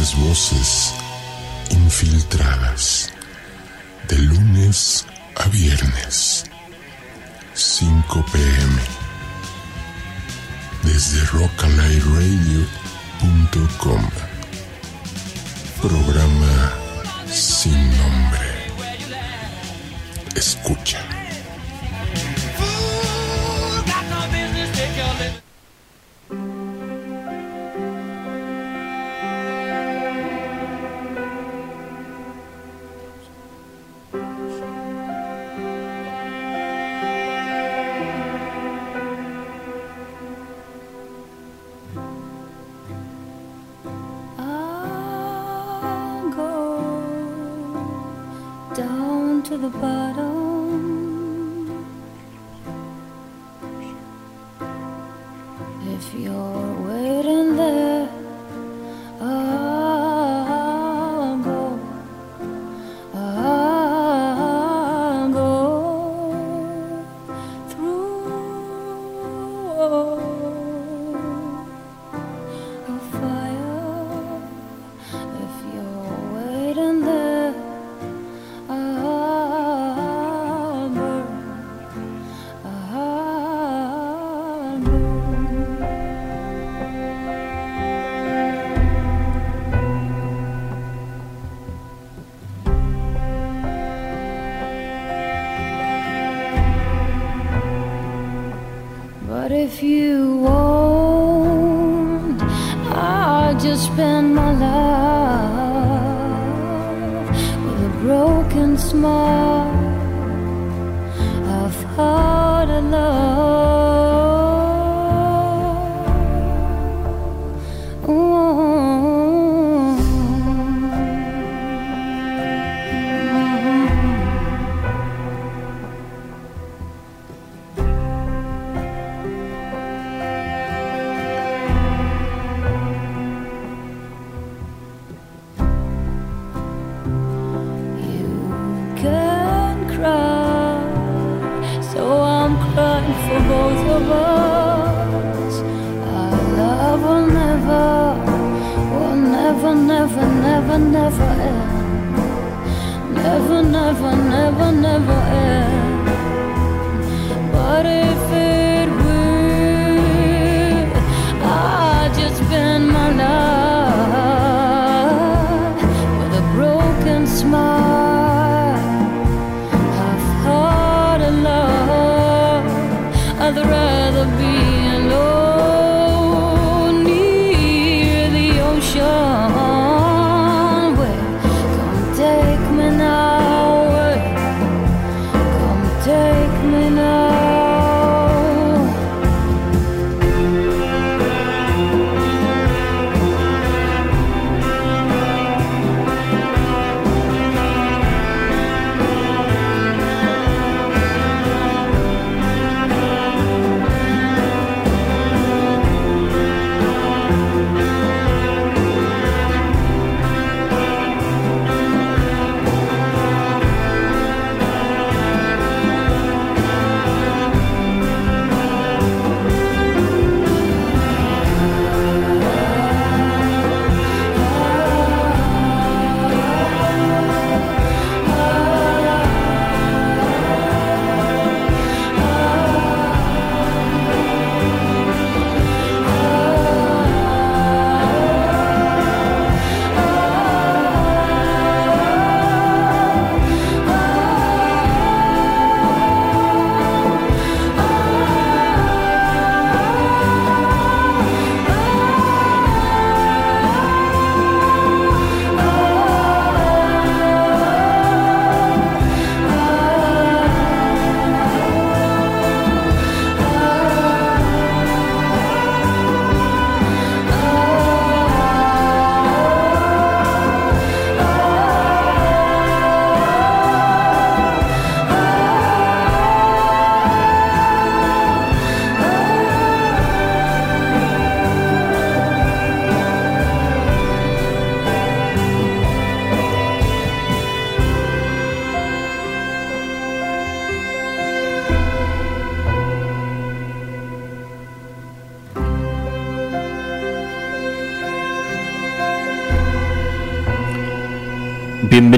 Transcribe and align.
voces 0.00 0.94
infiltradas 1.68 3.12
de 4.08 4.16
lunes 4.18 5.04
a 5.36 5.46
viernes 5.48 6.46
5 7.52 8.24
pm 8.32 8.80
desde 10.84 11.22
rockalayradio.com 11.26 14.08
programa 15.82 16.72
sin 17.30 17.90
nombre. 17.98 18.48
Escucha. 20.34 21.19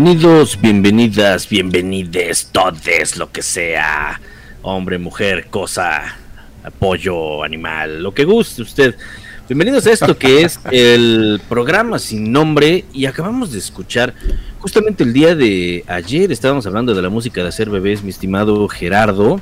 Bienvenidos, 0.05 0.61
bienvenidas, 0.61 1.49
bienvenides, 1.49 2.49
todes, 2.51 3.17
lo 3.17 3.31
que 3.31 3.41
sea. 3.41 4.21
Hombre, 4.63 4.99
mujer, 4.99 5.47
cosa, 5.49 6.17
apoyo, 6.65 7.45
animal, 7.45 8.03
lo 8.03 8.13
que 8.13 8.25
guste 8.25 8.63
usted. 8.63 8.97
Bienvenidos 9.49 9.87
a 9.87 9.93
esto 9.93 10.19
que 10.19 10.43
es 10.43 10.59
el 10.73 11.41
programa 11.49 12.01
sin 12.01 12.33
nombre 12.33 12.85
y 12.93 13.07
acabamos 13.07 13.53
de 13.53 13.61
escuchar 13.61 14.13
justamente 14.59 15.05
el 15.05 15.13
día 15.13 15.37
de 15.37 15.85
ayer 15.87 16.33
estábamos 16.33 16.67
hablando 16.67 16.97
de 16.97 17.03
la 17.03 17.09
música 17.09 17.41
de 17.41 17.51
hacer 17.51 17.71
bebés, 17.71 18.03
mi 18.03 18.11
estimado 18.11 18.67
Gerardo. 18.67 19.41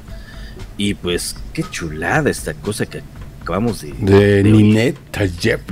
Y 0.76 0.92
pues 0.92 1.36
qué 1.54 1.64
chulada 1.70 2.28
esta 2.28 2.52
cosa 2.52 2.84
que 2.84 3.00
acabamos 3.40 3.80
de... 3.80 3.94
De, 3.94 4.42
Ninette 4.42 4.98
Tayeb. 5.10 5.62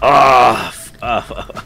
Ah, 0.00 0.72
ah, 1.02 1.22
ah, 1.36 1.61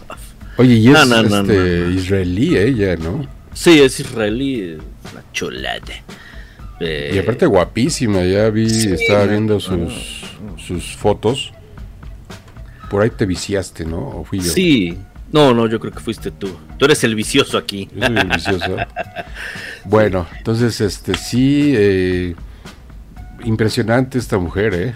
Oye, 0.59 0.75
y 0.75 0.89
es 0.89 0.93
No, 0.93 1.05
no, 1.05 1.23
no, 1.23 1.41
este, 1.41 1.91
israelí 1.93 2.57
ella, 2.57 2.97
¿no? 2.97 3.27
Sí, 3.53 3.81
es 3.81 4.01
israelí, 4.01 4.75
una 5.13 5.25
chulada. 5.33 5.81
Eh, 6.81 7.13
Y 7.15 7.19
aparte 7.19 7.47
guapísima, 7.47 8.23
ya 8.25 8.51
vi, 8.51 8.69
sí, 8.69 8.93
estaba 8.93 9.25
viendo 9.25 9.61
sus, 9.61 10.25
sus 10.59 10.97
fotos. 10.97 11.53
Por 12.91 13.03
ahí 13.03 13.11
te 13.11 13.27
viciaste, 13.27 13.85
¿no? 13.85 13.99
¿O 13.99 14.25
fui 14.25 14.39
yo? 14.39 14.51
Sí, 14.51 14.97
no, 15.33 15.53
no, 15.55 15.67
yo 15.67 15.81
creo 15.81 15.93
que 15.93 16.01
fuiste 16.01 16.31
tú. 16.31 16.57
Tú 16.79 16.85
eres 16.85 17.03
el 17.05 17.15
vicioso 17.15 17.59
aquí. 17.59 17.89
Yo 17.95 18.07
soy 18.07 18.17
el 18.17 18.29
vicioso. 18.29 18.77
bueno, 19.85 20.27
entonces, 20.39 20.81
este, 20.81 21.15
sí, 21.15 21.73
eh, 21.75 22.35
impresionante 23.45 24.19
esta 24.19 24.39
mujer, 24.39 24.75
¿eh? 24.75 24.95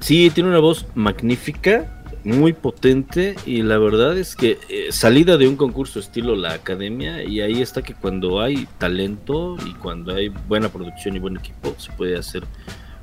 Sí, 0.00 0.30
tiene 0.30 0.50
una 0.50 0.58
voz 0.58 0.86
magnífica, 0.94 1.97
muy 2.24 2.52
potente 2.52 3.36
y 3.46 3.62
la 3.62 3.78
verdad 3.78 4.16
es 4.18 4.36
que 4.36 4.58
eh, 4.68 4.88
salida 4.90 5.36
de 5.36 5.48
un 5.48 5.56
concurso 5.56 6.00
estilo 6.00 6.36
la 6.36 6.52
academia 6.52 7.22
y 7.22 7.40
ahí 7.40 7.62
está 7.62 7.82
que 7.82 7.94
cuando 7.94 8.40
hay 8.40 8.66
talento 8.78 9.56
y 9.66 9.72
cuando 9.74 10.14
hay 10.14 10.28
buena 10.28 10.68
producción 10.68 11.16
y 11.16 11.18
buen 11.18 11.36
equipo 11.36 11.74
se 11.78 11.92
puede 11.92 12.16
hacer 12.16 12.42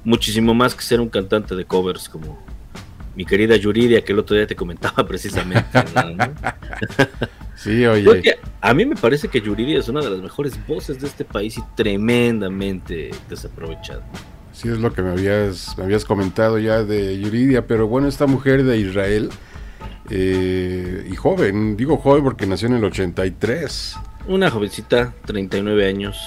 muchísimo 0.04 0.54
más 0.54 0.76
que 0.76 0.84
ser 0.84 1.02
un 1.02 1.10
cantante 1.10 1.56
de 1.56 1.66
covers 1.66 2.10
como 2.10 2.44
mi 3.16 3.26
querida 3.26 3.56
Yuridia 3.56 4.04
que 4.04 4.14
el 4.14 4.20
otro 4.20 4.36
día 4.36 4.46
te 4.46 4.56
comentaba 4.56 5.06
precisamente. 5.08 5.84
¿no? 5.94 6.34
Sí, 7.56 7.86
oye. 7.86 8.22
Que 8.22 8.36
a 8.62 8.74
mí 8.74 8.86
me 8.86 8.96
parece 8.96 9.30
que 9.30 9.40
Yuridia 9.40 9.80
es 9.80 9.88
una 9.88 10.02
de 10.02 10.10
las 10.10 10.20
mejores 10.20 10.60
voces 10.68 11.00
de 11.00 11.08
este 11.08 11.24
país 11.24 11.58
y 11.58 11.62
tremendamente 11.76 13.12
desaprovechada. 13.30 14.06
Sí, 14.56 14.69
es 14.69 14.80
lo 14.80 14.94
que 14.94 15.02
me 15.02 15.12
habías, 15.12 15.78
me 15.78 15.84
habías 15.84 16.06
comentado 16.06 16.57
ya 16.60 16.84
de 16.84 17.19
Yuridia, 17.19 17.68
pero 17.68 17.88
bueno, 17.88 18.07
esta 18.07 18.25
mujer 18.25 18.63
de 18.63 18.78
Israel, 18.78 19.30
eh, 20.10 21.07
y 21.12 21.16
joven, 21.16 21.75
digo 21.75 21.98
joven 21.98 22.24
porque 22.24 22.48
nació 22.48 22.69
en 22.69 22.75
el 22.75 22.86
83, 22.86 23.96
Una 24.28 24.50
jovencita, 24.50 25.13
39 25.25 25.88
años. 25.88 26.18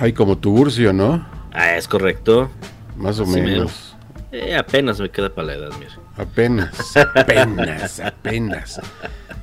ay, 0.00 0.12
como 0.14 0.38
Tiburcio, 0.38 0.92
¿no? 0.94 1.26
Ah, 1.52 1.76
es 1.76 1.86
correcto. 1.88 2.50
Más 2.96 3.18
o 3.20 3.26
menos, 3.26 3.94
Eh, 4.32 4.56
apenas 4.56 4.98
me 4.98 5.10
queda 5.10 5.28
para 5.34 5.48
la 5.48 5.54
edad, 5.54 5.70
mira. 5.78 5.92
apenas, 6.16 6.96
apenas, 6.96 8.00
apenas. 8.00 8.80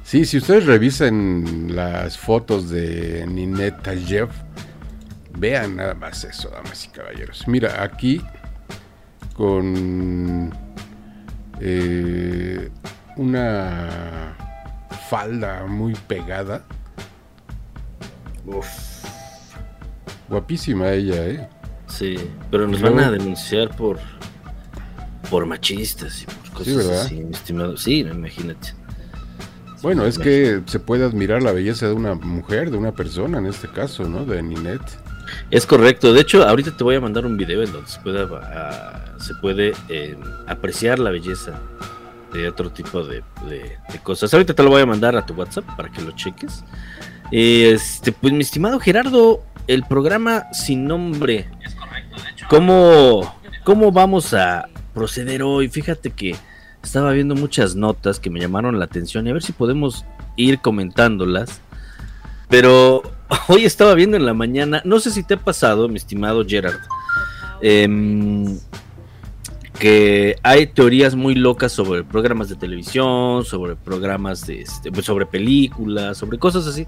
Sí, 0.03 0.25
si 0.25 0.39
ustedes 0.39 0.65
revisan 0.65 1.75
las 1.75 2.17
fotos 2.17 2.71
de 2.71 3.25
Ninette 3.27 3.83
Tayev, 3.83 4.29
vean 5.39 5.77
nada 5.77 5.93
más 5.93 6.23
eso, 6.23 6.49
damas 6.49 6.85
y 6.85 6.89
caballeros. 6.89 7.47
Mira, 7.47 7.81
aquí 7.81 8.21
con 9.33 10.51
eh, 11.59 12.69
una 13.15 14.35
falda 15.09 15.65
muy 15.65 15.93
pegada. 16.07 16.65
Uf, 18.45 18.67
Guapísima 20.27 20.91
ella, 20.91 21.27
¿eh? 21.27 21.49
sí. 21.87 22.17
Pero 22.51 22.67
nos 22.67 22.81
van 22.81 22.99
a 22.99 23.11
denunciar 23.11 23.75
por 23.75 23.99
por 25.29 25.45
machistas 25.45 26.23
y 26.23 26.25
por 26.25 26.49
cosas 26.57 26.75
¿verdad? 26.75 27.01
así, 27.01 27.15
mi 27.15 27.31
estimado. 27.31 27.77
Sí, 27.77 27.99
imagínate. 27.99 28.73
Bueno, 29.81 30.05
es 30.05 30.19
que 30.19 30.61
se 30.65 30.79
puede 30.79 31.05
admirar 31.05 31.41
la 31.41 31.53
belleza 31.53 31.87
de 31.87 31.93
una 31.93 32.15
mujer, 32.15 32.69
de 32.69 32.77
una 32.77 32.91
persona 32.91 33.37
en 33.37 33.45
este 33.45 33.69
caso, 33.69 34.09
¿no? 34.09 34.25
De 34.25 34.41
Ninette. 34.43 34.97
Es 35.51 35.65
correcto. 35.65 36.13
De 36.13 36.21
hecho, 36.21 36.47
ahorita 36.47 36.75
te 36.75 36.83
voy 36.83 36.95
a 36.95 37.01
mandar 37.01 37.25
un 37.25 37.37
video 37.37 37.63
en 37.63 37.71
donde 37.71 37.87
se 37.89 37.99
puede, 37.99 38.27
ah, 38.43 39.05
se 39.19 39.33
puede 39.35 39.73
eh, 39.89 40.17
apreciar 40.47 40.99
la 40.99 41.09
belleza 41.11 41.59
de 42.33 42.47
otro 42.47 42.69
tipo 42.71 43.03
de, 43.03 43.23
de- 43.49 43.77
de 43.91 43.99
cosas. 44.03 44.33
Ahorita 44.33 44.53
te 44.53 44.61
lo 44.63 44.69
voy 44.69 44.81
a 44.81 44.85
mandar 44.85 45.15
a 45.15 45.25
tu 45.25 45.33
WhatsApp 45.33 45.65
para 45.75 45.89
que 45.89 46.01
lo 46.01 46.11
cheques. 46.11 46.63
Este, 47.31 48.11
pues 48.11 48.33
mi 48.33 48.41
estimado 48.41 48.79
Gerardo, 48.79 49.43
el 49.67 49.83
programa 49.83 50.45
sin 50.51 50.85
nombre. 50.85 51.49
Es 51.63 51.75
correcto, 51.75 52.21
de 52.21 52.29
hecho. 52.29 52.45
¿Cómo, 52.49 53.35
cómo 53.63 53.91
vamos 53.91 54.33
a 54.33 54.67
proceder 54.93 55.43
hoy? 55.43 55.69
Fíjate 55.69 56.11
que 56.11 56.35
estaba 56.83 57.11
viendo 57.11 57.35
muchas 57.35 57.75
notas 57.75 58.19
que 58.19 58.29
me 58.29 58.39
llamaron 58.39 58.79
la 58.79 58.85
atención 58.85 59.25
y 59.27 59.31
a 59.31 59.33
ver 59.33 59.43
si 59.43 59.51
podemos 59.51 60.05
ir 60.35 60.59
comentándolas. 60.59 61.61
Pero 62.47 63.03
hoy 63.47 63.65
estaba 63.65 63.93
viendo 63.93 64.17
en 64.17 64.25
la 64.25 64.33
mañana, 64.33 64.81
no 64.85 64.99
sé 64.99 65.11
si 65.11 65.23
te 65.23 65.35
ha 65.35 65.37
pasado, 65.37 65.87
mi 65.87 65.97
estimado 65.97 66.43
Gerard, 66.47 66.79
em, 67.61 68.57
que 69.79 70.35
hay 70.43 70.67
teorías 70.67 71.15
muy 71.15 71.35
locas 71.35 71.71
sobre 71.71 72.03
programas 72.03 72.49
de 72.49 72.55
televisión, 72.55 73.45
sobre 73.45 73.75
programas 73.75 74.45
de, 74.45 74.61
este, 74.61 74.91
pues, 74.91 75.05
sobre 75.05 75.25
películas, 75.25 76.17
sobre 76.17 76.37
cosas 76.37 76.67
así, 76.67 76.85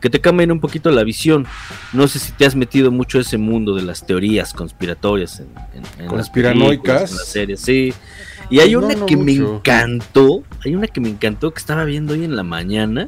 que 0.00 0.10
te 0.10 0.20
cambian 0.20 0.50
un 0.50 0.58
poquito 0.58 0.90
la 0.90 1.04
visión. 1.04 1.46
No 1.92 2.08
sé 2.08 2.18
si 2.18 2.32
te 2.32 2.44
has 2.44 2.56
metido 2.56 2.90
mucho 2.90 3.18
a 3.18 3.20
ese 3.20 3.38
mundo 3.38 3.76
de 3.76 3.82
las 3.82 4.04
teorías 4.04 4.52
conspiratorias 4.52 5.38
en, 5.38 5.46
en- 5.74 5.84
en 5.98 6.04
las 6.06 6.08
Conspiranoicas. 6.08 7.12
en 7.12 7.16
las 7.18 7.28
series, 7.28 7.60
sí. 7.60 7.94
Y 8.50 8.58
hay 8.58 8.72
No, 8.72 8.80
una 8.80 8.94
no 8.96 9.06
que 9.06 9.16
me 9.16 9.32
encantó, 9.34 10.42
hay 10.64 10.74
una 10.74 10.88
que 10.88 11.00
me 11.00 11.10
encantó 11.10 11.52
que 11.52 11.60
estaba 11.60 11.84
viendo 11.84 12.14
hoy 12.14 12.24
en 12.24 12.34
la 12.34 12.42
mañana, 12.42 13.06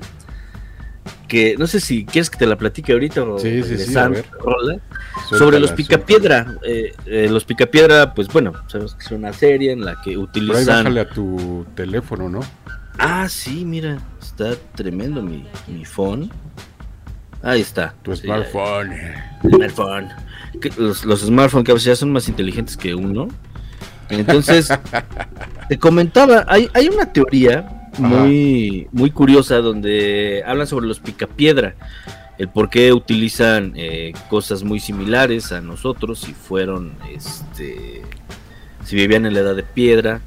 que 1.29 1.57
no 1.59 1.67
sé 1.67 1.81
si 1.81 2.05
quieres 2.05 2.31
que 2.31 2.39
te 2.39 2.47
la 2.47 2.57
platique 2.57 2.93
ahorita 2.93 3.23
o 3.23 3.39
Sí, 3.39 3.63
sí. 3.63 3.95
Rola, 3.95 4.79
sobre 5.29 5.59
los. 5.59 5.73
Picapiedra. 5.73 6.57
Eh, 6.63 6.95
eh, 7.07 7.29
los 7.31 7.45
Picapiedra, 7.45 8.15
pues 8.15 8.29
bueno, 8.29 8.53
sabemos 8.69 8.95
que 8.95 9.05
es 9.05 9.11
una 9.11 9.33
serie 9.33 9.73
en 9.73 9.85
la 9.85 9.95
que 10.03 10.03
Por 10.03 10.11
ahí 10.11 10.17
utilizan... 10.17 10.85
bájale 10.85 11.01
a 11.01 11.09
tu 11.09 11.67
teléfono, 11.75 12.29
¿no? 12.29 12.41
Ah, 12.99 13.29
sí, 13.29 13.65
mira, 13.65 13.99
está 14.21 14.55
tremendo 14.75 15.23
mi, 15.23 15.47
mi 15.67 15.85
phone. 15.85 16.31
Ahí 17.43 17.61
está. 17.61 17.95
Tu 18.03 18.15
smartphone. 18.17 18.91
smartphone. 19.43 20.09
Que 20.61 20.71
Los, 20.79 21.05
los 21.05 21.21
smartphones 21.21 21.65
que 21.67 21.73
a 21.73 21.75
veces 21.75 21.87
ya 21.87 21.97
son 21.97 22.13
más 22.13 22.29
inteligentes 22.29 22.77
que 22.77 22.95
uno. 22.95 23.29
Entonces, 24.09 24.69
te 25.69 25.79
comentaba, 25.79 26.45
hay, 26.49 26.69
hay 26.75 26.89
una 26.89 27.13
teoría 27.13 27.74
muy, 27.99 28.89
muy 28.93 29.11
curiosa 29.11 29.57
donde 29.59 30.43
hablan 30.47 30.67
sobre 30.67 30.87
los 30.87 31.01
picapiedra, 31.01 31.75
el 32.39 32.49
por 32.49 32.69
qué 32.71 32.93
utilizan 32.93 33.73
eh, 33.77 34.13
cosas 34.29 34.63
muy 34.65 34.81
similares 34.81 35.53
a 35.53 35.61
nosotros, 35.61 36.19
si 36.21 36.33
fueron, 36.33 36.95
este, 37.15 38.03
si 38.85 38.97
vivían 38.97 39.27
en 39.27 39.35
la 39.35 39.41
edad 39.41 39.55
de 39.55 39.63
piedra, 39.63 40.21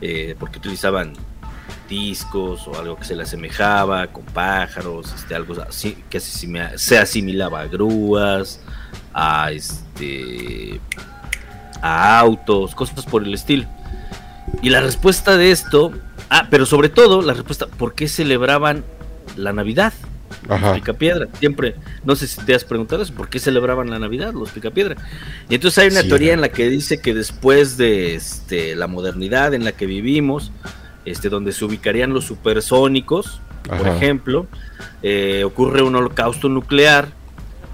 eh, 0.00 0.34
porque 0.38 0.58
utilizaban 0.58 1.12
discos 1.88 2.66
o 2.68 2.78
algo 2.78 2.96
que 2.96 3.04
se 3.04 3.16
le 3.16 3.24
asemejaba 3.24 4.06
con 4.06 4.24
pájaros, 4.24 5.12
este, 5.12 5.34
algo 5.34 5.60
así 5.60 5.98
que 6.08 6.20
se 6.20 6.46
asimi- 6.46 6.76
se 6.78 6.98
asimilaba 6.98 7.60
a 7.60 7.66
grúas, 7.66 8.60
a 9.12 9.50
este 9.50 10.80
a 11.82 12.18
autos, 12.20 12.74
cosas 12.74 13.04
por 13.04 13.24
el 13.24 13.34
estilo. 13.34 13.66
Y 14.62 14.70
la 14.70 14.80
respuesta 14.80 15.36
de 15.36 15.50
esto, 15.50 15.92
ah, 16.30 16.46
pero 16.50 16.64
sobre 16.66 16.88
todo 16.88 17.22
la 17.22 17.34
respuesta, 17.34 17.66
¿por 17.66 17.94
qué 17.94 18.08
celebraban 18.08 18.84
la 19.36 19.52
Navidad? 19.52 19.92
Ajá. 20.48 20.74
Picapiedra, 20.74 21.26
siempre, 21.38 21.74
no 22.04 22.14
sé 22.16 22.26
si 22.26 22.40
te 22.42 22.54
has 22.54 22.64
preguntado 22.64 23.02
eso, 23.02 23.12
¿por 23.14 23.28
qué 23.28 23.38
celebraban 23.40 23.90
la 23.90 23.98
Navidad 23.98 24.32
los 24.32 24.50
Picapiedra? 24.50 24.96
Y 25.48 25.56
entonces 25.56 25.78
hay 25.78 25.88
una 25.90 26.02
Sí. 26.02 26.08
teoría 26.08 26.32
en 26.32 26.40
la 26.40 26.48
que 26.50 26.68
dice 26.68 27.00
que 27.00 27.12
después 27.14 27.76
de 27.76 28.14
este, 28.14 28.74
la 28.76 28.86
modernidad 28.86 29.52
en 29.54 29.64
la 29.64 29.72
que 29.72 29.86
vivimos, 29.86 30.52
este, 31.04 31.28
donde 31.28 31.52
se 31.52 31.64
ubicarían 31.64 32.12
los 32.14 32.24
supersónicos, 32.26 33.40
por 33.76 33.86
ejemplo, 33.88 34.46
eh, 35.02 35.42
ocurre 35.44 35.82
un 35.82 35.94
holocausto 35.94 36.48
nuclear, 36.48 37.08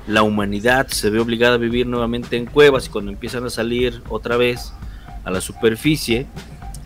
la 0.08 0.22
humanidad 0.22 0.86
se 0.88 1.10
ve 1.10 1.18
obligada 1.20 1.54
a 1.54 1.58
vivir 1.58 1.86
nuevamente 1.86 2.36
en 2.36 2.46
cuevas 2.46 2.86
y 2.86 2.90
cuando 2.90 3.10
empiezan 3.10 3.44
a 3.44 3.50
salir 3.50 4.02
otra 4.08 4.36
vez 4.36 4.72
a 5.24 5.30
la 5.30 5.40
superficie, 5.40 6.26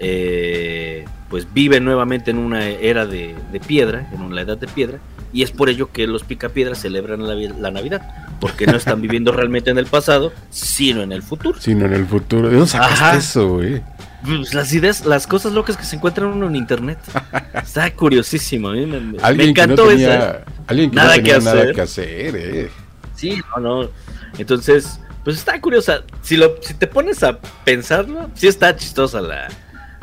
eh, 0.00 1.04
pues 1.28 1.46
viven 1.52 1.84
nuevamente 1.84 2.30
en 2.32 2.38
una 2.38 2.66
era 2.68 3.06
de, 3.06 3.34
de 3.52 3.60
piedra, 3.60 4.08
en 4.12 4.22
una 4.22 4.40
edad 4.40 4.56
de 4.58 4.66
piedra, 4.66 4.98
y 5.32 5.42
es 5.44 5.52
por 5.52 5.68
ello 5.68 5.90
que 5.92 6.06
los 6.08 6.24
picapiedras 6.24 6.78
celebran 6.80 7.26
la, 7.28 7.34
vi- 7.34 7.48
la 7.60 7.70
Navidad, 7.70 8.02
porque 8.40 8.66
no 8.66 8.76
están 8.76 9.00
viviendo 9.00 9.30
realmente 9.30 9.70
en 9.70 9.78
el 9.78 9.86
pasado, 9.86 10.32
sino 10.50 11.02
en 11.02 11.12
el 11.12 11.22
futuro. 11.22 11.60
Sino 11.60 11.86
en 11.86 11.92
el 11.92 12.06
futuro. 12.06 12.48
¿De 12.48 12.54
dónde 12.56 12.70
sacaste 12.70 12.94
Ajá. 13.04 13.16
eso, 13.16 13.48
güey? 13.48 13.82
pues, 14.24 14.52
las 14.54 14.72
ideas, 14.72 15.06
las 15.06 15.26
cosas 15.28 15.52
locas 15.52 15.76
que 15.76 15.84
se 15.84 15.96
encuentran 15.96 16.28
uno 16.30 16.48
en 16.48 16.56
internet. 16.56 16.98
Está 17.54 17.90
curiosísimo. 17.94 18.70
a 18.70 18.72
mí 18.72 18.86
me, 18.86 19.00
no 19.00 19.28
encantó 19.42 19.86
tenía, 19.86 20.14
esa. 20.16 20.40
alguien 20.66 20.90
que 20.90 20.96
no 20.96 21.02
Nada 21.02 21.14
tenía 21.14 21.34
que 21.38 21.44
nada 21.44 21.60
hacer. 21.60 21.74
que 21.74 21.80
hacer, 21.82 22.36
eh. 22.36 22.70
Sí, 23.14 23.40
no, 23.56 23.82
no. 23.82 23.90
Entonces, 24.38 24.98
pues 25.24 25.36
está 25.36 25.60
curiosa. 25.60 26.02
Si 26.22 26.36
lo, 26.36 26.56
si 26.62 26.74
te 26.74 26.86
pones 26.86 27.22
a 27.22 27.38
pensarlo, 27.64 28.30
sí 28.34 28.48
está 28.48 28.74
chistosa 28.76 29.20
la, 29.20 29.48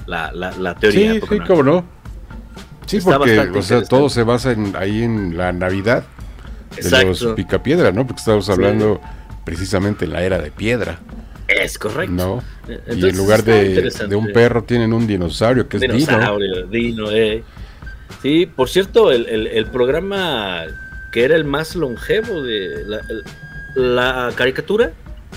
la, 0.08 0.32
la, 0.32 0.52
la 0.58 0.76
teoría. 0.76 1.12
Sí, 1.12 1.18
¿a 1.18 1.20
poco 1.22 1.34
sí, 1.36 1.40
cómo 1.48 1.64
no. 1.64 1.86
Sí, 2.88 2.98
Está 2.98 3.18
porque, 3.18 3.38
o 3.40 3.62
sea, 3.62 3.84
todo 3.84 4.10
se 4.10 4.24
basa 4.24 4.52
en, 4.54 4.74
ahí 4.76 5.04
en 5.04 5.38
la 5.38 5.52
Navidad 5.52 6.04
de 6.76 6.82
Exacto. 6.82 7.08
los 7.08 7.36
Picapiedra, 7.36 7.92
¿no? 7.92 8.08
Porque 8.08 8.20
estamos 8.20 8.46
Sí. 8.46 8.52
hablando 8.52 9.02
precisamente 9.46 10.06
en 10.06 10.14
la 10.14 10.24
era 10.24 10.40
de 10.40 10.52
piedra, 10.52 11.00
Es 11.48 11.78
correcto. 11.78 12.14
¿no? 12.14 12.44
y 12.68 12.72
Entonces, 12.74 13.12
en 13.12 13.18
lugar 13.18 13.44
de, 13.44 13.90
de 14.10 14.16
un 14.16 14.32
perro 14.34 14.64
tienen 14.64 14.92
un 14.94 15.06
dinosaurio 15.08 15.68
que 15.70 15.78
es 15.78 15.82
Dino. 15.82 15.94
Dinosaurio, 15.96 16.68
Dino, 16.68 17.12
eh. 17.12 17.44
Sí, 18.22 18.46
por 18.46 18.70
cierto, 18.70 19.12
el, 19.12 19.26
el- 19.28 19.48
el 19.48 19.66
programa 19.68 20.62
que 21.12 21.24
era 21.26 21.36
el 21.36 21.44
más 21.46 21.76
longevo 21.76 22.42
de 22.44 22.84
la, 22.86 22.98
el- 23.10 23.24
la 23.76 24.32
caricatura, 24.36 24.92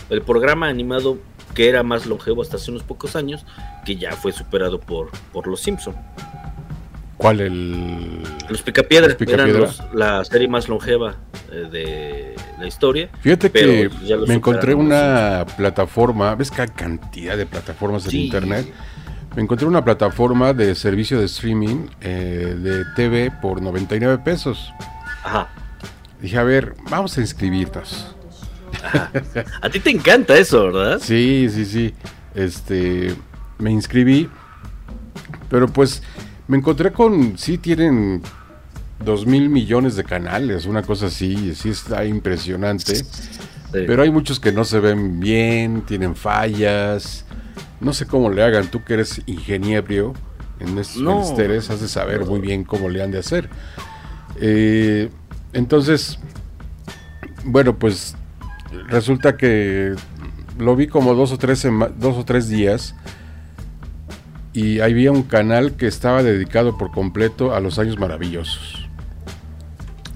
el 0.09 0.23
programa 0.23 0.69
animado 0.69 1.19
que 1.55 1.69
era 1.69 1.83
más 1.83 2.07
longevo 2.07 2.43
hasta 2.43 2.57
hace 2.57 2.71
unos 2.71 2.83
pocos 2.85 3.17
años, 3.17 3.45
que 3.85 3.97
ya 3.97 4.13
fue 4.13 4.33
superado 4.33 4.79
por, 4.81 5.11
por 5.33 5.47
Los 5.47 5.61
Simpson. 5.61 5.95
¿Cuál 7.17 7.41
el...? 7.41 8.23
Los 8.49 8.63
Picapiedra, 8.63 9.09
Los 9.09 9.17
Picapiedra. 9.17 9.49
eran 9.51 9.61
los- 9.61 9.83
la 9.93 10.25
serie 10.25 10.49
más 10.49 10.69
longeva 10.69 11.17
eh, 11.53 11.69
de 11.71 12.35
la 12.59 12.67
historia. 12.67 13.11
Fíjate 13.21 13.51
que 13.51 13.91
me 14.27 14.35
encontré 14.35 14.75
una 14.75 15.45
plataforma, 15.57 16.35
ves 16.35 16.51
que 16.51 16.63
hay 16.63 16.69
cantidad 16.69 17.37
de 17.37 17.45
plataformas 17.47 18.05
en 18.07 18.11
Sí. 18.13 18.25
internet. 18.25 18.67
Me 19.37 19.43
encontré 19.43 19.67
una 19.67 19.85
plataforma 19.85 20.53
de 20.55 20.75
servicio 20.75 21.19
de 21.21 21.27
streaming 21.27 21.87
eh, 22.01 22.57
de 22.59 22.85
TV 22.97 23.31
por 23.31 23.61
99 23.63 24.19
pesos. 24.25 24.73
Ajá. 25.23 25.49
Dije, 26.21 26.39
a 26.39 26.43
ver, 26.43 26.75
vamos 26.91 27.17
a 27.19 27.21
inscribirnos. 27.21 28.15
A 29.63 29.69
ti 29.69 29.79
te 29.81 29.91
encanta 29.91 30.37
eso, 30.39 30.65
¿verdad? 30.73 30.99
Sí, 31.03 31.49
sí, 31.51 31.65
sí. 31.67 31.95
Este, 32.35 33.15
me 33.61 33.71
inscribí, 33.71 34.29
pero 35.49 35.69
pues 35.69 36.03
me 36.49 36.57
encontré 36.59 36.93
con, 36.93 37.39
sí 37.39 37.59
tienen 37.59 38.23
dos 39.05 39.27
mil 39.27 39.49
millones 39.49 39.97
de 39.97 40.05
canales, 40.05 40.67
una 40.67 40.83
cosa 40.83 41.07
así, 41.07 41.55
sí 41.55 41.71
está 41.71 42.05
impresionante. 42.05 42.97
Sí. 42.97 43.05
Pero 43.73 44.03
hay 44.03 44.11
muchos 44.11 44.41
que 44.41 44.51
no 44.51 44.65
se 44.65 44.81
ven 44.81 45.21
bien, 45.21 45.83
tienen 45.83 46.17
fallas. 46.17 47.25
No 47.81 47.93
sé 47.93 48.05
cómo 48.05 48.29
le 48.29 48.43
hagan. 48.43 48.67
Tú 48.67 48.83
que 48.83 48.95
eres 48.95 49.23
ingeniero 49.27 50.13
en 50.59 50.77
estos 50.77 51.01
No. 51.01 51.21
menesteres, 51.21 51.71
has 51.71 51.81
de 51.81 51.87
saber 51.87 52.27
muy 52.27 52.41
bien 52.41 52.65
cómo 52.65 52.89
le 52.89 53.01
han 53.01 53.13
de 53.13 53.19
hacer. 53.19 53.49
Eh, 54.41 55.09
entonces, 55.53 56.19
bueno, 57.45 57.79
pues 57.79 58.17
resulta 58.89 59.37
que 59.37 59.95
lo 60.59 60.75
vi 60.75 60.89
como 60.89 61.15
dos 61.15 61.31
o 61.31 61.39
tres, 61.39 61.67
dos 61.97 62.17
o 62.17 62.25
tres 62.25 62.49
días. 62.49 62.97
Y 64.53 64.81
había 64.81 65.13
un 65.13 65.23
canal 65.23 65.77
que 65.77 65.87
estaba 65.87 66.23
dedicado 66.23 66.77
por 66.77 66.91
completo 66.91 67.55
a 67.55 67.61
los 67.61 67.79
años 67.79 67.99
maravillosos. 67.99 68.89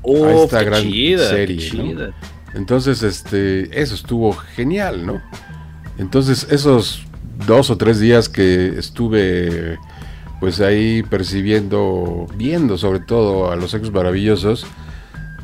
Oh, 0.02 0.24
a 0.24 0.32
esta 0.44 0.62
gran 0.62 0.82
chida, 0.82 1.28
serie, 1.28 1.70
¿no? 1.72 2.12
Entonces, 2.54 3.02
este, 3.02 3.80
eso 3.80 3.94
estuvo 3.94 4.32
genial, 4.32 5.06
¿no? 5.06 5.22
Entonces, 5.98 6.46
esos 6.50 7.04
dos 7.46 7.70
o 7.70 7.76
tres 7.76 8.00
días 8.00 8.28
que 8.28 8.78
estuve, 8.78 9.78
pues 10.40 10.60
ahí 10.60 11.02
percibiendo, 11.02 12.26
viendo 12.36 12.78
sobre 12.78 13.00
todo 13.00 13.50
a 13.50 13.56
los 13.56 13.74
ex 13.74 13.90
maravillosos, 13.90 14.66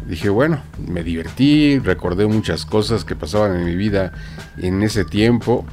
dije, 0.08 0.28
bueno, 0.28 0.62
me 0.88 1.02
divertí, 1.02 1.78
recordé 1.78 2.26
muchas 2.26 2.64
cosas 2.64 3.04
que 3.04 3.16
pasaban 3.16 3.56
en 3.56 3.64
mi 3.64 3.76
vida 3.76 4.12
en 4.58 4.82
ese 4.82 5.04
tiempo, 5.04 5.64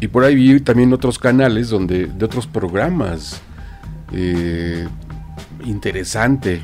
y 0.00 0.08
por 0.08 0.24
ahí 0.24 0.34
vi 0.34 0.60
también 0.60 0.92
otros 0.92 1.18
canales 1.18 1.70
donde, 1.70 2.06
de 2.06 2.24
otros 2.24 2.46
programas, 2.46 3.40
eh, 4.12 4.86
interesante 5.64 6.62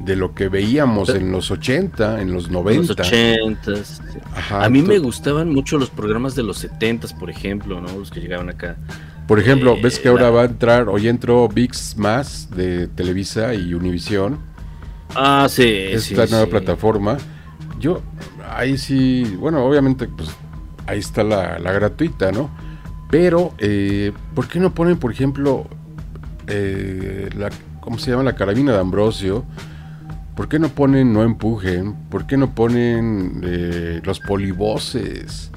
de 0.00 0.16
lo 0.16 0.34
que 0.34 0.48
veíamos 0.48 1.10
en 1.10 1.30
los 1.30 1.50
80, 1.50 2.22
en 2.22 2.32
los 2.32 2.46
En 2.46 2.52
90. 2.54 2.80
Los 2.80 2.90
ochentas. 2.90 4.02
sí. 4.12 4.18
Ajá, 4.34 4.64
A 4.64 4.68
mí 4.70 4.80
me 4.82 4.98
gustaban 4.98 5.52
mucho 5.52 5.76
los 5.78 5.90
programas 5.90 6.34
de 6.34 6.42
los 6.42 6.58
setentas, 6.58 7.12
por 7.12 7.28
ejemplo, 7.30 7.80
¿no? 7.80 7.88
Los 7.98 8.10
que 8.10 8.20
llegaban 8.20 8.48
acá. 8.48 8.76
Por 9.26 9.38
ejemplo, 9.38 9.74
eh, 9.74 9.80
ves 9.82 9.98
que 9.98 10.08
ahora 10.08 10.24
la- 10.24 10.30
va 10.30 10.42
a 10.42 10.44
entrar, 10.46 10.88
hoy 10.88 11.06
entró 11.06 11.46
VIX 11.48 11.96
más 11.98 12.48
de 12.50 12.88
Televisa 12.88 13.54
y 13.54 13.74
Univisión, 13.74 14.38
Ah, 15.14 15.46
sí. 15.50 15.64
esta 15.66 16.26
sí, 16.26 16.30
nueva 16.32 16.46
sí. 16.46 16.50
plataforma. 16.50 17.18
Yo, 17.78 18.02
ahí 18.48 18.78
sí, 18.78 19.36
bueno, 19.38 19.64
obviamente, 19.64 20.08
pues 20.08 20.30
ahí 20.86 20.98
está 20.98 21.22
la, 21.24 21.58
la 21.58 21.72
gratuita, 21.72 22.32
¿no? 22.32 22.50
Pero, 23.10 23.54
eh, 23.58 24.12
¿por 24.34 24.46
qué 24.48 24.60
no 24.60 24.72
ponen, 24.74 24.96
por 24.98 25.10
ejemplo, 25.12 25.66
eh, 26.46 27.28
la, 27.36 27.50
¿cómo 27.80 27.98
se 27.98 28.10
llama? 28.10 28.22
La 28.22 28.34
carabina 28.36 28.72
de 28.72 28.78
Ambrosio. 28.78 29.44
¿Por 30.36 30.48
qué 30.48 30.58
no 30.58 30.68
ponen 30.68 31.12
No 31.12 31.22
Empujen? 31.22 31.94
¿Por 32.08 32.26
qué 32.26 32.36
no 32.36 32.54
ponen 32.54 33.40
eh, 33.44 34.00
Los 34.04 34.20
Polivoces? 34.20 35.50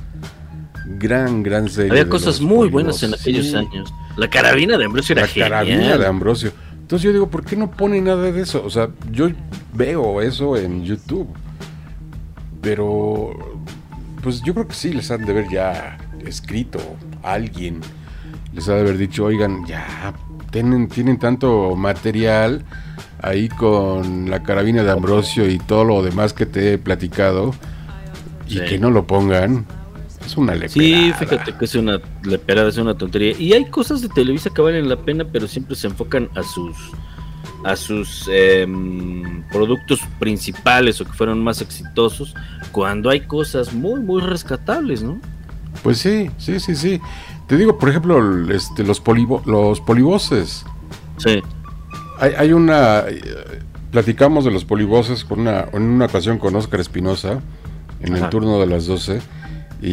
Gran, 1.00 1.44
gran 1.44 1.70
serie. 1.70 1.92
Había 1.92 2.10
cosas 2.10 2.42
muy 2.42 2.68
buenas 2.70 3.02
en 3.04 3.14
aquellos 3.14 3.46
Sí, 3.48 3.56
años. 3.56 3.94
La 4.18 4.30
carabina 4.30 4.78
de 4.78 4.86
Ambrosio 4.86 5.14
era 5.14 5.22
La 5.22 5.28
genial. 5.28 5.50
carabina 5.52 5.98
de 5.98 6.06
Ambrosio. 6.08 6.52
Entonces 6.74 7.04
yo 7.06 7.14
digo, 7.14 7.30
¿por 7.30 7.46
qué 7.46 7.56
no 7.56 7.72
ponen 7.72 8.04
nada 8.04 8.24
de 8.30 8.42
eso? 8.42 8.62
O 8.66 8.70
sea, 8.70 8.90
yo 9.12 9.30
veo 9.74 10.22
eso 10.22 10.58
en 10.58 10.84
YouTube. 10.84 11.30
Pero, 12.62 13.32
pues 14.24 14.42
yo 14.42 14.54
creo 14.54 14.68
que 14.68 14.74
sí 14.74 14.94
les 14.94 15.12
han 15.12 15.26
de 15.26 15.32
haber 15.32 15.50
ya 15.50 15.98
escrito 16.26 16.80
a 17.22 17.34
alguien. 17.34 17.82
Les 18.54 18.68
ha 18.70 18.76
de 18.76 18.82
haber 18.82 18.98
dicho, 18.98 19.26
oigan, 19.26 19.66
ya 19.68 20.14
tienen, 20.52 20.88
tienen 20.88 21.20
tanto 21.20 21.76
material 21.76 22.64
ahí 23.22 23.50
con 23.50 24.30
la 24.30 24.44
carabina 24.44 24.84
de 24.84 24.92
Ambrosio 24.92 25.50
y 25.50 25.60
todo 25.60 25.84
lo 25.84 26.02
demás 26.04 26.34
que 26.34 26.46
te 26.46 26.74
he 26.74 26.78
platicado. 26.78 27.54
Y 28.48 28.54
Sí. 28.60 28.66
que 28.66 28.80
no 28.80 28.90
lo 28.92 29.06
pongan. 29.08 29.66
Es 30.26 30.38
una 30.38 30.54
leperada. 30.54 30.74
Sí, 30.74 31.12
fíjate 31.20 31.54
que 31.54 31.66
es 31.66 31.76
una 31.76 32.00
leperada, 32.24 32.70
es 32.70 32.78
una 32.78 32.96
tontería. 32.96 33.36
Y 33.38 33.54
hay 33.54 33.66
cosas 33.66 34.02
de 34.02 34.10
Televisa 34.10 34.50
que 34.50 34.62
valen 34.62 34.88
la 34.88 34.96
pena, 34.98 35.26
pero 35.30 35.48
siempre 35.48 35.76
se 35.76 35.88
enfocan 35.88 36.30
a 36.36 36.44
sus 36.44 36.76
a 37.64 37.76
sus 37.76 38.30
em, 38.32 39.44
productos 39.52 40.02
principales 40.20 41.00
o 41.02 41.06
que 41.06 41.14
fueron 41.14 41.44
más 41.44 41.62
exitosos, 41.62 42.36
cuando 42.72 43.10
hay 43.10 43.22
cosas 43.22 43.74
muy, 43.74 44.00
muy 44.02 44.22
rescatables, 44.22 45.02
¿no? 45.04 45.20
Pues 45.82 45.98
sí, 46.00 46.30
sí, 46.38 46.60
sí, 46.60 46.76
sí. 46.76 47.02
Te 47.48 47.58
digo, 47.58 47.78
por 47.78 47.90
ejemplo, 47.90 48.50
este, 48.52 48.84
los, 48.84 49.04
polivo- 49.04 49.44
los 49.46 49.80
polivoces. 49.82 50.66
Sí. 51.18 51.42
Hay, 52.20 52.32
hay 52.38 52.54
una. 52.54 53.00
eh, 53.08 53.22
platicamos 53.92 54.44
de 54.46 54.52
los 54.52 54.66
polivoces 54.66 55.24
con 55.26 55.42
una, 55.42 55.66
en 55.74 55.84
una 55.84 56.06
ocasión 56.06 56.38
con 56.40 56.56
Oscar 56.56 56.80
Espinosa, 56.80 57.42
en 58.00 58.16
el 58.16 58.30
turno 58.30 58.60
de 58.60 58.66
las 58.68 58.86
12, 58.88 59.22
y, 59.82 59.88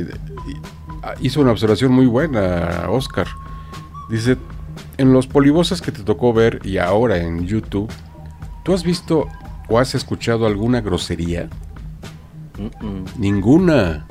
y 0.00 0.06
hizo 1.20 1.40
una 1.40 1.52
observación 1.52 1.92
muy 1.92 2.06
buena, 2.06 2.86
Oscar. 2.88 3.26
Dice: 4.10 4.36
En 5.02 5.12
los 5.12 5.26
polivoces 5.26 5.82
que 5.82 5.90
te 5.90 6.04
tocó 6.04 6.32
ver 6.32 6.60
y 6.62 6.78
ahora 6.78 7.16
en 7.16 7.44
YouTube, 7.44 7.90
¿tú 8.62 8.72
has 8.72 8.84
visto 8.84 9.26
o 9.68 9.80
has 9.80 9.96
escuchado 9.96 10.46
alguna 10.46 10.80
grosería? 10.80 11.48
Ninguna. 13.18 14.06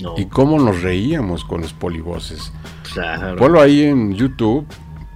no, 0.00 0.14
¿Y 0.16 0.26
cómo 0.26 0.60
nos 0.60 0.82
reíamos 0.82 1.44
con 1.44 1.62
los 1.62 1.72
polivoces? 1.72 2.52
claro. 2.94 3.36
Ponlo 3.36 3.60
ahí 3.60 3.82
en 3.82 4.14
YouTube. 4.14 4.64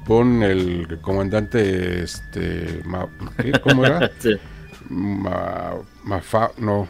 Pon 0.04 0.42
el 0.42 0.98
comandante, 1.00 2.02
este, 2.02 2.82
Ma- 2.84 3.06
¿qué? 3.40 3.52
¿cómo 3.60 3.84
era? 3.84 4.10
Sí. 4.18 4.34
Ma, 4.88 5.74
Mafa, 6.02 6.50
no. 6.58 6.88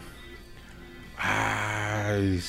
Ay, 1.19 2.41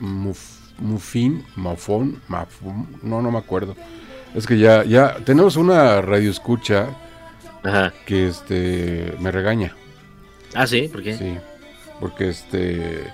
Muf- 0.00 0.72
Mufin, 0.78 1.44
Mafón, 1.56 2.22
Mafum, 2.28 2.86
no, 3.02 3.20
no 3.20 3.30
me 3.30 3.36
acuerdo. 3.36 3.76
Es 4.34 4.46
que 4.46 4.58
ya, 4.58 4.84
ya, 4.84 5.16
tenemos 5.24 5.56
una 5.56 6.00
radio 6.00 6.30
escucha 6.30 6.88
Ajá. 7.62 7.92
que, 8.06 8.28
este, 8.28 9.14
me 9.20 9.30
regaña, 9.30 9.74
Ah, 10.54 10.66
sí, 10.66 10.88
¿por 10.88 11.02
qué? 11.02 11.16
sí, 11.16 11.36
porque, 12.00 12.28
este, 12.28 13.04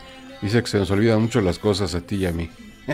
dice 0.42 0.62
que 0.62 0.68
se 0.68 0.78
nos 0.78 0.90
olvidan 0.90 1.20
mucho 1.22 1.40
las 1.40 1.58
cosas 1.58 1.94
a 1.94 2.00
ti 2.00 2.16
y 2.16 2.26
a 2.26 2.32
mí. 2.32 2.50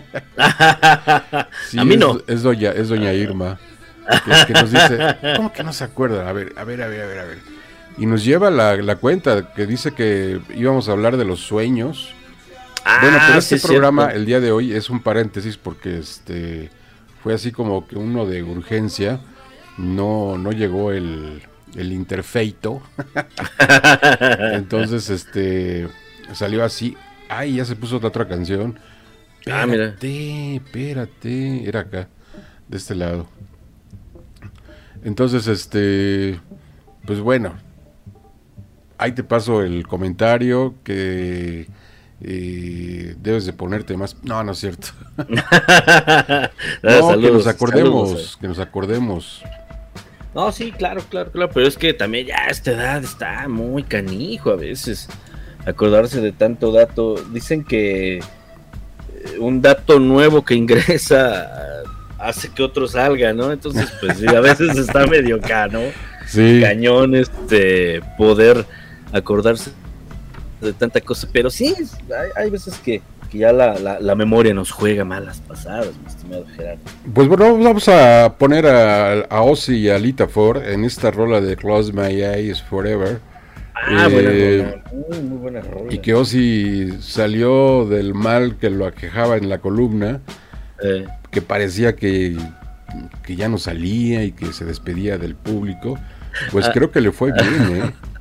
Sí, 1.68 1.78
a 1.78 1.84
mí 1.84 1.94
es, 1.94 2.00
no. 2.00 2.20
Es 2.26 2.42
doña, 2.42 2.70
es 2.70 2.88
doña 2.88 3.12
Irma. 3.12 3.58
Que, 4.24 4.46
que 4.46 4.52
nos 4.54 4.70
dice, 4.70 5.16
¿cómo 5.36 5.52
que 5.52 5.62
no 5.62 5.72
se 5.72 5.84
acuerdan? 5.84 6.26
A 6.26 6.32
ver, 6.32 6.52
a 6.56 6.64
ver, 6.64 6.82
a 6.82 6.88
ver, 6.88 7.02
a 7.02 7.06
ver, 7.06 7.18
a 7.20 7.24
ver. 7.24 7.38
Y 7.98 8.06
nos 8.06 8.24
lleva 8.24 8.50
la, 8.50 8.76
la 8.76 8.96
cuenta 8.96 9.52
que 9.54 9.66
dice 9.66 9.92
que 9.92 10.40
íbamos 10.56 10.88
a 10.88 10.92
hablar 10.92 11.16
de 11.16 11.24
los 11.24 11.40
sueños. 11.40 12.14
Ah, 12.84 12.98
bueno, 13.02 13.18
pero 13.20 13.32
sí 13.40 13.54
este 13.54 13.54
es 13.56 13.62
programa 13.66 14.02
cierto. 14.04 14.18
el 14.18 14.26
día 14.26 14.40
de 14.40 14.50
hoy 14.50 14.72
es 14.72 14.90
un 14.90 15.00
paréntesis 15.02 15.56
porque 15.56 15.98
este 15.98 16.70
fue 17.22 17.34
así 17.34 17.52
como 17.52 17.86
que 17.86 17.96
uno 17.96 18.26
de 18.26 18.42
urgencia, 18.42 19.20
no, 19.78 20.38
no 20.38 20.52
llegó 20.52 20.92
el, 20.92 21.42
el 21.76 21.92
interfeito. 21.92 22.82
Entonces, 24.52 25.08
este, 25.10 25.88
salió 26.32 26.64
así. 26.64 26.96
Ay, 27.28 27.56
ya 27.56 27.64
se 27.64 27.76
puso 27.76 27.96
otra, 27.96 28.08
otra 28.08 28.28
canción. 28.28 28.78
Ah, 29.50 29.66
mira. 29.66 29.86
Espérate, 29.86 30.56
espérate. 30.56 31.68
Era 31.68 31.80
acá, 31.80 32.08
de 32.68 32.76
este 32.76 32.94
lado. 32.94 33.26
Entonces, 35.04 35.46
este, 35.46 36.40
pues 37.04 37.20
bueno, 37.20 37.54
ahí 38.98 39.12
te 39.12 39.24
paso 39.24 39.62
el 39.62 39.86
comentario 39.86 40.74
que 40.84 41.66
eh, 42.24 43.16
debes 43.18 43.46
de 43.46 43.52
ponerte 43.52 43.96
más. 43.96 44.16
No, 44.22 44.42
no 44.44 44.52
es 44.52 44.58
cierto. 44.58 44.88
Que 46.82 47.30
nos 47.30 47.46
acordemos, 47.46 48.08
saludos. 48.08 48.38
que 48.40 48.48
nos 48.48 48.58
acordemos. 48.58 49.42
No, 50.34 50.50
sí, 50.52 50.72
claro, 50.72 51.02
claro, 51.08 51.30
claro, 51.30 51.50
pero 51.52 51.66
es 51.66 51.76
que 51.76 51.92
también 51.92 52.26
ya 52.26 52.36
a 52.46 52.48
esta 52.48 52.72
edad 52.72 53.04
está 53.04 53.46
muy 53.48 53.82
canijo 53.82 54.50
a 54.50 54.56
veces 54.56 55.08
acordarse 55.66 56.20
de 56.20 56.32
tanto 56.32 56.72
dato. 56.72 57.16
Dicen 57.32 57.64
que 57.64 58.18
eh, 58.18 58.22
un 59.38 59.60
dato 59.60 59.98
nuevo 59.98 60.44
que 60.44 60.54
ingresa 60.54 61.82
hace 62.18 62.48
que 62.50 62.62
otro 62.62 62.86
salga, 62.86 63.32
¿no? 63.32 63.52
Entonces, 63.52 63.92
pues 64.00 64.18
sí, 64.18 64.26
a 64.26 64.40
veces 64.40 64.78
está 64.78 65.06
medio 65.06 65.40
cano, 65.40 65.80
Sí, 66.26 66.60
cañón 66.62 67.16
este 67.16 68.00
poder 68.16 68.64
acordarse 69.12 69.72
de 70.62 70.72
tanta 70.72 71.00
cosa, 71.00 71.28
pero 71.32 71.50
sí, 71.50 71.74
hay, 72.08 72.30
hay 72.44 72.50
veces 72.50 72.78
que, 72.78 73.02
que 73.30 73.38
ya 73.38 73.52
la, 73.52 73.74
la- 73.78 74.00
la 74.00 74.14
memoria 74.14 74.54
nos 74.54 74.70
juega 74.70 75.04
malas 75.04 75.40
pasadas, 75.40 75.88
mi 76.02 76.06
estimado 76.08 76.46
Gerardo. 76.56 76.80
pues 77.14 77.28
bueno, 77.28 77.58
vamos 77.58 77.88
a 77.88 78.34
poner 78.38 78.66
a, 78.66 79.12
a 79.22 79.40
Ozzy 79.42 79.74
y 79.76 79.88
a 79.90 79.98
Lita 79.98 80.28
Ford 80.28 80.62
en 80.62 80.84
esta 80.84 81.10
rola 81.10 81.40
de 81.40 81.56
Close 81.56 81.92
My 81.92 82.22
Eyes 82.22 82.62
Forever. 82.62 83.18
Ah, 83.74 84.06
Eh, 84.08 84.12
buena 84.12 84.30
rola, 84.70 84.82
muy, 85.08 85.20
muy 85.22 85.38
buena 85.38 85.60
rola. 85.62 85.92
Y 85.92 85.98
que 85.98 86.14
Ozzy 86.14 86.92
salió 87.00 87.84
del 87.86 88.14
mal 88.14 88.56
que 88.58 88.70
lo 88.70 88.86
aquejaba 88.86 89.36
en 89.36 89.48
la 89.48 89.58
columna, 89.58 90.20
Eh, 90.84 91.06
que 91.30 91.42
parecía 91.42 91.94
que, 91.96 92.36
que 93.24 93.36
ya 93.36 93.48
no 93.48 93.56
salía 93.58 94.22
y 94.24 94.32
que 94.32 94.52
se 94.52 94.64
despedía 94.64 95.16
del 95.18 95.34
público. 95.34 95.98
Pues 96.50 96.66
Ah. 96.66 96.70
creo 96.74 96.90
que 96.90 97.00
le 97.00 97.12
fue 97.12 97.32
bien, 97.32 97.76
¿eh? 97.76 97.90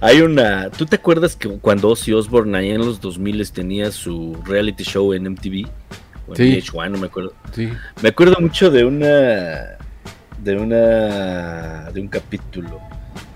Hay 0.00 0.20
una. 0.20 0.70
¿Tú 0.70 0.86
te 0.86 0.96
acuerdas 0.96 1.34
que 1.36 1.48
cuando 1.58 1.88
Ozzy 1.88 2.12
Osbourne 2.12 2.56
ahí 2.58 2.70
en 2.70 2.78
los 2.78 3.00
2000 3.00 3.50
tenía 3.52 3.90
su 3.90 4.36
reality 4.44 4.84
show 4.84 5.12
en 5.12 5.24
MTV? 5.26 5.68
O 6.28 6.32
en 6.32 6.36
Sí. 6.36 6.52
VH1, 6.72 6.90
no 6.90 6.98
me 6.98 7.06
acuerdo. 7.06 7.32
Sí. 7.52 7.68
Me 8.02 8.08
acuerdo 8.10 8.36
mucho 8.40 8.70
de 8.70 8.84
una. 8.84 9.76
De 10.42 10.56
una. 10.56 11.90
De 11.92 12.00
un 12.00 12.08
capítulo. 12.08 12.80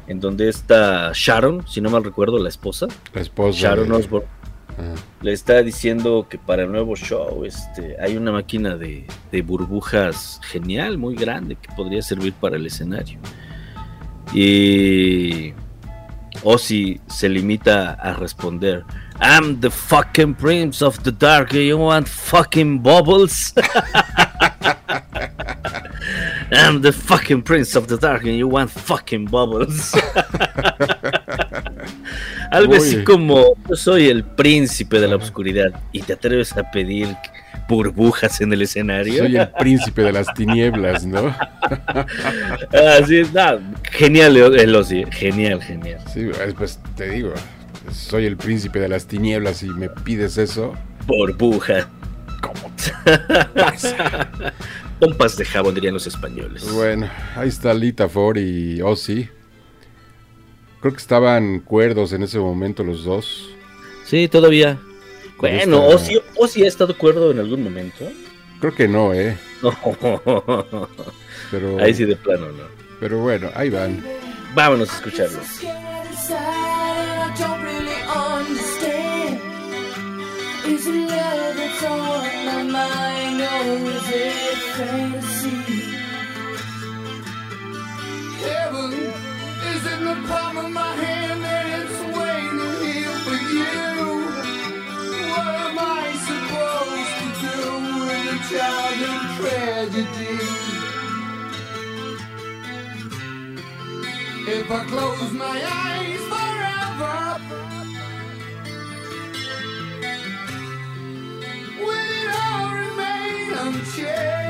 En 0.06 0.18
donde 0.20 0.48
está 0.48 1.12
Sharon, 1.14 1.64
si 1.68 1.80
no 1.80 1.88
mal 1.90 2.02
recuerdo, 2.04 2.38
la 2.38 2.48
esposa. 2.48 2.86
La 3.14 3.20
esposa. 3.20 3.58
Sharon 3.58 3.88
de- 3.88 3.94
Osbourne. 3.94 4.28
Ajá. 4.76 4.94
Le 5.22 5.32
está 5.32 5.62
diciendo 5.62 6.26
que 6.30 6.38
para 6.38 6.62
el 6.62 6.72
nuevo 6.72 6.96
show 6.96 7.44
este, 7.44 7.96
hay 8.00 8.16
una 8.16 8.32
máquina 8.32 8.76
de, 8.76 9.06
de 9.30 9.42
burbujas 9.42 10.40
genial, 10.42 10.96
muy 10.96 11.14
grande, 11.16 11.56
que 11.60 11.68
podría 11.76 12.00
servir 12.02 12.32
para 12.32 12.56
el 12.56 12.66
escenario. 12.66 13.18
Y 14.32 15.52
Ozzy 16.42 17.00
se 17.08 17.28
limita 17.28 17.96
a 18.00 18.14
responder: 18.14 18.84
I'm 19.20 19.60
the 19.60 19.70
fucking 19.70 20.34
prince 20.34 20.82
of 20.82 21.02
the 21.02 21.12
dark. 21.12 21.52
You 21.52 21.78
want 21.78 22.08
fucking 22.08 22.78
bubbles? 22.78 23.52
I'm 26.52 26.80
the 26.80 26.92
fucking 26.92 27.42
prince 27.42 27.76
of 27.76 27.86
the 27.86 27.96
dark 27.96 28.22
and 28.24 28.36
you 28.36 28.48
want 28.48 28.70
fucking 28.70 29.26
bubbles. 29.26 29.94
Algo 32.50 32.74
así 32.74 33.04
como 33.04 33.54
yo 33.68 33.76
soy 33.76 34.08
el 34.08 34.24
príncipe 34.24 35.00
de 35.00 35.08
la 35.08 35.16
oscuridad 35.16 35.72
y 35.92 36.02
te 36.02 36.14
atreves 36.14 36.56
a 36.56 36.70
pedir 36.70 37.08
burbujas 37.68 38.40
en 38.40 38.52
el 38.52 38.62
escenario. 38.62 39.24
Soy 39.24 39.36
el 39.36 39.48
príncipe 39.58 40.02
de 40.02 40.12
las 40.12 40.32
tinieblas, 40.34 41.06
¿no? 41.06 41.34
Ah, 41.88 42.98
sí, 43.06 43.22
no, 43.32 43.60
genial 43.92 44.36
el 44.36 44.74
Ozzy, 44.74 45.04
genial, 45.10 45.62
genial. 45.62 46.00
Sí, 46.12 46.28
pues 46.56 46.80
te 46.96 47.10
digo, 47.10 47.32
soy 47.92 48.26
el 48.26 48.36
príncipe 48.36 48.80
de 48.80 48.88
las 48.88 49.06
tinieblas 49.06 49.62
y 49.62 49.68
me 49.68 49.88
pides 49.88 50.36
eso. 50.36 50.74
Burbuja. 51.06 51.88
¿Cómo? 52.40 52.72
Pompas 55.00 55.36
de 55.36 55.44
jabón 55.44 55.74
dirían 55.74 55.94
los 55.94 56.06
españoles. 56.06 56.70
Bueno, 56.72 57.08
ahí 57.36 57.48
está 57.48 57.72
Lita 57.72 58.08
Ford 58.08 58.38
y 58.38 58.82
Ozzy. 58.82 59.28
Creo 60.80 60.92
que 60.92 60.98
estaban 60.98 61.60
cuerdos 61.60 62.12
en 62.12 62.22
ese 62.22 62.38
momento 62.38 62.82
los 62.84 63.04
dos. 63.04 63.50
Sí, 64.04 64.28
todavía. 64.28 64.78
Con 65.36 65.50
Bueno, 65.50 65.76
esta- 65.90 65.94
Ozzy, 65.96 66.20
Ozzy 66.36 66.64
ha 66.64 66.68
estado 66.68 66.96
cuerdo 66.96 67.30
en 67.30 67.38
algún 67.38 67.62
momento. 67.62 68.04
Creo 68.60 68.74
que 68.74 68.88
no, 68.88 69.12
¿eh? 69.14 69.36
No. 69.62 70.88
Pero, 71.50 71.78
Ahí 71.80 71.92
sí 71.94 72.04
de 72.04 72.16
plano, 72.16 72.46
no. 72.46 72.62
pero 72.98 73.18
bueno, 73.18 73.50
ahí 73.54 73.68
van. 73.70 74.02
Vámonos 74.54 74.90
a 74.90 74.96
escucharlo. 74.96 75.40
Is 80.66 80.86
it 80.86 80.94
love 80.94 81.56
that's 81.56 81.82
on 81.84 82.46
my 82.46 82.62
mind 82.62 83.40
or 83.40 83.90
is 83.90 84.08
it 84.08 84.58
fantasy? 84.76 85.56
Heaven 88.42 88.92
in 89.86 90.04
the 90.04 90.14
palm 90.28 90.56
of 90.58 90.70
my 90.70 90.92
hand 91.04 91.42
and 91.44 91.82
it's 91.82 92.00
waiting 92.16 92.74
here 92.84 93.16
for 93.24 93.38
you. 93.56 93.74
What 95.30 95.54
am 95.66 95.78
I 95.78 96.06
supposed 96.28 97.14
to 97.20 97.28
do 97.46 97.58
with 98.06 98.34
a 98.36 98.38
child 98.50 99.00
in 99.08 99.20
tragedy? 99.38 100.36
If 104.58 104.70
I 104.70 104.84
close 104.84 105.32
my 105.32 105.58
eyes 105.86 106.22
forever, 106.32 107.18
will 111.80 112.08
it 112.20 112.30
all 112.44 112.68
remain 112.74 113.48
unchanged? 113.54 114.49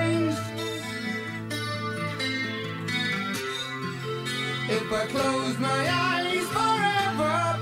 If 4.73 4.93
I 4.93 5.07
close 5.07 5.59
my 5.59 5.81
eyes 5.91 6.47
forever, 6.57 7.59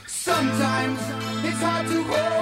Sometimes 0.07 1.01
it's 1.45 1.61
hard 1.63 1.87
to 1.89 2.03
hold 2.05 2.38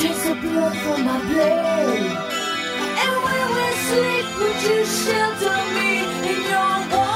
Takes 0.00 0.22
the 0.28 0.34
blood 0.36 0.76
from 0.76 1.04
my 1.04 1.18
blade. 1.26 2.18
And 3.04 3.16
when 3.24 3.46
we 3.56 3.68
sleep, 3.88 4.26
would 4.38 4.62
you 4.68 4.84
shelter 4.86 5.58
me 5.74 5.90
in 6.30 6.40
your 6.52 6.74
warm 6.92 7.07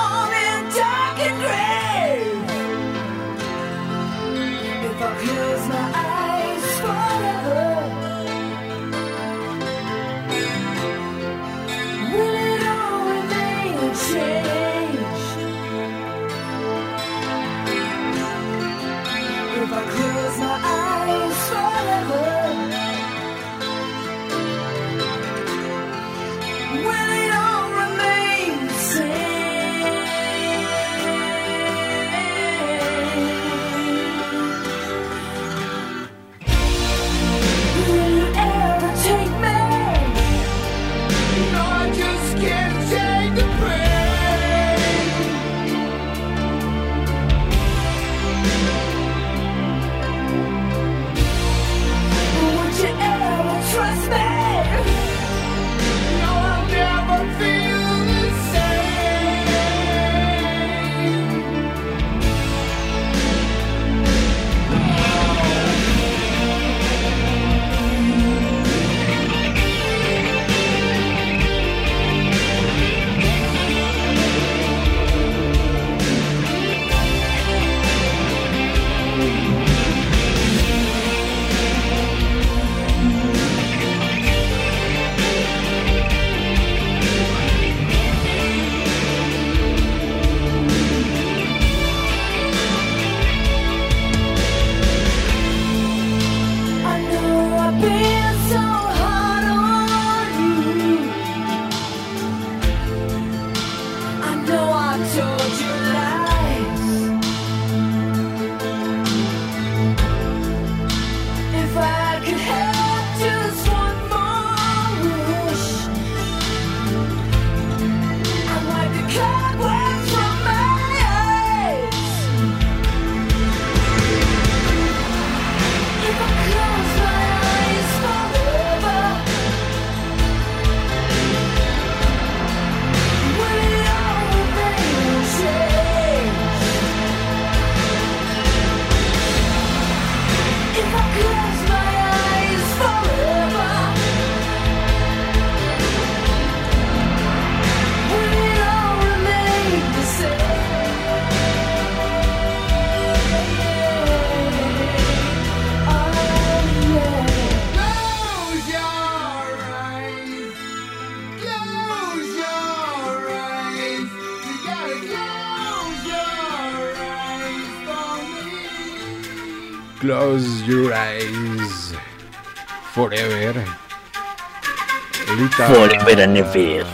Lita, 176.07 176.13
Forever 176.17 176.23
and 176.23 176.37
ever. 176.37 176.87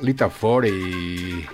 Lita 0.00 0.30
Fore 0.30 0.68
y, 0.68 1.46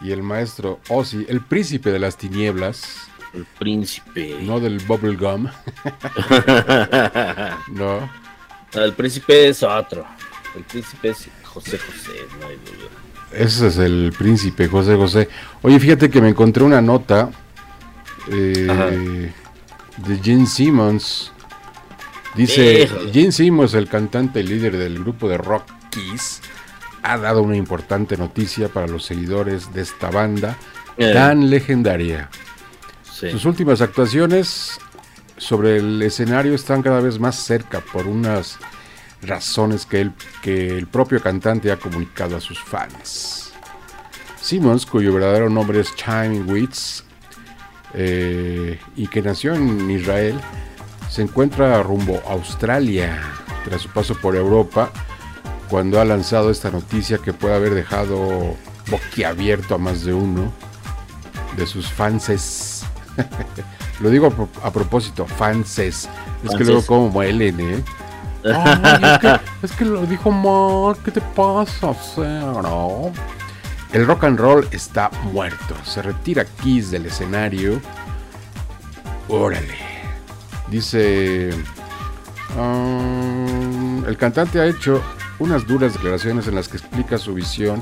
y 0.00 0.12
el 0.12 0.22
maestro 0.22 0.80
Ozzy, 0.88 1.26
el 1.28 1.40
príncipe 1.40 1.90
de 1.90 1.98
las 1.98 2.16
tinieblas, 2.16 3.08
El 3.32 3.44
príncipe. 3.58 4.36
no 4.42 4.60
del 4.60 4.78
bubblegum, 4.80 5.44
no. 7.72 8.08
el 8.74 8.92
príncipe 8.94 9.48
es 9.48 9.62
otro. 9.62 10.04
El 10.54 10.62
príncipe 10.64 11.10
es 11.10 11.28
José 11.42 11.78
José, 11.78 12.12
no 12.40 12.46
hay 12.46 12.56
duda. 12.56 12.88
Ese 13.32 13.66
es 13.66 13.78
el 13.78 14.14
príncipe 14.16 14.68
José 14.68 14.94
José. 14.94 15.28
Oye, 15.62 15.80
fíjate 15.80 16.08
que 16.08 16.20
me 16.20 16.28
encontré 16.28 16.62
una 16.62 16.80
nota 16.80 17.30
eh, 18.30 19.32
de 19.96 20.18
Gene 20.22 20.46
Simmons. 20.46 21.32
Dice. 22.34 22.88
Gene 23.12 23.32
Simmons, 23.32 23.74
el 23.74 23.88
cantante 23.88 24.40
y 24.40 24.44
líder 24.44 24.76
del 24.76 24.98
grupo 24.98 25.28
de 25.28 25.38
rock 25.38 25.64
Kiss, 25.90 26.40
ha 27.02 27.16
dado 27.18 27.42
una 27.42 27.56
importante 27.56 28.16
noticia 28.16 28.68
para 28.68 28.86
los 28.86 29.04
seguidores 29.04 29.72
de 29.72 29.82
esta 29.82 30.10
banda 30.10 30.56
Eh. 30.96 31.12
tan 31.12 31.50
legendaria. 31.50 32.30
Sí. 33.02 33.30
Sus 33.30 33.44
últimas 33.44 33.80
actuaciones 33.80 34.78
sobre 35.36 35.76
el 35.78 36.00
escenario 36.02 36.54
están 36.54 36.82
cada 36.82 37.00
vez 37.00 37.18
más 37.18 37.36
cerca 37.36 37.80
por 37.80 38.06
unas 38.06 38.58
razones 39.22 39.86
que 39.86 40.00
el, 40.00 40.12
que 40.42 40.76
el 40.76 40.86
propio 40.86 41.20
cantante 41.20 41.72
ha 41.72 41.76
comunicado 41.76 42.36
a 42.36 42.40
sus 42.40 42.60
fans. 42.62 43.52
Simmons, 44.40 44.84
cuyo 44.86 45.14
verdadero 45.14 45.48
nombre 45.48 45.80
es 45.80 45.94
Chaim 45.96 46.48
Witz 46.48 47.02
eh, 47.94 48.78
y 48.96 49.06
que 49.08 49.22
nació 49.22 49.54
en 49.54 49.90
Israel, 49.90 50.38
se 51.14 51.22
encuentra 51.22 51.80
rumbo 51.84 52.20
a 52.28 52.32
Australia 52.32 53.20
tras 53.64 53.82
su 53.82 53.88
paso 53.88 54.16
por 54.16 54.34
Europa 54.34 54.90
cuando 55.68 56.00
ha 56.00 56.04
lanzado 56.04 56.50
esta 56.50 56.72
noticia 56.72 57.18
que 57.18 57.32
puede 57.32 57.54
haber 57.54 57.72
dejado 57.72 58.56
boquiabierto 58.90 59.76
a 59.76 59.78
más 59.78 60.04
de 60.04 60.12
uno 60.12 60.52
de 61.56 61.66
sus 61.68 61.88
fanses. 61.88 62.84
Lo 64.00 64.10
digo 64.10 64.26
a, 64.26 64.30
pro- 64.30 64.48
a 64.64 64.72
propósito, 64.72 65.24
fanses. 65.24 66.08
Es 66.42 66.50
que 66.56 66.64
luego 66.64 66.84
como 66.84 67.08
muelen, 67.10 67.60
¿eh? 67.60 67.84
Ay, 68.44 69.00
es, 69.04 69.18
que, 69.20 69.40
es 69.62 69.72
que 69.72 69.84
lo 69.84 70.04
dijo 70.06 70.32
Mark, 70.32 70.98
¿qué 71.04 71.12
te 71.12 71.20
pasa? 71.20 71.94
No. 72.18 73.12
El 73.92 74.04
rock 74.04 74.24
and 74.24 74.38
roll 74.40 74.66
está 74.72 75.10
muerto. 75.32 75.76
Se 75.84 76.02
retira 76.02 76.44
Kiss 76.44 76.90
del 76.90 77.06
escenario. 77.06 77.80
Órale. 79.28 79.93
Dice. 80.74 81.50
um, 82.58 84.04
el 84.08 84.16
cantante 84.16 84.58
ha 84.58 84.66
hecho 84.66 85.00
unas 85.38 85.68
duras 85.68 85.92
declaraciones 85.92 86.48
en 86.48 86.56
las 86.56 86.66
que 86.66 86.78
explica 86.78 87.16
su 87.16 87.32
visión 87.32 87.80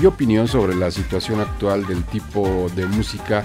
y 0.00 0.06
opinión 0.06 0.48
sobre 0.48 0.74
la 0.74 0.90
situación 0.90 1.42
actual 1.42 1.86
del 1.86 2.02
tipo 2.04 2.70
de 2.74 2.86
música 2.86 3.44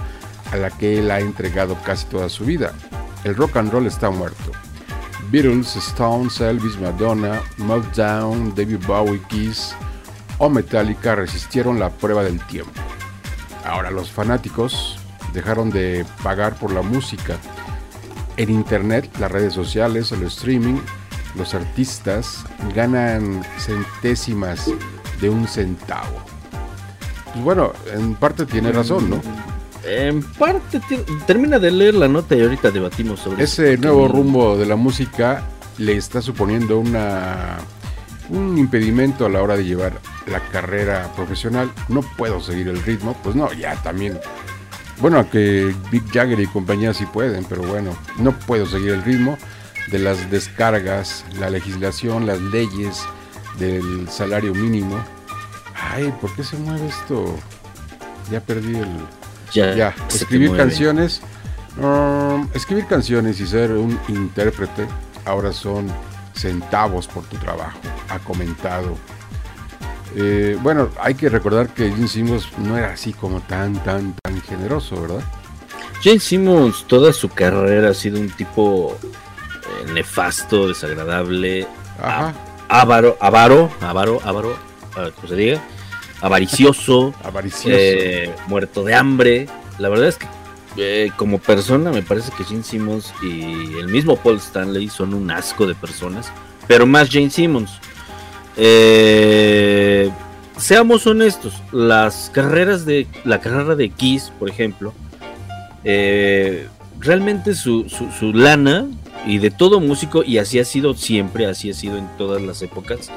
a 0.53 0.55
la 0.55 0.69
que 0.69 0.99
él 0.99 1.11
ha 1.11 1.19
entregado 1.19 1.77
casi 1.83 2.05
toda 2.05 2.29
su 2.29 2.45
vida. 2.45 2.71
El 3.25 3.35
rock 3.35 3.57
and 3.57 3.73
roll 3.73 3.87
está 3.87 4.09
muerto. 4.09 4.53
Beatles, 5.31 5.75
Stones, 5.75 6.39
Elvis, 6.39 6.79
Madonna, 6.79 7.41
Meltdown, 7.57 8.55
David 8.55 8.85
Bowie, 8.87 9.21
Kiss 9.27 9.75
o 10.37 10.49
Metallica 10.49 11.13
resistieron 11.13 11.77
la 11.77 11.89
prueba 11.89 12.23
del 12.23 12.39
tiempo. 12.47 12.71
Ahora 13.65 13.91
los 13.91 14.09
fanáticos 14.09 14.97
dejaron 15.33 15.71
de 15.71 16.05
pagar 16.23 16.57
por 16.57 16.71
la 16.71 16.81
música. 16.81 17.37
En 18.37 18.49
internet, 18.51 19.09
las 19.19 19.31
redes 19.31 19.53
sociales, 19.53 20.11
el 20.11 20.23
streaming, 20.23 20.79
los 21.35 21.53
artistas 21.53 22.45
ganan 22.75 23.43
centésimas 23.57 24.69
de 25.19 25.29
un 25.29 25.47
centavo. 25.47 26.21
Pues 27.33 27.43
bueno, 27.43 27.73
en 27.93 28.15
parte 28.15 28.45
tiene 28.45 28.71
razón, 28.71 29.09
¿no? 29.09 29.21
En 29.83 30.21
parte, 30.21 30.81
termina 31.25 31.59
de 31.59 31.71
leer 31.71 31.95
la 31.95 32.07
nota 32.07 32.35
y 32.35 32.41
ahorita 32.41 32.71
debatimos 32.71 33.21
sobre 33.21 33.43
Ese 33.43 33.73
eso. 33.73 33.81
nuevo 33.81 34.07
rumbo 34.07 34.57
de 34.57 34.65
la 34.65 34.75
música 34.75 35.43
le 35.77 35.95
está 35.95 36.21
suponiendo 36.21 36.79
una 36.79 37.57
un 38.29 38.57
impedimento 38.57 39.25
a 39.25 39.29
la 39.29 39.41
hora 39.41 39.55
de 39.55 39.63
llevar 39.63 39.93
la 40.25 40.41
carrera 40.41 41.09
profesional. 41.15 41.71
No 41.87 42.01
puedo 42.01 42.41
seguir 42.41 42.67
el 42.67 42.81
ritmo, 42.83 43.15
pues 43.23 43.35
no, 43.35 43.51
ya 43.53 43.75
también. 43.83 44.19
Bueno, 44.99 45.29
que 45.29 45.75
Big 45.91 46.03
Jagger 46.11 46.39
y 46.39 46.47
compañía 46.47 46.93
sí 46.93 47.05
pueden, 47.05 47.45
pero 47.45 47.61
bueno, 47.63 47.95
no 48.17 48.31
puedo 48.31 48.65
seguir 48.65 48.89
el 48.91 49.03
ritmo 49.03 49.37
de 49.91 49.99
las 49.99 50.29
descargas, 50.31 51.23
la 51.39 51.49
legislación, 51.49 52.25
las 52.25 52.41
leyes 52.41 53.03
del 53.59 54.09
salario 54.09 54.53
mínimo. 54.53 54.97
Ay, 55.75 56.13
¿por 56.19 56.33
qué 56.35 56.43
se 56.43 56.57
mueve 56.57 56.87
esto? 56.87 57.37
Ya 58.31 58.41
perdí 58.41 58.75
el, 58.75 58.89
Ya, 59.53 59.95
escribir 60.09 60.55
canciones. 60.57 61.21
um, 61.79 62.47
escribir 62.53 62.87
canciones 62.87 63.39
y 63.39 63.47
ser 63.47 63.71
un 63.71 63.97
intérprete 64.07 64.87
ahora 65.25 65.53
son 65.53 65.87
centavos 66.33 67.07
por 67.07 67.23
tu 67.25 67.37
trabajo, 67.37 67.79
ha 68.09 68.19
comentado. 68.19 68.97
Eh, 70.19 70.57
bueno, 70.63 70.89
hay 70.99 71.13
que 71.13 71.29
recordar 71.29 71.69
que 71.69 71.91
Gene 71.91 72.07
Simmons 72.07 72.47
no 72.57 72.75
era 72.75 72.91
así 72.93 73.13
como 73.13 73.39
tan, 73.41 73.73
tan, 73.83 74.15
tan 74.23 74.41
generoso, 74.41 74.99
¿verdad? 74.99 75.21
Jane 76.03 76.19
Simmons, 76.19 76.85
toda 76.87 77.13
su 77.13 77.29
carrera 77.29 77.89
ha 77.89 77.93
sido 77.93 78.19
un 78.19 78.29
tipo 78.31 78.97
eh, 79.03 79.91
nefasto, 79.93 80.67
desagradable, 80.67 81.67
Ajá, 82.01 82.33
avaro, 82.67 83.15
avaro, 83.19 83.71
avaro, 83.79 84.19
avaro, 84.23 84.57
¿cómo 85.15 85.27
se 85.27 85.35
diga? 85.35 85.61
Avaricioso, 86.21 87.13
avaricioso. 87.23 87.77
eh, 87.79 88.33
muerto 88.47 88.83
de 88.83 88.95
hambre. 88.95 89.47
La 89.77 89.89
verdad 89.89 90.07
es 90.07 90.17
que 90.17 90.27
eh, 90.77 91.11
como 91.15 91.37
persona 91.39 91.91
me 91.91 92.01
parece 92.01 92.31
que 92.31 92.43
Jane 92.43 92.63
Simmons 92.63 93.13
y 93.21 93.77
el 93.77 93.87
mismo 93.87 94.15
Paul 94.15 94.37
Stanley 94.37 94.89
son 94.89 95.13
un 95.13 95.29
asco 95.29 95.67
de 95.67 95.75
personas, 95.75 96.31
pero 96.67 96.87
más 96.87 97.09
Jane 97.11 97.29
Simmons. 97.29 97.79
Eh, 98.57 100.09
seamos 100.57 101.05
honestos, 101.07 101.61
las 101.71 102.31
carreras 102.33 102.85
de 102.85 103.07
la 103.23 103.39
carrera 103.39 103.75
de 103.75 103.89
Kiss, 103.89 104.31
por 104.39 104.49
ejemplo, 104.49 104.93
eh, 105.83 106.67
realmente 106.99 107.53
su, 107.53 107.87
su- 107.89 108.33
lana 108.33 108.87
y 109.25 109.37
de 109.37 109.51
todo 109.51 109.79
músico, 109.79 110.23
y 110.23 110.37
así 110.39 110.59
ha 110.59 110.65
sido 110.65 110.93
siempre, 110.95 111.45
así 111.45 111.69
ha 111.69 111.73
sido 111.73 111.97
en 111.97 112.07
todas 112.17 112.41
las 112.41 112.61
épocas. 112.61 113.09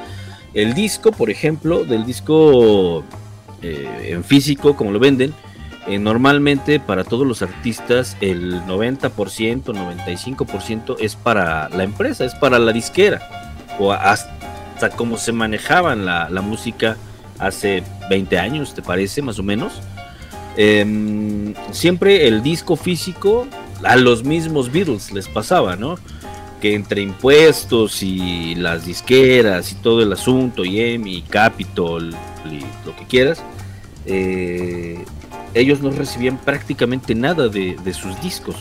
El 0.55 0.75
disco, 0.75 1.11
por 1.13 1.31
ejemplo, 1.31 1.85
del 1.85 2.05
disco 2.05 3.03
eh, 3.63 4.11
en 4.13 4.25
físico, 4.25 4.77
como 4.77 4.93
lo 4.93 4.99
venden, 4.99 5.33
normalmente 5.99 6.79
para 6.79 7.03
todos 7.03 7.27
los 7.27 7.43
artistas 7.43 8.17
el 8.21 8.61
90%, 8.63 9.11
95% 9.65 10.97
es 11.01 11.17
para 11.17 11.69
la 11.71 11.83
empresa, 11.83 12.25
es 12.25 12.35
para 12.35 12.59
la 12.61 12.71
disquera, 12.73 13.21
o 13.79 13.91
hasta 13.93 14.31
como 14.89 15.19
se 15.19 15.33
manejaban 15.33 16.07
la, 16.07 16.31
la 16.31 16.41
música 16.41 16.97
hace 17.39 17.83
20 18.09 18.39
años, 18.39 18.75
¿te 18.75 18.83
parece? 18.83 19.21
Más 19.21 19.39
o 19.39 19.43
menos. 19.43 19.75
Em, 20.57 21.55
siempre 21.73 22.27
el 22.27 22.43
disco 22.43 22.77
físico 22.77 23.47
a 23.85 23.97
los 23.97 24.25
mismos 24.25 24.71
Beatles 24.71 25.13
les 25.13 25.29
pasaba, 25.29 25.77
¿no? 25.77 25.99
Que 26.61 26.75
entre 26.75 27.03
impuestos 27.03 28.03
y 28.03 28.55
las 28.57 28.85
disqueras 28.85 29.73
y 29.73 29.77
todo 29.77 30.03
el 30.03 30.13
asunto, 30.13 30.65
y 30.65 30.81
EMI, 30.81 31.23
Capitol 31.23 32.15
y 32.45 32.61
lo 32.87 32.97
que 32.97 33.07
quieras, 33.07 33.43
eh, 34.07 35.05
ellos 35.55 35.81
no 35.81 35.91
recibían 35.91 36.39
prácticamente 36.39 37.15
nada 37.15 37.49
de, 37.49 37.77
de 37.83 37.95
sus 37.95 38.21
discos. 38.21 38.57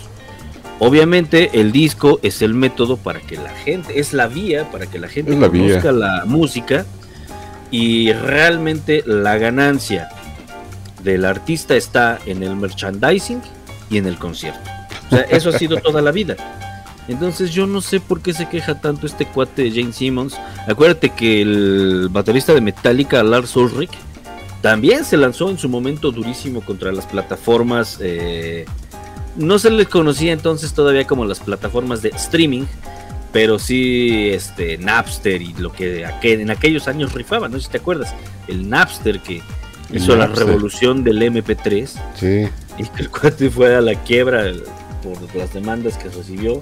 Obviamente 0.79 1.59
el 1.59 1.71
disco 1.73 2.19
es 2.23 2.41
el 2.41 2.53
método 2.53 2.95
para 2.95 3.19
que 3.19 3.35
la 3.35 3.49
gente, 3.49 3.99
es 3.99 4.13
la 4.13 4.27
vía 4.27 4.71
para 4.71 4.87
que 4.87 4.97
la 4.97 5.09
gente 5.09 5.35
la 5.35 5.49
vía. 5.49 5.67
conozca 5.67 5.91
la 5.91 6.23
música 6.25 6.85
y 7.69 8.13
realmente 8.13 9.03
la 9.05 9.37
ganancia 9.37 10.09
del 11.03 11.25
artista 11.25 11.75
está 11.75 12.19
en 12.25 12.43
el 12.43 12.55
merchandising 12.55 13.41
y 13.89 13.97
en 13.97 14.07
el 14.07 14.17
concierto. 14.17 14.69
O 15.11 15.15
sea, 15.15 15.21
eso 15.23 15.49
ha 15.49 15.57
sido 15.57 15.77
toda 15.83 16.01
la 16.01 16.11
vida. 16.11 16.35
Entonces 17.09 17.51
yo 17.51 17.67
no 17.67 17.81
sé 17.81 17.99
por 17.99 18.21
qué 18.21 18.33
se 18.33 18.47
queja 18.47 18.79
tanto 18.79 19.05
este 19.05 19.25
cuate 19.25 19.63
de 19.63 19.71
Jane 19.71 19.93
Simmons. 19.93 20.37
Acuérdate 20.67 21.09
que 21.09 21.41
el 21.41 22.07
baterista 22.09 22.53
de 22.53 22.61
Metallica, 22.61 23.21
Lars 23.23 23.55
Ulrich, 23.55 23.91
también 24.61 25.03
se 25.03 25.17
lanzó 25.17 25.49
en 25.49 25.57
su 25.57 25.67
momento 25.67 26.11
durísimo 26.11 26.61
contra 26.61 26.91
las 26.91 27.05
plataformas. 27.05 27.97
eh, 28.01 28.65
no 29.35 29.59
se 29.59 29.69
les 29.69 29.87
conocía 29.87 30.33
entonces 30.33 30.73
todavía 30.73 31.05
como 31.05 31.25
las 31.25 31.39
plataformas 31.39 32.01
de 32.01 32.09
streaming, 32.09 32.63
pero 33.31 33.59
sí 33.59 34.29
este 34.29 34.77
Napster 34.77 35.41
y 35.41 35.53
lo 35.53 35.71
que 35.71 36.05
aquel- 36.05 36.41
en 36.41 36.49
aquellos 36.49 36.87
años 36.87 37.13
rifaban, 37.13 37.51
no 37.51 37.57
sé 37.59 37.65
si 37.65 37.71
te 37.71 37.77
acuerdas, 37.77 38.13
el 38.47 38.67
Napster 38.69 39.19
que 39.19 39.41
El 39.89 39.97
hizo 39.97 40.15
la 40.15 40.25
revolución 40.45 41.03
del 41.03 41.21
MP3 41.21 41.95
Sí, 42.15 42.47
y 42.77 42.83
que 42.85 43.01
el 43.03 43.09
cuate 43.09 43.49
fue 43.49 43.75
a 43.75 43.81
la 43.81 43.95
quiebra 43.95 44.45
por 45.03 45.35
las 45.35 45.53
demandas 45.53 45.97
que 45.97 46.09
recibió, 46.09 46.59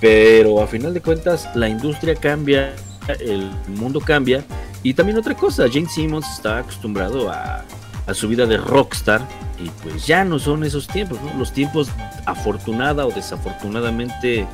pero 0.00 0.62
a 0.62 0.66
final 0.66 0.94
de 0.94 1.00
cuentas 1.02 1.48
la 1.54 1.68
industria 1.68 2.14
cambia, 2.14 2.74
el 3.20 3.50
mundo 3.68 4.00
cambia 4.00 4.42
y 4.82 4.94
también 4.94 5.18
otra 5.18 5.34
cosa, 5.34 5.66
Jane 5.70 5.88
Simmons 5.88 6.26
está 6.34 6.58
acostumbrado 6.58 7.30
a, 7.30 7.64
a 8.10 8.14
su 8.14 8.28
vida 8.28 8.46
de 8.46 8.56
rockstar 8.56 9.20
y 9.62 9.68
pues 9.82 10.06
ya 10.06 10.24
no 10.24 10.38
son 10.38 10.64
esos 10.64 10.86
tiempos, 10.88 11.18
¿no? 11.22 11.38
Los 11.38 11.52
tiempos 11.52 11.88
afortunada 12.26 13.06
o 13.06 13.10
desafortunadamente 13.10 14.46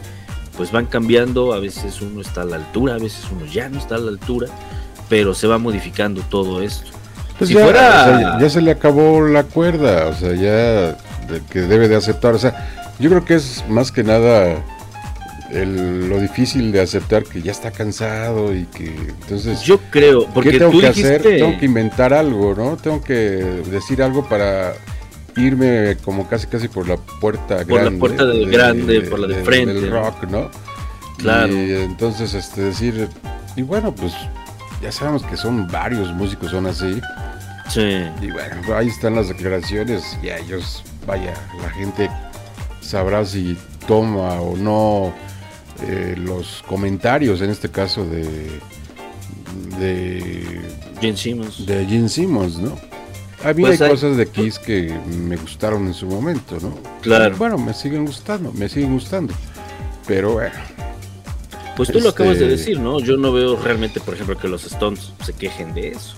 pues 0.57 0.73
van 0.73 0.87
cambiando, 0.87 1.53
a 1.53 1.59
veces 1.61 2.01
uno 2.01 2.21
está 2.23 2.43
a 2.43 2.45
la 2.45 2.57
altura, 2.57 2.95
a 2.95 2.99
veces 2.99 3.25
uno 3.31 3.45
ya 3.47 3.69
no 3.69 3.79
está 3.79 3.97
a 3.97 3.99
la 3.99 4.11
altura, 4.11 4.49
pero 5.09 5.35
se 5.35 5.47
va 5.47 5.59
modificando 5.59 6.23
todo 6.23 6.63
esto. 6.63 6.91
Pues 7.39 7.49
Si 7.49 7.55
ya, 7.55 7.63
fuera- 7.65 8.01
o 8.03 8.05
sea, 8.19 8.39
ya- 8.41 8.49
se 8.51 8.63
le 8.63 8.71
acabó 8.71 9.21
la 9.27 9.43
cuerda, 9.45 10.07
o 10.07 10.15
sea, 10.15 10.35
ya 10.35 10.97
de 11.31 11.43
que 11.51 11.61
debe 11.61 11.89
de 11.89 11.97
aceptar, 11.97 12.35
o 12.35 12.39
sea, 12.39 12.71
yo 12.99 13.11
creo 13.11 13.25
que 13.27 13.35
es 13.35 13.63
más 13.69 13.93
que 13.93 14.03
nada 14.03 14.57
el- 15.53 16.09
lo 16.09 16.19
difícil 16.21 16.73
de 16.73 16.81
aceptar 16.81 17.25
que 17.25 17.43
ya 17.43 17.53
está 17.53 17.71
cansado 17.71 18.55
y 18.55 18.65
que 18.67 18.87
entonces 18.87 19.63
Yo 19.63 19.79
creo, 19.91 20.27
porque 20.35 20.51
¿qué 20.53 20.59
tengo 20.59 20.73
tú 20.73 20.81
que 20.81 20.89
dijiste, 20.89 21.17
hacer? 21.17 21.39
Tengo 21.39 21.59
que 21.59 21.65
inventar 21.67 22.13
algo, 22.13 22.55
¿no? 22.55 22.77
Tengo 22.77 23.03
que 23.03 23.15
decir 23.15 24.03
algo 24.03 24.29
para 24.29 24.75
irme 25.37 25.97
como 26.05 26.27
casi 26.29 26.47
casi 26.47 26.69
por 26.69 26.89
la 26.89 26.97
puerta 26.97 27.59
Por 27.59 27.69
la 27.77 27.81
grande. 27.83 27.99
puerta 28.01 28.25
de 28.25 28.45
grande, 28.47 29.01
por 29.03 29.19
la 29.19 29.27
de 29.29 29.35
frente, 29.45 29.75
Del 29.75 29.91
rock, 29.91 30.25
¿no? 30.31 30.51
Claro. 31.19 31.53
Y 31.53 31.73
entonces 31.75 32.35
este 32.35 32.63
decir, 32.63 33.09
y 33.55 33.63
bueno, 33.63 33.95
pues 33.95 34.13
ya 34.83 34.91
sabemos 34.93 35.23
que 35.25 35.37
son 35.37 35.67
varios 35.69 36.13
músicos 36.13 36.51
son 36.51 36.67
así. 36.67 37.01
sí, 37.69 38.03
Y 38.23 38.31
bueno, 38.31 38.77
ahí 38.77 38.89
están 38.89 39.15
las 39.15 39.29
declaraciones 39.29 40.19
y 40.23 40.29
a 40.29 40.39
ellos, 40.39 40.83
vaya, 41.07 41.35
la 41.63 41.71
gente 41.71 42.11
sabrá 42.81 43.25
si 43.25 43.57
toma 43.87 44.41
o 44.41 44.57
no 44.57 45.13
eh, 45.83 46.15
los 46.17 46.63
comentarios, 46.69 47.41
en 47.43 47.51
este 47.51 47.71
caso 47.71 48.05
de 48.05 48.61
de, 49.79 50.61
Jane 51.01 51.17
Simmons. 51.17 51.67
de 51.67 51.85
Gene 51.87 52.09
Simmons, 52.09 52.59
¿no? 52.59 52.77
A 53.45 53.53
mí 53.53 53.63
Pues 53.63 53.81
hay 53.81 53.87
hay- 53.87 53.93
cosas 53.93 54.17
de 54.17 54.27
Kiss 54.27 54.59
que 54.59 54.95
me 55.09 55.37
gustaron 55.37 55.87
en 55.87 55.95
su 55.95 56.07
momento, 56.07 56.57
¿no? 56.61 56.75
Claro. 57.03 57.37
Bueno, 57.37 57.59
me 57.59 57.75
siguen 57.75 58.07
gustando, 58.07 58.53
me 58.53 58.69
siguen 58.69 58.93
gustando. 58.95 59.35
Pero 60.07 60.33
bueno, 60.35 60.55
Pues 61.77 61.91
tú 61.91 62.01
lo 62.01 62.09
acabas 62.09 62.39
de 62.39 62.45
Este- 62.47 62.57
decir, 62.57 62.81
¿no? 62.81 63.01
Yo 63.01 63.19
no 63.19 63.33
veo 63.33 63.55
realmente, 63.57 64.01
por 64.01 64.15
ejemplo, 64.15 64.39
que 64.39 64.49
los 64.49 64.65
Stones 64.65 65.13
se 65.25 65.35
quejen 65.35 65.75
de 65.75 65.89
eso. 65.89 66.15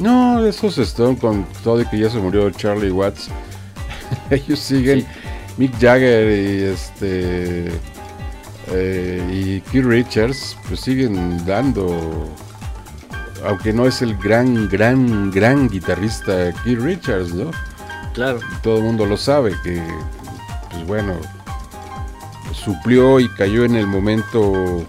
no, 0.00 0.44
esos 0.44 0.78
están 0.78 1.14
con 1.14 1.46
todo 1.62 1.80
y 1.80 1.86
que 1.86 1.96
ya 1.98 2.10
se 2.10 2.18
murió 2.18 2.50
Charlie 2.50 2.90
Watts. 2.90 3.28
Ellos 4.30 4.58
siguen 4.58 5.00
Sí. 5.02 5.06
Mick 5.58 5.78
Jagger 5.78 6.26
y 6.28 6.62
este 6.64 7.66
eh, 8.72 9.22
y 9.32 9.60
Keith 9.70 9.84
Richards 9.84 10.56
pues 10.68 10.80
siguen 10.80 11.44
dando 11.46 12.32
aunque 13.44 13.72
no 13.72 13.86
es 13.86 14.02
el 14.02 14.16
gran 14.16 14.68
gran 14.68 15.30
gran 15.30 15.68
guitarrista 15.68 16.52
Keith 16.64 16.78
Richards, 16.80 17.34
¿no? 17.34 17.50
Claro. 18.14 18.38
Todo 18.62 18.78
el 18.78 18.84
mundo 18.84 19.06
lo 19.06 19.16
sabe 19.16 19.54
que 19.64 19.82
pues 20.70 20.86
bueno 20.86 21.14
suplió 22.52 23.18
y 23.20 23.28
cayó 23.30 23.64
en 23.64 23.76
el 23.76 23.86
momento 23.86 24.84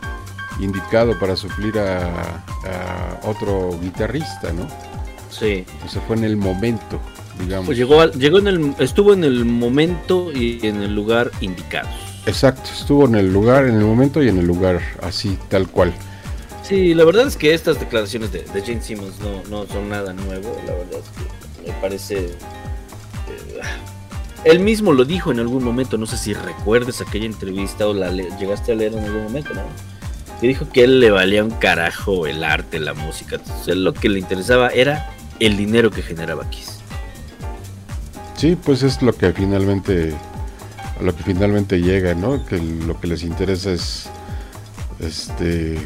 indicado 0.60 1.18
para 1.20 1.36
suplir 1.36 1.80
a, 1.80 2.06
a 2.38 3.20
otro 3.24 3.78
guitarrista, 3.82 4.52
¿no? 4.54 4.68
Sí. 5.30 5.66
O 5.86 5.90
sea, 5.90 6.02
fue 6.04 6.16
en 6.18 6.26
el 6.26 6.38
momento, 6.38 7.00
digamos. 7.40 7.66
Pues 7.66 7.78
llegó, 7.78 8.02
al- 8.02 8.12
llegó 8.12 8.38
en 8.38 8.48
el, 8.48 8.76
estuvo 8.78 9.14
en 9.14 9.24
el 9.24 9.46
momento 9.46 10.32
y 10.32 10.60
en 10.68 10.84
el 10.84 10.94
lugar 10.94 11.32
indicados. 11.42 11.90
Exacto, 12.26 12.70
estuvo 12.74 13.06
en 13.06 13.16
el 13.16 13.34
lugar, 13.34 13.66
en 13.66 13.76
el 13.76 13.84
momento 13.84 14.24
y 14.24 14.30
en 14.30 14.38
el 14.40 14.46
lugar, 14.46 14.80
así, 15.02 15.38
tal 15.50 15.68
cual. 15.68 15.94
Sí, 16.64 16.94
la 16.94 17.04
verdad 17.04 17.28
es 17.28 17.36
que 17.36 17.54
estas 17.54 17.80
declaraciones 17.80 18.32
de, 18.32 18.44
de 18.44 18.62
Jane 18.62 18.82
Simmons 18.82 19.20
no, 19.20 19.44
no 19.50 19.68
son 19.68 19.90
nada 19.90 20.14
nuevo. 20.14 20.56
La 20.66 20.74
verdad 20.74 21.00
es 21.02 21.66
que 21.66 21.72
me 21.72 21.78
parece. 21.82 22.16
eh, 22.28 23.62
él 24.46 24.60
mismo 24.60 24.94
lo 24.94 25.04
dijo 25.04 25.32
en 25.32 25.40
algún 25.40 25.64
momento. 25.64 25.98
No 25.98 26.06
sé 26.06 26.18
si 26.18 26.34
recuerdes 26.34 27.02
aquella 27.02 27.26
entrevista 27.26 27.86
o 27.88 27.94
la 27.94 28.10
le- 28.10 28.30
llegaste 28.40 28.72
a 28.72 28.76
leer 28.76 28.94
en 28.94 29.04
algún 29.04 29.24
momento, 29.24 29.54
¿no? 29.54 29.62
Que 30.40 30.48
dijo 30.48 30.70
que 30.72 30.86
él 30.86 31.02
le 31.02 31.12
valía 31.12 31.44
un 31.44 31.52
carajo 31.52 32.28
el 32.28 32.44
arte, 32.46 32.80
la 32.80 32.94
música. 32.94 33.36
Entonces, 33.36 33.68
él 33.68 33.84
lo 33.84 33.94
que 33.94 34.08
le 34.08 34.20
interesaba 34.20 34.70
era 34.70 35.12
el 35.40 35.58
dinero 35.58 35.92
que 35.92 36.02
generaba 36.02 36.50
Kiss. 36.50 36.80
Sí, 38.38 38.56
pues 38.62 38.84
es 38.84 39.02
lo 39.02 39.14
que 39.14 39.32
finalmente, 39.34 40.14
a 41.00 41.04
lo 41.04 41.16
que 41.16 41.24
finalmente 41.24 41.82
llega, 41.82 42.14
¿no? 42.14 42.46
Que 42.46 42.58
lo 42.60 43.00
que 43.00 43.08
les 43.08 43.24
interesa 43.24 43.72
es, 43.72 44.10
este, 45.00 45.78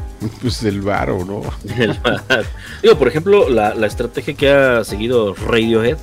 pues 0.40 0.62
el 0.64 0.80
varo, 0.80 1.24
¿no? 1.24 1.42
El 1.76 1.94
bar. 1.94 2.44
Digo, 2.82 2.98
por 2.98 3.08
ejemplo, 3.08 3.48
la, 3.48 3.74
la 3.74 3.86
estrategia 3.86 4.34
que 4.34 4.50
ha 4.50 4.84
seguido 4.84 5.34
Radiohead. 5.34 5.98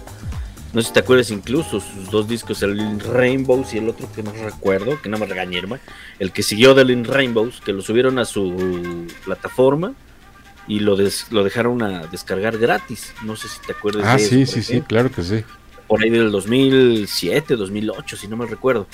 No 0.73 0.81
sé 0.81 0.87
si 0.87 0.93
te 0.93 0.99
acuerdas 1.01 1.31
incluso 1.31 1.81
sus 1.81 2.09
dos 2.11 2.29
discos, 2.29 2.63
el 2.63 2.97
Rainbows 3.01 3.73
y 3.73 3.79
el 3.79 3.89
otro 3.89 4.07
que 4.15 4.23
no 4.23 4.31
recuerdo, 4.31 5.01
que 5.01 5.09
no 5.09 5.17
me 5.17 5.25
regañe, 5.25 5.57
hermano. 5.57 5.81
El 6.17 6.31
que 6.31 6.43
siguió 6.43 6.73
del 6.73 6.91
In 6.91 7.03
Rainbows, 7.03 7.59
que 7.59 7.73
lo 7.73 7.81
subieron 7.81 8.17
a 8.19 8.23
su 8.23 9.05
plataforma 9.25 9.91
y 10.69 10.79
lo, 10.79 10.95
des- 10.95 11.25
lo 11.29 11.43
dejaron 11.43 11.81
a 11.83 12.07
descargar 12.07 12.57
gratis. 12.57 13.11
No 13.25 13.35
sé 13.35 13.49
si 13.49 13.59
te 13.67 13.73
acuerdas 13.73 14.03
Ah, 14.05 14.13
de 14.15 14.19
sí, 14.19 14.45
sí, 14.45 14.63
sí, 14.63 14.79
claro 14.79 15.11
que 15.11 15.23
sí. 15.23 15.43
Por 15.91 16.01
ahí 16.01 16.09
del 16.09 16.31
2007, 16.31 17.57
2008, 17.57 18.15
si 18.15 18.29
no 18.29 18.37
me 18.37 18.45
recuerdo. 18.45 18.87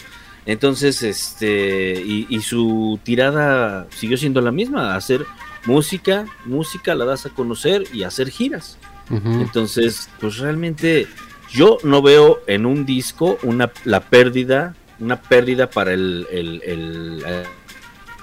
Entonces, 0.48 1.04
este, 1.04 2.02
y, 2.04 2.26
y 2.28 2.42
su 2.42 3.00
tirada 3.04 3.86
siguió 3.92 4.18
siendo 4.18 4.42
la 4.42 4.52
misma, 4.52 4.96
hacer 4.96 5.24
música, 5.68 6.26
música 6.46 6.96
la 6.96 7.06
das 7.06 7.28
a 7.28 7.30
conocer 7.30 7.84
y 7.94 8.02
hacer 8.02 8.32
giras. 8.32 8.80
Entonces, 9.12 10.10
pues 10.20 10.40
realmente 10.40 11.06
yo 11.52 11.78
no 11.84 12.02
veo 12.02 12.40
en 12.48 12.66
un 12.66 12.84
disco 12.84 13.38
una 13.44 13.72
la 13.84 14.00
pérdida, 14.00 14.74
una 15.00 15.22
pérdida 15.22 15.70
para 15.70 15.94
el, 15.94 16.26
el, 16.32 16.64
el, 16.66 17.24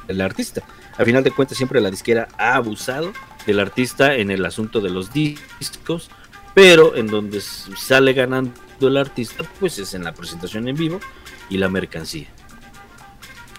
el 0.09 0.21
artista. 0.21 0.65
Al 0.99 1.07
final 1.07 1.23
de 1.23 1.31
cuentas, 1.31 1.57
siempre 1.57 1.81
la 1.81 1.93
disquera 1.93 2.27
ha 2.39 2.57
abusado 2.57 3.13
del 3.47 3.61
artista 3.61 4.17
en 4.17 4.33
el 4.33 4.45
asunto 4.45 4.81
de 4.81 4.91
los 4.91 5.13
discos, 5.13 6.11
pero 6.55 6.97
en 6.97 7.07
donde 7.07 7.41
sale 7.41 8.15
ganando 8.15 8.64
el 8.89 8.97
artista, 8.97 9.45
pues 9.61 9.79
es 9.79 9.95
en 9.95 10.05
la 10.05 10.13
presentación 10.15 10.69
en 10.69 10.77
vivo 10.77 11.01
y 11.51 11.59
la 11.59 11.69
mercancía. 11.69 12.27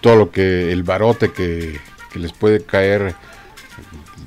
Todo 0.01 0.15
lo 0.15 0.31
que, 0.31 0.71
el 0.71 0.83
barote 0.83 1.31
que, 1.31 1.79
que 2.11 2.19
les 2.19 2.31
puede 2.33 2.63
caer, 2.63 3.15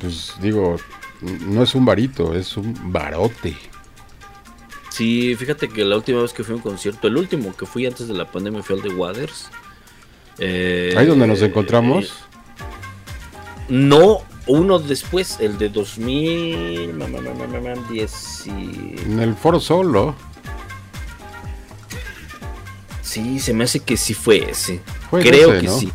pues 0.00 0.34
digo, 0.40 0.76
no 1.20 1.62
es 1.62 1.74
un 1.74 1.84
varito, 1.84 2.34
es 2.34 2.56
un 2.56 2.74
barote. 2.92 3.56
Sí, 4.90 5.36
fíjate 5.38 5.68
que 5.68 5.84
la 5.84 5.96
última 5.96 6.22
vez 6.22 6.32
que 6.32 6.42
fui 6.42 6.54
a 6.54 6.56
un 6.56 6.62
concierto, 6.62 7.06
el 7.06 7.16
último 7.16 7.56
que 7.56 7.66
fui 7.66 7.86
antes 7.86 8.08
de 8.08 8.14
la 8.14 8.24
pandemia 8.30 8.62
fue 8.62 8.76
al 8.76 8.82
de 8.82 8.88
Waters. 8.88 9.48
Eh, 10.38 10.94
Ahí 10.96 11.06
donde 11.06 11.26
nos 11.28 11.40
encontramos. 11.42 12.04
eh, 12.06 12.08
no, 13.68 14.18
uno 14.46 14.78
después, 14.78 15.38
el 15.40 15.58
de 15.58 15.68
2000, 15.68 16.94
ma, 16.94 17.06
ma, 17.06 17.20
ma, 17.20 17.34
ma, 17.34 17.46
ma, 17.46 17.74
ma, 17.76 17.88
10 17.90 18.46
y- 18.46 18.94
En 19.04 19.20
el 19.20 19.34
Foro 19.34 19.60
Solo. 19.60 20.16
Sí, 23.08 23.40
se 23.40 23.54
me 23.54 23.64
hace 23.64 23.80
que 23.80 23.96
sí 23.96 24.12
fue 24.12 24.50
ese. 24.50 24.80
Fue 25.08 25.22
Creo 25.22 25.52
ese, 25.52 25.60
que 25.62 25.66
¿no? 25.66 25.78
sí. 25.78 25.92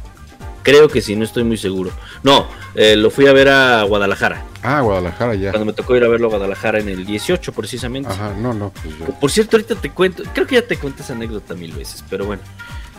Creo 0.63 0.87
que 0.87 0.99
sí, 1.01 1.15
no 1.15 1.23
estoy 1.25 1.43
muy 1.43 1.57
seguro. 1.57 1.91
No, 2.23 2.47
eh, 2.73 2.95
lo 2.95 3.11
fui 3.11 3.27
a 3.27 3.33
ver 3.33 3.49
a 3.49 3.83
Guadalajara. 3.83 4.43
Ah, 4.63 4.81
Guadalajara 4.81 5.35
ya. 5.35 5.51
Cuando 5.51 5.65
me 5.65 5.73
tocó 5.73 5.95
ir 5.95 6.03
a 6.03 6.07
verlo 6.07 6.27
a 6.27 6.29
Guadalajara 6.31 6.79
en 6.79 6.89
el 6.89 7.05
18 7.05 7.51
precisamente. 7.51 8.09
Ajá, 8.09 8.33
no, 8.39 8.53
no, 8.53 8.71
pues 8.81 8.97
ya. 8.97 9.05
Por 9.19 9.29
cierto, 9.29 9.57
ahorita 9.57 9.75
te 9.75 9.91
cuento, 9.91 10.23
creo 10.33 10.47
que 10.47 10.55
ya 10.55 10.65
te 10.65 10.77
conté 10.77 11.03
esa 11.03 11.13
anécdota 11.13 11.53
mil 11.53 11.73
veces, 11.73 12.03
pero 12.09 12.25
bueno, 12.25 12.41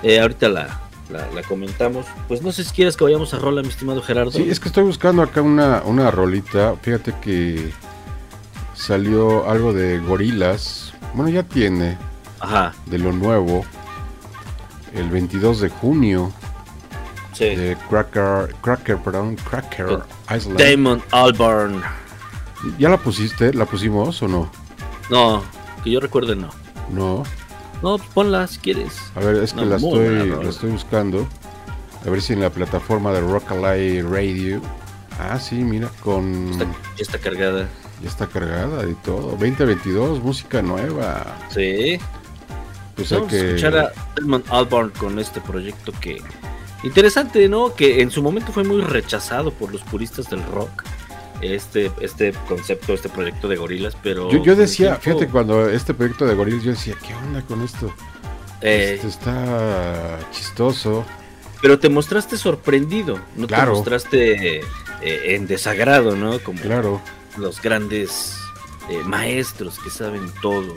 eh, 0.04 0.20
ahorita 0.20 0.48
la, 0.48 0.80
la, 1.10 1.28
la 1.32 1.42
comentamos. 1.42 2.06
Pues 2.28 2.40
no 2.42 2.52
sé 2.52 2.62
si 2.62 2.72
quieres 2.72 2.96
que 2.96 3.02
vayamos 3.04 3.34
a 3.34 3.38
rola, 3.40 3.62
mi 3.62 3.68
estimado 3.68 4.00
Gerardo. 4.02 4.30
Sí, 4.30 4.46
es 4.48 4.60
que 4.60 4.68
estoy 4.68 4.84
buscando 4.84 5.22
acá 5.22 5.42
una, 5.42 5.82
una 5.86 6.10
rolita. 6.12 6.76
Fíjate 6.82 7.14
que 7.20 7.72
salió 8.74 9.48
algo 9.50 9.72
de 9.72 9.98
gorilas. 9.98 10.92
Bueno, 11.14 11.30
ya 11.30 11.42
tiene 11.44 11.96
Ajá, 12.40 12.74
de 12.86 12.98
lo 12.98 13.10
nuevo. 13.12 13.64
El 14.94 15.10
22 15.10 15.60
de 15.60 15.68
junio 15.68 16.32
sí. 17.32 17.46
de 17.46 17.76
Cracker, 17.90 18.54
Cracker, 18.62 18.96
perdón, 18.98 19.36
Cracker 19.36 20.00
Island. 20.34 20.58
Damon 20.58 21.02
Albarn. 21.10 21.82
¿Ya 22.78 22.88
la 22.88 22.96
pusiste? 22.96 23.52
¿La 23.52 23.66
pusimos 23.66 24.22
o 24.22 24.28
no? 24.28 24.50
No, 25.10 25.42
que 25.82 25.90
yo 25.90 26.00
recuerde 26.00 26.36
no. 26.36 26.48
No. 26.90 27.24
No, 27.82 27.98
ponla 27.98 28.46
si 28.46 28.58
quieres. 28.58 28.94
A 29.14 29.20
ver, 29.20 29.36
es 29.36 29.52
que 29.52 29.60
No, 29.60 29.66
la, 29.66 29.76
estoy, 29.76 30.26
la 30.26 30.48
estoy 30.48 30.70
buscando. 30.70 31.28
A 32.06 32.10
ver 32.10 32.22
si 32.22 32.32
en 32.32 32.40
la 32.40 32.50
plataforma 32.50 33.12
de 33.12 33.20
Rockaway 33.20 34.00
Radio. 34.00 34.60
Ah, 35.18 35.38
sí, 35.38 35.56
mira, 35.56 35.90
con. 36.00 36.50
Está, 36.52 36.64
ya 36.64 37.02
está 37.02 37.18
cargada. 37.18 37.68
Ya 38.02 38.08
está 38.08 38.26
cargada 38.26 38.88
y 38.88 38.94
todo. 38.94 39.30
2022, 39.32 40.22
música 40.22 40.62
nueva. 40.62 41.36
Sí. 41.50 41.98
Pues 42.94 43.12
hay 43.12 43.18
Vamos 43.18 43.32
a 43.32 43.36
escuchar 43.36 43.76
a 43.76 43.92
Edmund 44.16 44.44
Albarn 44.50 44.90
con 44.90 45.18
este 45.18 45.40
proyecto 45.40 45.92
que 46.00 46.22
interesante, 46.82 47.48
¿no? 47.48 47.74
Que 47.74 48.00
en 48.02 48.10
su 48.10 48.22
momento 48.22 48.52
fue 48.52 48.64
muy 48.64 48.80
rechazado 48.82 49.50
por 49.52 49.72
los 49.72 49.82
puristas 49.82 50.28
del 50.30 50.42
rock. 50.44 50.82
Este, 51.40 51.90
este 52.00 52.32
concepto, 52.48 52.94
este 52.94 53.08
proyecto 53.08 53.48
de 53.48 53.56
gorilas, 53.56 53.96
pero 54.02 54.30
Yo, 54.30 54.54
decía, 54.56 54.98
tiempo, 54.98 55.18
fíjate, 55.18 55.28
cuando 55.32 55.68
este 55.68 55.92
proyecto 55.92 56.24
de 56.26 56.34
Gorillaz, 56.34 56.62
yo 56.62 56.70
decía, 56.70 56.94
¿qué 57.06 57.14
onda 57.14 57.42
con 57.42 57.60
esto? 57.62 57.92
eh, 58.62 58.92
Esto 58.94 59.08
está 59.08 60.18
chistoso. 60.32 61.04
pero 61.60 61.78
te 61.78 61.88
mostraste 61.90 62.38
sorprendido, 62.38 63.18
no 63.36 63.46
Claro. 63.46 63.72
te 63.72 63.76
mostraste 63.78 64.56
eh, 64.60 65.34
en 65.34 65.46
desagrado, 65.46 66.16
¿no? 66.16 66.38
Como 66.38 66.60
Claro. 66.60 67.02
los 67.36 67.60
grandes 67.60 68.36
eh, 68.88 69.02
maestros 69.04 69.78
que 69.80 69.90
saben 69.90 70.30
todo 70.40 70.74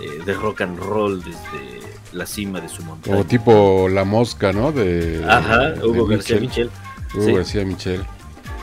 eh, 0.00 0.22
de 0.24 0.34
rock 0.34 0.62
and 0.62 0.78
roll 0.78 1.22
desde 1.22 1.80
la 2.12 2.26
cima 2.26 2.60
de 2.60 2.68
su 2.68 2.82
montaña. 2.82 3.14
Como 3.16 3.26
tipo 3.26 3.88
La 3.88 4.04
Mosca, 4.04 4.52
¿no? 4.52 4.72
De, 4.72 5.24
Ajá, 5.28 5.70
de 5.70 5.86
Hugo 5.86 6.06
García. 6.06 6.38
Michel. 6.40 6.70
Hugo 7.14 7.24
Sí. 7.24 7.32
García 7.32 7.64
Michel. 7.64 8.02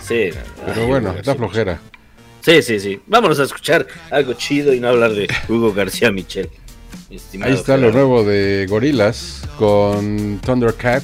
Sí. 0.01 0.29
Pero 0.65 0.81
Ay, 0.81 0.87
bueno, 0.87 1.15
da 1.23 1.35
flojera. 1.35 1.79
Sí, 2.41 2.61
sí, 2.61 2.79
sí. 2.79 3.01
Vámonos 3.07 3.39
a 3.39 3.43
escuchar 3.43 3.85
algo 4.11 4.33
chido 4.33 4.73
y 4.73 4.79
no 4.79 4.87
hablar 4.89 5.11
de 5.13 5.27
Hugo 5.47 5.73
García 5.73 6.11
Michel. 6.11 6.49
Ahí 7.41 7.53
está 7.53 7.75
lo 7.77 7.91
nuevo 7.91 8.23
de 8.23 8.65
Gorillaz 8.69 9.41
con 9.57 10.39
Thundercat. 10.45 11.03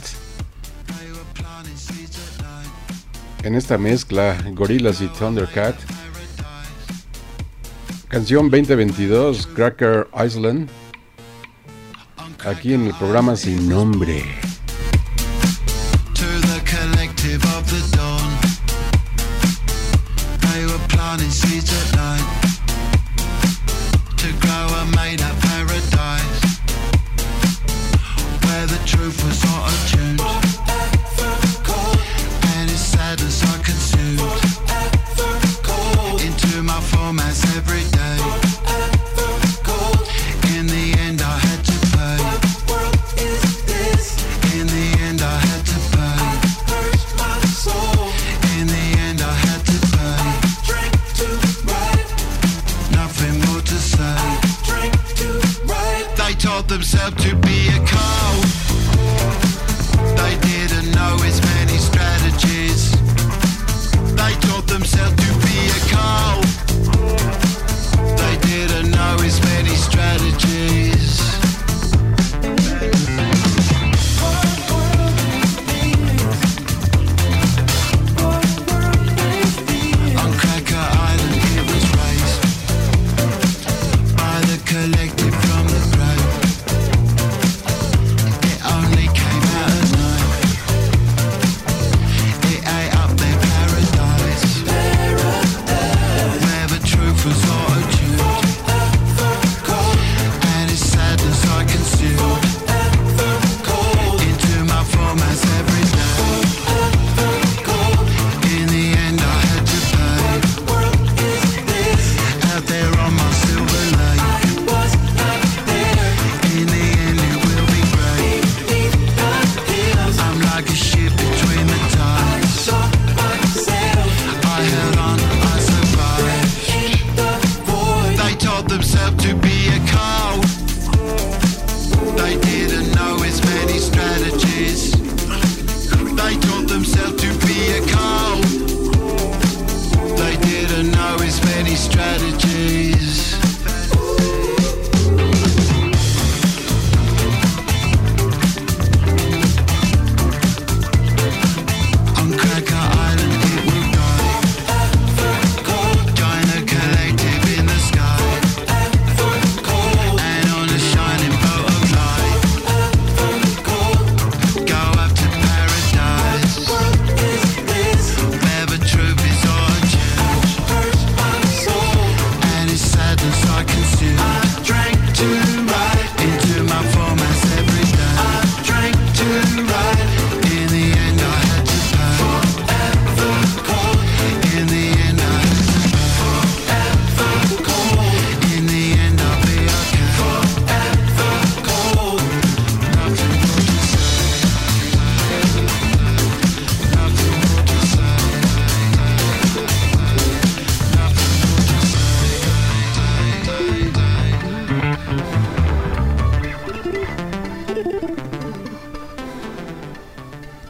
En 3.44 3.56
esta 3.56 3.78
mezcla, 3.78 4.36
Gorillaz 4.54 5.02
y 5.02 5.08
Thundercat. 5.08 5.76
Canción 8.16 8.50
2022, 8.50 9.46
Cracker 9.46 10.08
Island. 10.26 10.70
Aquí 12.46 12.74
en 12.74 12.88
el 12.88 12.94
programa 12.94 13.36
Sin 13.36 13.68
Nombre. 13.68 14.24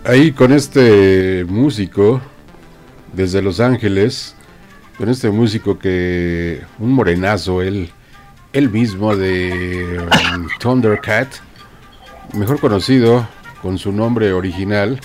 Ahí 0.07 0.33
con 0.33 0.53
este 0.53 1.45
músico 1.47 2.21
desde 3.13 3.41
Los 3.41 3.59
Ángeles, 3.59 4.35
con 4.99 5.09
este 5.09 5.31
músico 5.31 5.79
que 5.79 6.61
un 6.77 6.93
morenazo, 6.93 7.63
él, 7.63 7.89
él 8.53 8.69
mismo 8.69 9.15
de 9.15 9.99
um, 10.35 10.47
Thundercat, 10.59 11.27
mejor 12.33 12.59
conocido 12.59 13.27
con 13.63 13.79
su 13.79 13.91
nombre 13.91 14.31
original, 14.31 14.99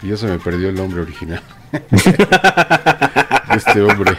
y 0.00 0.10
ya 0.10 0.16
se 0.16 0.28
me 0.28 0.38
perdió 0.38 0.68
el 0.68 0.76
nombre 0.76 1.00
original. 1.00 1.42
este 3.56 3.80
hombre. 3.80 4.16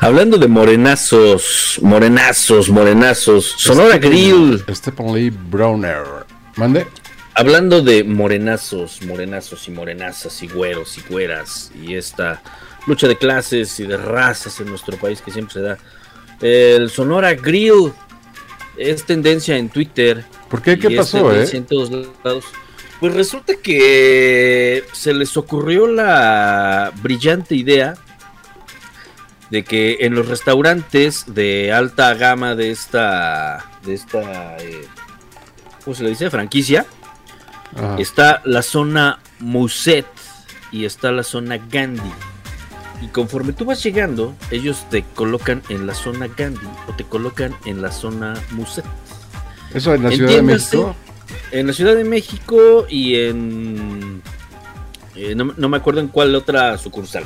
Hablando 0.00 0.38
de 0.38 0.46
morenazos, 0.46 1.80
morenazos, 1.82 2.70
morenazos, 2.70 3.54
Sonora 3.58 3.98
Grill. 3.98 4.62
Stephen 4.70 5.14
Lee 5.14 5.30
Browner. 5.30 6.04
¿Mande? 6.54 6.86
Hablando 7.40 7.80
de 7.80 8.04
morenazos, 8.04 9.00
morenazos 9.00 9.66
y 9.66 9.70
morenazas 9.70 10.42
y 10.42 10.46
güeros 10.46 10.98
y 10.98 11.00
güeras 11.08 11.72
y 11.74 11.94
esta 11.94 12.42
lucha 12.86 13.08
de 13.08 13.16
clases 13.16 13.80
y 13.80 13.86
de 13.86 13.96
razas 13.96 14.60
en 14.60 14.66
nuestro 14.66 14.98
país 14.98 15.22
que 15.22 15.30
siempre 15.30 15.54
se 15.54 15.60
da. 15.62 15.78
El 16.42 16.90
Sonora 16.90 17.32
Grill 17.32 17.94
es 18.76 19.06
tendencia 19.06 19.56
en 19.56 19.70
Twitter. 19.70 20.22
¿Por 20.50 20.60
qué? 20.60 20.78
¿Qué 20.78 20.90
pasó, 20.90 21.34
eh? 21.34 21.48
En 21.50 21.64
todos 21.64 21.90
lados. 22.22 22.44
Pues 23.00 23.14
resulta 23.14 23.54
que 23.54 24.84
se 24.92 25.14
les 25.14 25.34
ocurrió 25.38 25.86
la 25.86 26.92
brillante 27.00 27.54
idea 27.54 27.94
de 29.48 29.64
que 29.64 29.96
en 30.00 30.14
los 30.14 30.28
restaurantes 30.28 31.24
de 31.26 31.72
alta 31.72 32.12
gama 32.12 32.54
de 32.54 32.70
esta, 32.70 33.64
de 33.82 33.94
esta, 33.94 34.58
eh, 34.58 34.84
¿cómo 35.82 35.96
se 35.96 36.02
le 36.02 36.10
dice? 36.10 36.28
Franquicia, 36.28 36.84
Ajá. 37.76 37.96
está 37.98 38.42
la 38.44 38.62
zona 38.62 39.18
Muset 39.38 40.06
y 40.72 40.84
está 40.84 41.12
la 41.12 41.22
zona 41.22 41.58
Gandhi. 41.58 42.12
Y 43.02 43.06
conforme 43.08 43.52
tú 43.54 43.64
vas 43.64 43.82
llegando, 43.82 44.34
ellos 44.50 44.84
te 44.90 45.02
colocan 45.14 45.62
en 45.70 45.86
la 45.86 45.94
zona 45.94 46.28
Gandhi 46.28 46.66
o 46.88 46.92
te 46.92 47.04
colocan 47.04 47.54
en 47.64 47.80
la 47.80 47.90
zona 47.90 48.34
Muset. 48.50 48.84
Eso 49.72 49.94
en 49.94 50.02
la 50.02 50.10
Ciudad 50.10 50.30
de 50.32 50.42
México. 50.42 50.94
En 51.52 51.66
la 51.66 51.72
Ciudad 51.72 51.94
de 51.94 52.04
México 52.04 52.86
y 52.88 53.16
en... 53.16 54.22
eh, 55.14 55.34
no, 55.34 55.54
no 55.56 55.68
me 55.68 55.76
acuerdo 55.76 56.00
en 56.00 56.08
cuál 56.08 56.34
otra 56.34 56.76
sucursal. 56.76 57.24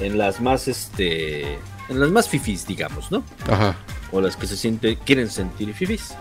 En 0.00 0.18
las 0.18 0.40
más, 0.40 0.68
este... 0.68 1.54
En 1.88 2.00
las 2.00 2.10
más 2.10 2.28
fifis, 2.28 2.66
digamos, 2.66 3.10
¿no? 3.12 3.22
Ajá. 3.48 3.76
o 4.12 4.20
las 4.20 4.36
que 4.36 4.46
se 4.46 4.56
siente, 4.56 4.98
quieren 4.98 5.30
sentir 5.30 5.72
fifis. 5.72 6.14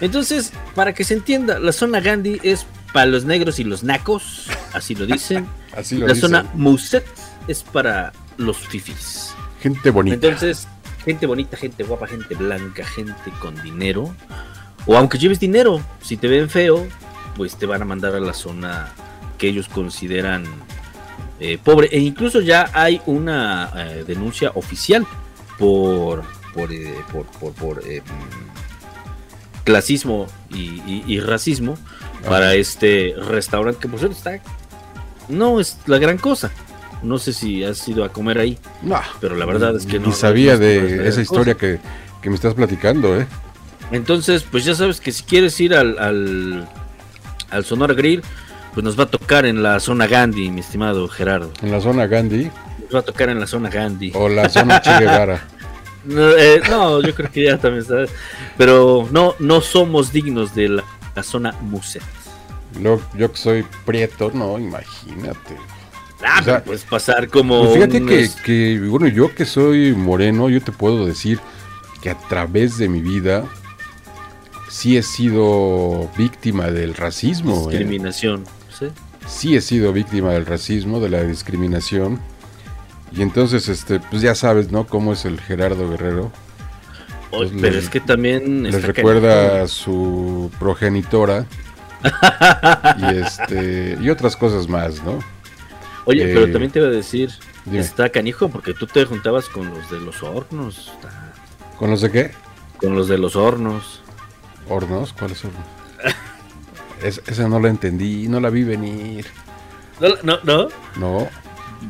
Entonces, 0.00 0.52
para 0.74 0.92
que 0.92 1.04
se 1.04 1.14
entienda, 1.14 1.58
la 1.58 1.72
zona 1.72 2.00
Gandhi 2.00 2.40
es 2.42 2.66
para 2.92 3.06
los 3.06 3.24
negros 3.24 3.58
y 3.58 3.64
los 3.64 3.82
nacos, 3.82 4.46
así 4.72 4.94
lo 4.94 5.06
dicen. 5.06 5.46
Así 5.76 5.98
lo 5.98 6.06
la 6.06 6.14
dicen. 6.14 6.30
zona 6.30 6.50
Muset 6.54 7.04
es 7.48 7.62
para 7.62 8.10
los 8.38 8.56
fifis. 8.56 9.34
Gente 9.60 9.90
bonita. 9.90 10.14
Entonces, 10.14 10.66
gente 11.04 11.26
bonita, 11.26 11.58
gente 11.58 11.84
guapa, 11.84 12.06
gente 12.06 12.34
blanca, 12.34 12.82
gente 12.86 13.30
con 13.40 13.60
dinero. 13.62 14.14
O 14.86 14.96
aunque 14.96 15.18
lleves 15.18 15.38
dinero, 15.38 15.82
si 16.00 16.16
te 16.16 16.28
ven 16.28 16.48
feo, 16.48 16.86
pues 17.36 17.56
te 17.56 17.66
van 17.66 17.82
a 17.82 17.84
mandar 17.84 18.14
a 18.14 18.20
la 18.20 18.32
zona 18.32 18.88
que 19.36 19.48
ellos 19.48 19.68
consideran 19.68 20.44
eh, 21.40 21.58
pobre. 21.62 21.88
E 21.92 21.98
incluso 21.98 22.40
ya 22.40 22.70
hay 22.72 23.02
una 23.04 23.70
eh, 23.76 24.04
denuncia 24.06 24.52
oficial 24.54 25.06
por 25.58 26.24
por 26.54 26.72
eh, 26.72 26.94
por, 27.12 27.26
por, 27.26 27.52
por, 27.52 27.86
eh, 27.86 28.02
clasismo 29.66 30.26
y, 30.50 30.80
y- 30.86 31.04
y 31.06 31.20
racismo 31.20 31.76
para 32.26 32.54
este 32.54 33.14
restaurante 33.28 33.80
que 33.80 33.88
por 33.88 33.98
cierto 33.98 34.16
está 34.16 34.38
no 35.28 35.60
es 35.60 35.76
la 35.86 35.98
gran 35.98 36.16
cosa. 36.18 36.50
No 37.02 37.18
sé 37.18 37.32
si 37.34 37.62
has 37.64 37.86
ido 37.88 38.04
a 38.04 38.08
comer 38.08 38.38
ahí, 38.38 38.58
No, 38.82 38.98
pero 39.20 39.36
la 39.36 39.44
verdad 39.44 39.76
es 39.76 39.84
que 39.84 39.98
no. 39.98 40.06
Ni 40.06 40.12
sabía 40.14 40.54
no 40.54 40.60
de 40.60 41.06
esa 41.08 41.20
historia 41.20 41.54
que, 41.54 41.78
que 42.22 42.30
me 42.30 42.36
estás 42.36 42.54
platicando, 42.54 43.20
¿eh? 43.20 43.26
Entonces, 43.92 44.42
pues 44.50 44.64
ya 44.64 44.74
sabes 44.74 45.00
que 45.00 45.12
si 45.12 45.22
quieres 45.24 45.60
ir 45.60 45.74
al, 45.74 45.98
al, 45.98 46.66
al 47.50 47.64
Sonora 47.64 47.92
Grill, 47.94 48.22
pues 48.72 48.82
nos 48.82 48.98
va 48.98 49.04
a 49.04 49.06
tocar 49.10 49.44
en 49.46 49.62
la 49.62 49.78
zona 49.78 50.06
Gandhi, 50.06 50.50
mi 50.50 50.60
estimado 50.60 51.06
Gerardo. 51.08 51.52
En 51.62 51.70
la 51.70 51.80
zona 51.80 52.06
Gandhi 52.06 52.50
Nos 52.84 52.94
va 52.94 52.98
a 53.00 53.02
tocar 53.02 53.28
en 53.28 53.38
la 53.40 53.46
zona 53.46 53.68
Gandhi. 53.68 54.12
o 54.14 54.28
la 54.28 54.48
zona 54.48 54.80
Che 54.80 54.98
Guevara. 54.98 55.46
No, 56.06 56.30
eh, 56.30 56.60
no, 56.70 57.00
yo 57.02 57.14
creo 57.14 57.30
que 57.30 57.44
ya 57.44 57.58
también 57.58 57.84
sabes. 57.84 58.10
Pero 58.56 59.08
no, 59.10 59.34
no 59.38 59.60
somos 59.60 60.12
dignos 60.12 60.54
de 60.54 60.68
la, 60.68 60.84
la 61.14 61.22
zona 61.22 61.52
Muset. 61.62 62.02
Lo- 62.80 63.00
yo 63.16 63.30
que 63.32 63.38
soy 63.38 63.64
prieto, 63.84 64.30
no, 64.34 64.58
imagínate. 64.58 65.56
Ah, 66.24 66.38
O 66.40 66.44
sea, 66.44 66.64
puedes 66.64 66.84
pasar 66.84 67.28
como. 67.28 67.60
Pues 67.60 67.74
fíjate 67.74 68.30
que, 68.44 68.80
bueno, 68.88 69.06
yo 69.08 69.34
que 69.34 69.44
soy 69.44 69.92
moreno, 69.92 70.48
yo 70.48 70.60
te 70.62 70.72
puedo 70.72 71.04
decir 71.06 71.38
que 72.02 72.10
a 72.10 72.18
través 72.18 72.78
de 72.78 72.88
mi 72.88 73.00
vida 73.02 73.44
sí 74.68 74.96
he 74.96 75.02
sido 75.02 76.08
víctima 76.16 76.70
del 76.70 76.94
racismo. 76.94 77.66
¿eh? 77.70 77.78
discriminación. 77.78 78.44
¿sí? 78.78 78.86
Sí 79.26 79.56
he 79.56 79.60
sido 79.60 79.92
víctima 79.92 80.32
del 80.32 80.46
racismo, 80.46 81.00
de 81.00 81.10
la 81.10 81.22
discriminación. 81.22 82.20
Y 83.12 83.22
entonces, 83.22 83.68
este, 83.68 84.00
pues 84.00 84.20
ya 84.22 84.34
sabes, 84.34 84.70
¿no? 84.70 84.86
Cómo 84.86 85.12
es 85.12 85.24
el 85.24 85.40
Gerardo 85.40 85.88
Guerrero. 85.88 86.32
Oye, 87.30 87.50
pero 87.60 87.74
les- 87.74 87.84
es 87.84 87.90
que 87.90 88.00
también. 88.00 88.64
Les 88.64 88.82
recuerda 88.82 89.62
a 89.62 89.68
su 89.68 90.50
progenitora. 90.58 91.46
y 92.98 93.16
este 93.16 93.98
y 94.00 94.10
otras 94.10 94.36
cosas 94.36 94.68
más, 94.68 95.02
¿no? 95.02 95.18
Oye, 96.04 96.30
eh, 96.30 96.34
pero 96.34 96.50
también 96.52 96.70
te 96.70 96.78
iba 96.78 96.88
a 96.88 96.90
decir. 96.90 97.30
dime. 97.64 97.80
Está 97.80 98.08
canijo 98.10 98.48
porque 98.48 98.74
tú 98.74 98.86
te 98.86 99.04
juntabas 99.04 99.48
con 99.48 99.68
los 99.70 99.90
de 99.90 99.98
los 100.00 100.22
hornos. 100.22 100.92
¿Con 101.78 101.90
los 101.90 102.00
de 102.02 102.10
qué? 102.10 102.30
Con 102.76 102.94
los 102.94 103.08
de 103.08 103.18
los 103.18 103.34
hornos. 103.34 104.02
¿Hornos? 104.68 105.12
¿Cuáles 105.12 105.44
hornos? 105.44 105.62
Es- 107.02 107.22
esa 107.26 107.48
no 107.48 107.60
la 107.60 107.68
entendí, 107.68 108.26
no 108.28 108.40
la 108.40 108.50
vi 108.50 108.62
venir. 108.64 109.26
No, 110.00 110.08
no, 110.22 110.38
no. 110.44 110.68
No. 110.96 111.28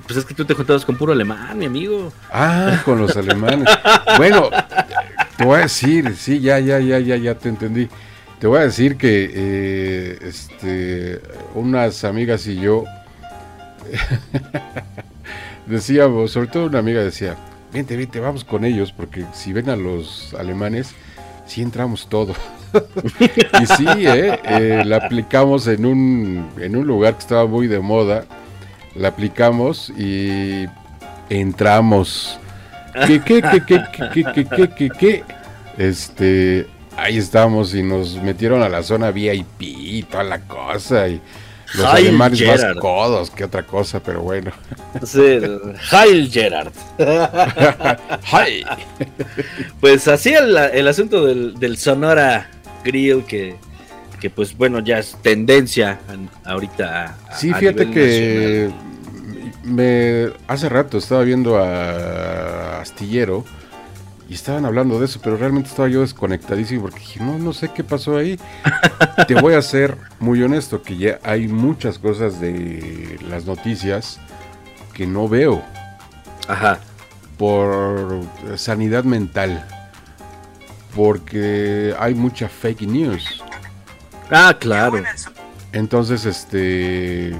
Pues 0.07 0.19
es 0.19 0.25
que 0.25 0.35
tú 0.35 0.45
te 0.45 0.55
juntabas 0.55 0.85
con 0.85 0.97
puro 0.97 1.13
alemán, 1.13 1.59
mi 1.59 1.67
amigo. 1.67 2.13
Ah, 2.33 2.81
con 2.85 2.99
los 2.99 3.17
alemanes. 3.17 3.69
Bueno, 4.17 4.51
te 5.37 5.45
voy 5.45 5.59
a 5.59 5.63
decir, 5.63 6.17
sí, 6.17 6.41
ya, 6.41 6.59
ya, 6.59 6.79
ya, 6.79 6.99
ya, 6.99 7.17
ya 7.17 7.35
te 7.35 7.49
entendí. 7.49 7.89
Te 8.39 8.47
voy 8.47 8.59
a 8.59 8.63
decir 8.63 8.97
que 8.97 9.31
eh, 9.33 10.19
este, 10.23 11.21
unas 11.55 12.05
amigas 12.05 12.47
y 12.47 12.57
yo 12.57 12.85
decíamos, 15.67 16.33
sobre 16.33 16.49
todo 16.49 16.67
una 16.67 16.79
amiga 16.79 17.03
decía, 17.03 17.37
vente, 17.73 17.97
vente, 17.97 18.21
vamos 18.21 18.45
con 18.45 18.65
ellos, 18.65 18.93
porque 18.93 19.25
si 19.33 19.53
ven 19.53 19.71
a 19.71 19.77
los 19.77 20.35
alemanes, 20.35 20.95
sí 21.47 21.63
entramos 21.63 22.09
todo. 22.09 22.35
y 23.21 23.67
sí, 23.67 23.87
eh, 24.07 24.39
eh, 24.45 24.83
la 24.85 24.97
aplicamos 24.97 25.67
en 25.67 25.87
un, 25.87 26.51
en 26.59 26.77
un 26.77 26.87
lugar 26.87 27.15
que 27.15 27.21
estaba 27.21 27.47
muy 27.47 27.67
de 27.67 27.81
moda, 27.81 28.25
la 28.99 29.09
aplicamos 29.09 29.91
y 29.91 30.67
entramos. 31.29 32.39
¿Qué, 33.07 33.21
qué, 33.21 33.43
qué, 33.43 33.63
qué, 33.67 33.83
qué, 34.13 34.25
qué, 34.47 34.69
qué, 34.77 34.91
qué? 34.99 35.25
Este, 35.77 36.67
ahí 36.97 37.19
estamos 37.19 37.75
y 37.75 37.83
nos 37.83 38.17
metieron 38.23 38.63
a 38.63 38.69
la 38.69 38.83
zona 38.83 39.11
VIP 39.11 39.61
y 39.61 40.03
toda 40.05 40.25
la 40.25 40.41
cosa 40.41 41.09
y 41.09 41.21
los 41.75 41.85
Heil 41.85 42.09
alemanes 42.09 42.39
Gerard. 42.39 42.75
más 42.77 42.83
codos 42.83 43.31
que 43.31 43.45
otra 43.45 43.65
cosa, 43.65 44.01
pero 44.03 44.23
bueno. 44.23 44.51
Sí, 45.05 45.39
Heil 45.93 46.31
Gerard. 46.31 46.73
¡Ay! 48.33 48.65
Pues 49.81 50.09
así 50.09 50.33
el, 50.33 50.57
el 50.57 50.89
asunto 50.89 51.27
del, 51.27 51.59
del 51.59 51.77
Sonora 51.77 52.49
Grill, 52.85 53.25
que, 53.25 53.57
que 54.21 54.31
pues 54.31 54.57
bueno, 54.57 54.81
ya 54.81 54.99
es 54.99 55.17
tendencia 55.23 55.99
ahorita. 56.45 57.17
a- 57.31 57.37
Sí, 57.37 57.51
a 57.51 57.57
fíjate 57.57 57.91
que 57.91 58.71
me 59.65 60.29
hace 60.49 60.69
rato 60.69 60.99
estaba 60.99 61.23
viendo 61.23 61.57
a 61.59 62.81
Astillero 62.81 63.45
y 64.29 64.35
estaban 64.35 64.65
hablando 64.65 64.99
de 64.99 65.07
eso, 65.07 65.21
pero 65.23 65.37
realmente 65.37 65.69
estaba 65.69 65.89
yo 65.89 66.01
desconectadísimo 66.01 66.83
porque 66.83 66.99
dije, 66.99 67.21
no, 67.21 67.39
no 67.39 67.53
sé 67.53 67.71
qué 67.75 67.85
pasó 67.85 68.17
ahí. 68.17 68.39
Te 69.29 69.35
voy 69.35 69.55
a 69.55 69.63
ser 69.63 69.97
muy 70.19 70.43
honesto 70.43 70.83
que 70.83 70.97
ya 70.97 71.19
hay 71.23 71.47
muchas 71.49 71.99
cosas 71.99 72.41
de 72.41 73.19
las 73.29 73.45
noticias 73.47 74.19
que 74.95 75.07
no 75.07 75.29
veo. 75.29 75.63
Ajá. 76.49 76.79
por 77.37 78.21
sanidad 78.57 79.03
mental. 79.05 79.65
Porque 80.95 81.95
hay 81.99 82.15
mucha 82.15 82.49
fake 82.49 82.83
news. 82.83 83.43
Ah, 84.31 84.57
claro. 84.59 85.03
Entonces, 85.73 86.25
este, 86.25 87.37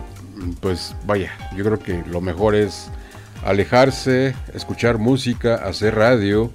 pues 0.61 0.95
vaya, 1.07 1.33
yo 1.57 1.65
creo 1.65 1.79
que 1.79 2.03
lo 2.09 2.21
mejor 2.21 2.55
es 2.55 2.89
alejarse, 3.45 4.35
escuchar 4.55 4.99
música, 4.99 5.57
hacer 5.57 5.95
radio, 5.95 6.51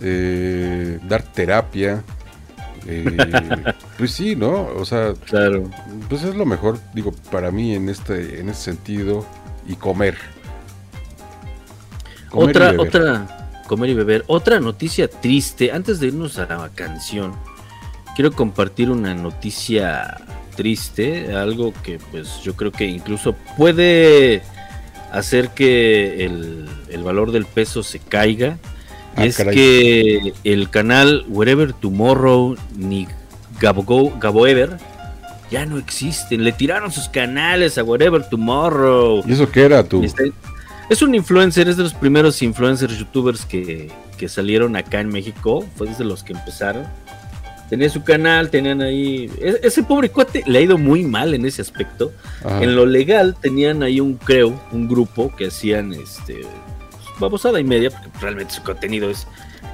eh, 0.00 0.98
dar 1.08 1.22
terapia. 1.22 2.02
eh, 2.86 3.64
pues 3.98 4.12
sí, 4.12 4.36
¿no? 4.36 4.66
O 4.76 4.84
sea, 4.84 5.12
Claro. 5.26 5.64
pues 6.08 6.22
es 6.22 6.34
lo 6.34 6.46
mejor, 6.46 6.78
digo, 6.94 7.12
para 7.30 7.50
mí 7.50 7.74
en 7.74 7.88
este, 7.88 8.40
en 8.40 8.48
ese 8.48 8.62
sentido, 8.62 9.26
y 9.66 9.74
comer. 9.74 10.16
Comer 12.30 12.46
y 12.46 12.50
otra, 12.50 12.70
beber. 12.72 12.80
otra, 12.88 13.48
comer 13.66 13.90
y 13.90 13.94
beber. 13.94 14.24
Otra 14.28 14.60
noticia 14.60 15.08
triste. 15.08 15.72
Antes 15.72 15.98
de 16.00 16.08
irnos 16.08 16.38
a 16.38 16.46
la 16.46 16.68
canción, 16.74 17.32
quiero 18.18 18.32
compartir 18.32 18.90
una 18.90 19.14
noticia 19.14 20.16
triste, 20.56 21.36
algo 21.36 21.72
que 21.84 22.00
pues 22.10 22.40
yo 22.42 22.56
creo 22.56 22.72
que 22.72 22.84
incluso 22.84 23.36
puede 23.56 24.42
hacer 25.12 25.50
que 25.50 26.24
el, 26.24 26.68
el 26.88 27.04
valor 27.04 27.30
del 27.30 27.46
peso 27.46 27.84
se 27.84 28.00
caiga. 28.00 28.58
Ah, 29.14 29.24
es 29.24 29.36
caray. 29.36 29.54
que 29.54 30.32
el 30.42 30.68
canal 30.68 31.26
Wherever 31.28 31.72
Tomorrow 31.72 32.56
ni 32.76 33.06
Gabo, 33.60 34.12
Gaboever 34.18 34.78
ya 35.48 35.64
no 35.64 35.78
existen. 35.78 36.42
Le 36.42 36.50
tiraron 36.50 36.90
sus 36.90 37.08
canales 37.08 37.78
a 37.78 37.84
Wherever 37.84 38.28
Tomorrow. 38.28 39.22
¿Y 39.28 39.32
eso 39.32 39.48
qué 39.48 39.62
era 39.62 39.84
tú? 39.84 40.02
Este, 40.02 40.32
es 40.90 41.02
un 41.02 41.14
influencer, 41.14 41.68
es 41.68 41.76
de 41.76 41.84
los 41.84 41.94
primeros 41.94 42.42
influencers 42.42 42.98
youtubers 42.98 43.44
que, 43.44 43.92
que 44.16 44.28
salieron 44.28 44.74
acá 44.74 44.98
en 44.98 45.08
México, 45.08 45.64
fue 45.76 45.86
desde 45.86 46.02
los 46.02 46.24
que 46.24 46.32
empezaron. 46.32 46.84
Tenía 47.68 47.90
su 47.90 48.02
canal, 48.02 48.50
tenían 48.50 48.80
ahí. 48.80 49.30
e- 49.40 49.60
Ese 49.62 49.82
pobre 49.82 50.08
cuate 50.10 50.42
le 50.46 50.58
ha 50.58 50.62
ido 50.62 50.78
muy 50.78 51.02
mal 51.02 51.34
en 51.34 51.44
ese 51.44 51.60
aspecto. 51.62 52.12
Ajá. 52.44 52.62
En 52.62 52.74
lo 52.74 52.86
legal 52.86 53.36
tenían 53.40 53.82
ahí 53.82 54.00
un 54.00 54.14
creo, 54.14 54.58
un 54.72 54.88
grupo 54.88 55.34
que 55.36 55.48
hacían 55.48 55.92
este 55.92 56.40
babosada 57.18 57.60
y 57.60 57.64
media, 57.64 57.90
porque 57.90 58.08
realmente 58.20 58.54
su 58.54 58.62
contenido 58.62 59.10
es, 59.10 59.26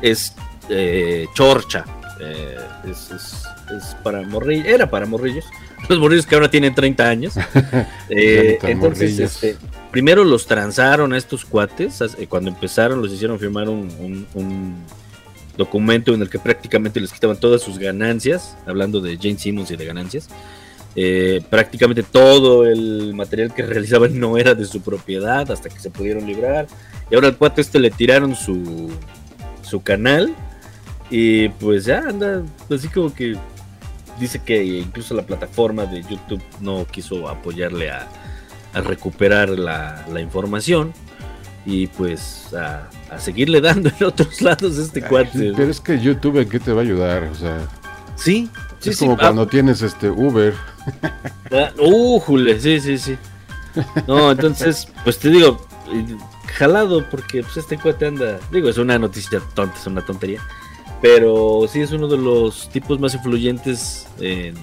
es 0.03 0.35
eh, 0.71 1.27
chorcha. 1.35 1.85
eh, 2.21 2.57
es, 2.91 3.11
es- 3.11 3.45
es 3.77 3.95
para 4.03 4.23
morrillos, 4.23 4.67
era 4.67 4.91
para 4.91 5.07
morrillos. 5.07 5.45
Los 5.89 5.99
morrillos 5.99 6.27
que 6.27 6.35
ahora 6.35 6.51
tienen 6.51 6.75
30 6.75 7.09
años. 7.09 7.35
Eh, 8.11 8.59
entonces, 8.63 9.19
este, 9.19 9.57
primero 9.91 10.25
los 10.25 10.47
transaron 10.47 11.13
a 11.13 11.19
estos 11.19 11.45
cuates. 11.45 12.01
Cuando 12.29 12.51
empezaron, 12.51 13.01
los 13.03 13.13
hicieron 13.13 13.39
firmar 13.39 13.69
un, 13.69 13.89
un- 13.99 14.27
un 14.35 14.75
documento 15.57 16.15
en 16.15 16.23
el 16.23 16.31
que 16.31 16.39
prácticamente 16.39 17.01
les 17.01 17.13
quitaban 17.13 17.39
todas 17.39 17.63
sus 17.63 17.79
ganancias, 17.79 18.57
hablando 18.67 19.01
de 19.01 19.17
Jane 19.17 19.39
Simmons 19.39 19.71
y 19.71 19.77
de 19.77 19.85
ganancias. 19.85 20.29
Eh, 20.97 21.43
prácticamente 21.51 22.05
todo 22.05 22.65
el 22.67 23.15
material 23.15 23.53
que 23.53 23.63
realizaban 23.67 24.19
no 24.19 24.39
era 24.39 24.55
de 24.55 24.65
su 24.65 24.81
propiedad 24.81 25.51
hasta 25.51 25.69
que 25.69 25.79
se 25.79 25.91
pudieron 25.91 26.27
librar. 26.27 26.67
Y 27.11 27.15
ahora 27.15 27.29
al 27.29 27.37
cuate 27.37 27.61
este 27.61 27.79
le 27.79 27.91
tiraron 27.91 28.35
su, 28.35 28.91
su 29.63 29.83
canal 29.83 30.35
y 31.11 31.49
pues 31.49 31.85
ya 31.85 31.99
anda 31.99 32.43
así 32.71 32.89
como 32.89 33.13
que 33.13 33.37
dice 34.19 34.41
que 34.43 34.65
incluso 34.65 35.15
la 35.15 35.27
plataforma 35.27 35.85
de 35.87 36.03
YouTube 36.03 36.43
no 36.61 36.87
quiso 36.87 37.29
apoyarle 37.29 37.91
a, 37.91 38.09
a 38.73 38.81
recuperar 38.81 39.51
la, 39.51 40.07
la 40.13 40.21
información 40.21 40.95
y 41.67 41.87
pues 41.87 42.53
a, 42.55 42.89
a 43.11 43.19
seguirle 43.19 43.61
dando 43.61 43.91
en 43.99 44.05
otros 44.07 44.41
lados 44.43 44.77
este 44.79 45.03
Ay, 45.03 45.09
cuate. 45.09 45.53
Pero 45.57 45.71
es 45.71 45.81
que 45.81 45.99
YouTube, 45.99 46.39
¿en 46.39 46.49
qué 46.49 46.61
te 46.61 46.73
va 46.73 46.81
a 46.81 46.85
ayudar? 46.85 47.23
O 47.25 47.35
sea, 47.35 47.59
Sí, 48.17 48.49
sí, 48.81 48.91
es 48.91 48.99
sí. 48.99 49.05
como 49.05 49.15
ah, 49.15 49.21
cuando 49.21 49.47
tienes 49.47 49.83
este 49.83 50.09
Uber. 50.11 50.55
Ah, 51.51 51.71
újule, 51.81 52.61
sí, 52.61 52.79
sí, 52.81 52.99
sí. 52.99 53.17
No, 54.07 54.31
entonces, 54.31 54.87
pues 55.03 55.19
te 55.19 55.31
digo, 55.31 55.67
jalado, 56.57 57.05
porque 57.11 57.43
pues 57.43 57.57
este 57.57 57.77
cuate 57.79 58.07
anda, 58.07 58.39
digo, 58.53 58.69
es 58.69 58.79
una 58.79 58.99
noticia 58.99 59.41
tonta, 59.55 59.77
es 59.77 59.87
una 59.87 60.05
tontería, 60.05 60.41
pero 61.03 61.63
sí 61.69 61.81
es 61.81 61.91
uno 61.91 62.07
de 62.07 62.19
los 62.19 62.69
tipos 62.71 63.01
más 63.01 63.15
influyentes 63.15 64.07
en- 64.21 64.55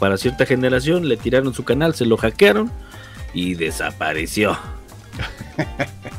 para 0.00 0.16
cierta 0.16 0.44
generación, 0.46 1.08
le 1.08 1.16
tiraron 1.16 1.54
su 1.54 1.62
canal, 1.64 1.94
se 1.94 2.06
lo 2.06 2.16
hackearon 2.16 2.70
y 3.32 3.54
desapareció. 3.54 4.56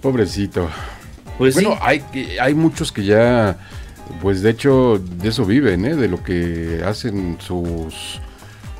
Pobrecito. 0.00 0.68
Pues 1.38 1.54
bueno, 1.54 1.72
sí, 1.72 1.78
hay, 1.82 2.04
hay 2.40 2.54
muchos 2.54 2.92
que 2.92 3.04
ya, 3.04 3.58
pues 4.22 4.42
de 4.42 4.50
hecho, 4.50 4.98
de 4.98 5.28
eso 5.28 5.44
viven, 5.44 5.84
¿eh? 5.84 5.94
De 5.96 6.08
lo 6.08 6.22
que 6.22 6.82
hacen 6.86 7.36
sus 7.40 8.20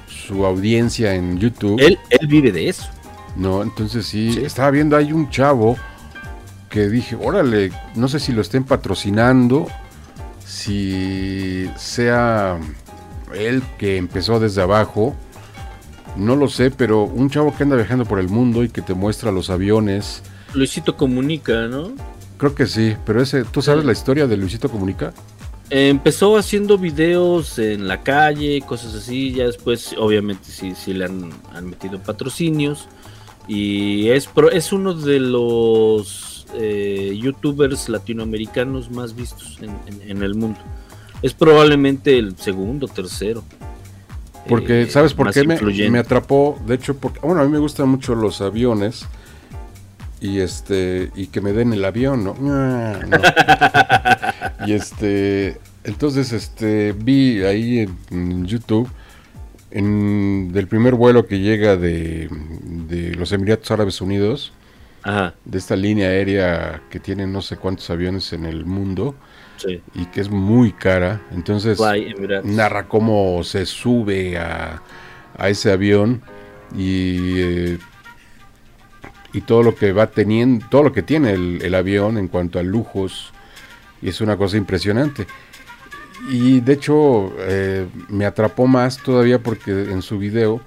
su 0.08 0.44
audiencia 0.44 1.14
en 1.14 1.38
YouTube. 1.38 1.78
él, 1.80 1.98
él 2.10 2.26
vive 2.26 2.50
de 2.50 2.68
eso. 2.68 2.88
No, 3.36 3.62
entonces 3.62 4.06
sí, 4.06 4.32
Sí. 4.32 4.44
estaba 4.44 4.70
viendo, 4.70 4.96
hay 4.96 5.12
un 5.12 5.30
chavo 5.30 5.76
que 6.70 6.88
dije, 6.88 7.16
órale, 7.20 7.70
no 7.94 8.08
sé 8.08 8.18
si 8.18 8.32
lo 8.32 8.40
estén 8.40 8.64
patrocinando, 8.64 9.68
si 10.44 11.70
sea 11.76 12.58
él 13.34 13.62
que 13.78 13.98
empezó 13.98 14.40
desde 14.40 14.62
abajo, 14.62 15.14
no 16.16 16.34
lo 16.34 16.48
sé, 16.48 16.70
pero 16.70 17.02
un 17.04 17.28
chavo 17.30 17.54
que 17.54 17.62
anda 17.62 17.76
viajando 17.76 18.04
por 18.06 18.18
el 18.18 18.28
mundo 18.28 18.64
y 18.64 18.68
que 18.70 18.82
te 18.82 18.94
muestra 18.94 19.30
los 19.30 19.50
aviones, 19.50 20.22
Luisito 20.56 20.96
comunica, 20.96 21.66
¿no? 21.68 21.92
creo 22.38 22.54
que 22.54 22.66
sí, 22.66 22.94
pero 23.06 23.22
ese, 23.22 23.44
¿tú 23.44 23.62
sabes 23.62 23.84
la 23.84 23.92
historia 23.92 24.26
de 24.26 24.36
Luisito 24.36 24.68
Comunica? 24.68 25.14
Empezó 25.70 26.36
haciendo 26.36 26.76
videos 26.76 27.58
en 27.58 27.88
la 27.88 28.02
calle, 28.02 28.60
cosas 28.60 28.94
así, 28.94 29.32
ya 29.32 29.46
después 29.46 29.94
obviamente 29.98 30.44
sí, 30.50 30.74
sí 30.76 30.92
le 30.92 31.06
han, 31.06 31.30
han 31.54 31.70
metido 31.70 31.98
patrocinios 31.98 32.88
y 33.48 34.08
es, 34.10 34.26
pro- 34.26 34.50
es 34.50 34.70
uno 34.72 34.92
de 34.92 35.18
los 35.18 36.46
eh, 36.54 37.18
youtubers 37.20 37.88
latinoamericanos 37.88 38.90
más 38.90 39.16
vistos 39.16 39.58
en, 39.62 39.70
en- 39.86 40.10
en 40.10 40.22
el 40.22 40.34
mundo. 40.34 40.58
Es 41.22 41.32
probablemente 41.32 42.18
el 42.18 42.36
segundo, 42.36 42.86
tercero. 42.86 43.42
Porque, 44.48 44.82
eh, 44.82 44.90
¿sabes 44.90 45.14
por 45.14 45.32
qué 45.32 45.42
me, 45.44 45.58
me 45.90 45.98
atrapó? 45.98 46.56
De 46.66 46.74
hecho, 46.74 46.96
porque, 46.96 47.18
bueno, 47.20 47.40
a 47.40 47.44
mí 47.44 47.50
me 47.50 47.58
gustan 47.58 47.88
mucho 47.88 48.14
los 48.14 48.40
aviones 48.42 49.06
y 50.26 50.40
este 50.40 51.10
y 51.14 51.28
que 51.28 51.40
me 51.40 51.52
den 51.52 51.72
el 51.72 51.84
avión, 51.84 52.24
¿no? 52.24 52.36
Ah, 52.40 53.00
no. 53.06 54.66
y 54.66 54.72
este, 54.72 55.58
entonces, 55.84 56.32
este, 56.32 56.92
vi 56.92 57.42
ahí 57.42 57.80
en, 57.80 57.96
en 58.10 58.46
YouTube 58.46 58.88
en, 59.70 60.52
del 60.52 60.68
primer 60.68 60.94
vuelo 60.94 61.26
que 61.26 61.38
llega 61.38 61.76
de, 61.76 62.28
de 62.88 63.14
los 63.14 63.32
Emiratos 63.32 63.70
Árabes 63.70 64.00
Unidos, 64.00 64.52
Ajá, 65.02 65.34
de 65.44 65.58
esta 65.58 65.76
línea 65.76 66.08
aérea 66.08 66.82
que 66.90 66.98
tiene 66.98 67.26
no 67.26 67.42
sé 67.42 67.56
cuántos 67.56 67.88
aviones 67.90 68.32
en 68.32 68.44
el 68.44 68.64
mundo 68.64 69.14
sí. 69.56 69.80
y 69.94 70.06
que 70.06 70.20
es 70.20 70.30
muy 70.30 70.72
cara. 70.72 71.22
Entonces, 71.30 71.78
Fly 71.78 72.14
narra 72.44 72.88
cómo 72.88 73.42
se 73.44 73.66
sube 73.66 74.38
a, 74.38 74.82
a 75.36 75.48
ese 75.48 75.70
avión 75.70 76.22
y, 76.76 77.40
eh, 77.40 77.78
y 79.36 79.42
todo 79.42 79.62
lo 79.62 79.74
que 79.74 79.92
va 79.92 80.06
teniendo, 80.06 80.66
todo 80.70 80.82
lo 80.82 80.92
que 80.94 81.02
tiene 81.02 81.32
el, 81.32 81.60
el 81.62 81.74
avión 81.74 82.16
en 82.16 82.26
cuanto 82.26 82.58
a 82.58 82.62
lujos, 82.62 83.34
y 84.00 84.08
es 84.08 84.22
una 84.22 84.38
cosa 84.38 84.56
impresionante. 84.56 85.26
Y 86.30 86.60
de 86.60 86.72
hecho 86.72 87.34
eh, 87.40 87.86
me 88.08 88.24
atrapó 88.24 88.66
más 88.66 88.96
todavía 88.96 89.38
porque 89.38 89.70
en 89.70 90.00
su 90.00 90.18
video 90.18 90.62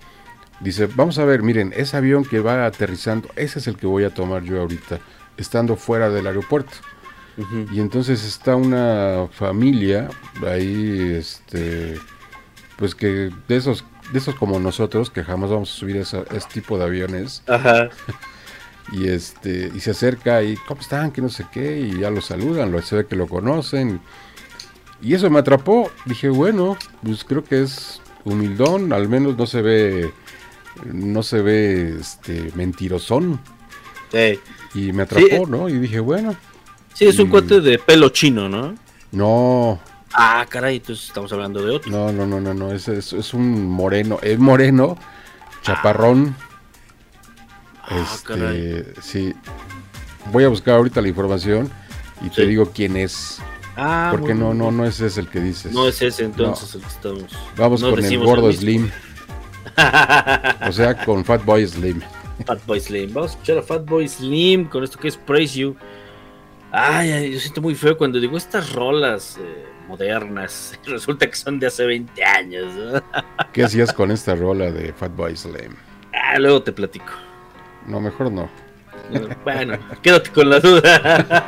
dice, 0.60 0.88
vamos 0.96 1.18
a 1.18 1.26
ver, 1.26 1.42
miren, 1.42 1.74
ese 1.76 1.98
avión 1.98 2.24
que 2.24 2.40
va 2.42 2.68
aterrizando, 2.68 3.28
ese 3.36 3.58
es 3.58 3.68
el 3.68 3.76
que 3.76 3.88
voy 3.88 4.04
a 4.04 4.14
tomar 4.14 4.44
yo 4.44 4.62
ahorita, 4.62 5.00
estando 5.36 5.76
fuera 5.76 6.12
del 6.12 6.28
aeropuerto. 6.28 6.74
Y 7.72 7.80
entonces 7.80 8.24
está 8.24 8.56
una 8.56 9.28
familia 9.32 10.10
ahí, 10.46 11.16
este, 11.18 11.98
pues 12.76 12.94
que 12.94 13.32
de 13.48 13.56
esos, 13.56 13.86
de 14.12 14.20
esos 14.20 14.36
como 14.36 14.60
nosotros, 14.60 15.10
que 15.10 15.24
jamás 15.24 15.50
vamos 15.50 15.72
a 15.72 15.74
subir 15.74 15.98
a 15.98 16.02
ese 16.02 16.50
tipo 16.52 16.78
de 16.78 16.84
aviones, 16.84 17.42
Ajá. 17.48 17.90
y 18.92 19.08
este, 19.10 19.72
y 19.76 19.80
se 19.80 19.92
acerca 19.92 20.42
y, 20.44 20.56
¿cómo 20.68 20.82
están? 20.82 21.12
Que 21.12 21.22
no 21.22 21.30
sé 21.30 21.46
qué, 21.52 21.80
y 21.80 22.00
ya 22.00 22.10
lo 22.10 22.22
saludan, 22.22 22.72
lo, 22.72 22.82
se 22.82 22.96
ve 22.98 23.06
que 23.06 23.16
lo 23.16 23.28
conocen. 23.28 24.00
Y 25.02 25.14
eso 25.14 25.30
me 25.30 25.40
atrapó, 25.40 25.92
dije, 26.06 26.30
bueno, 26.30 26.78
pues 27.04 27.24
creo 27.24 27.44
que 27.44 27.62
es 27.62 28.02
humildón, 28.26 28.92
al 28.94 29.08
menos 29.08 29.38
no 29.38 29.46
se 29.48 29.62
ve, 29.62 30.12
no 30.86 31.24
se 31.24 31.42
ve, 31.42 31.96
este, 32.00 32.52
mentirosón. 32.56 33.40
Sí. 34.12 34.40
Y 34.74 34.92
me 34.92 35.04
atrapó, 35.04 35.26
Sí. 35.28 35.44
¿no? 35.48 35.70
Y 35.70 35.80
dije, 35.80 36.00
bueno, 36.00 36.36
Sí, 36.94 37.06
es 37.06 37.18
un 37.20 37.28
Mm. 37.28 37.32
cuate 37.32 37.62
de 37.62 37.80
pelo 37.80 38.10
chino, 38.10 38.50
¿no? 38.50 38.76
no, 39.12 39.80
Ah, 40.12 40.46
caray, 40.50 40.78
entonces 40.78 41.06
estamos 41.06 41.32
hablando 41.32 41.64
de 41.64 41.72
otro. 41.76 41.92
No, 41.92 42.12
no, 42.12 42.26
no, 42.26 42.42
no, 42.42 42.54
no, 42.54 42.74
es, 42.74 42.88
es, 42.88 43.14
es 43.14 43.34
un 43.36 43.68
moreno, 43.68 44.18
es 44.24 44.40
moreno, 44.40 44.98
chaparrón. 45.62 46.36
Ah, 46.38 46.49
este, 47.90 48.24
caray. 48.24 48.86
sí. 49.02 49.34
Voy 50.32 50.44
a 50.44 50.50
buscar 50.50 50.76
ahorita 50.76 51.02
la 51.02 51.08
información 51.08 51.72
y 52.22 52.30
te 52.30 52.46
digo 52.46 52.72
quién 52.74 52.98
es, 52.98 53.42
Ah, 53.82 54.10
porque 54.12 54.34
no, 54.34 54.54
no, 54.54 54.72
no 54.72 54.86
ese 54.86 55.08
es 55.08 55.18
el 55.18 55.30
que 55.30 55.40
dices. 55.40 55.72
No 55.72 55.88
es 55.88 56.02
ese 56.02 56.26
entonces 56.26 56.76
el 56.76 56.82
que 56.82 56.88
estamos. 56.88 57.24
Vamos 57.56 57.82
no 57.82 57.92
con 57.92 58.04
el 58.04 58.20
gordo. 58.20 58.52
Slim, 58.52 58.92
o 60.68 60.72
sea, 60.72 61.06
con 61.06 61.24
Fatboy 61.24 61.66
Slim. 61.66 62.02
Fatboy 62.46 62.80
Slim. 62.82 63.14
Vamos 63.14 63.32
a 63.32 63.34
escuchar 63.36 63.58
a 63.60 63.62
Fatboy 63.62 64.08
Slim 64.08 64.66
con 64.66 64.84
esto 64.84 65.00
que 65.00 65.08
es 65.08 65.16
Praise 65.16 65.56
You. 65.56 65.78
Ay, 66.72 67.12
ay, 67.12 67.32
yo 67.34 67.40
siento 67.40 67.62
muy 67.62 67.74
feo 67.74 67.98
cuando 67.98 68.20
digo 68.20 68.38
estas 68.38 68.74
rolas 68.74 69.40
eh, 69.42 69.66
modernas. 69.88 70.78
Resulta 70.86 71.30
que 71.30 71.36
son 71.36 71.58
de 71.58 71.68
hace 71.68 71.86
20 71.86 72.22
años. 72.24 72.74
¿no? 72.76 73.02
¿Qué 73.54 73.64
hacías 73.64 73.94
con 73.94 74.12
esta 74.12 74.36
rola 74.36 74.72
de 74.72 74.92
Fatboy 74.92 75.38
Slim? 75.38 75.74
Ah, 76.14 76.38
luego 76.38 76.62
te 76.62 76.74
platico. 76.74 77.14
No, 77.90 78.00
mejor 78.00 78.32
no. 78.32 78.48
Bueno, 79.44 79.76
quédate 80.04 80.30
con 80.30 80.48
la 80.50 80.60
duda. 80.60 81.44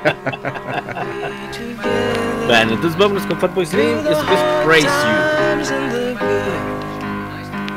bueno, 2.47 2.73
entonces 2.73 2.97
vámonos 2.97 3.23
con 3.27 3.39
Fatboy 3.39 3.65
Slim. 3.65 3.99
Esto 3.99 4.33
es 4.33 4.65
Praise 4.65 4.87
You. 4.87 5.41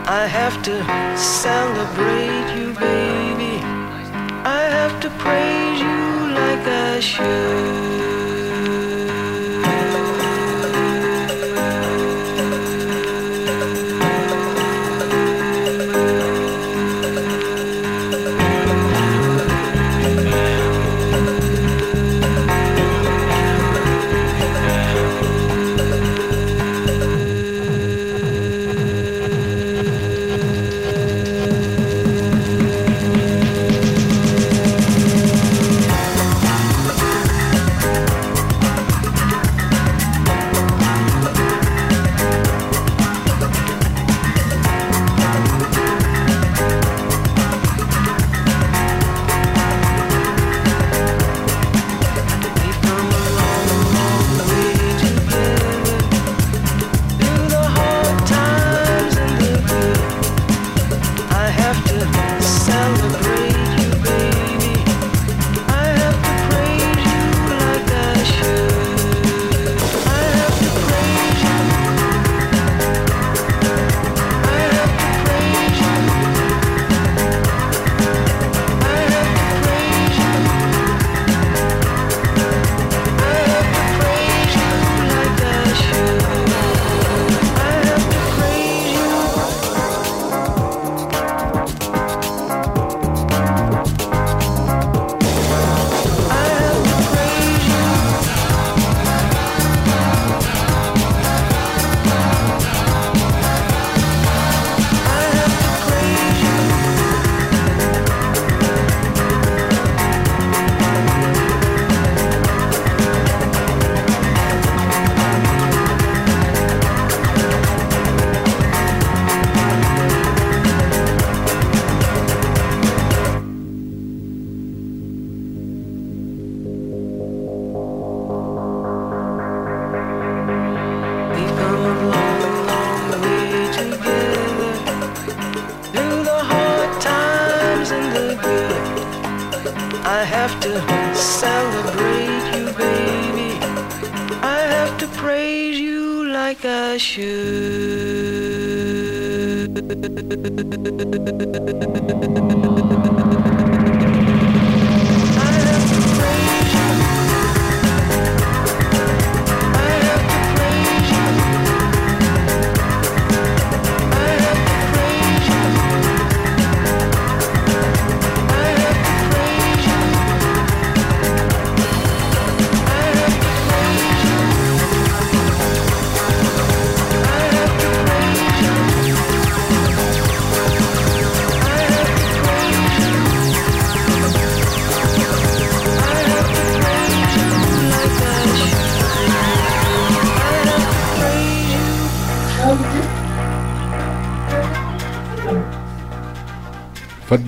I 0.06 0.26
have 0.26 0.62
to 0.62 0.72
celebrate 1.16 2.54
you, 2.56 2.72
baby. 2.80 3.60
I 4.44 4.62
have 4.70 4.98
to 5.00 5.10
praise 5.18 5.80
you 5.80 6.32
like 6.34 6.66
I 6.66 7.00
should. 7.00 7.93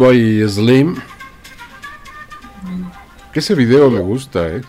Fatboy 0.07 0.49
Slim. 0.49 0.97
Que 3.33 3.41
ese 3.41 3.57
video 3.57 3.91
me 3.91 3.99
gusta, 3.99 4.47
¿eh? 4.47 4.63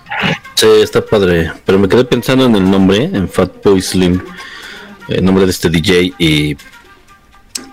Sí, 0.56 0.68
está 0.82 1.06
padre. 1.06 1.52
Pero 1.64 1.78
me 1.78 1.88
quedé 1.88 2.06
pensando 2.06 2.46
en 2.46 2.56
el 2.56 2.70
nombre, 2.70 3.04
en 3.04 3.30
Fatboy 3.30 3.80
Slim, 3.80 4.20
el 5.08 5.24
nombre 5.24 5.46
de 5.46 5.52
este 5.52 5.70
DJ. 5.70 6.12
Y 6.18 6.54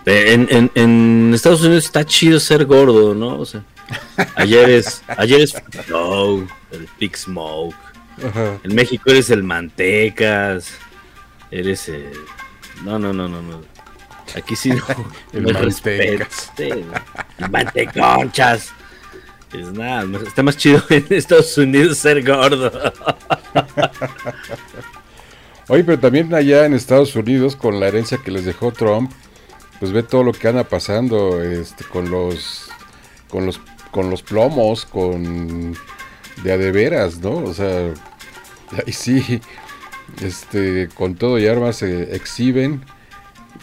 eh, 0.04 0.34
en, 0.34 0.46
en, 0.50 0.70
en 0.74 1.32
Estados 1.32 1.62
Unidos 1.62 1.86
está 1.86 2.04
chido 2.04 2.38
ser 2.38 2.66
gordo, 2.66 3.14
¿no? 3.14 3.38
O 3.38 3.46
sea, 3.46 3.64
ayer 4.34 4.68
es, 4.68 5.02
ayer 5.16 5.40
es 5.40 5.54
no, 5.88 6.46
el 6.70 6.88
Big 7.00 7.16
Smoke. 7.16 7.74
Ajá. 8.22 8.58
En 8.62 8.74
México 8.74 9.10
eres 9.10 9.30
el 9.30 9.42
Mantecas. 9.42 10.70
Eres 11.50 11.88
el. 11.88 12.12
No, 12.84 12.98
no, 12.98 13.14
no, 13.14 13.26
no, 13.26 13.40
no. 13.40 13.73
Aquí 14.34 14.56
sí. 14.56 14.70
El 15.32 15.52
Mantecas. 15.52 16.52
Manteconchas. 17.50 18.72
Es 19.52 19.72
nada, 19.72 20.04
está 20.26 20.42
más 20.42 20.56
chido 20.56 20.82
en 20.90 21.06
Estados 21.10 21.56
Unidos 21.56 21.98
ser 21.98 22.24
gordo. 22.24 22.72
Oye, 25.68 25.84
pero 25.84 25.98
también 25.98 26.34
allá 26.34 26.66
en 26.66 26.74
Estados 26.74 27.14
Unidos, 27.14 27.54
con 27.54 27.78
la 27.78 27.86
herencia 27.86 28.18
que 28.18 28.32
les 28.32 28.44
dejó 28.44 28.72
Trump, 28.72 29.12
pues 29.78 29.92
ve 29.92 30.02
todo 30.02 30.24
lo 30.24 30.32
que 30.32 30.48
anda 30.48 30.64
pasando 30.64 31.40
este, 31.42 31.84
con 31.84 32.10
los 32.10 32.68
con 33.28 33.46
los 33.46 33.60
con 33.92 34.10
los 34.10 34.22
plomos, 34.22 34.86
con 34.86 35.76
de 36.42 36.52
a 36.52 36.58
de 36.58 36.72
veras, 36.72 37.18
¿no? 37.18 37.36
O 37.36 37.54
sea, 37.54 37.94
ahí 38.84 38.92
sí, 38.92 39.40
este, 40.20 40.88
con 40.94 41.14
todo 41.14 41.38
y 41.38 41.46
armas 41.46 41.76
se 41.76 42.14
exhiben 42.14 42.84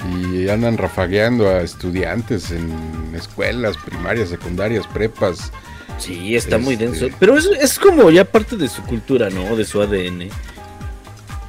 y 0.10 0.49
andan 0.49 0.78
rafagueando 0.78 1.47
a 1.49 1.62
estudiantes 1.62 2.52
en 2.52 2.72
escuelas 3.16 3.78
primarias, 3.78 4.30
secundarias, 4.30 4.88
prepas. 4.88 5.52
Sí, 5.97 6.36
está 6.36 6.58
muy 6.58 6.74
Este- 6.74 6.86
denso. 6.88 7.08
Pero 7.20 7.38
es, 7.38 7.45
es 7.60 7.78
como 7.78 8.10
ya 8.10 8.26
parte 8.26 8.58
de 8.58 8.68
su 8.68 8.82
cultura, 8.84 9.30
¿no? 9.30 9.56
De 9.56 9.66
su 9.66 9.82
ADN. 9.82 10.30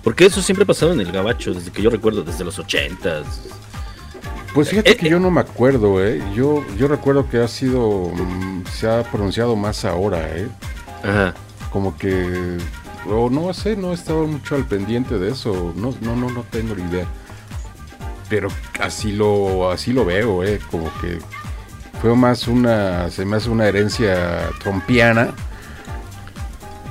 Porque 0.05 0.27
eso 0.27 0.43
siempre 0.43 0.65
ha 0.65 0.67
pasado 0.67 0.93
en 0.93 1.01
el 1.01 1.13
gabacho, 1.13 1.55
desde 1.55 1.71
que 1.71 1.81
yo 1.81 1.89
recuerdo, 1.89 2.23
desde 2.23 2.45
los 2.45 2.59
ochentas. 2.59 3.25
Pues 4.53 4.69
fíjate 4.69 4.91
Eh, 4.91 4.97
que 4.97 5.09
yo 5.09 5.19
no 5.19 5.31
me 5.31 5.41
acuerdo, 5.41 6.05
¿eh? 6.05 6.21
Yo, 6.35 6.63
yo 6.77 6.89
recuerdo 6.89 7.29
que 7.31 7.39
ha 7.39 7.49
sido, 7.49 8.11
mm, 8.15 8.65
se 8.67 8.91
ha 8.91 9.03
pronunciado 9.05 9.57
más 9.57 9.85
ahora, 9.87 10.29
¿eh? 10.37 10.49
Ajá. 11.03 11.35
Como 11.71 11.97
que, 11.97 12.59
o 13.09 13.31
no 13.31 13.55
sé, 13.55 13.77
no 13.77 13.93
he 13.93 13.95
estado 13.95 14.27
mucho 14.27 14.57
al 14.57 14.67
pendiente 14.67 15.19
de 15.19 15.31
eso, 15.31 15.73
no, 15.77 15.95
no, 16.03 16.17
no, 16.17 16.29
no 16.31 16.45
tengo 16.51 16.75
ni 16.75 16.83
idea. 16.83 17.07
Pero 18.33 18.49
así 18.81 19.13
lo, 19.13 19.71
así 19.71 19.93
lo 19.93 20.07
veo, 20.07 20.43
¿eh? 20.43 20.59
Como 20.71 20.91
que 21.03 21.19
fue 22.01 22.17
más 22.17 22.49
una, 22.49 23.11
se 23.11 23.27
me 23.27 23.37
hace 23.37 23.51
una 23.51 23.69
herencia 23.69 24.49
trompiana. 24.59 25.35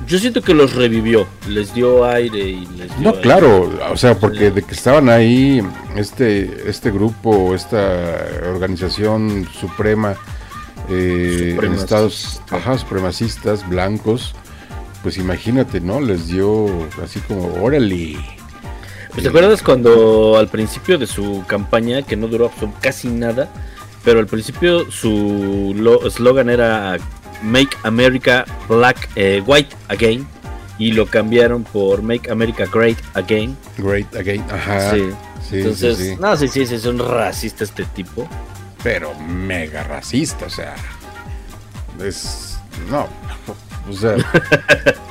Yo 0.06 0.20
siento 0.20 0.44
que 0.44 0.54
los 0.54 0.76
revivió, 0.76 1.26
les 1.48 1.74
dio 1.74 2.06
aire 2.06 2.38
y 2.38 2.68
les 2.78 2.96
dio 2.96 3.00
No, 3.00 3.10
aire. 3.10 3.22
claro, 3.22 3.72
o 3.92 3.98
sea, 3.98 4.20
porque 4.20 4.52
de 4.52 4.62
que 4.62 4.76
estaban 4.76 5.10
ahí 5.10 5.64
este, 5.96 6.70
este 6.70 6.92
grupo, 6.92 7.56
esta 7.56 8.24
organización 8.48 9.48
suprema 9.60 10.14
eh, 10.90 11.58
en. 11.60 11.74
Estados 11.74 12.40
ajá, 12.52 12.78
supremacistas 12.78 13.68
blancos, 13.68 14.36
pues 15.02 15.18
imagínate, 15.18 15.82
¿no? 15.82 16.02
Les 16.02 16.28
dio 16.28 16.68
así 17.04 17.20
como, 17.22 17.64
órale. 17.64 18.16
Pues, 19.12 19.24
¿Te 19.24 19.30
acuerdas 19.30 19.62
cuando 19.62 20.38
al 20.38 20.48
principio 20.48 20.98
de 20.98 21.06
su 21.08 21.44
campaña, 21.48 22.02
que 22.02 22.16
no 22.16 22.28
duró 22.28 22.50
casi 22.82 23.10
nada, 23.10 23.50
pero 24.06 24.20
al 24.20 24.28
principio 24.28 24.90
su 24.92 25.74
lo- 25.78 26.08
eslogan 26.08 26.50
era 26.50 26.98
Make 27.44 27.76
America 27.84 28.46
Black 28.70 29.10
eh, 29.16 29.44
White 29.46 29.76
Again 29.90 30.26
y 30.78 30.94
lo 30.94 31.06
cambiaron 31.08 31.64
por 31.64 32.02
Make 32.02 32.32
America 32.32 32.66
Great 32.72 32.98
Again. 33.14 33.56
Great 33.78 34.16
again, 34.16 34.44
ajá. 34.50 34.92
sí. 34.92 35.10
sí, 35.50 35.58
Entonces, 35.58 35.98
sí, 35.98 36.04
sí. 36.12 36.16
no, 36.20 36.36
sí, 36.38 36.48
sí, 36.48 36.66
sí, 36.66 36.76
es 36.76 36.86
un 36.86 36.98
racista 37.00 37.64
este 37.66 37.84
tipo. 37.86 38.28
Pero 38.84 39.14
mega 39.16 39.84
racista, 39.84 40.46
o 40.46 40.50
sea. 40.50 40.74
Es. 42.04 42.58
No. 42.90 43.08
O 43.90 43.94
sea. 43.94 44.16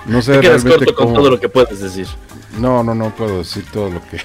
No 0.07 0.23
sé 0.23 0.33
Te 0.35 0.41
quedas 0.41 0.63
realmente 0.63 0.87
corto 0.87 0.95
con 0.95 1.13
todo 1.13 1.29
lo 1.31 1.41
que 1.41 1.49
puedes 1.49 1.81
decir. 1.81 2.07
No, 2.61 2.83
no, 2.85 2.95
no 2.95 3.11
puedo 3.15 3.39
decir 3.39 3.65
todo 3.73 3.91
lo 3.91 4.03
que. 4.09 4.21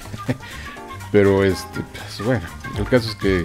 Pero 1.12 1.42
este, 1.44 1.80
pues 1.92 2.26
bueno, 2.26 2.46
el 2.76 2.84
caso 2.84 3.08
es 3.10 3.14
que 3.16 3.44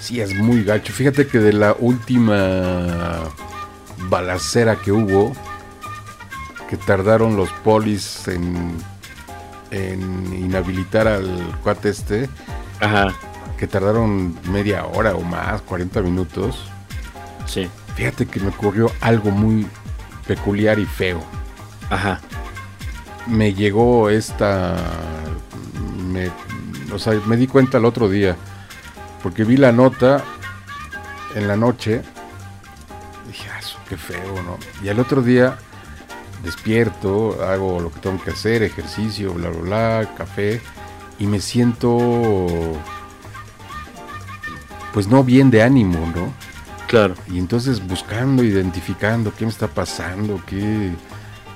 sí 0.00 0.20
es 0.20 0.34
muy 0.34 0.64
gacho. 0.64 0.92
Fíjate 0.92 1.26
que 1.26 1.38
de 1.38 1.52
la 1.52 1.76
última 1.78 3.20
balacera 4.08 4.76
que 4.76 4.90
hubo, 4.90 5.32
que 6.68 6.76
tardaron 6.76 7.36
los 7.36 7.50
polis 7.62 8.26
en, 8.26 8.76
en 9.70 10.32
inhabilitar 10.34 11.06
al 11.06 11.58
cuate 11.62 11.90
este, 11.90 12.28
Ajá, 12.80 13.14
que 13.58 13.66
tardaron 13.66 14.36
media 14.50 14.84
hora 14.86 15.14
o 15.14 15.20
más, 15.22 15.62
40 15.62 16.00
minutos. 16.02 16.64
sí. 17.46 17.68
Fíjate 17.94 18.26
que 18.26 18.40
me 18.40 18.48
ocurrió 18.48 18.90
algo 19.00 19.30
muy 19.30 19.68
peculiar 20.26 20.80
y 20.80 20.84
feo. 20.84 21.22
Ajá. 21.90 22.20
Me 23.26 23.54
llegó 23.54 24.10
esta 24.10 24.76
me, 26.08 26.30
o 26.92 26.98
sea, 26.98 27.14
me 27.26 27.36
di 27.36 27.46
cuenta 27.46 27.78
el 27.78 27.84
otro 27.84 28.08
día 28.08 28.36
porque 29.22 29.44
vi 29.44 29.56
la 29.56 29.72
nota 29.72 30.22
en 31.34 31.48
la 31.48 31.56
noche 31.56 32.02
dije 33.26 33.48
ah, 33.50 33.60
qué 33.88 33.96
feo 33.96 34.42
no 34.42 34.58
y 34.82 34.88
al 34.88 35.00
otro 35.00 35.22
día 35.22 35.56
despierto 36.42 37.42
hago 37.44 37.80
lo 37.80 37.90
que 37.90 38.00
tengo 38.00 38.22
que 38.22 38.30
hacer 38.30 38.62
ejercicio 38.62 39.32
bla 39.32 39.48
bla 39.48 39.60
bla 39.60 40.14
café 40.16 40.60
y 41.18 41.26
me 41.26 41.40
siento 41.40 42.78
pues 44.92 45.08
no 45.08 45.24
bien 45.24 45.50
de 45.50 45.62
ánimo 45.62 45.98
no 46.14 46.44
Claro. 46.86 47.14
y 47.28 47.38
entonces 47.38 47.84
buscando, 47.84 48.44
identificando 48.44 49.34
qué 49.34 49.44
me 49.44 49.50
está 49.50 49.66
pasando, 49.66 50.40
qué 50.46 50.92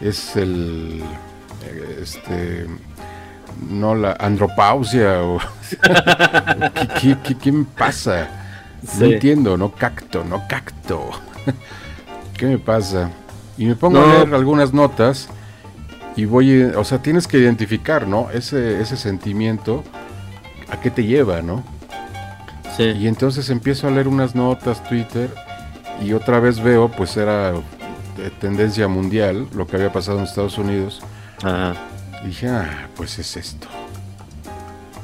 es 0.00 0.34
el, 0.36 1.02
este, 2.02 2.66
no 3.70 3.94
la 3.94 4.12
andropausia 4.18 5.22
o 5.22 5.38
¿qué, 7.00 7.16
qué, 7.24 7.34
qué- 7.36 7.52
me 7.52 7.64
pasa. 7.64 8.28
No 8.98 9.06
entiendo, 9.06 9.56
no 9.56 9.72
cacto, 9.72 10.24
no 10.24 10.46
cacto. 10.48 11.10
¿Qué 12.36 12.46
me 12.46 12.58
pasa? 12.58 13.10
Y 13.56 13.66
me 13.66 13.74
pongo 13.74 13.98
No. 14.00 14.04
a 14.04 14.14
leer 14.14 14.34
algunas 14.34 14.72
notas 14.72 15.28
y 16.14 16.24
voy, 16.24 16.50
eh, 16.52 16.76
o 16.76 16.84
sea, 16.84 16.98
tienes 17.02 17.26
que 17.26 17.38
identificar, 17.38 18.06
¿no? 18.06 18.30
Ese, 18.30 18.80
ese 18.80 18.96
sentimiento, 18.96 19.82
¿a 20.70 20.80
qué 20.80 20.90
te 20.90 21.04
lleva, 21.04 21.42
no? 21.42 21.64
Sí. 22.76 22.84
Y 22.84 23.08
entonces 23.08 23.50
empiezo 23.50 23.88
a 23.88 23.90
leer 23.90 24.06
unas 24.06 24.36
notas, 24.36 24.82
Twitter, 24.88 25.34
y 26.00 26.12
otra 26.12 26.38
vez 26.38 26.60
veo, 26.60 26.88
pues 26.88 27.16
era 27.16 27.50
de 27.52 28.30
tendencia 28.40 28.86
mundial, 28.86 29.48
lo 29.52 29.66
que 29.66 29.74
había 29.76 29.92
pasado 29.92 30.18
en 30.18 30.24
Estados 30.24 30.58
Unidos. 30.58 31.02
Ajá. 31.42 31.74
Y 32.24 32.28
dije, 32.28 32.48
ah, 32.48 32.88
pues 32.96 33.18
es 33.18 33.36
esto. 33.36 33.68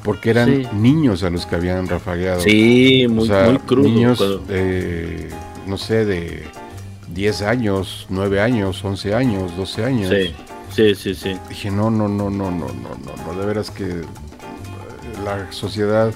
Porque 0.03 0.31
eran 0.31 0.49
sí. 0.49 0.69
niños 0.75 1.23
a 1.23 1.31
los 1.31 1.47
que 1.47 1.57
habían 1.57 1.89
rafagueado. 1.89 2.41
Sí, 2.41 3.07
muy, 3.09 3.25
o 3.25 3.27
sea, 3.27 3.45
muy 3.47 3.59
crudo. 3.59 3.89
Niños, 3.89 4.19
cuando... 4.19 4.45
eh, 4.51 5.31
no 5.67 5.79
sé, 5.79 6.05
de 6.05 6.45
10 7.15 7.43
años, 7.43 8.07
9 8.11 8.41
años, 8.41 8.85
11 8.85 9.15
años, 9.15 9.57
12 9.57 9.85
años. 9.85 10.11
Sí, 10.11 10.35
sí, 10.71 10.95
sí, 10.95 11.15
sí. 11.15 11.39
Dije, 11.49 11.71
no, 11.71 11.91
no, 11.91 12.09
no, 12.09 12.29
no, 12.29 12.51
no, 12.51 12.69
no, 12.69 12.73
no, 12.73 13.27
no 13.33 13.41
de 13.41 13.47
veras 13.47 13.71
que 13.71 13.85
eh, 13.85 14.05
la 15.25 15.51
sociedad, 15.53 16.13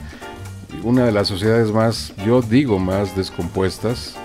una 0.82 1.06
de 1.06 1.12
las 1.12 1.28
sociedades 1.28 1.72
más, 1.72 2.12
yo 2.26 2.42
digo, 2.42 2.78
más 2.78 3.16
descompuestas. 3.16 4.16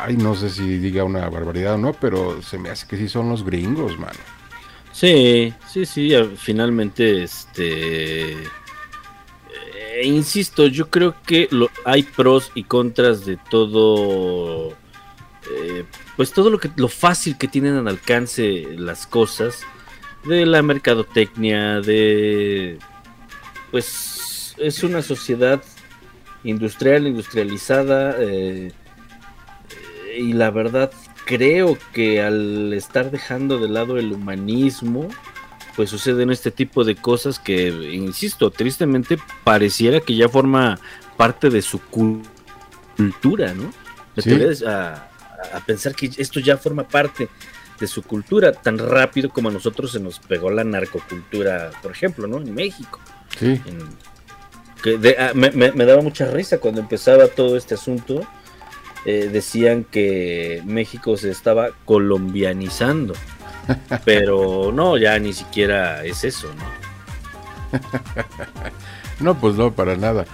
Ay, 0.00 0.16
no 0.16 0.34
sé 0.34 0.50
si 0.50 0.78
diga 0.78 1.02
una 1.02 1.28
barbaridad 1.28 1.74
o 1.74 1.78
no, 1.78 1.92
pero 1.94 2.42
se 2.42 2.58
me 2.58 2.68
hace 2.68 2.86
que 2.86 2.98
sí 2.98 3.08
son 3.08 3.30
los 3.30 3.44
gringos, 3.44 3.98
mano. 3.98 4.18
Sí, 4.94 5.52
sí, 5.68 5.84
sí, 5.86 6.12
finalmente, 6.36 7.24
este... 7.24 8.34
eh, 8.34 8.46
insisto, 10.04 10.68
yo 10.68 10.88
creo 10.88 11.16
que 11.26 11.48
lo, 11.50 11.68
hay 11.84 12.04
pros 12.04 12.52
y 12.54 12.62
contras 12.62 13.26
de 13.26 13.36
todo, 13.50 14.70
eh, 15.50 15.84
pues 16.16 16.32
todo 16.32 16.48
lo 16.48 16.60
que, 16.60 16.70
lo 16.76 16.86
fácil 16.86 17.36
que 17.36 17.48
tienen 17.48 17.74
al 17.74 17.88
alcance 17.88 18.66
las 18.76 19.08
cosas, 19.08 19.62
de 20.24 20.46
la 20.46 20.62
mercadotecnia, 20.62 21.80
de, 21.80 22.78
pues 23.72 24.54
es 24.58 24.84
una 24.84 25.02
sociedad 25.02 25.60
industrial, 26.44 27.08
industrializada, 27.08 28.14
eh, 28.20 28.70
y 30.16 30.34
la 30.34 30.52
verdad 30.52 30.92
creo 31.24 31.78
que 31.92 32.22
al 32.22 32.72
estar 32.72 33.10
dejando 33.10 33.58
de 33.58 33.68
lado 33.68 33.98
el 33.98 34.12
humanismo, 34.12 35.08
pues 35.76 35.90
suceden 35.90 36.30
este 36.30 36.50
tipo 36.50 36.84
de 36.84 36.94
cosas 36.96 37.38
que, 37.38 37.68
insisto, 37.92 38.50
tristemente 38.50 39.18
pareciera 39.42 40.00
que 40.00 40.14
ya 40.14 40.28
forma 40.28 40.78
parte 41.16 41.50
de 41.50 41.62
su 41.62 41.80
cul- 41.90 42.22
cultura, 42.96 43.54
¿no? 43.54 43.72
Me 44.16 44.22
Sí. 44.22 44.30
atreves 44.32 44.62
a, 44.62 45.10
a 45.52 45.60
pensar 45.66 45.94
que 45.94 46.10
esto 46.16 46.38
ya 46.40 46.56
forma 46.56 46.84
parte 46.86 47.28
de 47.80 47.86
su 47.88 48.02
cultura 48.04 48.52
tan 48.52 48.78
rápido 48.78 49.30
como 49.30 49.48
a 49.48 49.52
nosotros 49.52 49.90
se 49.90 49.98
nos 50.00 50.20
pegó 50.20 50.50
la 50.50 50.62
narcocultura, 50.62 51.72
por 51.82 51.90
ejemplo, 51.90 52.28
¿no? 52.28 52.36
En 52.38 52.54
México. 52.54 53.00
Sí, 53.38 53.60
En- 53.66 53.88
que 54.80 54.96
de- 54.98 55.16
ah, 55.18 55.32
me, 55.34 55.50
me- 55.50 55.72
me 55.72 55.84
daba 55.86 56.02
mucha 56.02 56.26
risa 56.30 56.58
cuando 56.58 56.80
empezaba 56.82 57.26
todo 57.26 57.56
este 57.56 57.74
asunto. 57.74 58.20
Eh, 59.04 59.28
decían 59.32 59.84
que 59.84 60.62
México 60.64 61.16
se 61.16 61.30
estaba 61.30 61.70
colombianizando. 61.84 63.14
Pero 64.04 64.72
no, 64.72 64.96
ya 64.96 65.18
ni 65.18 65.32
siquiera 65.32 66.04
es 66.04 66.24
eso, 66.24 66.48
¿no? 66.54 67.80
no, 69.20 69.38
pues 69.38 69.54
no, 69.56 69.72
para 69.72 69.96
nada. 69.96 70.24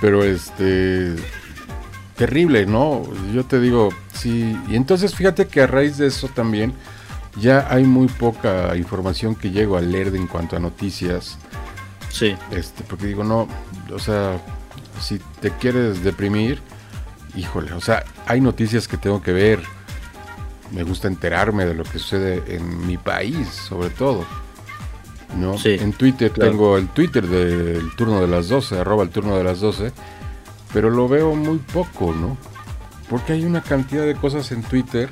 Pero 0.00 0.24
este, 0.24 1.14
terrible, 2.16 2.66
¿no? 2.66 3.02
Yo 3.32 3.44
te 3.44 3.60
digo, 3.60 3.90
sí. 4.12 4.56
Y 4.68 4.76
entonces 4.76 5.14
fíjate 5.14 5.46
que 5.46 5.62
a 5.62 5.66
raíz 5.66 5.98
de 5.98 6.06
eso 6.06 6.28
también 6.28 6.72
ya 7.36 7.66
hay 7.70 7.84
muy 7.84 8.08
poca 8.08 8.76
información 8.76 9.34
que 9.34 9.50
llego 9.50 9.76
a 9.76 9.80
leer 9.80 10.14
en 10.14 10.26
cuanto 10.26 10.56
a 10.56 10.60
noticias. 10.60 11.38
Sí, 12.10 12.36
Este, 12.52 12.84
porque 12.84 13.06
digo, 13.06 13.24
no, 13.24 13.48
o 13.92 13.98
sea, 13.98 14.40
si 15.00 15.20
te 15.40 15.50
quieres 15.50 16.04
deprimir, 16.04 16.60
híjole, 17.36 17.72
o 17.72 17.80
sea, 17.80 18.04
hay 18.26 18.40
noticias 18.40 18.88
que 18.88 18.96
tengo 18.96 19.22
que 19.22 19.32
ver. 19.32 19.60
Me 20.70 20.82
gusta 20.82 21.08
enterarme 21.08 21.66
de 21.66 21.74
lo 21.74 21.84
que 21.84 21.98
sucede 21.98 22.42
en 22.56 22.86
mi 22.86 22.96
país, 22.96 23.48
sobre 23.48 23.90
todo. 23.90 24.24
¿no? 25.38 25.58
Sí, 25.58 25.76
en 25.80 25.92
Twitter 25.92 26.30
claro. 26.30 26.50
tengo 26.52 26.76
el 26.78 26.88
Twitter 26.88 27.26
del 27.26 27.94
turno 27.96 28.20
de 28.20 28.28
las 28.28 28.48
12, 28.48 28.78
arroba 28.78 29.02
el 29.02 29.10
turno 29.10 29.36
de 29.36 29.44
las 29.44 29.60
12, 29.60 29.92
pero 30.72 30.90
lo 30.90 31.08
veo 31.08 31.34
muy 31.34 31.58
poco, 31.58 32.12
¿no? 32.14 32.36
Porque 33.08 33.32
hay 33.34 33.44
una 33.44 33.60
cantidad 33.62 34.04
de 34.04 34.14
cosas 34.14 34.50
en 34.52 34.62
Twitter 34.62 35.08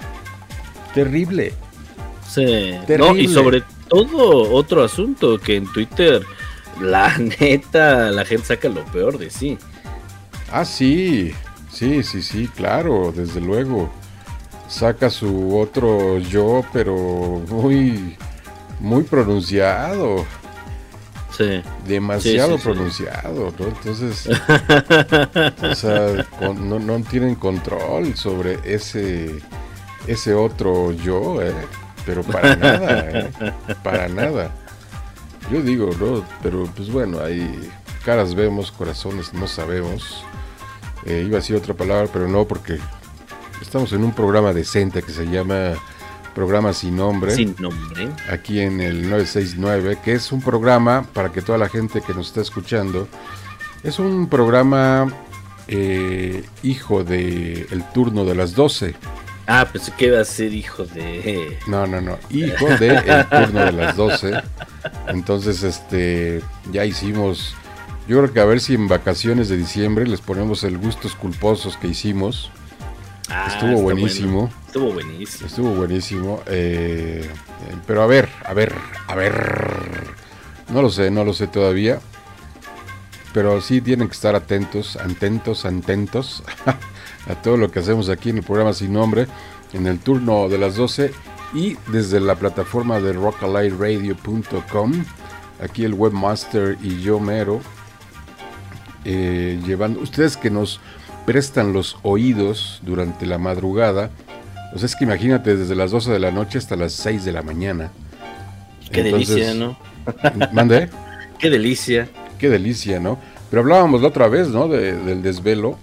terrible. 0.94 1.52
sí. 2.28 2.72
No, 2.72 2.84
Terrible. 2.86 3.22
y 3.22 3.28
sobre 3.28 3.62
todo 3.88 4.52
otro 4.52 4.82
asunto 4.84 5.38
que 5.38 5.56
en 5.56 5.70
Twitter, 5.72 6.22
la 6.80 7.16
neta, 7.40 8.10
la 8.10 8.24
gente 8.24 8.46
saca 8.46 8.68
lo 8.68 8.84
peor 8.86 9.18
de 9.18 9.28
sí. 9.30 9.58
Ah, 10.50 10.64
sí, 10.64 11.32
sí, 11.82 12.02
sí, 12.04 12.22
sí, 12.22 12.48
claro, 12.48 13.12
desde 13.14 13.40
luego. 13.40 13.90
Saca 14.68 15.10
su 15.10 15.58
otro 15.58 16.18
yo, 16.18 16.62
pero 16.72 17.42
muy, 17.48 18.16
muy 18.80 19.02
pronunciado, 19.02 20.24
Sí. 21.36 21.60
demasiado 21.86 22.52
Sí, 22.52 22.54
sí, 22.56 22.62
sí. 22.62 22.68
pronunciado, 22.68 23.52
¿no? 23.58 23.66
Entonces, 23.66 24.28
o 25.62 25.74
sea, 25.74 26.24
con- 26.38 26.68
no, 26.68 26.78
no 26.78 27.00
tienen 27.02 27.34
control 27.34 28.14
sobre 28.16 28.58
ese, 28.64 29.40
ese 30.06 30.34
otro 30.34 30.92
yo, 30.92 31.42
¿eh? 31.42 31.52
Pero 32.06 32.22
para 32.22 32.54
nada, 32.56 33.10
¿eh? 33.10 33.30
Para 33.82 34.08
nada. 34.08 34.50
Yo 35.50 35.60
digo, 35.62 35.90
¿no? 36.00 36.24
Pero 36.42 36.64
pues 36.76 36.90
bueno, 36.90 37.20
ahí 37.20 37.70
caras 38.04 38.34
vemos, 38.34 38.70
corazones 38.72 39.32
no 39.34 39.46
sabemos. 39.46 40.24
Eh, 41.06 41.24
iba 41.26 41.38
a 41.38 41.40
decir 41.40 41.56
otra 41.56 41.74
palabra, 41.74 42.08
pero 42.12 42.28
no, 42.28 42.46
porque 42.46 42.78
estamos 43.60 43.92
en 43.92 44.04
un 44.04 44.12
programa 44.12 44.52
decente 44.52 45.02
que 45.02 45.12
se 45.12 45.26
llama 45.26 45.74
Programa 46.34 46.72
Sin 46.72 46.96
Nombre 46.96 47.34
Sin 47.34 47.54
nombre. 47.58 48.08
aquí 48.30 48.60
en 48.60 48.80
el 48.80 49.02
969, 49.02 49.98
que 50.04 50.14
es 50.14 50.32
un 50.32 50.40
programa 50.40 51.04
para 51.12 51.30
que 51.30 51.42
toda 51.42 51.58
la 51.58 51.68
gente 51.68 52.00
que 52.00 52.14
nos 52.14 52.28
está 52.28 52.40
escuchando, 52.40 53.08
es 53.82 53.98
un 53.98 54.28
programa 54.28 55.12
eh, 55.68 56.44
hijo 56.62 57.04
de 57.04 57.66
el 57.70 57.84
turno 57.92 58.24
de 58.24 58.34
las 58.34 58.54
12. 58.54 58.94
Ah, 59.46 59.68
pensé 59.70 59.92
que 59.96 60.06
iba 60.06 60.20
a 60.20 60.24
ser 60.24 60.52
hijo 60.54 60.84
de. 60.84 61.58
No, 61.66 61.86
no, 61.86 62.00
no, 62.00 62.18
hijo 62.30 62.66
de 62.76 62.88
el 62.88 63.28
turno 63.28 63.64
de 63.64 63.72
las 63.72 63.96
12. 63.96 64.40
Entonces, 65.08 65.62
este, 65.62 66.42
ya 66.70 66.84
hicimos, 66.84 67.54
yo 68.08 68.18
creo 68.18 68.32
que 68.32 68.40
a 68.40 68.44
ver 68.44 68.60
si 68.60 68.74
en 68.74 68.88
vacaciones 68.88 69.48
de 69.48 69.56
diciembre 69.56 70.06
les 70.06 70.20
ponemos 70.20 70.64
el 70.64 70.78
gustos 70.78 71.14
culposos 71.14 71.76
que 71.76 71.88
hicimos. 71.88 72.50
Ah, 73.28 73.46
Estuvo 73.48 73.80
buenísimo. 73.82 74.40
bueno. 74.42 74.54
Estuvo 74.66 74.92
buenísimo. 74.92 75.46
Estuvo 75.46 75.70
buenísimo. 75.74 76.42
eh, 76.46 77.24
eh, 77.28 77.74
pero 77.86 78.02
a 78.02 78.06
ver, 78.06 78.28
a 78.44 78.52
ver, 78.54 78.74
a 79.06 79.14
ver. 79.14 79.34
No 80.68 80.82
lo 80.82 80.90
sé, 80.90 81.10
no 81.10 81.24
lo 81.24 81.32
sé 81.32 81.46
todavía. 81.46 82.00
Pero 83.32 83.60
sí 83.62 83.80
tienen 83.80 84.08
que 84.08 84.14
estar 84.14 84.34
atentos, 84.34 84.96
atentos, 84.96 85.64
atentos 85.64 86.42
a 87.26 87.34
todo 87.36 87.56
lo 87.56 87.70
que 87.70 87.78
hacemos 87.78 88.08
aquí 88.10 88.28
en 88.30 88.38
el 88.38 88.42
programa 88.42 88.74
Sin 88.74 88.92
Nombre, 88.92 89.26
en 89.72 89.86
el 89.86 89.98
turno 90.00 90.48
de 90.50 90.58
las 90.58 90.76
12 90.76 91.12
y 91.54 91.76
desde 91.88 92.20
la 92.20 92.34
plataforma 92.34 93.00
de 93.00 93.12
rockalightradio.com. 93.14 94.92
Aquí 95.62 95.84
el 95.84 95.94
webmaster 95.94 96.76
y 96.82 97.00
yo 97.00 97.20
mero. 97.20 97.60
Eh, 99.04 99.60
llevando 99.66 100.00
ustedes 100.00 100.36
que 100.36 100.50
nos 100.50 100.80
prestan 101.26 101.72
los 101.72 101.96
oídos 102.02 102.80
durante 102.84 103.26
la 103.26 103.38
madrugada. 103.38 104.10
Sea, 104.76 104.86
es 104.86 104.96
que 104.96 105.04
imagínate 105.04 105.56
desde 105.56 105.74
las 105.74 105.90
12 105.90 106.10
de 106.12 106.18
la 106.18 106.30
noche 106.30 106.58
hasta 106.58 106.76
las 106.76 106.92
6 106.94 107.24
de 107.24 107.32
la 107.32 107.42
mañana. 107.42 107.90
Qué 108.90 109.00
Entonces, 109.02 109.28
delicia, 109.36 109.54
¿no? 109.54 109.76
Mande, 110.52 110.88
Qué 111.38 111.50
delicia. 111.50 112.08
qué 112.38 112.48
delicia, 112.48 112.98
¿no? 113.00 113.18
Pero 113.50 113.62
hablábamos 113.62 114.00
la 114.02 114.08
otra 114.08 114.28
vez, 114.28 114.48
¿no? 114.48 114.68
De- 114.68 114.94
del 114.96 115.22
desvelo. 115.22 115.78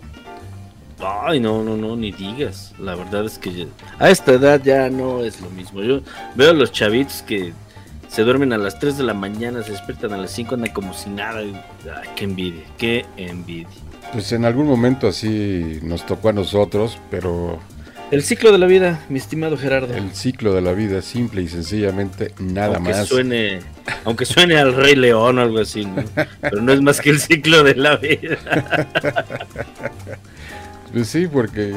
Ay, 1.02 1.40
no, 1.40 1.64
no, 1.64 1.78
no, 1.78 1.96
ni 1.96 2.12
digas. 2.12 2.74
La 2.80 2.96
verdad 2.96 3.26
es 3.26 3.38
que 3.38 3.54
ya- 3.54 3.66
a 4.00 4.10
esta 4.10 4.34
edad 4.34 4.62
ya 4.62 4.90
no 4.90 5.24
es 5.24 5.40
lo 5.40 5.50
mismo. 5.52 5.82
Yo 5.82 6.02
veo 6.36 6.50
a 6.50 6.54
los 6.54 6.72
chavitos 6.72 7.22
que 7.22 7.54
se 8.10 8.24
duermen 8.24 8.52
a 8.54 8.58
las 8.58 8.80
3 8.80 8.98
de 8.98 9.04
la 9.04 9.14
mañana, 9.14 9.64
se 9.64 9.72
despiertan 9.72 10.14
a 10.14 10.18
las 10.18 10.32
5, 10.32 10.56
andan 10.56 10.74
como 10.74 10.94
si 10.94 11.10
nada. 11.10 11.40
Ay, 11.40 11.54
qué 12.16 12.26
envidia, 12.26 12.64
qué 12.78 13.06
envidia. 13.18 13.68
Pues 14.12 14.32
en 14.32 14.44
algún 14.46 14.68
momento 14.68 15.08
así 15.08 15.80
nos 15.84 16.06
tocó 16.06 16.30
a 16.30 16.34
nosotros, 16.34 16.98
pero 17.12 17.60
El 18.10 18.24
ciclo 18.24 18.52
de 18.52 18.58
la 18.58 18.66
vida, 18.66 19.06
mi 19.10 19.20
estimado 19.20 19.56
Gerardo. 19.56 19.94
el 19.94 20.16
ciclo 20.16 20.54
de 20.56 20.62
la 20.62 20.72
vida 20.74 21.04
simple 21.04 21.44
y 21.44 21.48
sencillamente 21.48 22.34
nada 22.40 22.78
aunque 22.78 22.92
más. 22.94 23.08
suene, 23.08 23.60
aunque 24.06 24.26
suene 24.26 24.58
al 24.58 24.74
Rey 24.74 24.96
León 24.96 25.38
o 25.38 25.42
algo 25.42 25.60
así, 25.60 25.86
¿no? 25.86 26.04
pero 26.42 26.60
no 26.64 26.74
es 26.74 26.82
más 26.82 27.00
que 27.02 27.12
el 27.12 27.20
ciclo 27.20 27.64
de 27.64 27.76
la 27.76 27.98
vida. 27.98 28.38
Pues 30.92 31.08
sí, 31.08 31.28
porque 31.28 31.72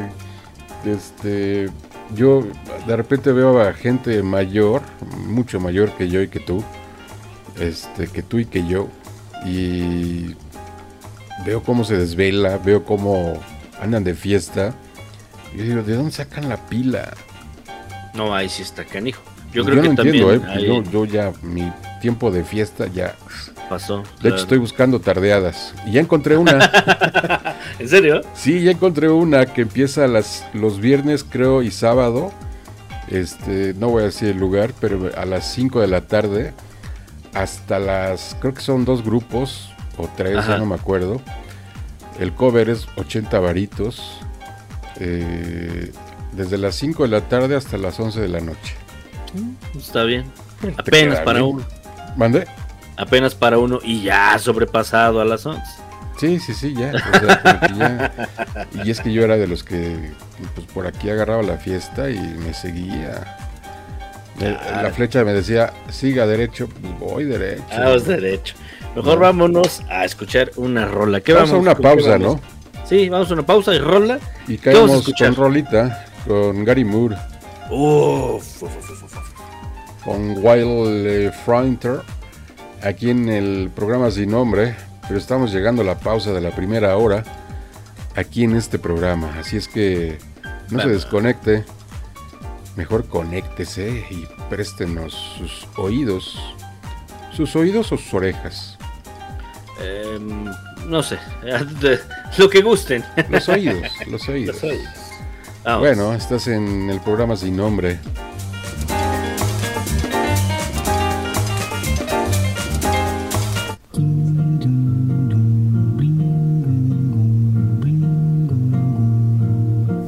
este 0.87 1.69
yo 2.15 2.45
de 2.87 2.97
repente 2.97 3.33
veo 3.33 3.61
a 3.61 3.73
gente 3.73 4.23
mayor, 4.23 4.83
mucho 5.27 5.61
mayor 5.61 5.93
que 5.93 6.09
yo 6.09 6.21
y 6.23 6.29
que 6.29 6.41
tú, 6.41 6.63
este, 7.61 8.07
que 8.09 8.23
tú 8.23 8.39
y 8.39 8.45
que 8.47 8.67
yo, 8.67 8.89
y 9.45 10.35
veo 11.45 11.63
cómo 11.63 11.85
se 11.85 11.97
desvela, 11.97 12.59
veo 12.59 12.85
cómo 12.85 13.35
andan 13.81 14.05
de 14.05 14.15
fiesta. 14.15 14.75
Y 15.55 15.59
yo 15.59 15.65
digo, 15.65 15.83
¿de 15.83 15.95
dónde 15.97 16.13
sacan 16.13 16.49
la 16.49 16.57
pila? 16.69 17.13
No, 18.15 18.35
ahí 18.35 18.49
sí 18.49 18.63
está 18.63 18.85
canijo. 18.85 19.23
Yo 19.53 19.65
Yo 19.65 19.65
creo 19.71 19.83
que 19.83 19.89
entiendo, 19.89 20.03
también 20.03 20.35
¿eh? 20.35 20.39
porque 20.39 20.53
hay- 20.53 20.67
yo, 20.67 20.83
yo 20.91 21.05
ya, 21.05 21.33
mi 21.43 21.71
tiempo 22.01 22.31
de 22.31 22.43
fiesta 22.45 22.87
ya. 22.87 23.15
Pasó. 23.69 24.03
De 24.21 24.29
hecho, 24.29 24.39
estoy 24.39 24.59
buscando 24.59 25.01
tardeadas. 25.01 25.75
Y 25.87 25.93
ya 25.93 26.01
encontré 26.01 26.37
una. 26.37 26.71
¿En 27.79 27.89
serio? 27.89 28.21
sí, 28.35 28.63
ya 28.63 28.71
encontré 28.73 29.09
una 29.09 29.47
que 29.47 29.63
empieza 29.63 30.07
las, 30.07 30.45
los 30.53 30.79
viernes, 30.81 31.25
creo, 31.25 31.63
y 31.63 31.71
sábado. 31.71 32.33
Este, 33.09 33.75
no 33.79 33.89
voy 33.89 34.03
a 34.03 34.07
decir 34.07 34.29
el 34.31 34.39
lugar, 34.39 34.73
pero 34.81 35.11
a 35.17 35.25
las 35.25 35.51
5 35.53 35.81
de 35.81 35.87
la 35.89 36.03
tarde. 36.03 36.53
Hasta 37.35 37.79
las. 37.79 38.37
Creo 38.41 38.53
que 38.55 38.61
son 38.61 38.85
dos 38.85 39.03
grupos. 39.05 39.71
O 39.99 40.09
tres, 40.17 40.37
Ajá. 40.39 40.53
ya 40.53 40.59
no 40.59 40.67
me 40.67 40.75
acuerdo. 40.75 41.21
El 42.19 42.33
cover 42.35 42.69
es 42.71 42.87
80 42.97 43.41
varitos. 43.41 44.19
eh, 45.01 45.93
desde 46.33 46.57
las 46.59 46.75
5 46.77 47.03
de 47.03 47.09
la 47.11 47.21
tarde 47.23 47.57
hasta 47.57 47.77
las 47.79 47.99
11 48.01 48.21
de 48.21 48.29
la 48.29 48.41
noche. 48.41 48.75
Está 49.77 50.05
bien. 50.05 50.25
Apenas 50.79 51.21
para 51.21 51.43
uno. 51.45 51.63
¿Mande? 52.17 52.47
Apenas 53.03 53.35
para 53.35 53.59
uno 53.59 53.81
y 53.83 54.03
ya 54.03 54.39
sobrepasado 54.39 55.21
a 55.21 55.25
las 55.25 55.45
11. 55.45 55.63
Sí, 56.19 56.39
sí, 56.39 56.55
sí, 56.55 56.75
ya. 56.75 56.93
o 56.95 57.19
sea, 57.19 57.41
como 57.43 57.61
que 57.61 57.75
ya- 57.79 58.29
Y 58.85 58.91
es 58.91 59.01
que 59.01 59.13
yo 59.13 59.25
era 59.25 59.37
de 59.37 59.47
los 59.49 59.65
que 59.65 60.11
pues, 60.55 60.67
por 60.69 60.87
aquí 60.87 61.11
agarraba 61.11 61.43
la 61.43 61.57
fiesta 61.57 62.09
y 62.11 62.19
me 62.19 62.55
seguía. 62.55 63.37
Claro. 64.39 64.83
La 64.83 64.91
flecha 64.91 65.25
me 65.25 65.33
decía, 65.33 65.73
siga 65.91 66.27
derecho, 66.27 66.69
pues 66.69 66.99
voy 66.99 67.25
derecho. 67.25 67.63
Vamos 67.77 68.07
derecho. 68.07 68.55
Mejor 68.95 69.19
vámonos 69.19 69.83
a 69.91 70.05
escuchar 70.05 70.51
una 70.57 70.87
rola. 70.87 71.21
¿Qué 71.21 71.33
Vamos 71.33 71.51
a 71.51 71.53
vamos 71.55 71.67
una 71.67 71.75
con 71.75 71.83
qué 71.83 71.89
pausa? 72.05 72.19
¿no? 72.19 72.41
Sí, 72.85 73.09
vamos 73.09 73.31
a 73.31 73.35
una 73.35 73.47
pausa 73.47 73.75
y 73.75 73.79
rola. 73.79 74.19
Y 74.49 74.59
¿Qué 74.59 74.71
vamos 74.71 74.83
a 74.83 74.87
caemos 74.87 74.99
escuchar? 75.01 75.29
con 75.35 75.37
Rolita, 75.45 76.07
con 76.27 76.65
Gary 76.65 76.85
Moore, 76.85 77.17
Uf, 77.71 78.63
uf, 78.63 78.77
uf, 78.77 78.91
uf, 78.91 79.03
uf. 79.05 80.05
con 80.05 80.31
Wild 80.45 81.07
eh, 81.07 81.33
Frontier, 81.45 82.01
aquí 82.83 83.11
en 83.11 83.29
el 83.29 83.71
programa 83.75 84.11
Sin 84.11 84.31
Nombre, 84.31 84.75
pero 85.03 85.19
estamos 85.19 85.53
llegando 85.53 85.83
a 85.83 85.85
la 85.85 85.99
pausa 85.99 86.33
de 86.33 86.41
la 86.41 86.51
primera 86.51 86.97
hora, 86.97 87.23
aquí 88.17 88.45
en 88.45 88.57
este 88.57 88.79
programa. 88.79 89.39
Así 89.39 89.57
es 89.57 89.69
que 89.69 90.19
no 90.71 90.81
se 90.81 90.89
desconecte, 90.89 91.65
mejor 92.77 93.07
conéctese 93.07 94.05
y 94.11 94.27
préstenos 94.49 95.15
sus 95.39 95.67
oídos. 95.77 96.39
¿Sus 97.33 97.57
oídos 97.57 97.93
o 97.93 97.97
sus 97.97 98.13
orejas? 98.13 98.79
Em, 99.81 100.45
no 100.87 101.03
sé. 101.03 101.19
Lo 102.39 102.51
que 102.51 102.61
gusten. 102.61 103.05
Los 103.31 103.49
oídos, 103.49 103.91
los 104.07 104.29
oídos. 104.29 104.57
Los 104.63 104.65
oídos. 104.65 104.87
Vamos. 105.65 105.81
Bueno, 105.81 106.13
estás 106.13 106.49
en 106.49 106.91
el 106.91 107.01
programa 107.01 107.37
Sin 107.37 107.57
Nombre. 107.57 107.99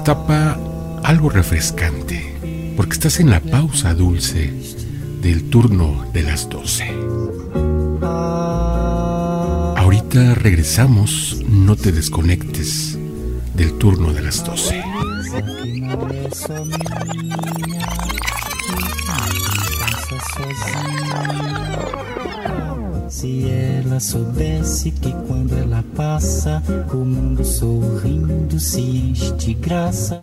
Destapa 0.00 0.58
algo 1.04 1.28
refrescante, 1.28 2.72
porque 2.74 2.94
estás 2.94 3.20
en 3.20 3.28
la 3.28 3.38
pausa 3.40 3.92
dulce 3.92 4.50
del 5.20 5.50
turno 5.50 6.06
de 6.14 6.22
las 6.22 6.48
12. 6.48 6.84
Ahorita 9.76 10.34
regresamos, 10.36 11.42
no 11.46 11.76
te 11.76 11.92
desconectes 11.92 12.98
del 13.54 13.76
turno 13.76 14.14
de 14.14 14.22
las 14.22 14.42
12. 14.42 14.82
Se 23.20 23.50
ela 23.50 24.00
soubesse 24.00 24.90
que 24.90 25.12
quando 25.26 25.54
ela 25.54 25.84
passa, 25.94 26.62
o 26.90 27.04
mundo 27.04 27.44
sorrindo 27.44 28.58
se 28.58 28.80
enche 28.80 29.30
de 29.32 29.52
graça. 29.52 30.19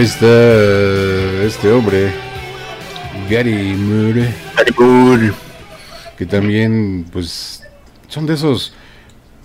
Ahí 0.00 0.06
está 0.06 0.24
eh, 0.26 1.44
este 1.46 1.70
hombre, 1.70 2.10
Gary 3.28 3.74
Moore, 3.74 4.32
que 6.16 6.24
también, 6.24 7.04
pues, 7.12 7.62
son 8.08 8.24
de 8.24 8.32
esos 8.32 8.72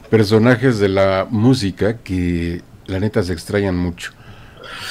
personajes 0.09 0.79
de 0.79 0.87
la 0.87 1.27
música 1.29 1.97
que 1.97 2.61
la 2.85 3.01
neta 3.01 3.21
se 3.21 3.33
extrañan 3.33 3.75
mucho. 3.75 4.13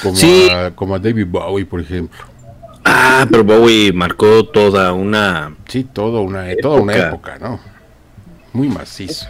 Como, 0.03 0.15
Sí. 0.15 0.47
a, 0.51 0.69
como 0.69 0.93
a 0.93 0.99
David 0.99 1.25
Bowie, 1.29 1.65
por 1.65 1.81
ejemplo. 1.81 2.19
Ah, 2.83 3.25
pero 3.31 3.43
Bowie 3.43 3.91
marcó 3.91 4.45
toda 4.45 4.93
una 4.93 5.55
Sí, 5.67 5.83
toda 5.83 6.21
una, 6.21 6.45
toda 6.61 6.79
una 6.79 6.93
Época. 6.93 7.07
época, 7.07 7.37
¿no? 7.39 7.59
Muy 8.53 8.69
macizo. 8.69 9.25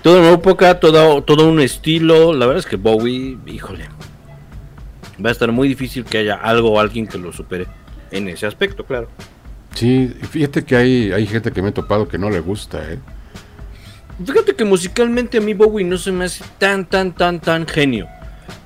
toda 0.00 0.20
una 0.20 0.30
época, 0.30 0.78
todo, 0.78 1.24
todo 1.24 1.48
un 1.48 1.58
estilo. 1.58 2.32
La 2.32 2.46
verdad 2.46 2.60
es 2.60 2.66
que 2.66 2.76
Bowie, 2.76 3.36
híjole, 3.46 3.86
va 5.24 5.28
a 5.30 5.32
estar 5.32 5.50
muy 5.52 5.68
difícil 5.68 6.04
que 6.04 6.18
haya 6.18 6.34
algo 6.36 6.72
o 6.72 6.80
alguien 6.80 7.06
que 7.06 7.18
lo 7.18 7.32
supere 7.32 7.66
en 8.10 8.28
ese 8.28 8.46
aspecto, 8.46 8.84
claro. 8.84 9.08
Sí, 9.74 10.14
fíjate 10.30 10.64
que 10.64 10.76
hay, 10.76 11.12
hay 11.12 11.26
gente 11.26 11.50
que 11.50 11.62
me 11.62 11.70
he 11.70 11.72
topado 11.72 12.06
que 12.06 12.18
no 12.18 12.28
le 12.30 12.40
gusta, 12.40 12.78
¿eh? 12.92 12.98
Fíjate 14.24 14.54
que 14.54 14.64
musicalmente 14.64 15.38
a 15.38 15.40
mí 15.40 15.54
Bowie 15.54 15.84
no 15.84 15.96
se 15.96 16.12
me 16.12 16.26
hace 16.26 16.44
tan, 16.58 16.84
tan, 16.84 17.12
tan, 17.12 17.40
tan 17.40 17.66
genio. 17.66 18.06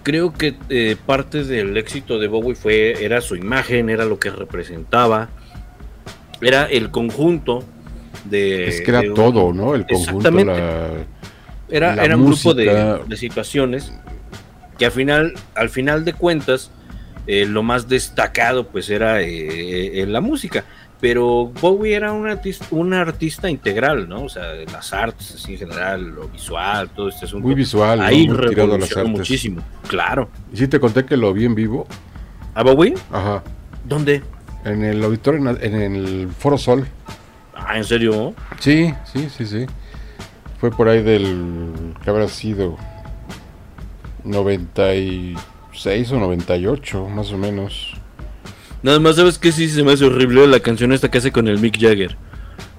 Creo 0.03 0.33
que 0.33 0.57
eh, 0.69 0.97
parte 1.07 1.45
del 1.45 1.77
éxito 1.77 2.19
de 2.19 2.27
Bowie 2.29 2.55
fue, 2.57 3.05
era 3.05 3.21
su 3.21 3.37
imagen, 3.37 3.89
era 3.89 4.05
lo 4.05 4.19
que 4.19 4.31
representaba, 4.31 5.29
era 6.41 6.65
el 6.65 6.91
conjunto 6.91 7.65
de... 8.25 8.69
es 8.69 8.81
que 8.83 8.91
era 8.91 9.01
un- 9.01 9.15
todo, 9.15 9.53
¿no? 9.53 9.75
El 9.75 9.87
conjunto, 9.87 10.31
la... 10.31 10.89
Era, 11.69 11.97
la 11.97 12.05
era 12.05 12.17
un 12.17 12.27
grupo 12.27 12.55
de, 12.55 13.01
de 13.07 13.17
situaciones 13.17 13.93
que 14.79 14.87
al 14.87 14.93
final, 14.93 15.35
al 15.55 15.69
final 15.71 16.05
de 16.05 16.13
cuentas, 16.13 16.71
eh, 17.27 17.45
lo 17.47 17.63
más 17.63 17.89
destacado 17.89 18.69
pues 18.69 18.89
era 18.91 19.23
eh, 19.23 20.03
eh, 20.03 20.07
la 20.07 20.21
música. 20.21 20.65
Pero 20.99 21.53
Bowie 21.61 21.95
era 21.95 22.13
un 22.13 22.27
artista, 22.27 22.65
un 22.71 22.95
artista 22.95 23.51
integral, 23.51 24.09
¿no? 24.09 24.23
O 24.25 24.29
sea, 24.31 24.55
las 24.73 24.95
artes 24.95 25.35
así 25.35 25.53
en 25.53 25.59
general, 25.59 26.07
lo 26.07 26.29
visual, 26.29 26.89
todo 26.89 27.11
este 27.11 27.27
asunto. 27.27 27.47
Muy 27.47 27.55
visual, 27.55 27.99
¿no? 27.99 28.05
Ahí 28.07 28.27
Muy 28.27 28.49
tirado 28.49 28.75
a 28.75 28.79
las 28.79 28.91
revolucionó 28.91 29.01
artes. 29.03 29.19
muchísimo. 29.19 29.63
Claro. 29.89 30.31
¿Y 30.53 30.57
sí 30.57 30.69
te 30.69 30.81
conté 30.81 31.05
que 31.05 31.19
lo 31.19 31.35
vi 31.35 31.45
en 31.45 31.55
vivo? 31.55 31.87
¿A 32.55 32.63
Bowie? 32.63 32.95
Ajá. 33.13 33.43
¿Dónde? 33.85 34.23
En 34.65 34.83
el 34.85 35.05
auditorio, 35.05 35.41
en 35.61 35.75
el 35.75 36.29
Foro 36.39 36.57
Sol. 36.57 36.87
Ah, 37.55 37.77
¿en 37.77 37.85
serio? 37.85 38.35
Sí, 38.59 38.95
sí, 39.05 39.29
sí, 39.29 39.45
sí. 39.45 39.67
Fue 40.59 40.71
por 40.71 40.89
ahí 40.89 41.03
del. 41.03 41.95
que 42.03 42.09
habrá 42.09 42.27
sido? 42.29 42.79
96 44.27 46.13
o 46.13 46.19
98, 46.19 47.09
más 47.09 47.33
o 47.33 47.39
menos. 47.39 47.95
Nada 48.83 49.01
más, 49.01 49.17
¿sabes 49.17 49.39
qué? 49.39 49.53
Sí, 49.53 49.69
se 49.69 49.83
me 49.83 49.93
hace 49.93 50.05
horrible 50.05 50.47
la 50.47 50.61
canción 50.61 50.93
esta 50.93 51.11
que 51.11 51.19
hace 51.19 51.33
con 51.33 51.49
el 51.49 51.59
Mick 51.59 51.79
Jagger. 51.81 52.17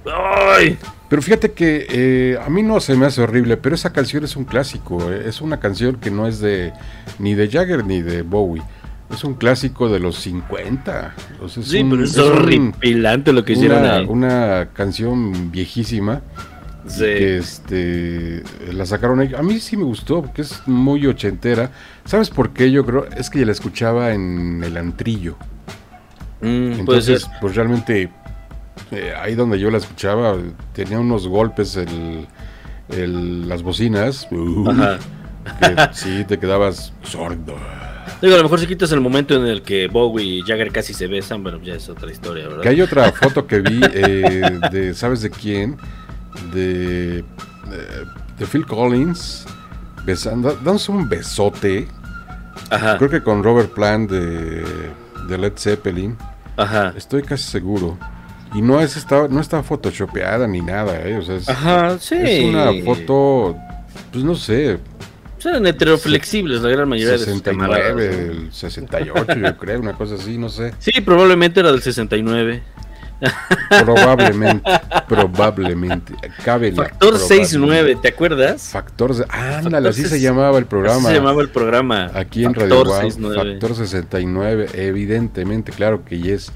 ¡Ay! 0.06 0.78
Pero 1.08 1.22
fíjate 1.22 1.52
que 1.52 1.86
eh, 1.90 2.38
a 2.44 2.48
mí 2.50 2.62
no 2.62 2.80
se 2.80 2.94
me 2.96 3.06
hace 3.06 3.20
horrible, 3.22 3.56
pero 3.56 3.74
esa 3.74 3.92
canción 3.92 4.24
es 4.24 4.36
un 4.36 4.44
clásico. 4.44 5.10
eh, 5.12 5.24
Es 5.26 5.40
una 5.40 5.58
canción 5.60 5.96
que 5.96 6.10
no 6.10 6.26
es 6.26 6.38
de 6.40 6.72
ni 7.18 7.34
de 7.34 7.48
Jagger 7.48 7.84
ni 7.84 8.00
de 8.02 8.22
Bowie. 8.22 8.62
Es 9.10 9.24
un 9.24 9.34
clásico 9.34 9.88
de 9.88 10.00
los 10.00 10.16
50. 10.18 11.14
O 11.42 11.48
sea, 11.48 11.62
es 11.62 11.68
Sí, 11.70 11.80
un- 11.80 11.90
pero 11.90 12.04
es, 12.04 12.10
es 12.12 12.18
un- 12.18 12.32
horripilante 12.32 13.32
lo 13.32 13.42
que 13.44 13.54
hicieron 13.54 13.78
una, 13.80 13.96
ahí. 13.96 14.06
una 14.08 14.68
canción 14.74 15.50
viejísima. 15.50 16.20
Sí. 16.86 17.00
que 17.00 17.36
este 17.38 18.42
la 18.72 18.86
sacaron 18.86 19.20
ahí. 19.20 19.34
A 19.36 19.42
mí 19.42 19.58
sí 19.60 19.76
me 19.76 19.84
gustó, 19.84 20.22
porque 20.22 20.42
es 20.42 20.62
muy 20.66 21.06
ochentera. 21.06 21.70
¿Sabes 22.04 22.30
por 22.30 22.50
qué? 22.50 22.70
Yo 22.70 22.84
creo, 22.86 23.06
es 23.16 23.28
que 23.30 23.44
la 23.44 23.52
escuchaba 23.52 24.12
en 24.12 24.62
el 24.64 24.76
antrillo. 24.76 25.36
Mm. 26.40 26.72
Entonces, 26.80 27.26
pues 27.40 27.54
realmente 27.56 28.10
eh, 28.92 29.12
ahí 29.20 29.34
donde 29.34 29.58
yo 29.58 29.70
la 29.70 29.78
escuchaba 29.78 30.36
tenía 30.72 30.98
unos 31.00 31.26
golpes 31.26 31.76
el, 31.76 32.26
el- 32.90 33.48
las 33.48 33.62
bocinas. 33.62 34.28
uh, 34.30 34.70
Ajá. 34.70 34.98
que 35.60 35.94
sí 35.94 36.24
te 36.26 36.38
quedabas 36.38 36.92
sordo. 37.02 37.56
Digo, 38.22 38.34
a 38.34 38.38
lo 38.38 38.42
mejor 38.44 38.58
si 38.60 38.66
quitas 38.66 38.90
el 38.92 39.00
momento 39.00 39.34
en 39.34 39.46
el 39.46 39.62
que 39.62 39.86
Bowie 39.88 40.24
y 40.38 40.42
Jagger 40.42 40.72
casi 40.72 40.92
se 40.94 41.06
besan, 41.06 41.42
bueno, 41.42 41.60
ya 41.62 41.74
es 41.74 41.88
otra 41.88 42.10
historia, 42.10 42.48
¿verdad? 42.48 42.62
Que 42.62 42.68
hay 42.70 42.80
otra 42.80 43.12
foto 43.12 43.46
que 43.46 43.60
vi 43.60 43.80
eh, 43.92 44.58
de, 44.72 44.94
¿sabes 44.94 45.20
de 45.22 45.30
quién? 45.30 45.76
De, 46.52 47.24
de, 47.70 48.06
de 48.38 48.46
Phil 48.46 48.66
Collins 48.66 49.44
besando, 50.04 50.52
dándose 50.64 50.90
un 50.92 51.08
besote. 51.08 51.88
Ajá, 52.70 52.98
Creo 52.98 53.10
que 53.10 53.22
con 53.22 53.42
Robert 53.42 53.70
Plant 53.72 54.10
de, 54.10 54.64
de 55.28 55.38
Led 55.38 55.52
Zeppelin. 55.56 56.16
ajá. 56.56 56.92
Estoy 56.96 57.22
casi 57.22 57.44
seguro. 57.44 57.98
Y 58.54 58.62
no 58.62 58.80
es 58.80 58.96
estaba, 58.96 59.28
no 59.28 59.40
está 59.40 59.62
photoshopeada 59.62 60.46
ni 60.46 60.60
nada, 60.62 61.00
¿eh? 61.06 61.18
O 61.18 61.22
sea, 61.22 61.36
es, 61.36 61.48
Ajá, 61.48 61.98
sí. 61.98 62.14
es 62.18 62.44
una 62.44 62.70
foto, 62.82 63.54
pues 64.10 64.24
no 64.24 64.34
sé, 64.34 64.78
Son 65.36 65.66
heteroflexibles 65.66 66.62
la 66.62 66.70
gran 66.70 66.88
mayoría 66.88 67.12
de 67.12 67.18
sus 67.18 67.26
69, 67.26 67.52
camaradas. 67.82 67.96
del 67.96 68.48
68, 68.52 69.34
yo 69.34 69.56
creo, 69.58 69.80
una 69.80 69.92
cosa 69.92 70.14
así, 70.14 70.38
no 70.38 70.48
sé. 70.48 70.72
Sí, 70.78 70.92
probablemente 71.02 71.60
era 71.60 71.70
del 71.72 71.82
69. 71.82 72.62
Probablemente, 73.84 74.70
probablemente. 75.08 76.14
Cabe 76.44 76.70
la 76.72 76.84
Factor 76.84 77.10
probabilidad. 77.10 77.28
69, 77.44 77.98
¿te 78.00 78.08
acuerdas? 78.08 78.62
Factor, 78.62 79.14
se- 79.14 79.24
ándale, 79.28 79.62
Factor 79.62 79.86
así 79.88 80.04
se 80.06 80.20
llamaba 80.20 80.58
el 80.58 80.64
Así 80.64 80.70
programa. 80.70 81.08
se 81.08 81.14
llamaba 81.14 81.42
el 81.42 81.48
programa. 81.50 82.10
Aquí 82.14 82.44
en 82.44 82.54
Factor 82.54 82.68
Radio 82.70 82.84
Guau, 82.84 83.02
69. 83.10 83.52
Factor 83.52 83.74
69, 83.76 84.66
evidentemente, 84.74 85.72
claro 85.72 86.04
que 86.04 86.18
yes. 86.20 86.52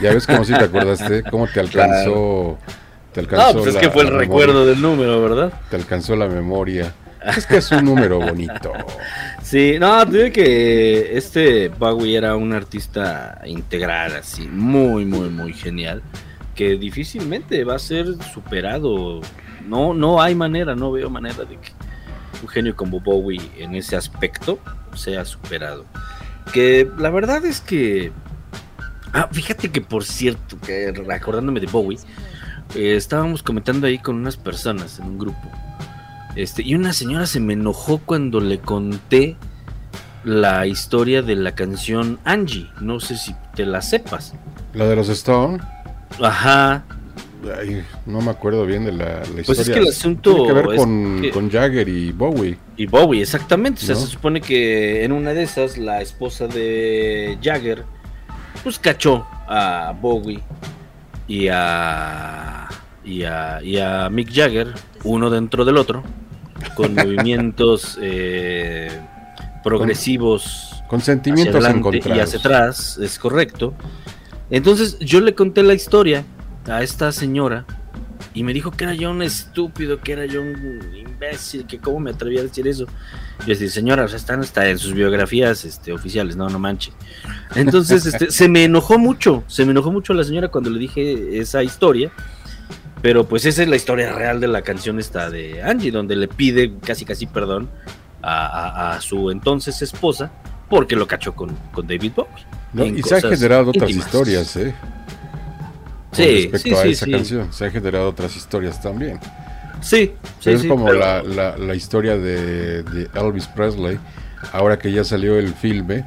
Ya 0.00 0.12
ves 0.12 0.26
cómo 0.26 0.44
si 0.44 0.52
te 0.52 0.64
acordaste, 0.64 1.22
cómo 1.30 1.46
te 1.48 1.58
alcanzó, 1.60 2.58
te 3.12 3.20
alcanzó 3.20 3.46
No, 3.48 3.52
pues 3.54 3.66
es 3.68 3.74
la- 3.74 3.80
que 3.80 3.90
fue 3.90 4.02
el 4.02 4.08
recuerdo 4.10 4.64
del 4.66 4.80
número, 4.80 5.20
¿verdad? 5.22 5.52
te 5.70 5.76
alcanzó 5.76 6.14
la 6.16 6.26
memoria. 6.28 6.92
Es 7.36 7.46
que 7.46 7.58
es 7.58 7.70
un 7.72 7.84
número 7.84 8.18
bonito. 8.18 8.72
Sí, 9.42 9.76
no, 9.78 10.06
te 10.06 10.16
digo 10.16 10.32
que 10.32 11.18
este 11.18 11.68
Bowie 11.68 12.16
era 12.16 12.36
un 12.36 12.54
artista 12.54 13.38
integral, 13.44 14.16
así, 14.16 14.48
muy, 14.48 15.04
muy, 15.04 15.28
muy 15.28 15.52
genial, 15.52 16.00
que 16.54 16.76
difícilmente 16.76 17.62
va 17.64 17.74
a 17.74 17.78
ser 17.78 18.06
superado. 18.32 19.20
No, 19.66 19.92
no 19.92 20.22
hay 20.22 20.34
manera, 20.34 20.74
no 20.74 20.92
veo 20.92 21.10
manera 21.10 21.44
de 21.44 21.56
que 21.56 21.72
un 22.40 22.48
genio 22.48 22.74
como 22.74 23.00
Bowie 23.00 23.42
en 23.58 23.74
ese 23.74 23.96
aspecto 23.96 24.58
sea 24.94 25.24
superado. 25.24 25.84
Que 26.52 26.88
la 26.96 27.10
verdad 27.10 27.44
es 27.44 27.60
que... 27.60 28.12
Ah, 29.12 29.28
fíjate 29.30 29.70
que 29.70 29.82
por 29.82 30.04
cierto, 30.04 30.58
que 30.60 30.92
de 30.92 31.68
Bowie, 31.70 31.98
eh, 32.74 32.96
estábamos 32.96 33.42
comentando 33.42 33.86
ahí 33.86 33.98
con 33.98 34.16
unas 34.16 34.36
personas 34.36 34.98
en 34.98 35.06
un 35.06 35.18
grupo. 35.18 35.50
Este, 36.36 36.62
y 36.62 36.74
una 36.74 36.92
señora 36.92 37.26
se 37.26 37.40
me 37.40 37.52
enojó 37.52 37.98
cuando 37.98 38.40
le 38.40 38.58
conté 38.58 39.36
la 40.24 40.66
historia 40.66 41.22
de 41.22 41.36
la 41.36 41.54
canción 41.54 42.18
Angie. 42.24 42.70
No 42.80 43.00
sé 43.00 43.16
si 43.16 43.34
te 43.54 43.66
la 43.66 43.82
sepas. 43.82 44.34
La 44.72 44.86
de 44.86 44.96
los 44.96 45.08
Stone, 45.10 45.58
Ajá. 46.22 46.84
ay, 47.58 47.82
no 48.06 48.20
me 48.22 48.30
acuerdo 48.30 48.64
bien 48.64 48.84
de 48.86 48.92
la, 48.92 49.04
la 49.04 49.20
historia. 49.20 49.44
Pues 49.44 49.58
es 49.58 49.68
que 49.70 49.78
el 49.80 49.88
asunto 49.88 50.32
Tiene 50.34 50.46
que 50.48 50.52
ver 50.54 50.76
con, 50.76 51.18
que- 51.22 51.30
con 51.30 51.50
Jagger 51.50 51.88
y 51.88 52.12
Bowie. 52.12 52.56
Y 52.76 52.86
Bowie, 52.86 53.20
exactamente. 53.20 53.82
O 53.82 53.86
sea, 53.86 53.94
¿No? 53.94 54.00
se 54.00 54.06
supone 54.06 54.40
que 54.40 55.04
en 55.04 55.12
una 55.12 55.34
de 55.34 55.42
esas 55.42 55.76
la 55.76 56.00
esposa 56.00 56.46
de 56.46 57.36
Jagger 57.42 57.84
pues 58.62 58.78
cachó 58.78 59.26
a 59.48 59.92
Bowie 60.00 60.40
y 61.28 61.48
a 61.50 62.68
y 63.04 63.24
a, 63.24 63.60
y 63.62 63.78
a 63.78 64.08
Mick 64.08 64.32
Jagger 64.32 64.72
uno 65.04 65.28
dentro 65.30 65.64
del 65.64 65.76
otro, 65.76 66.04
con 66.74 66.94
movimientos 66.94 67.98
eh, 68.00 68.90
progresivos 69.62 70.82
Con 70.88 71.00
hacia 71.00 71.14
sentimientos 71.14 71.56
adelante 71.56 71.76
y 71.76 71.98
encontrados. 71.98 72.34
hacia 72.34 72.38
atrás, 72.38 72.98
es 73.02 73.18
correcto. 73.18 73.74
Entonces 74.50 74.98
yo 74.98 75.20
le 75.20 75.34
conté 75.34 75.62
la 75.62 75.74
historia 75.74 76.24
a 76.66 76.82
esta 76.82 77.10
señora 77.12 77.64
y 78.34 78.44
me 78.44 78.52
dijo 78.52 78.70
que 78.70 78.84
era 78.84 78.94
yo 78.94 79.10
un 79.10 79.22
estúpido, 79.22 80.00
que 80.00 80.12
era 80.12 80.26
yo 80.26 80.40
un 80.40 80.80
imbécil, 80.94 81.66
que 81.66 81.78
cómo 81.78 82.00
me 82.00 82.10
atrevía 82.10 82.40
a 82.40 82.44
decir 82.44 82.66
eso. 82.66 82.86
Yo 83.40 83.46
decía, 83.46 83.68
señora, 83.68 84.04
o 84.04 84.08
sea, 84.08 84.16
están 84.16 84.40
hasta 84.40 84.68
en 84.68 84.78
sus 84.78 84.94
biografías 84.94 85.64
este, 85.64 85.92
oficiales, 85.92 86.36
no, 86.36 86.48
no 86.48 86.58
manche. 86.58 86.92
Entonces 87.54 88.06
este, 88.06 88.30
se 88.30 88.48
me 88.48 88.64
enojó 88.64 88.98
mucho, 88.98 89.44
se 89.48 89.64
me 89.64 89.72
enojó 89.72 89.92
mucho 89.92 90.14
la 90.14 90.24
señora 90.24 90.48
cuando 90.48 90.70
le 90.70 90.78
dije 90.78 91.38
esa 91.38 91.62
historia. 91.62 92.10
Pero 93.02 93.26
pues 93.26 93.44
esa 93.46 93.62
es 93.62 93.68
la 93.68 93.76
historia 93.76 94.12
real 94.12 94.40
de 94.40 94.46
la 94.48 94.62
canción 94.62 94.98
esta 95.00 95.28
de 95.28 95.60
Angie, 95.62 95.90
donde 95.90 96.14
le 96.16 96.28
pide 96.28 96.72
casi 96.84 97.04
casi 97.04 97.26
perdón 97.26 97.68
a, 98.22 98.46
a- 98.46 98.96
a 98.96 99.00
su 99.00 99.30
entonces 99.30 99.82
esposa 99.82 100.30
porque 100.70 100.94
lo 100.96 101.06
cachó 101.06 101.34
con, 101.34 101.56
con 101.72 101.86
David 101.86 102.12
Bowie. 102.14 102.30
¿no? 102.72 102.86
Y 102.86 103.02
se 103.02 103.16
han 103.16 103.22
generado 103.22 103.70
otras 103.70 103.90
íntimas. 103.90 104.06
historias, 104.06 104.56
¿eh? 104.56 104.74
Con 106.10 106.16
Sí, 106.16 106.48
respecto 106.50 106.58
sí, 106.68 106.74
a 106.74 106.82
sí, 106.82 106.88
esa 106.90 107.04
sí. 107.06 107.10
canción. 107.10 107.52
Se 107.52 107.64
han 107.64 107.70
generado 107.72 108.08
otras 108.08 108.36
historias 108.36 108.80
también. 108.80 109.18
Sí, 109.80 110.12
sí, 110.40 110.50
es 110.50 110.64
como 110.64 110.86
pero- 110.86 110.98
la, 110.98 111.22
la- 111.22 111.56
la 111.58 111.74
historia 111.74 112.16
de, 112.16 112.82
de 112.84 113.10
Elvis 113.14 113.48
Presley, 113.48 113.98
ahora 114.52 114.78
que 114.78 114.92
ya 114.92 115.02
salió 115.04 115.36
el 115.38 115.52
filme, 115.54 116.04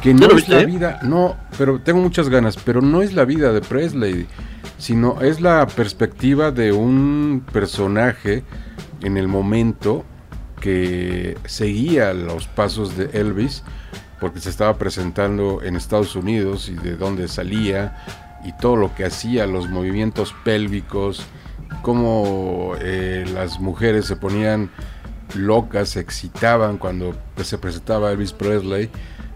Que 0.00 0.14
¿Ya 0.14 0.28
no 0.28 0.36
es 0.36 0.48
la 0.48 0.64
vida, 0.64 1.00
no, 1.02 1.36
pero 1.58 1.80
tengo 1.80 2.00
muchas 2.00 2.28
ganas, 2.28 2.56
pero 2.56 2.80
no 2.80 3.02
es 3.02 3.12
la 3.14 3.24
vida 3.24 3.52
de 3.52 3.60
Presley, 3.60 4.26
sino 4.78 5.20
es 5.20 5.40
la 5.40 5.66
perspectiva 5.66 6.52
de 6.52 6.72
un 6.72 7.44
personaje 7.52 8.44
en 9.02 9.16
el 9.16 9.28
momento 9.28 10.04
que 10.60 11.36
seguía 11.46 12.12
los 12.12 12.46
pasos 12.46 12.96
de 12.96 13.10
Elvis, 13.12 13.64
porque 14.20 14.40
se 14.40 14.50
estaba 14.50 14.76
presentando 14.78 15.62
en 15.62 15.76
Estados 15.76 16.14
Unidos 16.14 16.68
y 16.68 16.74
de 16.74 16.96
dónde 16.96 17.26
salía 17.26 18.04
y 18.44 18.52
todo 18.52 18.76
lo 18.76 18.94
que 18.94 19.04
hacía, 19.04 19.46
los 19.46 19.68
movimientos 19.68 20.34
pélvicos, 20.44 21.26
cómo 21.82 22.74
eh, 22.80 23.24
las 23.34 23.60
mujeres 23.60 24.06
se 24.06 24.16
ponían 24.16 24.70
locas, 25.34 25.90
se 25.90 26.00
excitaban 26.00 26.78
cuando 26.78 27.14
se 27.42 27.58
presentaba 27.58 28.12
Elvis 28.12 28.32
Presley. 28.32 28.90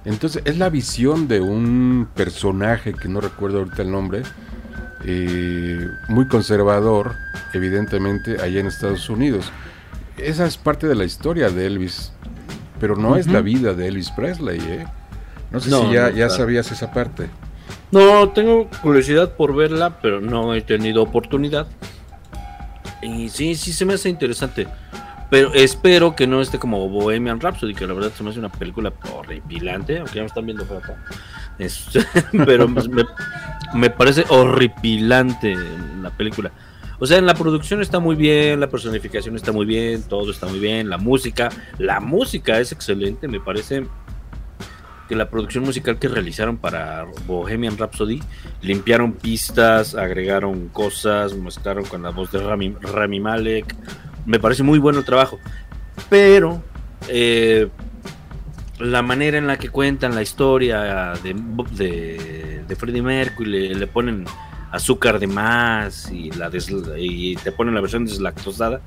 Entonces 0.05 0.43
es 0.45 0.59
la 0.59 0.69
visión 0.69 1.29
de 1.29 1.41
un 1.41 2.09
personaje 2.15 2.93
que 2.93 3.09
no 3.09 3.21
recuerdo 3.21 3.59
ahorita 3.61 3.83
el 3.83 3.91
nombre, 3.91 4.23
eh, 5.05 5.89
muy 6.09 6.29
conservador, 6.29 7.15
evidentemente, 7.53 8.41
allá 8.41 8.61
en 8.61 8.67
Estados 8.67 9.09
Unidos. 9.09 9.51
Esa 10.19 10.47
es 10.47 10.57
parte 10.57 10.87
de 10.87 10.95
la 10.95 11.05
historia 11.05 11.51
de 11.51 11.67
Elvis, 11.67 12.13
pero 12.81 12.97
no 12.97 13.17
es 13.17 13.27
la 13.27 13.41
vida 13.41 13.73
de 13.75 13.89
Elvis 13.89 14.11
Presley. 14.11 14.61
¿eh? 14.61 14.87
No 15.51 15.61
sé 15.61 15.71
No, 15.71 15.83
si 15.83 15.95
ya, 15.95 16.11
no, 16.11 16.17
ya 16.17 16.29
sabías 16.31 16.71
esa 16.71 16.93
parte. 16.93 17.29
No, 17.91 18.29
tengo 18.31 18.69
curiosidad 18.83 19.37
por 19.37 19.55
verla, 19.55 19.99
pero 20.01 20.21
no 20.21 20.55
he 20.55 20.61
tenido 20.61 21.03
oportunidad. 21.03 21.67
Y 23.03 23.29
sí, 23.29 23.55
sí 23.55 23.73
se 23.73 23.85
me 23.85 23.95
hace 23.95 24.09
interesante. 24.09 24.67
Pero 25.35 25.53
espero 25.53 26.15
que 26.15 26.29
no 26.29 26.41
esté 26.41 26.61
como 26.61 26.89
Bohemian 26.89 27.41
Rhapsody, 27.41 27.75
que 27.75 27.89
la 27.89 27.93
verdad 27.93 28.13
se 28.17 28.23
me 28.23 28.31
hace 28.31 28.39
una 28.39 28.53
película 28.53 28.93
horripilante, 29.13 29.99
aunque 29.99 30.15
ya 30.15 30.21
me 30.21 30.27
están 30.29 30.47
viendo 30.47 30.65
por. 30.65 30.81
Es- 31.59 31.89
pero 32.47 32.69
me, 32.69 33.05
me 33.75 33.91
parece 33.91 34.25
horripilante 34.29 35.57
la 36.01 36.11
película. 36.11 36.53
O 37.01 37.07
sea, 37.07 37.19
en 37.19 37.27
la 37.27 37.35
producción 37.35 37.83
está 37.83 37.99
muy 37.99 38.15
bien, 38.15 38.61
la 38.61 38.69
personificación 38.69 39.35
está 39.35 39.51
muy 39.51 39.67
bien, 39.67 40.05
todo 40.05 40.31
está 40.31 40.47
muy 40.47 40.61
bien, 40.61 40.89
la 40.89 40.99
música, 40.99 41.49
la 41.79 41.99
música 41.99 42.61
es 42.61 42.71
excelente, 42.71 43.27
me 43.27 43.41
parece 43.41 43.85
que 45.09 45.17
la 45.17 45.29
producción 45.29 45.65
musical 45.65 45.99
que 45.99 46.07
realizaron 46.07 46.59
para 46.59 47.07
Bohemian 47.27 47.77
Rhapsody 47.77 48.23
limpiaron 48.63 49.15
pistas, 49.15 49.97
agregaron 49.97 50.69
cosas, 50.69 51.35
mezclaron 51.35 51.85
con 51.87 52.05
la 52.05 52.11
voz 52.11 52.31
de 52.31 52.39
Rami, 52.41 52.77
Rami 52.81 53.19
Malek. 53.19 53.75
Me 54.27 54.39
parece 54.39 54.63
muy 54.63 54.79
bueno 54.79 54.99
el 55.01 55.05
trabajo. 55.05 55.39
Pero 56.09 56.63
eh, 57.09 57.69
la 58.79 59.03
manera 59.03 59.39
en 59.39 59.47
la 59.47 59.57
que 59.59 59.69
cuentan 59.69 60.15
la 60.15 60.23
historia 60.23 61.13
de, 61.23 61.35
de, 61.73 62.65
de 62.67 62.77
Freddie 62.77 63.03
Mercury, 63.03 63.49
le, 63.51 63.75
le 63.75 63.87
ponen 63.87 64.25
azúcar 64.73 65.19
de 65.21 65.27
más 65.29 66.11
y, 66.11 66.31
la 66.33 66.51
des- 66.51 66.73
y 66.99 67.37
te 67.37 67.53
ponen 67.53 67.75
la 67.75 67.81
versión 67.81 68.05
deslactosada, 68.07 68.81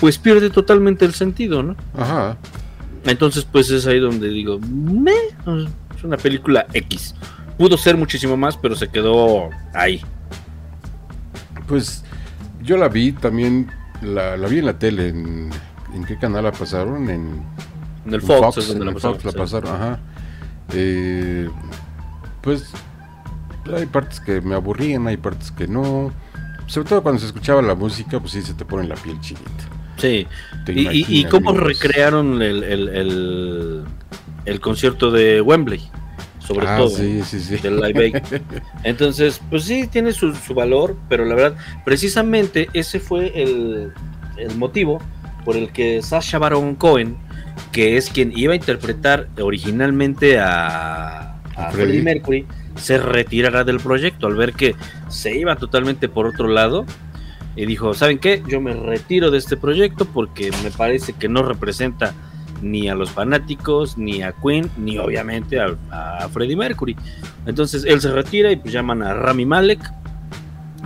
pues 0.00 0.18
pierde 0.18 0.50
totalmente 0.50 1.04
el 1.04 1.14
sentido, 1.14 1.62
¿no? 1.62 1.76
Ajá. 1.96 2.36
Entonces, 3.04 3.44
pues 3.50 3.70
es 3.70 3.86
ahí 3.86 4.00
donde 4.00 4.28
digo, 4.28 4.58
es 5.96 6.02
una 6.04 6.16
película 6.16 6.66
X. 6.72 7.14
Pudo 7.56 7.76
ser 7.76 7.96
muchísimo 7.96 8.36
más, 8.36 8.56
pero 8.56 8.74
se 8.74 8.88
quedó 8.88 9.50
ahí. 9.74 10.00
Pues 11.68 12.04
yo 12.62 12.76
la 12.76 12.88
vi 12.88 13.12
también, 13.12 13.70
la, 14.02 14.36
la 14.36 14.48
vi 14.48 14.58
en 14.58 14.66
la 14.66 14.78
tele, 14.78 15.08
en, 15.08 15.50
¿en 15.94 16.04
qué 16.04 16.16
canal 16.18 16.44
la 16.44 16.52
pasaron? 16.52 17.08
En, 17.10 17.42
En 18.06 18.14
el 18.14 18.14
en 18.14 18.22
Fox, 18.22 18.58
es 18.58 18.68
donde 18.68 18.82
en 18.82 18.86
la 18.88 18.92
pasaron, 18.94 19.14
Fox 19.20 19.24
la 19.26 19.32
sí. 19.32 19.38
pasaron, 19.38 19.74
ajá. 19.74 19.98
Eh, 20.72 21.48
pues 22.42 22.70
hay 23.74 23.86
partes 23.86 24.20
que 24.20 24.40
me 24.40 24.54
aburrían, 24.54 25.06
hay 25.06 25.16
partes 25.16 25.50
que 25.50 25.66
no. 25.66 26.12
Sobre 26.66 26.88
todo 26.88 27.02
cuando 27.02 27.20
se 27.20 27.26
escuchaba 27.26 27.60
la 27.62 27.74
música, 27.74 28.20
pues 28.20 28.32
sí 28.32 28.42
se 28.42 28.54
te 28.54 28.64
pone 28.64 28.86
la 28.86 28.94
piel 28.94 29.20
chinita. 29.20 29.64
Sí. 29.96 30.26
Y, 30.68 31.20
y- 31.20 31.24
cómo 31.24 31.52
recrearon 31.52 32.40
el, 32.40 32.62
el- 32.64 32.88
el- 32.88 33.84
el 34.46 34.60
concierto 34.60 35.10
de 35.10 35.40
Wembley, 35.42 35.90
sobre 36.54 36.66
Ah, 36.66 36.76
todo. 36.78 36.88
sí, 36.90 37.22
sí, 37.24 37.38
sí. 37.40 37.56
del 37.58 37.80
Live 37.80 38.04
Aid. 38.04 38.42
Entonces, 38.84 39.40
pues 39.50 39.64
sí, 39.64 39.86
tiene 39.86 40.12
su, 40.12 40.34
su 40.34 40.52
valor, 40.54 40.96
pero 41.08 41.24
la 41.24 41.34
verdad, 41.34 41.56
precisamente 41.84 42.68
ese 42.72 42.98
fue 42.98 43.32
el, 43.40 43.92
el 44.36 44.56
motivo 44.56 45.00
por 45.44 45.56
el 45.56 45.70
que 45.70 46.02
Sasha 46.02 46.38
Baron 46.38 46.74
Cohen, 46.74 47.16
que 47.72 47.96
es 47.96 48.10
quien 48.10 48.32
iba 48.36 48.52
a 48.52 48.56
interpretar 48.56 49.28
originalmente 49.40 50.38
a, 50.40 51.36
a 51.56 51.70
Freddie. 51.70 52.02
Mercury, 52.02 52.46
se 52.76 52.98
retirará 52.98 53.62
del 53.64 53.78
proyecto 53.78 54.26
al 54.26 54.34
ver 54.34 54.52
que 54.54 54.74
se 55.08 55.36
iba 55.38 55.54
totalmente 55.56 56.08
por 56.08 56.26
otro 56.26 56.48
lado. 56.48 56.84
Y 57.56 57.66
dijo, 57.66 57.94
¿saben 57.94 58.18
qué? 58.18 58.42
Yo 58.46 58.60
me 58.60 58.72
retiro 58.74 59.30
de 59.30 59.38
este 59.38 59.56
proyecto 59.56 60.04
porque 60.04 60.50
me 60.62 60.70
parece 60.70 61.12
que 61.12 61.28
no 61.28 61.42
representa 61.42 62.14
ni 62.62 62.88
a 62.88 62.94
los 62.94 63.10
fanáticos, 63.10 63.96
ni 63.96 64.22
a 64.22 64.32
Queen, 64.32 64.70
ni 64.76 64.98
obviamente 64.98 65.60
a, 65.60 66.28
Freddie 66.32 66.56
Mercury. 66.56 66.96
Entonces 67.46 67.84
él 67.84 68.00
se 68.00 68.10
retira 68.10 68.52
y 68.52 68.56
pues 68.56 68.72
llaman 68.72 69.02
a 69.02 69.14
Rami 69.14 69.46
Malek. 69.46 69.80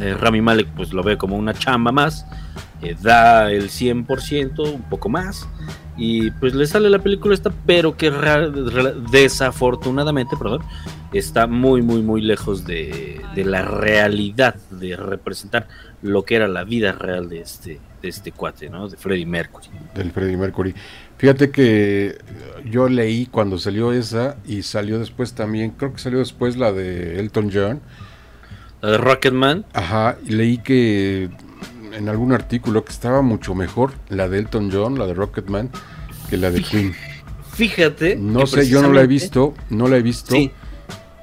Eh, 0.01 0.15
Rami 0.15 0.41
Malek 0.41 0.69
pues 0.77 0.93
lo 0.93 1.03
ve 1.03 1.17
como 1.17 1.37
una 1.37 1.55
chamba 1.55 1.93
más, 1.93 2.27
eh, 2.83 2.97
da 3.01 3.51
el 3.51 3.71
100%, 3.71 4.75
un 4.75 4.83
poco 4.83 5.09
más, 5.09 5.49
y 5.97 6.31
pues 6.33 6.55
le 6.55 6.67
sale 6.67 6.91
la 6.91 6.99
película 6.99 7.35
esta, 7.35 7.53
pero 7.65 7.97
que 7.97 8.11
desafortunadamente, 9.13 10.37
perdón, 10.37 10.63
está 11.13 11.47
muy, 11.47 11.83
muy, 11.83 12.03
muy 12.03 12.21
lejos 12.21 12.65
de, 12.67 13.21
de 13.37 13.45
la 13.45 13.63
realidad, 13.63 14.57
de 14.71 14.97
representar 14.97 15.69
lo 16.03 16.25
que 16.25 16.37
era 16.37 16.49
la 16.49 16.65
vida 16.65 16.93
real 16.93 17.29
de 17.29 17.41
este, 17.41 17.81
de 18.03 18.09
este 18.09 18.31
cuate, 18.33 18.69
¿no? 18.69 18.89
De 18.89 18.97
Freddie 18.97 19.25
Mercury. 19.25 19.69
del 19.95 20.11
Freddie 20.13 20.37
Mercury. 20.37 20.75
Fíjate 21.25 21.51
que 21.51 22.19
yo 22.71 22.87
leí 22.87 23.25
cuando 23.25 23.57
salió 23.59 23.95
esa 23.95 24.37
y 24.47 24.61
salió 24.63 24.99
después 24.99 25.33
también, 25.33 25.71
creo 25.71 25.95
que 25.95 25.99
salió 25.99 26.19
después 26.19 26.59
la 26.59 26.71
de 26.71 27.19
Elton 27.19 27.51
John. 27.51 27.81
La 28.83 28.91
de 28.91 28.99
Rocketman, 28.99 29.65
Ajá, 29.73 30.19
y 30.27 30.33
leí 30.33 30.59
que 30.59 31.31
en 31.95 32.11
algún 32.11 32.33
artículo 32.33 32.85
que 32.85 32.93
estaba 32.93 33.23
mucho 33.23 33.55
mejor 33.55 33.93
la 34.11 34.29
de 34.29 34.39
Elton 34.41 34.71
John, 34.71 34.99
la 34.99 35.07
de 35.07 35.15
Rocketman, 35.15 35.71
que 36.29 36.37
la 36.37 36.51
de 36.51 36.61
Queen. 36.63 36.95
fíjate. 37.55 38.17
No 38.17 38.47
sé, 38.47 38.69
yo 38.69 38.83
no 38.83 38.93
la 38.93 39.01
he 39.01 39.07
visto, 39.07 39.55
no 39.71 39.89
la 39.89 39.97
he 39.97 40.03
visto, 40.03 40.35
Sí. 40.35 40.51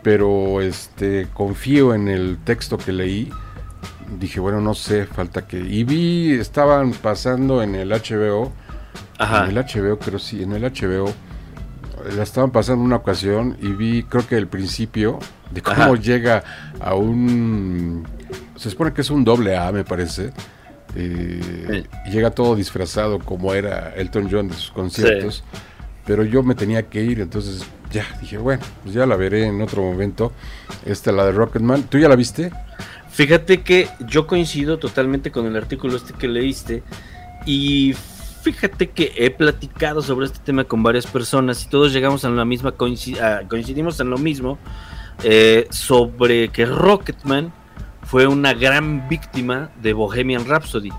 pero 0.02 0.61
este 0.61 1.28
confío 1.32 1.94
en 1.94 2.07
el 2.07 2.40
texto 2.44 2.80
que 2.80 2.91
leí. 2.91 3.30
Dije, 4.19 4.40
bueno, 4.40 4.61
no 4.61 4.73
sé, 4.73 5.06
falta 5.06 5.45
que... 5.45 5.60
Y 5.60 5.84
vi, 5.84 6.32
estaban 6.34 6.91
pasando 6.91 7.61
en 7.61 7.76
el 7.76 7.91
HBO, 7.91 8.52
Ajá. 9.23 9.45
en 9.49 9.57
el 9.57 9.64
HBO, 9.65 9.99
creo 9.99 10.19
sí, 10.19 10.43
en 10.43 10.52
el 10.53 10.64
HBO. 10.64 11.14
La 12.15 12.23
estaban 12.23 12.52
pasando 12.52 12.84
una 12.84 12.95
ocasión 12.95 13.57
y 13.61 13.68
vi, 13.73 14.03
creo 14.03 14.26
que 14.27 14.35
el 14.35 14.48
principio 14.48 15.19
de 15.52 15.61
cómo 15.61 15.81
Ajá. 15.84 15.95
llega 15.95 16.43
a 16.80 16.95
un. 16.95 18.07
Se 18.56 18.69
supone 18.72 18.93
que 18.93 19.02
es 19.02 19.10
un 19.11 19.23
doble 19.23 19.56
A, 19.57 19.72
me 19.72 19.84
parece. 19.84 20.31
eh, 20.95 21.84
Llega 22.11 22.31
todo 22.31 22.56
disfrazado 22.56 23.19
como 23.19 23.53
era 23.53 23.93
Elton 23.95 24.27
John 24.31 24.48
de 24.48 24.56
sus 24.56 24.72
conciertos. 24.72 25.43
Pero 26.06 26.23
yo 26.23 26.41
me 26.41 26.56
tenía 26.56 26.84
que 26.89 27.03
ir, 27.03 27.19
entonces 27.22 27.64
ya 27.91 28.03
dije, 28.19 28.38
bueno, 28.39 28.64
pues 28.81 28.95
ya 28.95 29.06
la 29.06 29.15
veré 29.15 29.45
en 29.45 29.61
otro 29.61 29.84
momento. 29.84 30.31
Esta, 30.85 31.11
la 31.11 31.26
de 31.26 31.31
Rocketman. 31.34 31.84
¿Tú 31.84 31.99
ya 31.99 32.10
la 32.10 32.15
viste? 32.15 32.52
Fíjate 33.11 33.61
que 33.61 33.88
yo 34.07 34.26
coincido 34.26 34.80
totalmente 34.80 35.31
con 35.31 35.45
el 35.45 35.56
artículo 35.56 35.98
este 35.98 36.14
que 36.14 36.27
leíste 36.27 36.81
y 37.45 37.93
fíjate 38.41 38.89
que 38.89 39.13
he 39.18 39.30
platicado 39.30 40.01
sobre 40.01 40.26
este 40.26 40.39
tema 40.39 40.63
con 40.63 40.81
varias 40.84 41.05
personas 41.07 41.63
y 41.63 41.69
todos 41.69 41.93
llegamos 41.93 42.26
a 42.26 42.30
la 42.30 42.45
misma 42.45 42.72
coinci- 42.76 43.19
a- 43.19 43.47
coincidimos 43.47 43.99
en 43.99 44.09
lo 44.09 44.18
mismo 44.18 44.57
eh, 45.23 45.68
sobre 45.69 46.49
que 46.49 46.65
Rocketman 46.65 47.53
fue 48.03 48.27
una 48.27 48.53
gran 48.53 49.07
víctima 49.07 49.69
de 49.81 49.93
Bohemian 49.93 50.45
Rhapsody. 50.45 50.89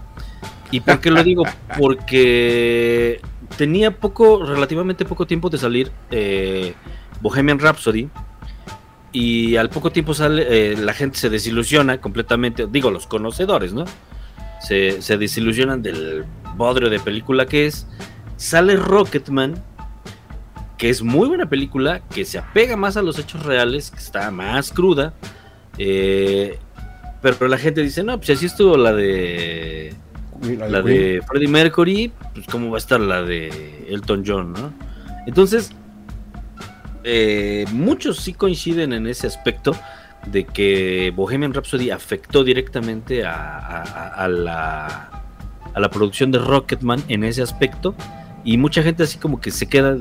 ¿Y 0.71 0.81
por 0.81 1.01
qué 1.01 1.11
lo 1.11 1.23
digo? 1.31 1.45
Porque 1.79 3.21
tenía 3.57 3.91
poco, 3.91 4.45
relativamente 4.45 5.05
poco 5.05 5.27
tiempo 5.27 5.51
de 5.51 5.59
salir 5.59 5.91
eh, 6.11 6.75
Bohemian 7.21 7.59
Rhapsody 7.59 8.09
y 9.13 9.57
al 9.57 9.69
poco 9.69 9.91
tiempo 9.93 10.15
sale, 10.15 10.47
eh, 10.73 10.77
la 10.77 10.95
gente 10.95 11.19
se 11.19 11.29
desilusiona 11.29 12.01
completamente, 12.01 12.67
digo 12.71 12.91
los 12.91 13.07
conocedores, 13.07 13.73
¿no? 13.75 13.85
Se, 14.61 15.03
se 15.03 15.19
desilusionan 15.19 15.83
del 15.83 16.25
bodrio 16.57 16.91
de 16.91 16.99
película 17.01 17.47
que 17.47 17.67
es. 17.67 17.87
Sale 18.37 18.77
Rocketman, 18.77 19.55
que 20.79 20.91
es 20.91 21.03
muy 21.03 21.29
buena 21.29 21.47
película, 21.49 22.01
que 22.13 22.25
se 22.25 22.39
apega 22.39 22.77
más 22.77 22.97
a 22.97 23.03
los 23.03 23.19
hechos 23.19 23.45
reales, 23.45 23.91
que 23.91 23.99
está 23.99 24.31
más 24.31 24.73
cruda. 24.73 25.15
eh, 25.79 26.59
pero 27.23 27.47
la 27.47 27.57
gente 27.57 27.83
dice, 27.83 28.03
no, 28.03 28.17
pues 28.17 28.27
si 28.27 28.33
así 28.33 28.47
estuvo 28.47 28.77
la 28.77 28.93
de 28.93 29.95
la 30.69 30.83
de 30.83 31.23
Freddie 31.29 31.47
Mercury, 31.49 32.13
pues 32.35 32.47
cómo 32.49 32.69
va 32.71 32.77
a 32.77 32.79
estar 32.79 32.99
la 32.99 33.23
de 33.23 33.87
Elton 33.89 34.25
John, 34.27 34.53
¿no? 34.53 34.73
Entonces, 35.29 35.71
eh, 37.05 37.65
muchos 37.73 38.19
sí 38.19 38.33
coinciden 38.33 38.93
en 38.93 39.07
ese 39.07 39.27
aspecto 39.29 39.77
de 40.27 40.45
que 40.45 41.13
Bohemian 41.15 41.53
Rhapsody 41.55 41.91
afectó 41.91 42.43
directamente 42.45 43.25
a, 43.25 43.35
a- 43.59 43.83
a- 43.83 44.09
a 44.25 44.29
la, 44.29 45.22
a 45.75 45.81
la 45.81 45.91
producción 45.91 46.31
de 46.31 46.39
Rocketman 46.39 47.03
en 47.09 47.25
ese 47.25 47.43
aspecto 47.43 47.95
y 48.45 48.59
mucha 48.59 48.83
gente 48.83 49.05
así 49.05 49.19
como 49.19 49.41
que 49.41 49.51
se 49.51 49.67
queda 49.67 49.97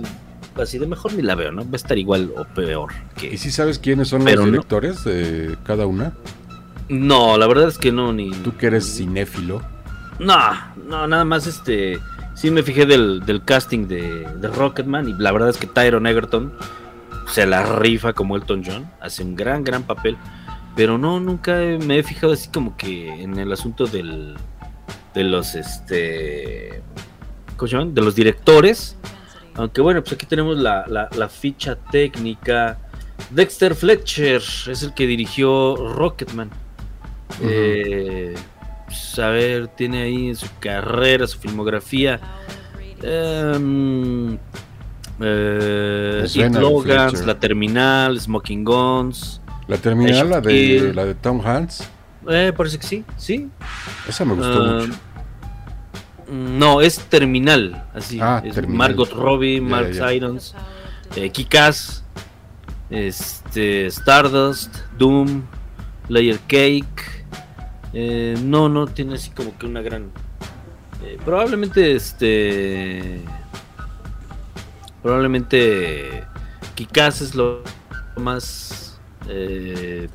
así 0.55 0.77
de 0.77 0.87
mejor 0.87 1.13
ni 1.13 1.21
la 1.21 1.35
veo, 1.35 1.51
¿no? 1.51 1.63
Va 1.63 1.73
a 1.73 1.75
estar 1.75 1.97
igual 1.97 2.33
o 2.35 2.43
peor. 2.45 2.91
Que... 3.15 3.33
¿Y 3.33 3.37
si 3.37 3.51
sabes 3.51 3.79
quiénes 3.79 4.09
son 4.09 4.23
Pero 4.23 4.37
los 4.37 4.45
no. 4.47 4.51
directores 4.51 5.03
de 5.03 5.57
cada 5.63 5.85
una? 5.85 6.13
No, 6.89 7.37
la 7.37 7.47
verdad 7.47 7.67
es 7.69 7.77
que 7.77 7.91
no, 7.91 8.11
ni... 8.11 8.31
Tú 8.31 8.57
que 8.57 8.67
eres 8.67 8.97
cinéfilo. 8.97 9.61
No, 10.19 10.37
no, 10.87 11.07
nada 11.07 11.25
más 11.25 11.47
este. 11.47 11.99
Sí 12.35 12.51
me 12.51 12.63
fijé 12.63 12.85
del, 12.85 13.25
del 13.25 13.43
casting 13.43 13.87
de, 13.87 14.27
de 14.39 14.47
Rocketman 14.47 15.09
y 15.09 15.13
la 15.13 15.31
verdad 15.31 15.49
es 15.49 15.57
que 15.57 15.67
Tyron 15.67 16.05
Egerton 16.05 16.53
se 17.27 17.45
la 17.45 17.63
rifa 17.63 18.13
como 18.13 18.35
Elton 18.35 18.63
John, 18.65 18.89
hace 18.99 19.23
un 19.23 19.35
gran, 19.35 19.63
gran 19.63 19.83
papel. 19.83 20.17
Pero 20.75 20.97
no, 20.97 21.19
nunca 21.19 21.57
me 21.85 21.99
he 21.99 22.03
fijado 22.03 22.33
así 22.33 22.49
como 22.49 22.77
que 22.77 23.09
en 23.21 23.37
el 23.37 23.51
asunto 23.51 23.85
del, 23.85 24.35
de 25.13 25.23
los, 25.23 25.55
este, 25.55 26.81
¿cómo 27.57 27.67
se 27.67 27.73
llaman? 27.77 27.93
De 27.93 28.01
los 28.01 28.15
directores. 28.15 28.95
Aunque 29.55 29.81
bueno, 29.81 30.01
pues 30.01 30.13
aquí 30.13 30.25
tenemos 30.25 30.57
la, 30.57 30.85
la- 30.87 31.09
la 31.17 31.27
ficha 31.29 31.75
técnica. 31.91 32.77
Dexter 33.29 33.75
Fletcher 33.75 34.41
es 34.67 34.83
el 34.83 34.93
que 34.93 35.05
dirigió 35.07 35.75
Rocketman. 35.93 36.49
Eh, 37.41 38.33
pues, 38.87 39.19
a 39.19 39.27
ver, 39.29 39.67
tiene 39.69 40.03
ahí 40.03 40.29
en 40.29 40.35
su 40.35 40.47
carrera, 40.59 41.27
su 41.27 41.37
filmografía. 41.39 42.19
em, 43.03 44.37
eh, 45.21 46.25
It 46.33 46.55
Logans. 46.55 47.25
La 47.25 47.39
Terminal, 47.39 48.19
Smoking 48.19 48.63
Guns. 48.63 49.41
La 49.67 49.77
terminal, 49.77 50.29
la 50.29 50.41
de, 50.41 50.91
la 50.93 51.05
de 51.05 51.15
Tom 51.15 51.39
Hanks, 51.45 51.87
Eh, 52.29 52.53
parece 52.55 52.77
que 52.77 52.85
sí, 52.85 53.03
sí. 53.17 53.49
esa 54.07 54.25
me 54.25 54.35
gustó 54.35 54.63
Ah, 54.63 54.81
mucho. 54.85 54.93
mm, 56.31 56.59
No, 56.59 56.81
es 56.81 56.99
Terminal, 56.99 57.83
así. 57.93 58.19
Ah, 58.21 58.41
es 58.45 58.53
Terminal. 58.55 58.77
Margot 58.77 59.11
Robbie, 59.11 59.59
Mark 59.61 59.91
ya. 59.91 60.13
Irons, 60.13 60.53
eh, 61.15 61.29
Kick-Ass, 61.31 62.03
este, 62.89 63.87
Stardust, 63.87 64.75
Doom, 64.97 65.43
Layer 66.09 66.39
Cake. 66.47 67.25
eh, 67.93 68.35
no, 68.43 68.69
no 68.69 68.87
tiene 68.87 69.15
así 69.15 69.31
como 69.31 69.57
que 69.57 69.65
una 69.65 69.81
gran. 69.81 70.11
eh, 71.03 71.17
probablemente 71.25 71.95
este. 71.95 73.21
Probablemente 75.01 76.23
Kick-Ass 76.75 77.21
es 77.21 77.35
lo 77.35 77.63
más 78.17 78.99
eh, 79.27 80.07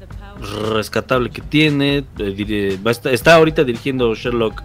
rescatable 0.73 1.31
que 1.31 1.43
tiene. 1.43 2.05
eh, 2.19 2.79
está 3.11 3.35
ahorita 3.35 3.65
dirigiendo 3.65 4.15
Sherlock 4.15 4.63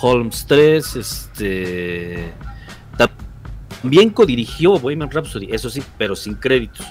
Holmes 0.00 0.46
3. 0.46 0.96
Este. 0.96 2.32
También 3.82 4.10
codirigió 4.10 4.78
Bohemian 4.78 5.10
Rhapsody, 5.10 5.48
eso 5.52 5.70
sí, 5.70 5.82
pero 5.98 6.16
sin 6.16 6.34
créditos. 6.34 6.86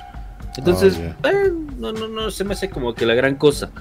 Entonces, 0.58 0.98
eh, 0.98 1.52
no, 1.78 1.92
no, 1.92 2.08
no 2.08 2.32
se 2.32 2.46
me 2.46 2.54
hace 2.54 2.70
como 2.70 2.94
que 2.94 3.06
la 3.06 3.14
gran 3.14 3.36
cosa. 3.36 3.72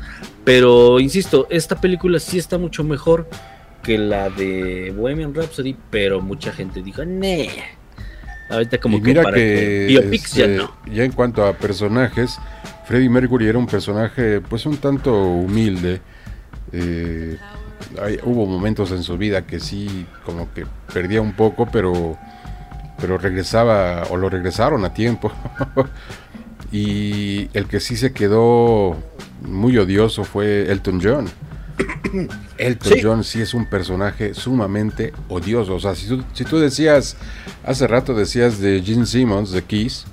Pero 0.45 0.99
insisto, 0.99 1.47
esta 1.51 1.81
película 1.81 2.19
sí 2.19 2.39
está 2.39 2.59
mucho 2.59 2.83
mejor 2.83 3.29
que 3.83 3.99
la 3.99 4.31
de 4.31 4.93
Bohemian 4.97 5.35
Rhapsody, 5.35 5.77
pero 5.91 6.21
mucha 6.21 6.53
gente 6.53 6.83
dijo, 6.83 7.05
nee. 7.05 7.51
Ahorita 8.51 8.79
como 8.79 8.97
y 8.97 9.01
que 9.01 9.07
mira 9.07 9.23
para 9.23 9.37
que, 9.37 9.87
biopics 9.89 10.35
ya 10.35 10.45
este, 10.47 10.57
no. 10.57 10.77
ya 10.93 11.05
en 11.05 11.13
cuanto 11.13 11.47
a 11.47 11.55
personajes, 11.55 12.39
Freddie 12.87 13.09
Mercury 13.09 13.47
era 13.49 13.59
un 13.59 13.67
personaje 13.67 14.41
pues 14.41 14.67
un 14.67 14.77
tanto 14.79 15.15
humilde. 15.23 16.01
eh, 16.73 17.37
hay- 18.03 18.19
hubo 18.25 18.47
momentos 18.47 18.91
en 18.91 19.03
su 19.03 19.17
vida 19.19 19.47
que 19.47 19.61
sí 19.61 20.07
como 20.25 20.53
que 20.53 20.67
perdía 20.93 21.21
un 21.21 21.33
poco, 21.35 21.67
pero 21.71 22.17
pero 23.01 23.19
regresaba 23.19 24.05
o 24.11 24.17
lo 24.17 24.29
regresaron 24.31 24.85
a 24.85 24.95
tiempo. 24.95 25.31
y 26.73 27.49
el 27.57 27.67
que 27.67 27.81
sí 27.81 27.97
se 27.97 28.13
quedó 28.13 28.97
muy 29.43 29.77
odioso 29.79 30.25
fue 30.25 30.71
Elton 30.71 31.01
John. 31.03 31.27
Elton 32.59 32.93
Sí. 32.93 33.01
John 33.03 33.25
sí 33.25 33.41
es 33.41 33.53
un 33.55 33.67
personaje 33.67 34.33
sumamente 34.35 35.13
odioso. 35.29 35.75
O 35.75 35.81
sea, 35.81 35.95
si 35.95 36.07
tú, 36.09 36.23
si 36.33 36.45
tú 36.45 36.59
decías, 36.59 37.17
hace 37.65 37.87
rato 37.87 38.15
decías 38.15 38.59
de 38.61 38.81
Gene 38.83 39.07
Simmons, 39.07 39.51
de 39.51 39.63
Kiss, 39.63 40.07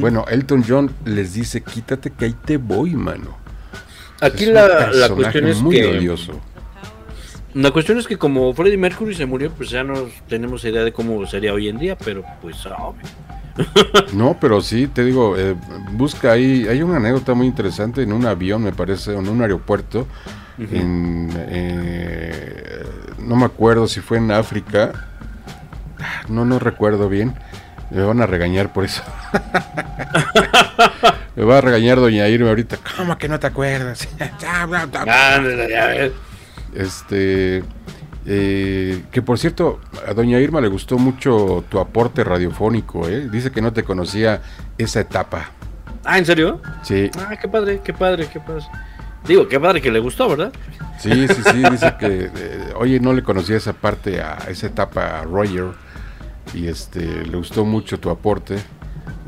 Bueno, 0.00 0.24
Elton 0.28 0.64
John 0.66 0.96
les 1.04 1.32
dice, 1.34 1.62
quítate 1.64 2.12
que 2.12 2.26
ahí 2.26 2.34
te 2.44 2.56
voy, 2.58 2.94
mano. 2.94 3.38
Aquí 4.20 4.44
Es 4.44 4.50
un 4.50 4.54
la, 4.54 4.90
la 4.92 5.10
cuestión 5.10 5.46
es 5.48 5.60
muy 5.60 5.80
que 5.80 5.86
odioso. 5.86 6.44
la 7.54 7.70
cuestión 7.70 7.98
es 7.98 8.06
que 8.06 8.18
como 8.18 8.52
Freddie 8.54 8.76
Mercury 8.76 9.14
se 9.14 9.26
murió, 9.26 9.50
pues 9.52 9.70
ya 9.70 9.82
no 9.82 10.12
tenemos 10.28 10.64
idea 10.64 10.84
de 10.84 10.92
cómo 10.92 11.26
sería 11.26 11.52
hoy 11.54 11.68
en 11.68 11.78
día, 11.78 11.96
pero 11.96 12.24
pues 12.40 12.64
obvio. 12.66 13.08
No, 14.12 14.38
pero 14.40 14.60
sí, 14.60 14.88
te 14.88 15.04
digo, 15.04 15.36
eh, 15.38 15.56
busca 15.92 16.32
ahí, 16.32 16.66
hay 16.68 16.82
una 16.82 16.96
anécdota 16.98 17.34
muy 17.34 17.46
interesante 17.46 18.02
en 18.02 18.12
un 18.12 18.26
avión, 18.26 18.62
me 18.62 18.72
parece, 18.72 19.12
o 19.12 19.20
en 19.20 19.28
un 19.28 19.40
aeropuerto, 19.42 20.06
en, 20.70 21.30
eh, 21.48 22.84
no 23.18 23.36
me 23.36 23.46
acuerdo 23.46 23.88
si 23.88 24.00
fue 24.00 24.18
en 24.18 24.30
África, 24.30 24.92
no, 26.28 26.44
no 26.44 26.58
recuerdo 26.58 27.08
bien, 27.08 27.34
me 27.90 28.02
van 28.02 28.20
a 28.20 28.26
regañar 28.26 28.72
por 28.72 28.84
eso. 28.84 29.02
me 31.36 31.44
va 31.44 31.58
a 31.58 31.60
regañar 31.60 31.98
doña 31.98 32.28
Irma 32.28 32.48
ahorita, 32.50 32.78
¿cómo 32.96 33.16
que 33.18 33.28
no 33.28 33.38
te 33.38 33.46
acuerdas? 33.46 34.08
Este, 36.74 37.64
eh, 38.26 39.02
que 39.10 39.22
por 39.22 39.38
cierto, 39.38 39.80
a 40.06 40.12
doña 40.12 40.38
Irma 40.40 40.60
le 40.60 40.68
gustó 40.68 40.98
mucho 40.98 41.64
tu 41.70 41.78
aporte 41.78 42.22
radiofónico, 42.22 43.08
¿eh? 43.08 43.28
Dice 43.30 43.50
que 43.50 43.62
no 43.62 43.72
te 43.72 43.82
conocía 43.82 44.42
esa 44.76 45.00
etapa. 45.00 45.52
Ah, 46.04 46.18
¿en 46.18 46.26
serio? 46.26 46.60
Sí, 46.82 47.10
Ah, 47.18 47.34
qué 47.40 47.48
padre, 47.48 47.80
qué 47.82 47.94
padre, 47.94 48.28
qué 48.30 48.40
padre. 48.40 48.64
Digo, 49.26 49.48
qué 49.48 49.58
padre 49.58 49.80
que 49.80 49.90
le 49.90 50.00
gustó, 50.00 50.28
¿verdad? 50.28 50.52
sí, 50.98 51.26
sí, 51.28 51.42
sí, 51.50 51.62
dice 51.70 51.94
que, 51.98 52.30
eh, 52.34 52.72
oye, 52.76 53.00
no 53.00 53.12
le 53.12 53.22
conocía 53.22 53.56
esa 53.56 53.72
parte, 53.72 54.20
a 54.20 54.36
esa 54.48 54.66
etapa 54.66 55.20
a 55.20 55.22
Roger, 55.24 55.70
y 56.54 56.68
este, 56.68 57.00
le 57.24 57.36
gustó 57.36 57.64
mucho 57.64 57.98
tu 57.98 58.10
aporte. 58.10 58.56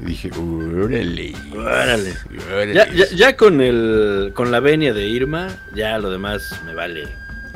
Y 0.00 0.06
dije, 0.06 0.30
órale, 0.30 1.34
Órale. 1.56 2.14
órale". 2.52 2.74
Ya, 2.74 2.88
ya, 2.92 3.06
ya 3.14 3.36
con 3.36 3.60
el 3.60 4.32
con 4.34 4.50
la 4.52 4.60
venia 4.60 4.92
de 4.92 5.06
Irma, 5.08 5.48
ya 5.74 5.98
lo 5.98 6.10
demás 6.10 6.42
me 6.64 6.74
vale. 6.74 7.08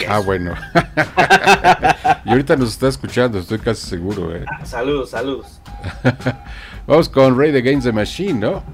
Ah, 0.09 0.19
bueno. 0.19 0.55
y 2.25 2.31
ahorita 2.31 2.57
nos 2.57 2.71
está 2.71 2.89
escuchando, 2.89 3.39
estoy 3.39 3.59
casi 3.59 3.87
seguro, 3.89 4.35
¿eh? 4.35 4.45
Saludos, 4.65 5.11
saludos. 5.11 5.61
Vamos 6.87 7.09
con 7.09 7.39
Ray 7.39 7.55
Against 7.57 7.87
the 7.87 7.93
Machine, 7.93 8.41
¿no? 8.41 8.65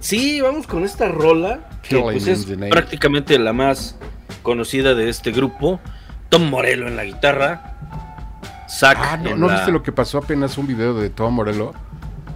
Sí, 0.00 0.40
vamos 0.40 0.66
con 0.66 0.84
esta 0.84 1.08
rola, 1.08 1.68
que 1.82 1.98
pues 1.98 2.26
es 2.28 2.46
the 2.46 2.56
prácticamente 2.68 3.36
la 3.38 3.52
más 3.52 3.96
conocida 4.42 4.94
de 4.94 5.08
este 5.08 5.32
grupo. 5.32 5.80
Tom 6.28 6.48
Morello 6.50 6.86
en 6.86 6.96
la 6.96 7.04
guitarra. 7.04 7.77
Zack 8.68 8.98
Ah, 9.00 9.16
¿no, 9.16 9.36
¿no 9.36 9.46
la- 9.48 9.54
viste 9.54 9.72
lo 9.72 9.82
que 9.82 9.92
pasó 9.92 10.18
apenas 10.18 10.58
un 10.58 10.66
video 10.66 10.94
de 10.94 11.10
Tom 11.10 11.34
Morello? 11.34 11.72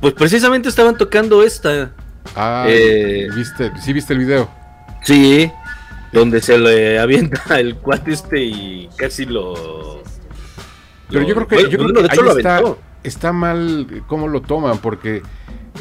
Pues 0.00 0.14
precisamente 0.14 0.68
estaban 0.68 0.96
tocando 0.96 1.42
esta. 1.42 1.92
Ah, 2.34 2.66
Eh. 2.68 3.28
¿viste, 3.34 3.70
sí 3.80 3.92
viste 3.92 4.12
el 4.12 4.18
video. 4.20 4.48
Sí. 5.02 5.50
donde 6.12 6.42
se 6.42 6.58
le 6.58 6.98
avienta 6.98 7.40
el 7.58 7.76
cuate 7.76 8.12
este 8.12 8.40
y 8.42 8.88
casi 8.96 9.24
lo. 9.24 10.02
Pero 11.08 11.22
lo- 11.22 11.26
yo 11.28 11.34
creo 11.34 11.48
que, 11.48 11.54
bueno, 11.54 11.70
yo 11.70 11.78
creo 11.78 11.92
que 11.94 12.00
ahí 12.10 12.18
lo 12.18 12.76
está, 13.02 13.32
mal 13.32 14.02
cómo 14.06 14.28
lo 14.28 14.42
toman, 14.42 14.76
porque 14.78 15.22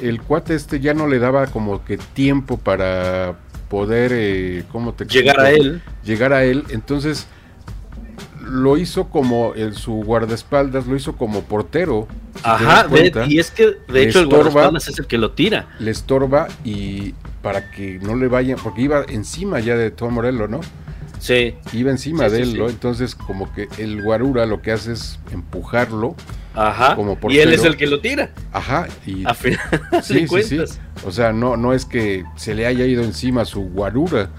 el 0.01 0.21
cuate 0.21 0.55
este 0.55 0.79
ya 0.79 0.93
no 0.93 1.07
le 1.07 1.19
daba 1.19 1.47
como 1.47 1.83
que 1.83 1.97
tiempo 1.97 2.57
para 2.57 3.35
poder, 3.69 4.11
eh, 4.13 4.63
¿cómo 4.71 4.93
te 4.93 5.05
Llegar 5.05 5.39
a 5.41 5.49
explico? 5.51 5.75
él. 5.75 5.81
Llegar 6.05 6.31
a 6.33 6.43
él, 6.45 6.63
entonces 6.69 7.27
lo 8.43 8.77
hizo 8.77 9.09
como 9.09 9.53
el, 9.55 9.75
su 9.75 9.93
guardaespaldas, 10.03 10.87
lo 10.87 10.95
hizo 10.95 11.15
como 11.15 11.41
portero. 11.43 12.07
Ajá, 12.43 12.87
de- 12.87 13.11
y 13.27 13.39
es 13.39 13.51
que 13.51 13.77
de 13.87 14.03
hecho 14.03 14.19
el 14.19 14.27
guardaespaldas 14.27 14.87
es 14.87 14.99
el 14.99 15.07
que 15.07 15.17
lo 15.17 15.31
tira. 15.31 15.67
le 15.79 15.91
estorba 15.91 16.47
y 16.63 17.13
para 17.41 17.71
que 17.71 17.99
no 18.01 18.15
le 18.15 18.27
vayan, 18.27 18.57
porque 18.61 18.81
iba 18.81 19.03
encima 19.09 19.59
ya 19.59 19.75
de 19.75 19.91
Tom 19.91 20.13
Morello, 20.13 20.47
¿no? 20.47 20.61
Sí, 21.19 21.53
Iba 21.71 21.91
encima 21.91 22.29
Sí, 22.29 22.35
de 22.35 22.41
él, 22.41 22.51
sí. 22.53 22.57
¿no? 22.57 22.67
Entonces 22.69 23.13
como 23.13 23.53
que 23.53 23.67
el 23.77 24.01
guarura 24.01 24.47
lo 24.47 24.61
que 24.63 24.71
hace 24.71 24.93
es 24.93 25.19
empujarlo, 25.31 26.15
ajá. 26.55 26.95
Como 26.95 27.15
y 27.29 27.37
él 27.37 27.49
es 27.49 27.57
portero. 27.57 27.71
el 27.73 27.77
que 27.77 27.85
lo 27.87 27.99
tira. 28.01 28.31
ajá, 28.51 28.87
y 29.05 29.23
A 29.25 29.35
final 29.35 29.59
Sí, 30.03 30.13
de 30.15 30.19
sí, 30.21 30.21
sí. 30.21 30.27
cuentas. 30.27 30.79
O 31.05 31.11
sea, 31.11 31.31
no, 31.31 31.57
no 31.57 31.73
es 31.73 31.85
que 31.85 32.23
se 32.37 32.55
le 32.55 32.65
haya 32.65 32.85
ido 32.85 33.03
encima 33.03 33.45
su 33.45 33.61
guarura, 33.61 34.29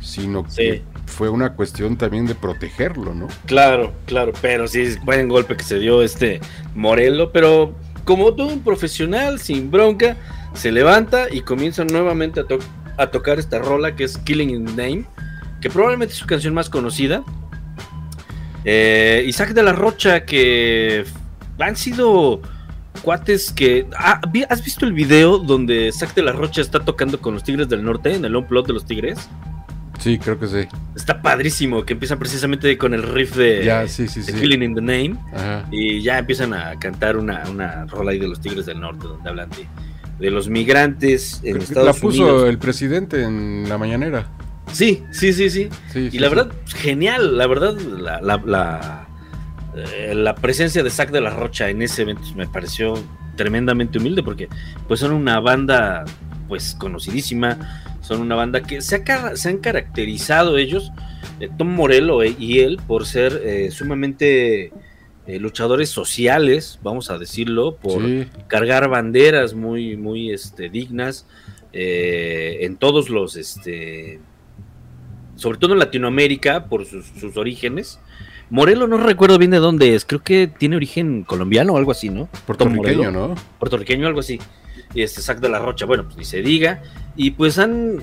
sino 0.00 0.44
que. 0.44 0.82
Fue 1.10 1.28
una 1.28 1.52
cuestión 1.54 1.96
también 1.98 2.26
de 2.26 2.34
protegerlo, 2.34 3.14
¿no? 3.14 3.28
Claro, 3.46 3.92
claro, 4.06 4.32
pero 4.40 4.66
sí, 4.66 4.94
buen 5.04 5.28
golpe 5.28 5.56
que 5.56 5.64
se 5.64 5.78
dio 5.78 6.02
este 6.02 6.40
Morelo, 6.74 7.32
pero 7.32 7.74
como 8.04 8.32
todo 8.34 8.46
un 8.48 8.60
profesional, 8.60 9.38
sin 9.38 9.70
bronca, 9.70 10.16
se 10.54 10.72
levanta 10.72 11.26
y 11.30 11.42
comienza 11.42 11.84
nuevamente 11.84 12.40
a, 12.40 12.44
to- 12.44 12.58
a 12.96 13.08
tocar 13.10 13.38
esta 13.38 13.58
rola 13.58 13.94
que 13.94 14.04
es 14.04 14.16
Killing 14.18 14.50
in 14.50 14.64
the 14.64 14.72
Name, 14.72 15.04
que 15.60 15.68
probablemente 15.68 16.14
es 16.14 16.18
su 16.18 16.26
canción 16.26 16.54
más 16.54 16.70
conocida. 16.70 17.22
Eh, 18.64 19.24
Isaac 19.26 19.50
de 19.50 19.62
la 19.62 19.72
Rocha, 19.72 20.24
que 20.24 21.04
han 21.58 21.76
sido 21.76 22.40
cuates 23.02 23.52
que... 23.52 23.86
ah, 23.96 24.20
¿Has 24.48 24.64
visto 24.64 24.84
el 24.84 24.92
video 24.92 25.38
donde 25.38 25.88
Isaac 25.88 26.14
de 26.14 26.22
la 26.22 26.32
Rocha 26.32 26.60
está 26.60 26.80
tocando 26.80 27.20
con 27.20 27.34
los 27.34 27.44
Tigres 27.44 27.68
del 27.68 27.84
Norte, 27.84 28.14
en 28.14 28.24
el 28.24 28.34
on-plot 28.36 28.66
de 28.66 28.72
los 28.72 28.84
Tigres? 28.84 29.28
Sí, 30.00 30.18
creo 30.18 30.38
que 30.38 30.46
sí. 30.48 30.66
Está 30.96 31.20
padrísimo, 31.22 31.84
que 31.84 31.92
empiezan 31.92 32.18
precisamente 32.18 32.76
con 32.78 32.94
el 32.94 33.02
riff 33.02 33.36
de... 33.36 33.62
ya, 33.64 33.86
sí, 33.86 34.08
sí, 34.08 34.20
de 34.20 34.32
sí. 34.32 34.40
Killing 34.40 34.62
in 34.62 34.74
the 34.74 34.80
Name. 34.80 35.16
Ajá. 35.32 35.66
Y 35.70 36.02
ya 36.02 36.18
empiezan 36.18 36.54
a 36.54 36.78
cantar 36.78 37.16
una, 37.16 37.44
una 37.50 37.84
rola 37.86 38.12
ahí 38.12 38.18
de 38.18 38.26
los 38.26 38.40
Tigres 38.40 38.66
del 38.66 38.80
Norte, 38.80 39.06
donde 39.06 39.28
hablan 39.28 39.50
de, 39.50 39.66
de 40.18 40.30
los 40.30 40.48
migrantes 40.48 41.40
en 41.44 41.58
Estados 41.58 41.86
la 41.86 41.92
puso 41.92 42.22
Unidos. 42.22 42.48
el 42.48 42.58
presidente 42.58 43.22
en 43.22 43.68
la 43.68 43.76
mañanera. 43.78 44.26
Sí, 44.72 45.02
sí, 45.10 45.32
sí, 45.32 45.50
sí. 45.50 45.68
Y 45.94 46.18
la 46.18 46.28
verdad, 46.28 46.52
genial, 46.66 47.36
la 47.36 47.46
verdad, 47.46 47.74
la, 47.78 48.20
la, 48.20 48.40
la, 48.46 49.08
eh, 49.76 50.14
la 50.14 50.34
presencia 50.34 50.82
de 50.82 50.90
Zack 50.90 51.10
de 51.10 51.20
la 51.20 51.30
Rocha 51.30 51.68
en 51.68 51.82
ese 51.82 52.02
evento 52.02 52.22
me 52.36 52.46
pareció 52.46 52.94
tremendamente 53.36 53.98
humilde 53.98 54.22
porque 54.22 54.48
pues 54.86 55.00
son 55.00 55.12
una 55.12 55.40
banda 55.40 56.04
pues 56.48 56.74
conocidísima, 56.78 57.82
son 58.10 58.22
una 58.22 58.34
banda 58.34 58.60
que 58.60 58.82
se, 58.82 58.96
ha 58.96 59.36
se 59.36 59.48
han 59.48 59.58
caracterizado 59.58 60.58
ellos, 60.58 60.90
eh, 61.38 61.48
Tom 61.56 61.68
Morello 61.68 62.24
eh, 62.24 62.34
y 62.36 62.58
él, 62.58 62.80
por 62.84 63.06
ser 63.06 63.40
eh, 63.44 63.70
sumamente 63.70 64.72
eh, 65.28 65.38
luchadores 65.38 65.90
sociales, 65.90 66.80
vamos 66.82 67.08
a 67.10 67.18
decirlo, 67.18 67.76
por 67.76 68.02
Sí, 68.02 68.26
cargar 68.48 68.88
banderas 68.88 69.54
muy, 69.54 69.96
muy 69.96 70.32
este, 70.32 70.68
dignas 70.68 71.24
eh, 71.72 72.58
en 72.62 72.76
todos 72.76 73.10
los, 73.10 73.36
este, 73.36 74.18
sobre 75.36 75.58
todo 75.58 75.74
en 75.74 75.78
Latinoamérica, 75.78 76.64
por 76.64 76.84
sus, 76.84 77.06
sus 77.06 77.36
orígenes. 77.36 78.00
Morelo 78.50 78.88
no 78.88 78.96
recuerdo 78.96 79.38
bien 79.38 79.52
de 79.52 79.58
dónde 79.58 79.94
es, 79.94 80.04
creo 80.04 80.24
que 80.24 80.48
tiene 80.48 80.74
origen 80.74 81.22
colombiano 81.22 81.74
o 81.74 81.76
algo 81.76 81.92
así, 81.92 82.08
¿no? 82.08 82.28
Puertorriqueño. 82.46 83.12
¿no? 83.12 83.36
Puertorriqueño, 83.60 84.08
algo 84.08 84.18
así. 84.18 84.40
Y 84.94 85.02
este 85.02 85.22
Sac 85.22 85.40
de 85.40 85.48
la 85.48 85.58
Rocha, 85.58 85.86
bueno, 85.86 86.04
pues 86.04 86.16
ni 86.16 86.24
se 86.24 86.42
diga. 86.42 86.82
Y 87.16 87.32
pues 87.32 87.58
han 87.58 88.02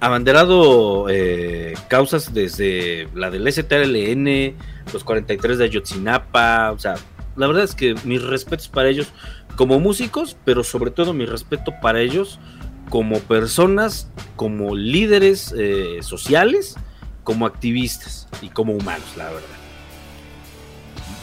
abanderado 0.00 1.06
eh, 1.08 1.74
causas 1.88 2.32
desde 2.34 3.08
la 3.14 3.30
del 3.30 3.50
STLN, 3.50 4.54
los 4.92 5.02
43 5.04 5.58
de 5.58 5.64
Ayotzinapa, 5.64 6.70
o 6.72 6.78
sea, 6.78 6.94
la 7.36 7.46
verdad 7.46 7.64
es 7.64 7.74
que 7.74 7.94
mis 8.04 8.22
respetos 8.22 8.68
para 8.68 8.88
ellos 8.88 9.08
como 9.56 9.80
músicos, 9.80 10.36
pero 10.44 10.62
sobre 10.62 10.90
todo 10.90 11.12
mi 11.14 11.24
respeto 11.26 11.72
para 11.80 12.00
ellos 12.00 12.38
como 12.90 13.18
personas, 13.20 14.10
como 14.36 14.76
líderes 14.76 15.52
eh, 15.58 15.98
sociales, 16.02 16.76
como 17.24 17.46
activistas 17.46 18.28
y 18.42 18.48
como 18.50 18.74
humanos, 18.74 19.06
la 19.16 19.24
verdad. 19.24 19.42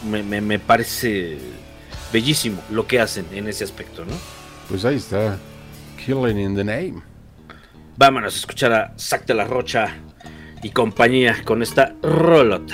Me- 0.10 0.42
me 0.42 0.60
parece 0.60 1.38
bellísimo 2.12 2.62
lo 2.70 2.86
que 2.88 3.00
hacen 3.00 3.26
en 3.32 3.48
ese 3.48 3.64
aspecto, 3.64 4.04
¿no? 4.04 4.14
Pues 4.74 4.86
ahí 4.86 4.96
está. 4.96 5.38
Killing 6.04 6.40
in 6.40 6.56
the 6.56 6.64
name. 6.64 7.04
Vámonos 7.96 8.34
a 8.34 8.38
escuchar 8.40 8.74
a 8.74 8.94
Zac 8.98 9.24
de 9.28 9.36
la 9.36 9.44
Rocha 9.44 9.94
y 10.64 10.72
compañía 10.72 11.44
con 11.46 11.62
esta 11.62 11.94
rolota. 12.02 12.74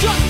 转。 0.00 0.29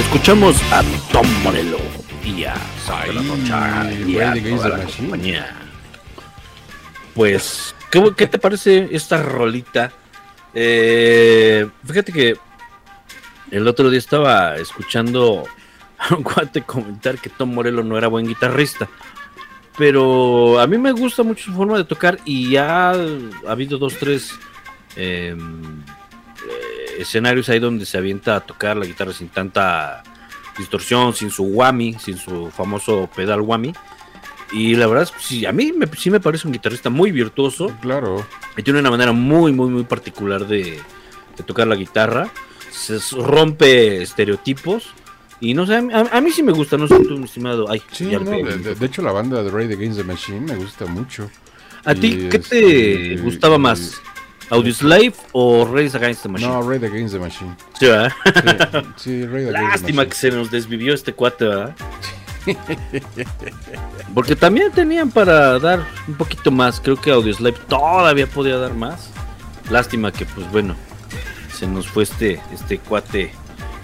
Escuchamos 0.00 0.56
a 0.72 0.82
Tom 1.12 1.26
Morello 1.44 1.78
y 2.24 2.44
a 2.44 2.56
Santa 2.84 3.12
la 3.12 3.22
Rocha 3.22 3.92
y 3.92 4.18
a 4.18 4.34
toda 4.34 4.86
compañía. 4.86 5.54
Pues, 7.14 7.74
¿qué, 7.90 8.12
qué 8.16 8.26
te 8.26 8.38
parece 8.38 8.88
esta 8.90 9.22
rolita? 9.22 9.92
Eh, 10.54 11.68
fíjate 11.84 12.12
que 12.12 12.36
el 13.50 13.68
otro 13.68 13.90
día 13.90 13.98
estaba 13.98 14.56
escuchando 14.56 15.44
a 15.98 16.14
un 16.14 16.24
cuate 16.24 16.62
comentar 16.62 17.18
que 17.18 17.30
Tom 17.30 17.54
Morello 17.54 17.84
no 17.84 17.96
era 17.96 18.08
buen 18.08 18.26
guitarrista. 18.26 18.88
Pero 19.76 20.58
a 20.58 20.66
mí 20.66 20.76
me 20.76 20.90
gusta 20.90 21.22
mucho 21.22 21.44
su 21.44 21.52
forma 21.52 21.78
de 21.78 21.84
tocar 21.84 22.18
y 22.24 22.50
ya 22.50 22.90
ha 22.90 22.96
habido 23.46 23.78
dos, 23.78 23.96
tres 23.96 24.36
eh, 24.96 25.34
eh, 25.36 26.96
escenarios 26.98 27.48
ahí 27.48 27.58
donde 27.58 27.86
se 27.86 27.98
avienta 27.98 28.36
a 28.36 28.40
tocar 28.40 28.76
la 28.76 28.86
guitarra 28.86 29.12
sin 29.12 29.28
tanta 29.28 30.02
distorsión, 30.58 31.14
sin 31.14 31.30
su 31.30 31.44
whammy, 31.44 31.94
sin 31.98 32.16
su 32.18 32.50
famoso 32.50 33.08
pedal 33.14 33.40
whammy. 33.40 33.72
Y 34.52 34.74
la 34.76 34.86
verdad 34.86 35.08
sí, 35.18 35.44
a 35.46 35.52
mí 35.52 35.72
me, 35.72 35.86
sí 35.96 36.10
me 36.10 36.20
parece 36.20 36.46
un 36.46 36.52
guitarrista 36.52 36.88
muy 36.90 37.12
virtuoso 37.12 37.70
Claro. 37.82 38.26
y 38.56 38.62
tiene 38.62 38.80
una 38.80 38.90
manera 38.90 39.12
muy, 39.12 39.52
muy, 39.52 39.68
muy 39.68 39.84
particular 39.84 40.46
de, 40.46 40.80
de 41.36 41.42
tocar 41.44 41.66
la 41.66 41.74
guitarra. 41.76 42.28
Se 42.70 42.98
rompe 43.20 44.02
estereotipos. 44.02 44.90
Y 45.40 45.54
no 45.54 45.66
sé, 45.66 45.76
a, 45.76 45.82
mí- 45.82 45.92
a- 45.92 46.16
a 46.16 46.20
mí 46.20 46.32
sí 46.32 46.42
me 46.42 46.50
gusta, 46.52 46.76
no 46.76 46.88
sé 46.88 46.98
tú, 47.00 47.16
mi 47.16 47.26
estimado. 47.26 47.70
Ay, 47.70 47.80
Sí, 47.92 48.06
no, 48.06 48.18
de, 48.20 48.42
de- 48.58 48.74
de 48.74 48.86
hecho 48.86 49.02
la 49.02 49.12
banda 49.12 49.40
de 49.44 49.50
Raid 49.50 49.70
Against 49.70 49.98
the 49.98 50.04
Machine 50.04 50.40
me 50.40 50.56
gusta 50.56 50.86
mucho. 50.86 51.30
¿A 51.84 51.94
ti 51.94 52.26
qué 52.28 52.38
te 52.40 53.12
este, 53.14 53.22
gustaba 53.22 53.56
más? 53.58 54.00
¿Audioslave 54.50 55.12
o 55.32 55.64
Race 55.66 55.96
Against 55.96 56.22
the 56.22 56.28
Machine? 56.28 56.50
No, 56.50 56.62
Raid 56.62 56.84
Against 56.84 57.14
the 57.14 57.20
Machine. 57.20 57.54
Sí, 57.78 57.86
¿verdad? 57.86 58.12
Sí, 58.96 59.20
sí 59.20 59.26
Raid 59.26 59.48
Against 59.48 59.54
the 59.54 59.62
Lástima 59.62 59.96
Machine. 60.04 60.08
que 60.08 60.14
se 60.16 60.30
nos 60.30 60.50
desvivió 60.50 60.94
este 60.94 61.12
cuate, 61.12 61.44
¿verdad? 61.46 61.74
Porque 64.14 64.34
también 64.36 64.72
tenían 64.72 65.10
para 65.10 65.58
dar 65.58 65.86
un 66.06 66.14
poquito 66.14 66.50
más. 66.50 66.80
Creo 66.80 66.96
que 67.00 67.10
Audioslave 67.10 67.56
todavía 67.68 68.26
podía 68.26 68.56
dar 68.56 68.74
más. 68.74 69.10
Lástima 69.70 70.12
que, 70.12 70.24
pues 70.24 70.50
bueno, 70.50 70.74
se 71.52 71.66
nos 71.66 71.86
fue 71.88 72.04
este, 72.04 72.40
este 72.52 72.78
cuate 72.78 73.32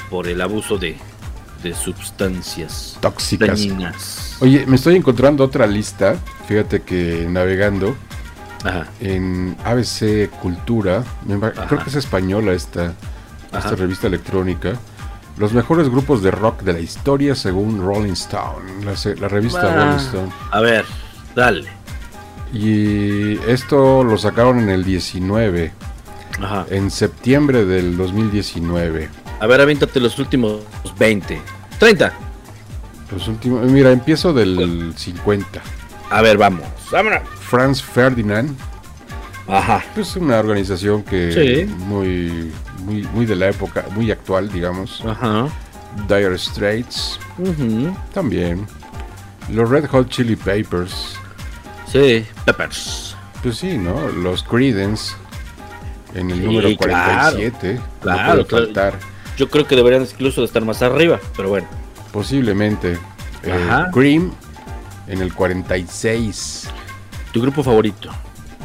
por 0.08 0.28
el 0.28 0.40
abuso 0.40 0.78
de, 0.78 0.96
de 1.62 1.74
sustancias 1.74 2.96
Tóxicas. 3.00 3.48
dañinas. 3.48 4.36
Oye, 4.40 4.64
me 4.66 4.76
estoy 4.76 4.96
encontrando 4.96 5.44
otra 5.44 5.66
lista. 5.66 6.16
Fíjate 6.48 6.82
que 6.82 7.26
navegando 7.28 7.96
Ajá. 8.64 8.86
en 9.00 9.56
ABC 9.64 10.28
Cultura, 10.40 11.04
Ajá. 11.28 11.66
creo 11.68 11.82
que 11.84 11.90
es 11.90 11.96
española 11.96 12.52
esta, 12.52 12.94
esta 13.46 13.58
Ajá. 13.58 13.76
revista 13.76 14.06
electrónica. 14.06 14.74
Los 15.36 15.52
mejores 15.52 15.88
grupos 15.90 16.22
de 16.22 16.30
rock 16.30 16.62
de 16.62 16.72
la 16.74 16.78
historia 16.80 17.34
según 17.34 17.84
Rolling 17.84 18.12
Stone, 18.12 18.84
la, 19.20 19.28
revista 19.28 19.62
Ah. 19.72 19.74
Rolling 19.76 19.98
Stone. 19.98 20.32
A 20.52 20.60
ver, 20.60 20.84
dale. 21.34 21.68
Y 22.52 23.38
esto 23.50 24.04
lo 24.04 24.16
sacaron 24.16 24.60
en 24.60 24.70
el 24.70 24.84
19, 24.84 25.72
Ajá. 26.40 26.66
en 26.70 26.90
septiembre 26.90 27.64
del 27.64 27.96
2019. 27.96 29.08
A 29.40 29.46
ver, 29.46 29.60
aviéntate 29.60 29.98
los 29.98 30.18
últimos 30.20 30.60
20. 30.98 31.40
30. 31.80 32.12
Los 33.12 33.26
últimos, 33.28 33.68
mira, 33.70 33.90
empiezo 33.90 34.32
del 34.32 34.94
50. 34.96 35.60
A 36.14 36.22
ver, 36.22 36.38
vamos. 36.38 36.62
Vámonos. 36.92 37.20
Franz 37.40 37.82
Ferdinand, 37.82 38.56
Ajá. 39.48 39.82
pues 39.94 40.14
una 40.16 40.38
organización 40.38 41.02
que 41.02 41.32
Sí. 41.66 41.74
muy, 41.74 42.52
muy, 42.84 43.02
muy 43.12 43.26
de 43.26 43.34
la 43.36 43.48
época, 43.48 43.84
muy 43.94 44.10
actual, 44.12 44.50
digamos. 44.50 45.02
Ajá. 45.06 45.48
Dire 46.08 46.38
Straits, 46.38 47.18
Ujú. 47.38 47.96
también. 48.12 48.66
Los 49.50 49.68
Red 49.68 49.86
Hot 49.88 50.08
Chili 50.08 50.36
Peppers, 50.36 51.16
Sí, 51.86 52.24
Peppers. 52.44 53.16
pues 53.42 53.56
sí, 53.58 53.76
¿no? 53.76 54.08
Los 54.08 54.42
Creedence, 54.44 55.14
en 56.14 56.30
el 56.30 56.38
Sí, 56.38 56.44
número 56.46 56.68
claro. 56.78 57.32
47, 57.32 57.80
Claro, 58.02 58.34
no 58.36 58.44
puede 58.46 58.72
claro. 58.72 58.96
Yo 59.36 59.50
creo 59.50 59.66
que 59.66 59.74
deberían 59.74 60.02
incluso 60.02 60.42
de 60.42 60.46
estar 60.46 60.64
más 60.64 60.80
arriba, 60.80 61.18
pero 61.36 61.48
bueno. 61.48 61.66
Posiblemente. 62.12 62.98
Eh, 63.42 63.52
Ajá. 63.52 63.90
Cream, 63.92 64.32
en 65.06 65.20
el 65.20 65.32
46. 65.34 66.68
Tu 67.32 67.40
grupo 67.42 67.62
favorito. 67.62 68.10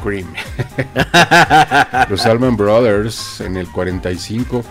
Cream. 0.02 0.32
Los 2.08 2.24
Allman 2.26 2.56
Brothers 2.56 3.40
en 3.40 3.56
el 3.56 3.68
45. 3.68 4.64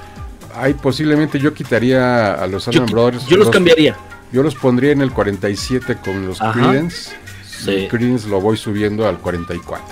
Ahí 0.56 0.74
posiblemente 0.74 1.40
yo 1.40 1.54
quitaría 1.54 2.34
a 2.34 2.48
los 2.48 2.66
Yo, 2.66 2.72
Allman 2.82 2.86
Brothers. 2.91 3.26
yo 3.28 3.38
los 3.38 3.50
cambiaría. 3.50 3.96
Yo 4.32 4.44
los 4.44 4.56
pondría 4.56 4.91
en 4.91 5.02
el 5.02 5.12
47 5.12 5.98
con 6.04 6.28
los 6.28 6.41
Ajá. 6.41 6.54
Creedence. 6.54 7.12
Sí. 7.46 7.72
Y 7.72 7.88
Creedence 7.88 8.28
lo 8.28 8.41
voy 8.41 8.58
subiendo 8.58 9.08
al 9.08 9.20
44. 9.20 9.86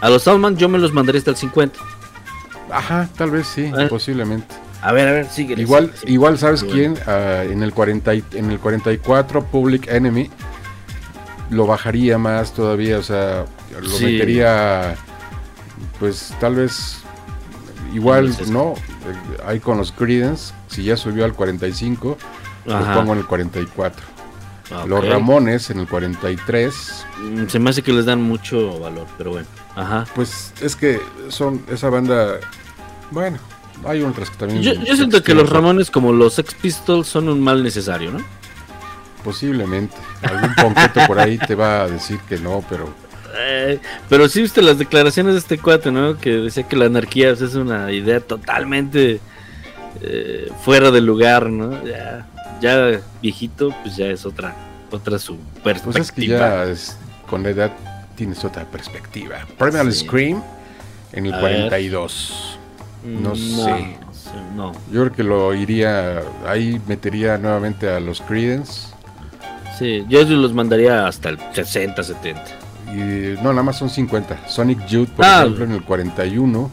A 0.00 0.08
los 0.10 0.26
Allman 0.28 0.56
yo 0.56 0.68
me 0.68 0.78
los 0.78 0.92
mandaría 0.92 1.18
hasta 1.18 1.30
el 1.32 1.36
50. 1.36 1.78
Ajá, 2.70 3.08
tal 3.16 3.30
vez 3.30 3.46
sí, 3.46 3.70
Eh. 3.76 3.86
posiblemente. 3.88 4.54
A 4.82 4.92
ver, 4.92 5.08
a 5.08 5.12
ver, 5.12 5.28
sigue. 5.28 5.54
Igual, 5.60 5.92
igual 6.04 6.38
¿sabes 6.38 6.62
Bueno. 6.62 6.74
quién? 6.76 6.98
Ah, 7.06 7.42
en, 7.44 7.62
el 7.62 7.72
40, 7.72 8.14
y- 8.14 8.24
en 8.32 8.50
el 8.50 8.58
44, 8.60 9.44
Public 9.46 9.88
Enemy, 9.88 10.30
lo 11.50 11.66
bajaría 11.66 12.18
más 12.18 12.52
todavía, 12.52 12.98
o 12.98 13.02
sea, 13.02 13.44
lo 13.80 13.88
Sí. 13.88 14.04
metería, 14.06 14.96
pues 16.00 16.34
tal 16.40 16.56
vez, 16.56 16.98
igual, 17.94 18.34
¿no? 18.48 18.72
Eh, 18.72 19.42
Ahí 19.46 19.60
con 19.60 19.78
los 19.78 19.92
Creedence, 19.92 20.52
si 20.68 20.82
ya 20.84 20.96
subió 20.96 21.24
al 21.24 21.34
45, 21.34 22.18
lo 22.66 22.76
Ajá. 22.76 22.94
pongo 22.94 23.12
en 23.12 23.18
el 23.20 23.26
44. 23.26 24.04
Ok. 24.74 24.86
Los 24.88 25.06
Ramones 25.08 25.70
en 25.70 25.78
el 25.80 25.86
43, 25.86 27.04
Mm, 27.22 27.46
Se 27.46 27.58
me 27.60 27.70
hace 27.70 27.82
que 27.82 27.92
les 27.92 28.04
dan 28.04 28.20
mucho 28.20 28.78
valor, 28.80 29.06
pero 29.16 29.30
bueno. 29.30 29.46
Ajá. 29.76 30.04
pues 30.14 30.52
es 30.60 30.74
que 30.74 31.00
son 31.28 31.62
esa 31.70 31.88
banda, 31.90 32.40
bueno, 33.10 33.38
hay 33.86 34.02
otras 34.02 34.30
que 34.30 34.36
también... 34.38 34.62
Yo, 34.62 34.72
yo 34.72 34.96
siento 34.96 35.22
que 35.22 35.34
los 35.34 35.48
Ramones, 35.50 35.90
como 35.90 36.12
los 36.12 36.34
Sex 36.34 36.54
Pistols, 36.54 37.06
son 37.06 37.28
un 37.28 37.40
mal 37.42 37.62
necesario, 37.62 38.10
¿no? 38.10 38.18
Posiblemente. 39.26 39.94
Algún 40.22 40.54
ponqueto 40.54 41.00
por 41.06 41.18
ahí 41.18 41.36
te 41.36 41.54
va 41.54 41.82
a 41.82 41.88
decir 41.88 42.18
que 42.28 42.38
no, 42.38 42.64
pero 42.70 42.88
Eh, 43.38 43.78
pero 44.08 44.28
sí 44.28 44.40
viste 44.40 44.62
las 44.62 44.78
declaraciones 44.78 45.34
de 45.34 45.40
este 45.40 45.58
cuate, 45.58 45.90
¿no? 45.90 46.16
Que 46.16 46.30
decía 46.36 46.62
que 46.62 46.76
la 46.76 46.86
anarquía 46.86 47.28
pues, 47.30 47.42
es 47.42 47.54
una 47.56 47.92
idea 47.92 48.20
totalmente 48.20 49.20
eh, 50.00 50.48
fuera 50.64 50.90
de 50.90 51.00
lugar, 51.00 51.50
¿no? 51.50 51.84
Ya, 51.84 52.26
ya 52.60 53.00
viejito, 53.20 53.74
pues 53.82 53.96
ya 53.96 54.06
es 54.06 54.24
otra, 54.24 54.54
otra 54.90 55.18
su 55.18 55.36
pues 55.62 55.76
es 55.76 55.82
que 55.82 55.92
perspectiva. 55.92 56.38
ya 56.38 56.64
es- 56.64 56.96
con 57.28 57.42
la 57.42 57.50
edad 57.50 57.72
tienes 58.14 58.44
otra 58.44 58.64
perspectiva. 58.64 59.38
Primal 59.58 59.92
Sí. 59.92 60.04
Scream 60.06 60.42
en 61.12 61.26
el 61.26 61.34
A 61.34 61.38
ver. 61.40 61.68
42. 61.68 62.58
no 63.04 63.34
sé. 63.34 63.96
No, 64.54 64.72
Yo 64.92 65.02
creo 65.02 65.12
que 65.12 65.22
lo 65.22 65.54
iría, 65.54 66.22
ahí 66.46 66.80
metería 66.86 67.36
nuevamente 67.38 67.88
a 67.88 68.00
los 68.00 68.20
Creedence. 68.22 68.88
Sí, 69.78 70.04
yo 70.08 70.22
los 70.24 70.52
mandaría 70.52 71.06
hasta 71.06 71.28
el 71.30 71.38
60, 71.52 72.02
70. 72.02 72.42
Y 72.92 73.36
no, 73.42 73.50
nada 73.50 73.62
más 73.62 73.76
son 73.76 73.90
50. 73.90 74.48
Sonic 74.48 74.86
Youth, 74.86 75.08
por 75.10 75.24
Ah. 75.24 75.40
ejemplo, 75.42 75.64
en 75.64 75.72
el 75.72 75.82
41. 75.82 76.70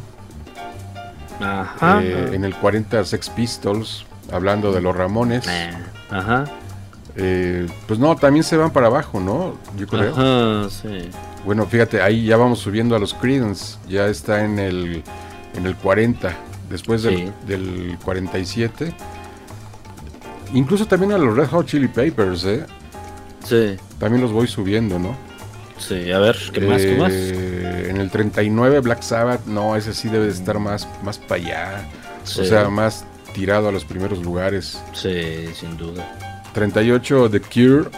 Ajá. 1.40 2.02
Eh, 2.04 2.32
en 2.34 2.46
el 2.46 2.56
40 2.56 3.04
Sex 3.04 3.30
Pistols, 3.30 4.06
hablando 4.32 4.72
de 4.72 4.82
los 4.82 4.96
Ramones. 4.96 5.46
Eh, 5.48 5.72
Ajá. 6.10 6.46
Eh, 7.16 7.68
pues 7.88 8.00
no, 8.00 8.16
también 8.16 8.44
se 8.44 8.58
van 8.58 8.72
para 8.72 8.88
abajo, 8.88 9.20
¿no? 9.20 9.56
Yo 9.78 9.88
creo. 9.88 10.12
Ajá, 10.14 10.70
sí. 10.70 11.10
Bueno, 11.46 11.66
fíjate, 11.66 12.02
ahí 12.02 12.26
ya 12.26 12.38
vamos 12.38 12.60
subiendo 12.60 12.96
a 12.96 13.00
los 13.00 13.14
Creedence. 13.14 13.78
Ya 13.90 14.08
está 14.08 14.46
en 14.46 14.58
el, 14.60 15.04
en 15.56 15.66
el 15.66 15.76
40, 15.76 16.34
después 16.70 17.04
del, 17.04 17.18
Sí. 17.18 17.32
del 17.48 17.98
47. 18.04 18.94
Incluso 20.54 20.86
también 20.86 21.12
a 21.12 21.18
los 21.18 21.36
Red 21.36 21.50
Hot 21.50 21.66
Chili 21.66 21.88
Papers, 21.88 22.46
¿eh? 22.46 22.66
Sí, 23.44 23.76
También 24.00 24.22
los 24.22 24.32
voy 24.32 24.48
subiendo, 24.48 25.00
¿no? 25.00 25.16
sí. 25.78 26.12
A 26.12 26.20
ver, 26.20 26.38
¿qué 26.54 26.62
más? 26.62 26.82
¿Qué 26.82 26.96
más? 26.98 27.12
Eh, 27.14 27.88
En 27.90 27.98
el 27.98 28.10
39 28.10 28.80
Black 28.80 29.02
Sabbath, 29.02 29.46
no, 29.46 29.76
ese 29.76 29.94
sí 29.94 30.08
debe 30.08 30.26
de 30.26 30.32
estar 30.32 30.60
más, 30.60 30.88
más 31.04 31.18
para 31.18 31.42
allá. 31.42 31.90
Sí. 32.24 32.42
O 32.42 32.46
sea, 32.46 32.70
más 32.70 33.06
tirado 33.34 33.68
a 33.68 33.72
los 33.72 33.84
primeros 33.84 34.20
lugares. 34.24 34.80
Sí, 34.94 35.48
sin 35.60 35.76
duda. 35.78 36.06
38 36.54 37.30
The 37.30 37.42
Cure. 37.42 37.90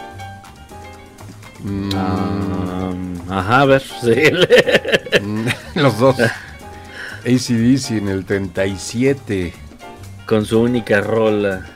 Mm, 1.62 1.90
Ah, 1.94 2.90
ajá, 3.30 3.60
a 3.60 3.64
ver. 3.66 3.82
Sí. 4.02 5.20
mm, 5.22 5.46
los 5.80 5.98
dos. 5.98 6.16
ACDC 7.24 7.90
en 7.92 8.08
el 8.08 8.24
37. 8.24 9.52
Con 10.26 10.44
su 10.44 10.60
única 10.60 11.00
rola 11.00 11.66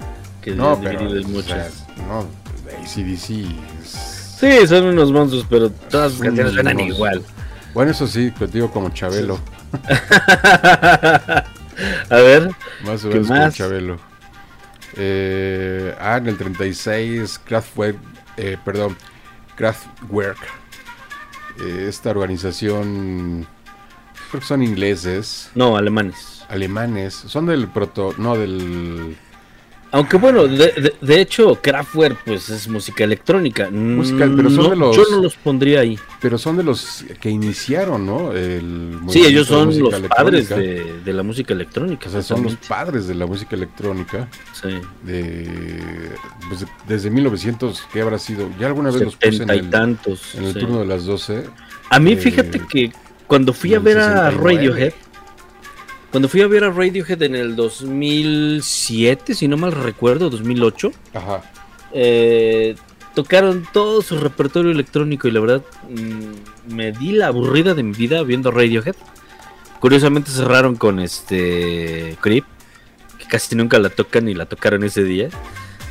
que 0.43 0.53
No, 0.53 0.81
pero. 0.83 1.09
o 1.09 1.29
muchas. 1.29 1.73
sea, 1.73 2.05
no, 2.09 2.27
ACDC. 2.71 3.47
es- 3.83 4.37
Sí, 4.41 4.67
son 4.67 4.85
unos 4.87 5.13
monstruos, 5.13 5.45
pero 5.51 5.71
todas 5.71 6.13
sus 6.13 6.23
canciones 6.23 6.55
suenan 6.55 6.75
monstruos. 6.77 6.97
igual. 6.97 7.23
Bueno, 7.75 7.91
eso 7.93 8.07
sí, 8.07 8.31
te 8.39 8.47
digo 8.47 8.71
como 8.71 8.89
Chabelo. 8.91 9.39
A 12.11 12.17
ver, 12.17 12.51
Más 12.85 13.05
o 13.05 13.09
¿Qué 13.11 13.21
menos 13.21 13.29
como? 13.29 13.51
Chabelo. 13.51 13.99
Eh, 14.97 15.95
ah, 16.01 16.17
en 16.19 16.27
el 16.27 16.37
36, 16.37 17.41
Kraftwerk, 17.45 17.97
eh, 18.37 18.57
perdón, 18.65 18.97
Kraftwerk. 19.57 20.39
Eh, 21.63 21.87
esta 21.89 22.11
organización, 22.11 23.47
creo 24.31 24.41
que 24.41 24.47
son 24.47 24.63
ingleses, 24.63 25.51
no, 25.55 25.77
alemanes. 25.77 26.45
alemanes, 26.49 27.15
son 27.15 27.47
del 27.47 27.69
proto, 27.69 28.15
no 28.19 28.37
del, 28.37 29.17
Aunque 29.93 30.17
bueno, 30.19 30.47
de, 30.47 30.57
de- 30.73 30.95
de 31.01 31.21
hecho, 31.21 31.57
Kraftwerk 31.61 32.19
pues 32.25 32.49
es 32.49 32.69
música 32.69 33.03
electrónica. 33.03 33.69
Música, 33.71 34.31
pero 34.37 34.49
son 34.49 34.65
No, 34.65 34.71
de 34.71 34.77
los- 34.77 34.97
Yo 34.97 35.05
no 35.11 35.23
los 35.23 35.35
pondría 35.37 35.81
ahí. 35.81 35.99
pero 36.21 36.39
son 36.39 36.57
de 36.57 36.63
los 36.63 37.05
que 37.21 37.29
iniciaron, 37.29 38.07
¿no? 38.07 38.33
El 38.33 38.99
Sí, 39.09 39.25
ellos 39.27 39.49
son 39.49 39.77
los 39.79 39.95
padres 40.03 40.49
de, 40.49 41.01
de 41.05 41.13
la 41.13 41.23
música 41.25 41.55
electrónica. 41.55 42.09
O 42.09 42.13
sea, 42.13 42.23
son 42.23 42.45
los 42.45 42.55
padres 42.57 43.09
de 43.09 43.15
la 43.17 43.27
música 43.27 43.57
electrónica. 43.57 44.29
Sí. 44.63 44.69
De, 45.03 45.49
pues, 46.49 46.65
desde 46.87 47.11
1900, 47.11 47.83
¿qué 47.93 48.01
habrá 48.03 48.19
sido? 48.19 48.49
Ya 48.61 48.69
alguna 48.69 48.91
vez 48.91 49.03
los 49.03 49.17
puse 49.17 49.43
en 49.43 49.51
el, 49.51 49.71
tantos. 49.71 50.35
en 50.37 50.45
el 50.45 50.53
sí. 50.55 50.61
turno 50.61 50.79
de 50.81 50.87
las 50.87 51.05
12. 51.05 51.45
A 51.91 51.99
mí, 51.99 52.13
eh, 52.13 52.17
fíjate 52.17 52.61
que 52.61 52.93
cuando 53.27 53.53
fui 53.53 53.75
a 53.75 53.81
ver 53.81 53.99
a 53.99 54.31
69. 54.31 54.55
Radiohead, 54.55 54.93
cuando 56.11 56.29
fui 56.29 56.41
a 56.43 56.47
ver 56.49 56.65
a 56.65 56.71
Radiohead 56.71 57.23
en 57.23 57.35
el 57.37 57.55
2007, 57.57 59.35
si 59.35 59.49
no 59.49 59.57
mal 59.57 59.73
recuerdo, 59.73 60.29
2008, 60.31 60.91
Ajá. 61.15 61.43
eh, 61.93 62.75
tocaron 63.15 63.67
todo 63.73 64.03
su 64.03 64.19
repertorio 64.19 64.71
electrónico 64.73 65.29
y 65.29 65.31
la 65.31 65.41
verdad 65.41 65.63
mm, 65.89 66.75
me 66.75 66.93
di 66.93 67.13
la 67.13 67.29
aburrida 67.29 67.75
de 67.75 67.83
mi 67.83 67.93
vida 67.93 68.23
viendo 68.23 68.51
Radiohead. 68.51 68.97
Curiosamente 69.79 70.31
cerraron 70.31 70.77
con 70.77 70.99
este 71.01 72.17
Creep, 72.21 72.45
que 73.19 73.27
casi 73.27 73.55
nunca 73.57 73.79
la 73.79 73.89
tocan 73.89 74.29
y 74.29 74.35
la 74.35 74.47
tocaron 74.47 74.85
ese 74.85 75.05
día. 75.05 75.29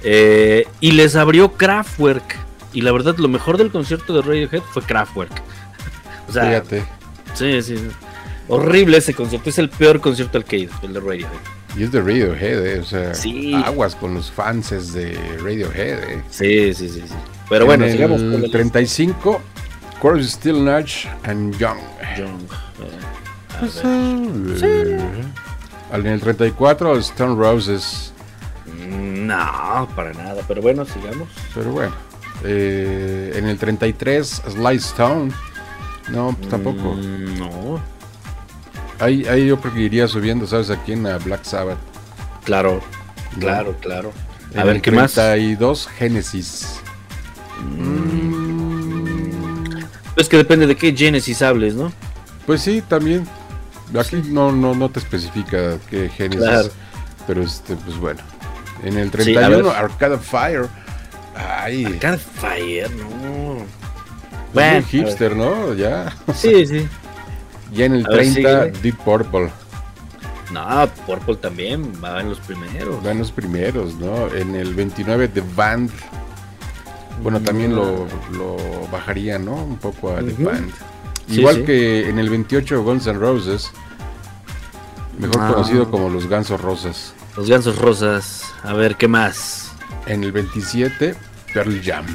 Eh, 0.04 0.66
y 0.80 0.92
les 0.92 1.16
abrió 1.16 1.54
Kraftwerk. 1.54 2.38
Y 2.72 2.82
la 2.82 2.92
verdad, 2.92 3.18
lo 3.18 3.28
mejor 3.30 3.58
del 3.58 3.72
concierto 3.72 4.14
de 4.14 4.22
Radiohead 4.22 4.62
fue 4.62 4.84
Kraftwerk. 4.84 5.32
o 6.30 6.32
sea, 6.32 6.44
Fíjate. 6.62 6.86
sí, 7.34 7.62
sí. 7.64 7.76
Horrible 8.50 8.98
ese 8.98 9.14
concierto. 9.14 9.50
Es 9.50 9.58
el 9.60 9.70
peor 9.70 10.02
concierto 10.02 10.38
al 10.38 10.46
que 10.46 10.56
he 10.56 10.60
ido, 10.60 10.74
el 10.84 10.94
de 10.94 11.00
Radiohead. 11.00 11.30
Y 11.78 11.84
es 11.84 11.92
de 11.92 12.00
Radiohead, 12.02 12.66
eh, 12.66 12.80
o 12.80 12.84
sea, 12.84 13.14
Sí. 13.14 13.54
aguas 13.54 13.96
con 13.96 14.14
los 14.16 14.32
fans 14.32 14.70
de 14.94 15.18
Radiohead. 15.42 16.04
Eh. 16.10 16.24
Sí, 16.30 16.74
sí, 16.74 16.90
sí. 16.90 17.02
sí. 17.08 17.14
Pero 17.48 17.66
bueno, 17.66 17.86
en 17.86 17.92
sigamos 17.92 18.18
con 18.22 18.26
el 18.28 18.34
la 18.34 18.38
lista. 18.40 18.58
35, 18.58 19.42
Corey 20.02 20.24
Still 20.24 20.64
Nash 20.66 21.06
and 21.24 21.56
Young. 21.58 21.78
Young, 22.18 22.42
eh, 22.82 23.56
a 23.56 23.60
Pues, 23.60 23.84
ver. 23.84 24.64
eh, 24.64 25.24
En 25.94 26.06
el 26.08 26.20
34, 26.22 26.98
Stone 26.98 27.36
Roses. 27.36 28.14
Mm, 28.66 29.28
No, 29.28 29.88
para 29.96 30.14
nada. 30.14 30.42
Pero 30.48 30.62
bueno, 30.62 30.86
sigamos. 30.86 31.28
Pero 31.54 31.72
bueno. 31.72 31.94
Eh, 32.44 33.34
en 33.36 33.48
el 33.48 33.58
33, 33.58 34.42
Sly 34.50 34.76
Stone. 34.78 35.32
No, 36.10 36.36
pues 36.38 36.50
tampoco. 36.50 36.94
Mm, 36.94 37.38
No, 37.40 37.82
Ahí, 39.00 39.26
ahí 39.28 39.48
yo 39.48 39.60
creo 39.60 39.74
que 39.74 39.82
iría 39.82 40.08
subiendo, 40.08 40.46
¿sabes? 40.48 40.70
Aquí 40.70 40.92
en 40.94 41.04
la 41.04 41.18
Black 41.18 41.44
Sabbath. 41.44 41.78
claro, 42.44 42.82
No. 43.36 43.40
claro, 43.40 43.76
claro. 43.80 44.12
En 44.54 44.60
A 44.60 44.64
ver, 44.64 44.78
el 44.78 44.82
¿qué 44.82 44.92
más? 44.92 45.14
32, 45.14 45.88
Genesis. 45.98 46.80
Es 50.16 50.28
que 50.28 50.38
depende 50.38 50.68
de 50.68 50.76
qué 50.76 50.94
Genesis 50.96 51.42
hables, 51.42 51.76
¿no? 51.76 51.92
Pues 52.46 52.62
sí, 52.62 52.82
también. 52.88 53.28
Aquí 53.98 54.22
no, 54.28 54.52
no, 54.52 54.76
no 54.76 54.90
te 54.90 55.00
especifica 55.00 55.78
qué 55.90 56.10
Genesis. 56.10 56.40
Claro. 56.46 56.70
Pero 57.28 57.44
este, 57.44 57.76
pues 57.76 57.98
bueno. 57.98 58.20
En 58.84 58.98
el 58.98 59.12
Sí, 59.12 59.36
a 59.36 59.42
31, 59.48 59.64
ver. 59.70 59.76
Arcade 59.78 60.18
Fire. 60.18 60.68
Ay, 61.36 61.86
Arcade 61.86 62.18
Fire, 62.18 62.92
no. 62.92 63.58
es 63.58 64.54
Bueno, 64.54 64.74
muy 64.74 64.84
hipster, 64.84 65.36
¿no? 65.36 65.74
Ya. 65.74 66.16
Sí, 66.36 66.66
sí. 66.66 66.88
Ya 67.74 67.86
en 67.86 67.96
el 67.96 68.06
A 68.06 68.10
ver, 68.10 68.18
30, 68.20 68.34
síguele. 68.36 68.72
Deep 68.82 68.98
Purple. 68.98 69.50
No, 70.52 70.90
Purple 71.06 71.36
también 71.36 71.92
va 72.04 72.22
en 72.22 72.30
los 72.30 72.40
primeros. 72.40 73.04
Van 73.04 73.20
los 73.20 73.32
primeros, 73.32 73.96
¿no? 73.96 74.28
En 74.34 74.56
el 74.56 74.74
29, 74.74 75.28
The 75.28 75.44
Band. 75.56 75.92
Bueno, 77.22 77.40
también 77.42 77.76
lo, 77.76 78.08
lo 78.32 78.58
bajaría, 78.92 79.38
¿no? 79.38 79.54
Un 79.56 79.78
poco 79.78 80.12
a 80.12 80.20
The. 80.20 80.34
Band. 80.44 80.72
Sí, 81.28 81.40
Igual 81.42 81.56
sí. 81.58 81.64
que 81.64 82.10
en 82.10 82.18
el 82.18 82.30
28, 82.30 82.82
Guns 82.84 83.06
N' 83.06 83.20
Roses. 83.20 83.72
Mejor 85.20 85.38
Ah. 85.42 85.52
conocido 85.54 85.92
como 85.92 86.10
los 86.10 86.28
Gansos 86.28 86.60
Rosas. 86.62 87.14
Los 87.38 87.48
gansos 87.50 87.78
rosas. 87.78 88.44
A 88.64 88.74
ver, 88.74 88.96
¿qué 88.96 89.08
más? 89.08 89.72
En 90.08 90.24
el 90.24 90.32
27, 90.32 91.16
Pearl 91.54 91.80
Jam. 91.84 92.06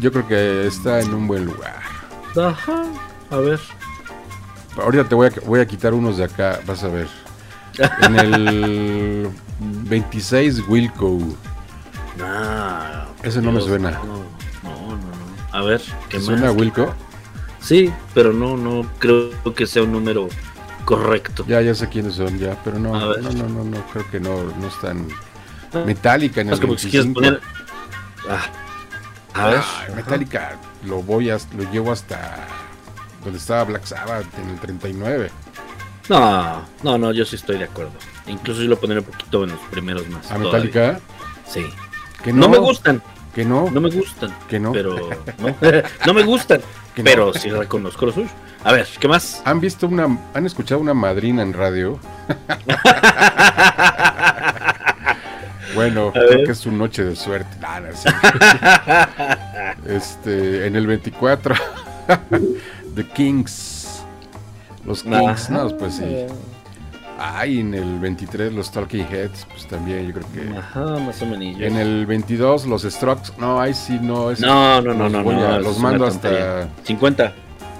Yo 0.00 0.10
creo 0.10 0.26
que 0.26 0.66
está 0.66 1.00
en 1.00 1.12
un 1.12 1.26
buen 1.28 1.44
lugar. 1.44 1.76
Ajá. 2.36 2.84
A 3.30 3.36
ver. 3.36 3.60
Ahorita 4.76 5.08
te 5.08 5.14
voy 5.14 5.28
a, 5.28 5.32
voy 5.46 5.60
a 5.60 5.66
quitar 5.66 5.94
unos 5.94 6.16
de 6.16 6.24
acá, 6.24 6.60
vas 6.66 6.82
a 6.84 6.88
ver. 6.88 7.08
En 8.02 8.16
el 8.16 9.30
26, 9.58 10.68
Wilco. 10.68 11.18
Ah, 12.22 13.06
Ese 13.22 13.40
no 13.40 13.52
me 13.52 13.60
suena. 13.60 13.92
No, 13.92 14.06
no, 14.62 14.96
no. 14.96 15.10
A 15.52 15.62
ver, 15.62 15.80
¿qué 16.08 16.10
¿Te 16.10 16.16
más? 16.18 16.26
suena 16.26 16.52
Wilco? 16.52 16.94
Sí, 17.60 17.92
pero 18.14 18.32
no, 18.32 18.56
no 18.56 18.86
creo 18.98 19.30
que 19.54 19.66
sea 19.66 19.82
un 19.82 19.92
número 19.92 20.28
correcto. 20.84 21.44
Ya, 21.46 21.60
ya 21.60 21.74
sé 21.74 21.88
quiénes 21.88 22.14
son, 22.14 22.38
ya, 22.38 22.56
pero 22.64 22.78
no, 22.78 22.92
no, 22.92 23.16
no, 23.32 23.48
no, 23.48 23.64
no, 23.64 23.86
creo 23.92 24.10
que 24.10 24.20
no, 24.20 24.44
no 24.44 24.68
están. 24.68 25.08
Metallica 25.86 26.40
en 26.40 26.48
el 26.48 26.54
Es 26.54 26.60
como 26.60 26.74
que 26.74 26.80
si 26.80 26.90
quieres 26.90 27.12
25. 27.12 27.14
poner. 27.14 27.40
Ah, 28.28 28.46
a 29.34 29.46
ver. 29.48 29.62
Metallica 29.94 30.56
lo 30.84 31.02
voy 31.02 31.30
a, 31.30 31.38
lo 31.56 31.70
llevo 31.70 31.92
hasta 31.92 32.46
donde 33.24 33.38
estaba 33.38 33.64
Black 33.64 33.84
Sabbath 33.84 34.26
en 34.42 34.50
el 34.50 34.60
39. 34.60 35.30
No, 36.08 36.62
no, 36.82 36.98
no, 36.98 37.12
yo 37.12 37.24
sí 37.24 37.36
estoy 37.36 37.58
de 37.58 37.64
acuerdo. 37.64 37.92
Incluso 38.26 38.62
yo 38.62 38.68
lo 38.68 38.78
pondré 38.78 38.98
un 38.98 39.04
poquito 39.04 39.44
en 39.44 39.50
los 39.50 39.60
primeros 39.70 40.08
más. 40.08 40.30
A. 40.30 40.38
Metallica, 40.38 41.00
Sí. 41.46 41.66
que 42.22 42.32
No, 42.32 42.48
me 42.48 42.58
gustan, 42.58 43.02
que 43.34 43.44
no, 43.44 43.70
no 43.70 43.80
me 43.80 43.90
gustan. 43.90 44.34
que 44.48 44.58
no. 44.60 44.72
Pero. 44.72 44.96
No, 45.38 45.54
no 46.06 46.14
me 46.14 46.22
gustan. 46.22 46.60
Que 46.94 47.02
no. 47.02 47.10
pero 47.10 47.32
sí 47.32 47.50
reconozco 47.50 48.06
lo 48.06 48.12
suyo. 48.12 48.28
A 48.64 48.72
ver, 48.72 48.86
¿qué 48.98 49.08
más? 49.08 49.40
¿Han 49.44 49.60
visto 49.60 49.86
una, 49.86 50.18
han 50.34 50.46
escuchado 50.46 50.80
una 50.80 50.94
madrina 50.94 51.42
en 51.42 51.52
radio? 51.52 51.98
bueno, 55.74 56.12
creo 56.12 56.44
que 56.44 56.52
es 56.52 56.58
su 56.58 56.72
noche 56.72 57.04
de 57.04 57.16
suerte. 57.16 57.56
No, 57.60 57.68
sí. 57.96 58.08
este, 59.86 60.66
en 60.66 60.76
el 60.76 60.86
24, 60.86 61.54
The 62.94 63.06
Kings. 63.06 64.02
Los 64.84 65.02
Kings, 65.02 65.50
Ajá. 65.50 65.52
no, 65.64 65.76
pues 65.76 65.94
sí. 65.94 66.04
Ay, 67.22 67.60
en 67.60 67.74
el 67.74 67.98
23 67.98 68.50
los 68.54 68.70
Talking 68.72 69.04
Heads, 69.10 69.46
pues 69.50 69.66
también 69.68 70.06
yo 70.06 70.14
creo 70.14 70.26
que. 70.32 70.56
Ajá, 70.56 70.80
más 70.98 71.20
o 71.20 71.26
menos. 71.26 71.60
En 71.60 71.76
el 71.76 72.06
22 72.06 72.64
los 72.66 72.82
Strokes, 72.82 73.32
no, 73.38 73.60
ahí 73.60 73.74
sí 73.74 73.98
no 74.00 74.30
es. 74.30 74.40
No, 74.40 74.80
no, 74.80 74.94
no, 74.94 75.04
los 75.04 75.12
no, 75.12 75.22
voy 75.24 75.34
no, 75.34 75.42
a- 75.46 75.50
eso 75.58 75.60
los 75.68 75.78
mando 75.78 76.06
hasta 76.06 76.68
50. 76.84 77.32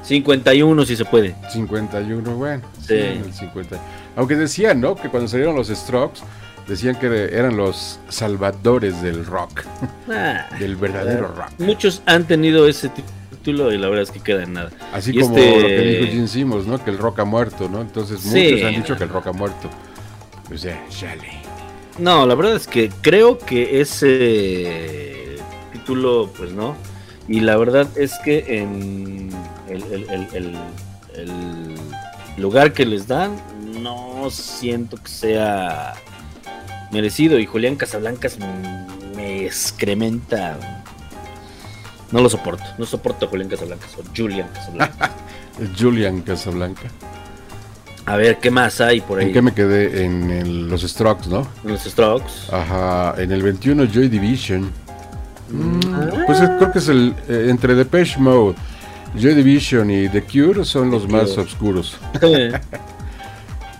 51 0.02 0.84
si 0.84 0.96
se 0.96 1.04
puede. 1.06 1.34
51, 1.50 2.34
bueno, 2.36 2.62
sí, 2.80 2.86
Sí. 2.88 2.94
en 2.98 3.24
el 3.24 3.32
50. 3.32 3.78
Aunque 4.16 4.36
decían, 4.36 4.80
¿no? 4.80 4.94
Que 4.94 5.08
cuando 5.08 5.26
salieron 5.28 5.54
los 5.56 5.68
Strokes, 5.68 6.20
decían 6.68 6.96
que 6.96 7.06
eran 7.32 7.56
los 7.56 7.98
salvadores 8.10 9.00
del 9.00 9.24
rock, 9.24 9.62
Ah, 10.10 10.46
del 10.58 10.76
verdadero 10.76 11.28
rock. 11.28 11.50
Muchos 11.58 12.02
han 12.04 12.24
tenido 12.24 12.68
ese 12.68 12.90
título 13.40 13.72
y 13.72 13.78
la 13.78 13.88
verdad 13.88 14.02
es 14.04 14.10
que 14.10 14.20
queda 14.20 14.42
en 14.44 14.52
nada. 14.54 14.70
Así 14.92 15.10
Y 15.12 15.20
como 15.20 15.36
este- 15.36 15.60
lo 15.60 15.66
que 15.68 15.80
dijo 15.80 16.12
Gene 16.12 16.28
Simmons, 16.28 16.66
¿no? 16.66 16.82
Que 16.84 16.90
el 16.90 16.98
rock 16.98 17.20
ha 17.20 17.24
muerto, 17.24 17.68
¿no? 17.68 17.80
Entonces 17.80 18.20
Sí. 18.20 18.50
muchos 18.52 18.66
han 18.68 18.74
dicho 18.74 18.96
que 18.96 19.04
el 19.04 19.10
rock 19.10 19.26
ha 19.28 19.32
muerto. 19.32 19.68
Pues 20.48 20.62
ya, 20.62 20.80
chale. 20.88 21.28
No, 21.98 22.26
la 22.26 22.34
verdad 22.34 22.56
es 22.56 22.66
que 22.66 22.90
creo 23.02 23.38
que 23.38 23.80
ese 23.80 25.36
título, 25.72 26.30
pues 26.36 26.52
no. 26.52 26.76
Y 27.28 27.40
la 27.40 27.56
verdad 27.56 27.86
es 27.96 28.12
que 28.24 28.58
en 28.60 29.30
el, 29.68 29.82
el- 29.84 30.08
el- 30.10 30.28
el- 30.34 30.56
el 31.16 31.74
lugar 32.42 32.72
que 32.72 32.84
les 32.86 33.06
dan, 33.06 33.36
no 33.82 34.28
siento 34.30 34.96
que 34.96 35.08
sea 35.08 35.94
merecido. 36.90 37.38
Y 37.38 37.46
Julián 37.46 37.76
Casablancas 37.76 38.38
me 39.16 39.44
excrementa. 39.46 40.79
No 42.12 42.20
lo 42.20 42.28
soporto. 42.28 42.64
No 42.78 42.86
soporto 42.86 43.26
a 43.26 43.28
Julián 43.28 43.48
Casablancas 43.48 43.90
o 43.98 44.02
Julian 44.16 44.48
Casablancas. 44.52 45.10
El 45.60 45.76
Julian 45.78 46.20
Casablanca. 46.22 46.88
A 48.06 48.16
ver, 48.16 48.38
¿qué 48.38 48.50
más 48.50 48.80
hay 48.80 49.00
por 49.02 49.18
ahí? 49.20 49.26
¿En 49.26 49.32
qué 49.32 49.42
me 49.42 49.52
quedé? 49.54 50.04
En 50.04 50.30
el- 50.30 50.68
los 50.68 50.82
Strokes, 50.82 51.28
¿no? 51.28 51.46
En 51.64 51.72
los 51.72 51.82
Strokes. 51.84 52.32
Ajá, 52.50 53.14
en 53.18 53.30
el 53.30 53.42
21 53.42 53.84
Joy 53.84 54.08
Division. 54.08 54.72
Mm, 55.50 55.80
Ah. 55.94 56.10
Pues 56.26 56.40
es- 56.40 56.50
creo 56.58 56.72
que 56.72 56.78
es 56.78 56.88
el 56.88 57.14
eh, 57.28 57.46
entre 57.50 57.74
Depeche 57.74 58.18
Mode, 58.18 58.56
Joy 59.16 59.34
Division 59.34 59.90
y 59.90 60.08
The 60.08 60.22
Cure 60.22 60.64
son 60.64 60.90
los 60.90 61.06
The 61.06 61.12
más 61.12 61.30
Cure. 61.30 61.42
oscuros. 61.42 61.98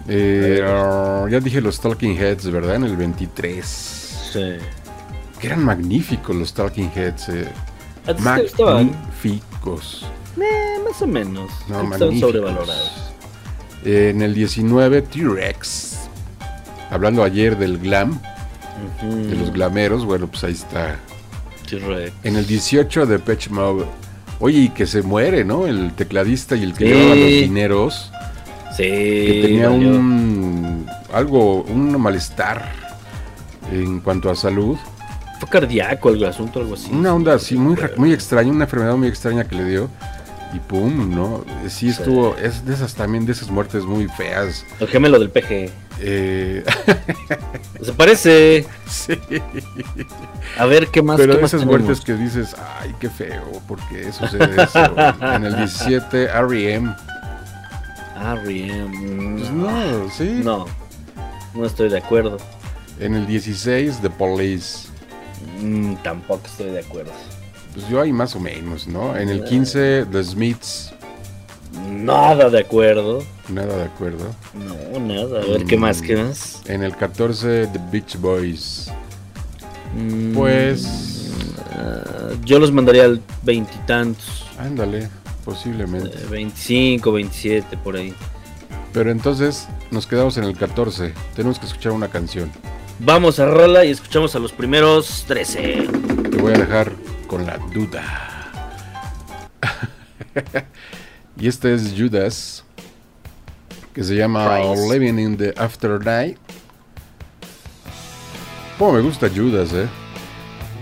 Eh, 0.08 0.60
ah, 0.64 1.26
ya 1.30 1.38
dije 1.40 1.60
los 1.60 1.80
Talking 1.80 2.16
Heads, 2.16 2.50
¿verdad? 2.50 2.76
En 2.76 2.84
el 2.84 2.96
23. 2.96 3.64
sí. 4.32 4.56
Que 5.38 5.46
eran 5.46 5.64
magníficos 5.64 6.34
los 6.36 6.52
Talking 6.52 6.90
Heads. 6.94 7.28
eh. 7.30 7.48
Antes 8.06 8.24
te 8.24 8.42
gustaban. 8.42 8.86
Magníficos. 8.90 10.06
Eh, 10.40 10.78
más 10.88 11.02
o 11.02 11.06
menos. 11.06 11.50
No, 11.68 11.82
Están 11.92 12.18
sobrevalorados. 12.18 12.92
Eh, 13.84 14.10
en 14.14 14.22
el 14.22 14.34
19 14.34 15.02
T-Rex. 15.02 15.96
Hablando 16.90 17.22
ayer 17.22 17.56
del 17.56 17.78
glam, 17.78 18.20
de 19.02 19.36
los 19.36 19.52
glameros, 19.52 20.04
bueno, 20.04 20.26
pues 20.26 20.42
ahí 20.44 20.52
está. 20.52 20.98
T-Rex. 21.68 22.12
En 22.24 22.36
el 22.36 22.46
18 22.46 23.06
de 23.06 23.18
Patch 23.18 23.48
Mode. 23.50 23.84
Oye, 24.40 24.58
y 24.60 24.68
que 24.70 24.86
se 24.86 25.02
muere, 25.02 25.44
¿no? 25.44 25.66
El 25.66 25.92
tecladista 25.92 26.56
y 26.56 26.62
el 26.64 26.72
que 26.74 26.86
Sí. 26.86 26.92
llevaba 26.92 27.14
los 27.14 27.26
dineros. 27.28 28.12
Sí, 28.76 28.82
Que 28.84 29.40
tenía 29.46 29.68
valió. 29.68 29.90
un. 29.90 30.86
algo, 31.12 31.62
un 31.64 32.00
malestar 32.00 32.72
en 33.70 34.00
cuanto 34.00 34.30
a 34.30 34.36
salud. 34.36 34.78
Fue 35.40 35.48
cardíaco 35.48 36.10
el 36.10 36.22
asunto, 36.24 36.60
algo 36.60 36.74
así. 36.74 36.90
Una 36.92 37.12
onda 37.14 37.34
así 37.34 37.56
muy, 37.56 37.76
muy 37.96 38.12
extraña, 38.12 38.50
una 38.52 38.64
enfermedad 38.64 38.94
muy 38.96 39.08
extraña 39.08 39.42
que 39.44 39.56
le 39.56 39.64
dio. 39.64 39.90
Y 40.52 40.58
pum, 40.58 41.14
¿no? 41.14 41.44
Sí 41.68 41.88
estuvo, 41.88 42.36
es 42.36 42.64
de 42.66 42.74
esas 42.74 42.94
también, 42.94 43.24
de 43.24 43.32
esas 43.32 43.50
muertes 43.50 43.84
muy 43.84 44.08
feas. 44.08 44.66
El 44.80 44.88
gemelo 44.88 45.18
del 45.20 45.30
PG. 45.30 45.70
Eh, 46.00 46.64
Se 47.82 47.92
parece. 47.92 48.66
sí, 48.88 49.14
A 50.58 50.66
ver, 50.66 50.88
¿qué 50.88 51.02
más? 51.02 51.18
pero 51.18 51.34
qué 51.36 51.40
más 51.42 51.50
esas 51.50 51.60
tenemos? 51.60 51.80
muertes 51.82 52.04
que 52.04 52.14
dices, 52.14 52.56
ay, 52.80 52.92
qué 52.98 53.08
feo, 53.08 53.44
¿por 53.68 53.78
qué 53.88 54.12
sucede 54.12 54.62
eso? 54.62 54.84
en 55.34 55.44
el 55.44 55.56
17, 55.56 56.24
R.E.M. 56.24 56.94
R.E.M. 58.20 59.36
Pues 59.38 59.50
No, 59.52 59.70
no, 59.70 60.10
sí. 60.10 60.40
no, 60.42 60.66
no 61.54 61.64
estoy 61.64 61.88
de 61.90 61.98
acuerdo. 61.98 62.36
En 62.98 63.14
el 63.14 63.26
16, 63.26 64.00
The 64.02 64.10
Police. 64.10 64.88
Mm, 65.60 65.94
tampoco 66.02 66.46
estoy 66.46 66.70
de 66.70 66.80
acuerdo. 66.80 67.12
Pues 67.74 67.88
yo 67.88 68.00
ahí 68.00 68.12
más 68.12 68.34
o 68.36 68.40
menos, 68.40 68.86
¿no? 68.88 69.16
En 69.16 69.28
el 69.28 69.44
15, 69.44 70.06
The 70.10 70.24
Smiths. 70.24 70.92
Nada 71.88 72.50
de 72.50 72.58
acuerdo. 72.60 73.22
Nada 73.48 73.76
de 73.76 73.84
acuerdo. 73.84 74.26
No, 74.54 74.98
nada. 75.00 75.40
A 75.42 75.44
ver, 75.46 75.64
¿qué 75.64 75.76
más? 75.76 76.02
¿Qué 76.02 76.16
más? 76.16 76.62
En 76.66 76.82
el 76.82 76.96
14, 76.96 77.68
The 77.68 77.80
Beach 77.92 78.16
Boys. 78.18 78.90
Mm, 79.96 80.34
Pues, 80.34 81.30
ah, 81.72 82.30
yo 82.44 82.58
los 82.58 82.72
mandaría 82.72 83.04
al 83.04 83.20
veintitantos. 83.42 84.46
ándale, 84.58 85.08
posiblemente. 85.44 86.08
eh, 86.18 86.26
25, 86.30 87.12
27, 87.12 87.76
por 87.78 87.96
ahí. 87.96 88.14
Pero 88.92 89.10
entonces 89.12 89.68
nos 89.92 90.06
quedamos 90.08 90.36
en 90.38 90.44
el 90.44 90.56
14. 90.56 91.12
Tenemos 91.36 91.58
que 91.60 91.66
escuchar 91.66 91.92
una 91.92 92.08
canción. 92.08 92.50
Vamos 93.02 93.40
a 93.40 93.46
rola 93.46 93.86
y 93.86 93.90
escuchamos 93.90 94.34
a 94.36 94.38
los 94.38 94.52
primeros 94.52 95.24
13. 95.26 95.88
Te 96.30 96.36
voy 96.36 96.52
a 96.52 96.58
dejar 96.58 96.92
con 97.26 97.46
la 97.46 97.56
duda. 97.56 98.02
y 101.38 101.48
este 101.48 101.72
es 101.72 101.94
Judas, 101.96 102.62
que 103.94 104.04
se 104.04 104.16
llama. 104.16 104.60
Living 104.92 105.18
in 105.18 105.36
the 105.38 105.54
Afterlife. 105.56 106.36
Oh, 108.78 108.92
me 108.92 109.00
gusta 109.00 109.30
Judas, 109.34 109.72
eh. 109.72 109.88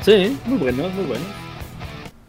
Sí, 0.03 0.37
muy 0.45 0.59
bueno, 0.59 0.89
muy 0.89 1.05
bueno. 1.05 1.25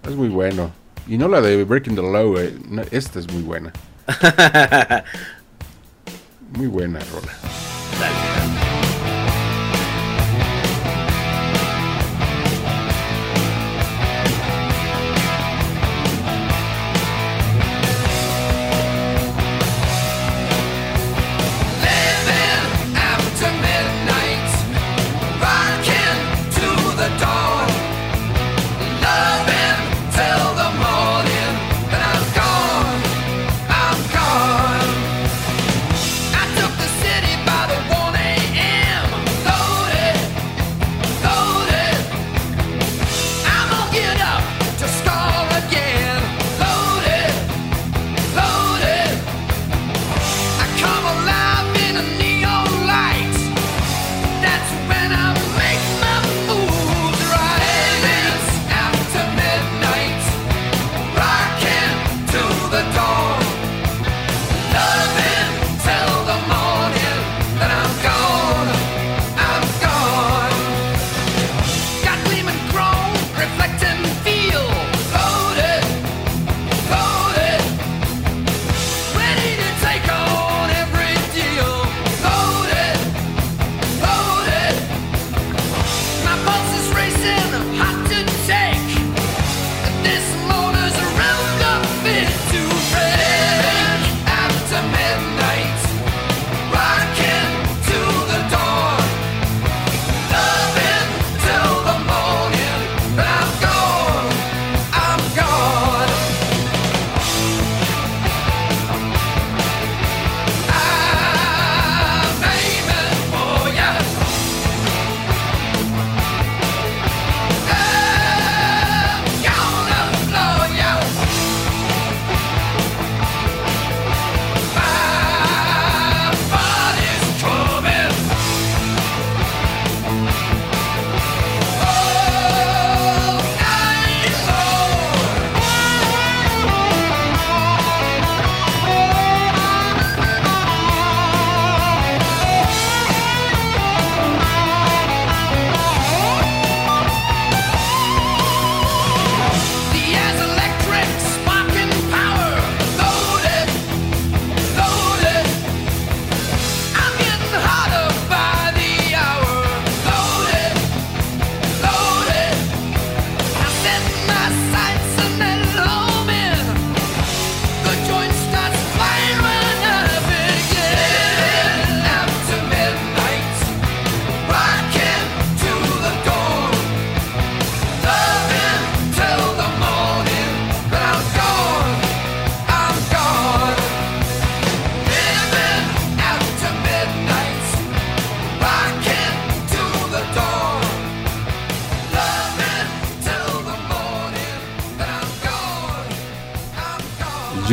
Es 0.04 0.16
muy 0.16 0.30
bueno. 0.30 0.72
Y 1.08 1.18
no 1.18 1.28
la 1.28 1.42
de 1.42 1.64
Breaking 1.64 1.96
the 1.96 2.04
Law, 2.04 2.38
eh. 2.38 2.56
no, 2.70 2.84
esta 2.92 3.18
es 3.18 3.32
muy 3.32 3.42
buena. 3.42 3.74
Muy 6.52 6.66
buena 6.66 7.00
rola. 7.12 7.32
Living 8.00 8.69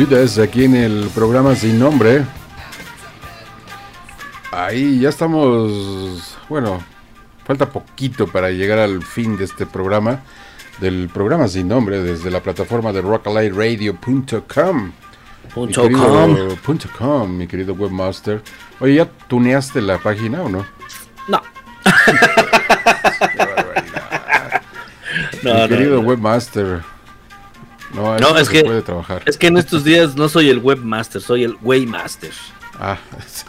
Judas 0.09 0.37
aquí 0.39 0.63
en 0.63 0.73
el 0.75 1.09
programa 1.13 1.53
sin 1.55 1.77
nombre. 1.79 2.23
Ahí 4.51 4.99
ya 5.01 5.09
estamos. 5.09 6.37
Bueno, 6.47 6.81
falta 7.45 7.69
poquito 7.69 8.25
para 8.27 8.49
llegar 8.51 8.79
al 8.79 9.03
fin 9.03 9.35
de 9.37 9.43
este 9.43 9.65
programa. 9.65 10.21
Del 10.79 11.09
programa 11.13 11.47
sin 11.49 11.67
nombre 11.67 12.01
desde 12.01 12.31
la 12.31 12.41
plataforma 12.41 12.93
de 12.93 13.01
rockalightradio.com. 13.01 14.85
Mi 14.85 14.91
Punto 15.53 15.81
querido- 15.83 16.07
com. 16.07 16.55
punto 16.57 16.87
com, 16.97 17.37
mi 17.37 17.47
querido 17.47 17.73
webmaster. 17.73 18.41
Oye, 18.79 18.95
¿ya 18.95 19.05
tuneaste 19.27 19.81
la 19.81 19.97
página 19.97 20.41
o 20.43 20.47
no? 20.49 20.65
No. 21.27 21.41
mi 25.43 25.51
No, 25.51 25.67
querido 25.67 26.01
no. 26.01 26.07
webmaster. 26.07 26.81
No, 27.93 28.37
es 28.37 28.49
que- 28.49 28.63
puede 28.63 28.81
trabajar. 28.81 29.23
Es 29.25 29.37
que 29.37 29.47
en 29.47 29.57
estos 29.57 29.83
días 29.83 30.15
no 30.15 30.27
soy 30.29 30.49
el 30.49 30.59
webmaster, 30.59 31.21
soy 31.21 31.43
el 31.43 31.57
waymaster. 31.61 32.31
Ah, 32.79 32.97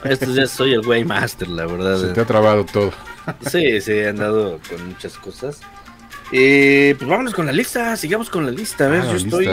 Estos 0.04 0.34
días 0.34 0.50
soy 0.50 0.72
el 0.72 0.80
waymaster, 0.86 1.48
la 1.48 1.66
verdad. 1.66 2.00
se 2.00 2.08
te 2.08 2.20
ha 2.20 2.24
trabado 2.24 2.64
todo. 2.64 2.92
Sí, 3.50 3.80
sí, 3.80 3.92
he 3.92 4.08
andado 4.08 4.58
con 4.70 4.86
muchas 4.88 5.16
cosas. 5.18 5.60
Eh, 6.32 6.94
pues 6.98 7.08
vámonos 7.10 7.34
con 7.34 7.44
la 7.46 7.52
lista, 7.52 7.94
sigamos 7.96 8.30
con 8.30 8.46
la 8.46 8.52
lista. 8.52 8.86
A 8.86 8.88
ver, 8.88 9.02
Ah, 9.02 9.10
yo 9.10 9.16
estoy. 9.16 9.48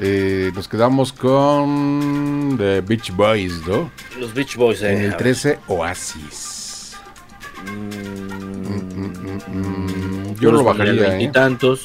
Eh, 0.00 0.52
nos 0.54 0.68
quedamos 0.68 1.12
con 1.12 2.54
The 2.56 2.82
Beach 2.82 3.10
Boys, 3.12 3.66
¿no? 3.66 3.90
Los 4.20 4.32
Beach 4.32 4.54
Boys, 4.56 4.80
eh, 4.82 4.92
en 4.92 4.98
el 5.00 5.08
ver. 5.10 5.16
13, 5.16 5.58
Oasis. 5.66 6.96
Mm, 7.66 8.58
Mm, 9.48 10.34
yo 10.40 10.52
lo 10.52 10.62
bajaría, 10.64 10.92
¿eh? 10.92 11.08
Veintitantos, 11.10 11.82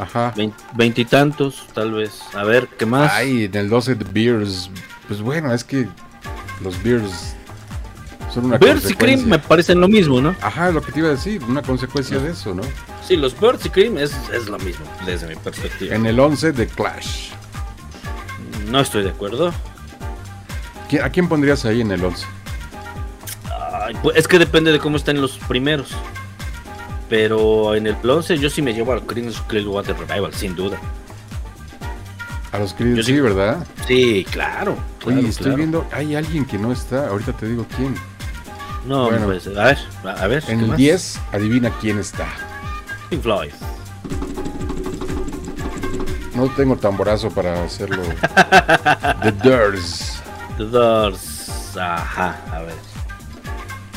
Ajá. 0.00 0.32
vein- 0.36 0.54
veintitantos, 0.74 1.66
tal 1.74 1.92
vez. 1.92 2.20
A 2.34 2.42
ver, 2.44 2.68
¿qué 2.78 2.86
más? 2.86 3.12
Ay, 3.12 3.44
en 3.44 3.54
el 3.56 3.68
12, 3.68 3.94
The 3.96 4.04
Beers. 4.12 4.70
Pues 5.08 5.20
bueno, 5.20 5.52
es 5.52 5.62
que 5.64 5.88
los 6.62 6.82
Beers 6.82 7.34
son 8.32 8.46
una 8.46 8.58
Birds 8.58 8.88
y 8.90 8.94
Cream 8.94 9.24
me 9.26 9.38
parecen 9.38 9.80
lo 9.80 9.88
mismo, 9.88 10.20
¿no? 10.20 10.34
Ajá, 10.40 10.70
lo 10.70 10.80
que 10.82 10.92
te 10.92 11.00
iba 11.00 11.08
a 11.08 11.12
decir, 11.12 11.42
una 11.44 11.62
consecuencia 11.62 12.18
de 12.18 12.30
eso, 12.30 12.54
¿no? 12.54 12.62
Sí, 13.06 13.16
los 13.16 13.38
Birds 13.38 13.66
y 13.66 13.70
Cream 13.70 13.98
es, 13.98 14.12
es 14.32 14.46
lo 14.48 14.58
mismo, 14.58 14.84
desde 15.04 15.26
mi 15.26 15.34
perspectiva. 15.36 15.94
En 15.96 16.06
el 16.06 16.18
11, 16.20 16.52
The 16.52 16.66
Clash. 16.68 17.30
No 18.68 18.80
estoy 18.80 19.02
de 19.02 19.10
acuerdo. 19.10 19.52
¿Qui- 20.88 21.02
¿A 21.02 21.10
quién 21.10 21.28
pondrías 21.28 21.64
ahí 21.64 21.80
en 21.80 21.90
el 21.90 22.04
11? 22.04 22.24
Ay, 23.84 23.96
pues, 24.02 24.16
es 24.16 24.28
que 24.28 24.38
depende 24.38 24.70
de 24.70 24.78
cómo 24.78 24.96
estén 24.96 25.20
los 25.20 25.38
primeros. 25.38 25.90
Pero 27.10 27.74
en 27.74 27.86
el 27.88 27.96
11 28.08 28.38
yo 28.38 28.48
sí 28.48 28.62
me 28.62 28.72
llevo 28.72 28.92
al 28.92 29.02
Creedence 29.04 29.40
Clearwater 29.48 29.96
Revival, 29.98 30.32
sin 30.32 30.54
duda. 30.56 30.78
A 32.52 32.58
los 32.58 32.72
Creed, 32.72 32.96
Yo 32.96 33.02
sí, 33.02 33.12
sí. 33.14 33.20
¿verdad? 33.20 33.64
Sí, 33.86 34.26
claro. 34.30 34.76
Oye, 35.04 35.14
claro, 35.16 35.28
estoy 35.28 35.44
claro. 35.44 35.56
viendo, 35.58 35.86
hay 35.92 36.14
alguien 36.16 36.44
que 36.46 36.56
no 36.58 36.72
está, 36.72 37.08
ahorita 37.08 37.32
te 37.34 37.46
digo 37.46 37.66
quién. 37.76 37.94
No, 38.86 39.10
Bueno. 39.10 39.26
pues, 39.26 39.46
a 39.48 39.50
ver, 39.64 39.78
a 40.04 40.26
ver. 40.26 40.42
En 40.48 40.58
¿qué 40.58 40.64
el 40.64 40.68
más? 40.70 40.76
10, 40.78 41.20
adivina 41.32 41.70
quién 41.80 41.98
está. 41.98 42.26
Pink 43.10 43.22
Floyd. 43.22 43.50
No 46.34 46.48
tengo 46.50 46.76
tamborazo 46.76 47.28
para 47.30 47.62
hacerlo. 47.64 48.02
The 49.22 49.32
Doors. 49.42 50.22
The 50.56 50.64
Doors. 50.64 51.76
Ajá, 51.76 52.36
a 52.52 52.60
ver. 52.62 52.74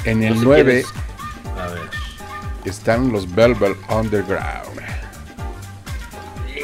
En 0.04 0.22
el 0.24 0.38
sé 0.38 0.44
9 0.44 0.64
quién 0.64 0.78
es. 0.78 1.60
A 1.60 1.68
ver. 1.68 2.03
Están 2.70 3.12
los 3.12 3.34
Velvet 3.34 3.78
Underground. 3.90 4.82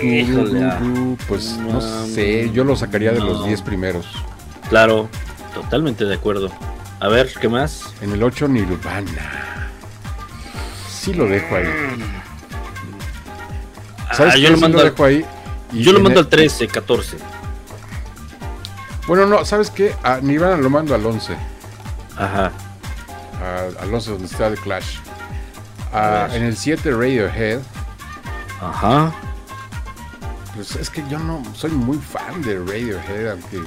Híjole. 0.02 0.64
ah. 0.66 0.80
Pues 1.28 1.58
no 1.58 1.74
No, 1.74 1.82
sé, 2.08 2.50
yo 2.52 2.64
lo 2.64 2.76
sacaría 2.76 3.12
de 3.12 3.20
los 3.20 3.40
no. 3.40 3.46
10 3.46 3.62
primeros. 3.62 4.06
Claro, 4.70 5.10
totalmente 5.54 6.06
de 6.06 6.16
acuerdo. 6.16 6.50
A 7.02 7.08
ver, 7.08 7.32
¿qué 7.40 7.50
más? 7.50 7.94
En 8.02 8.12
el 8.14 8.24
8 8.24 8.48
Nirvana. 8.48 9.68
Sí 10.90 11.14
lo 11.14 11.26
dejo 11.26 11.56
ahí. 11.56 11.66
¿Sabes 14.14 14.34
Ah, 14.36 14.38
yo 14.38 14.50
lo 14.50 14.56
Sí 14.56 14.62
mando, 14.62 14.78
lo 14.80 14.84
al, 14.84 14.90
dejo 14.92 15.04
ahí. 15.06 15.26
Y 15.72 15.84
yo 15.84 15.92
lo 15.94 16.00
mando 16.00 16.20
el- 16.20 16.26
al 16.26 16.30
13, 16.30 16.68
14. 16.68 17.18
Bueno, 19.08 19.26
no, 19.26 19.46
¿sabes 19.46 19.70
qué? 19.72 19.94
A 20.04 20.20
Nirvana 20.22 20.58
lo 20.58 20.70
mando 20.70 20.94
al 20.96 21.06
11. 21.06 21.36
Ajá. 22.18 22.52
a- 23.42 23.82
al 23.84 23.94
11 23.94 24.12
donde 24.12 24.26
está 24.26 24.50
The 24.50 24.58
Clash. 24.58 24.98
Ah, 25.94 26.28
en 26.34 26.44
el 26.44 26.56
7 26.56 26.92
Radiohead. 26.92 27.60
Ajá. 28.62 29.12
Pues 30.56 30.76
es 30.76 30.90
que 30.90 31.04
yo 31.10 31.20
no 31.20 31.42
soy 31.54 31.72
muy 31.72 31.98
fan 31.98 32.42
de 32.42 32.60
Radiohead, 32.60 33.32
aunque 33.32 33.62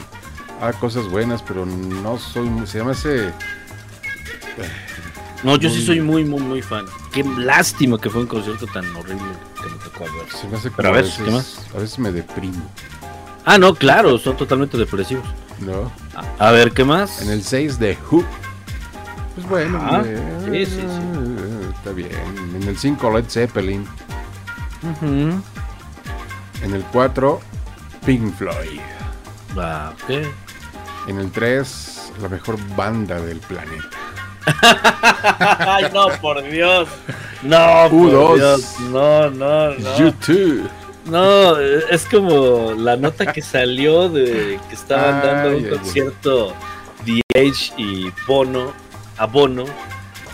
haga 0.60 0.72
cosas 0.78 1.08
buenas, 1.08 1.42
pero 1.42 1.64
no 1.66 2.18
soy 2.18 2.48
muy... 2.48 2.66
Se 2.66 2.78
llama 2.78 2.92
ese... 2.92 3.32
No, 5.42 5.56
yo 5.56 5.70
sí 5.70 5.84
soy 5.84 6.00
muy, 6.00 6.24
muy, 6.24 6.40
muy 6.40 6.62
fan. 6.62 6.86
Qué 7.12 7.24
lástima 7.24 7.98
que 7.98 8.08
fue 8.08 8.20
un 8.20 8.26
concierto 8.28 8.66
tan 8.66 8.84
horrible 8.94 9.24
que 9.60 9.68
me 9.68 9.76
tocó 9.82 10.04
ver. 10.04 10.30
Se 10.30 10.46
me 10.46 10.56
hace 10.56 10.70
Pero 10.70 10.88
a 10.88 10.92
ver, 10.92 11.04
¿qué 11.04 11.30
más? 11.30 11.66
A 11.74 11.78
veces 11.78 11.98
me 11.98 12.12
deprimo, 12.12 12.62
Ah, 13.44 13.58
no, 13.58 13.74
claro, 13.74 14.18
son 14.18 14.36
totalmente 14.36 14.78
depresivos. 14.78 15.24
¿no? 15.58 15.90
A, 16.38 16.48
a 16.48 16.52
ver, 16.52 16.70
¿qué 16.72 16.84
más? 16.84 17.20
En 17.22 17.30
el 17.30 17.42
6 17.42 17.78
de 17.80 17.98
Who. 18.10 18.24
Pues 19.34 19.48
bueno, 19.48 20.02
eh, 20.04 20.66
Sí, 20.66 20.66
sí, 20.66 20.80
sí. 20.80 21.31
Está 21.82 21.92
bien. 21.92 22.10
En 22.54 22.62
el 22.68 22.78
5 22.78 23.10
Led 23.10 23.24
Zeppelin. 23.28 23.84
Ujú. 24.82 25.42
En 26.62 26.74
el 26.74 26.82
4 26.92 27.40
Pink 28.06 28.34
Floyd. 28.36 28.80
Ah, 29.58 29.92
ok. 29.92 30.22
En 31.08 31.18
el 31.18 31.30
3 31.32 32.12
la 32.22 32.28
mejor 32.28 32.56
banda 32.76 33.20
del 33.20 33.38
planeta. 33.40 33.88
Ay, 35.58 35.86
no, 35.92 36.08
por 36.20 36.42
Dios. 36.48 36.88
No, 37.42 37.58
por 37.90 38.10
U2. 38.10 38.34
Dios, 38.36 38.80
no, 38.90 39.30
no, 39.30 39.70
no. 39.74 39.98
YouTube. 39.98 40.68
No, 41.06 41.58
es 41.58 42.06
como 42.06 42.74
la 42.76 42.96
nota 42.96 43.32
que 43.32 43.42
salió 43.42 44.08
de 44.08 44.60
que 44.68 44.74
estaban 44.74 45.16
Ay, 45.16 45.26
dando 45.26 45.48
un 45.48 45.64
ay, 45.64 45.64
ay. 45.64 45.78
concierto 45.78 46.54
DH 47.04 47.74
y 47.76 48.12
Bono, 48.28 48.72
a 49.18 49.26
Bono, 49.26 49.64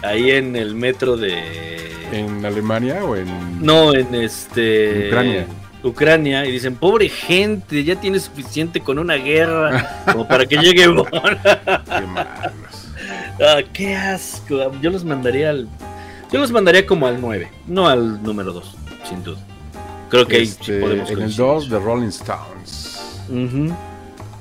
ahí 0.02 0.30
en 0.30 0.56
el 0.56 0.74
metro 0.74 1.16
de... 1.16 1.88
¿En 2.12 2.44
Alemania 2.44 3.04
o 3.04 3.16
en.? 3.16 3.28
No, 3.64 3.94
en 3.94 4.14
este... 4.14 5.08
Ucrania. 5.08 5.46
Ucrania, 5.82 6.44
y 6.46 6.52
dicen, 6.52 6.74
pobre 6.74 7.08
gente, 7.08 7.84
ya 7.84 7.94
tiene 7.96 8.18
suficiente 8.18 8.80
con 8.80 8.98
una 8.98 9.14
guerra 9.14 10.04
como 10.12 10.26
para 10.26 10.44
que 10.46 10.56
llegue. 10.56 10.82
Qué 10.84 12.06
malos. 12.06 12.88
Ah, 13.40 13.60
qué 13.72 13.94
asco. 13.94 14.72
Yo 14.82 14.90
los 14.90 15.04
mandaría 15.04 15.50
al... 15.50 15.68
Yo 16.32 16.40
los 16.40 16.50
mandaría 16.50 16.84
como 16.84 17.06
al 17.06 17.20
9, 17.20 17.48
no 17.68 17.88
al 17.88 18.20
número 18.22 18.52
2, 18.52 18.76
sin 19.08 19.22
duda. 19.22 19.38
Creo 20.10 20.26
que 20.26 20.36
ahí 20.38 20.46
sí 20.46 20.56
Este, 20.60 20.80
podemos 20.80 21.08
en 21.08 21.12
el 21.14 21.18
coincidir. 21.24 21.46
2 21.46 21.70
de 21.70 21.78
Rolling 21.78 22.08
Stones. 22.08 23.00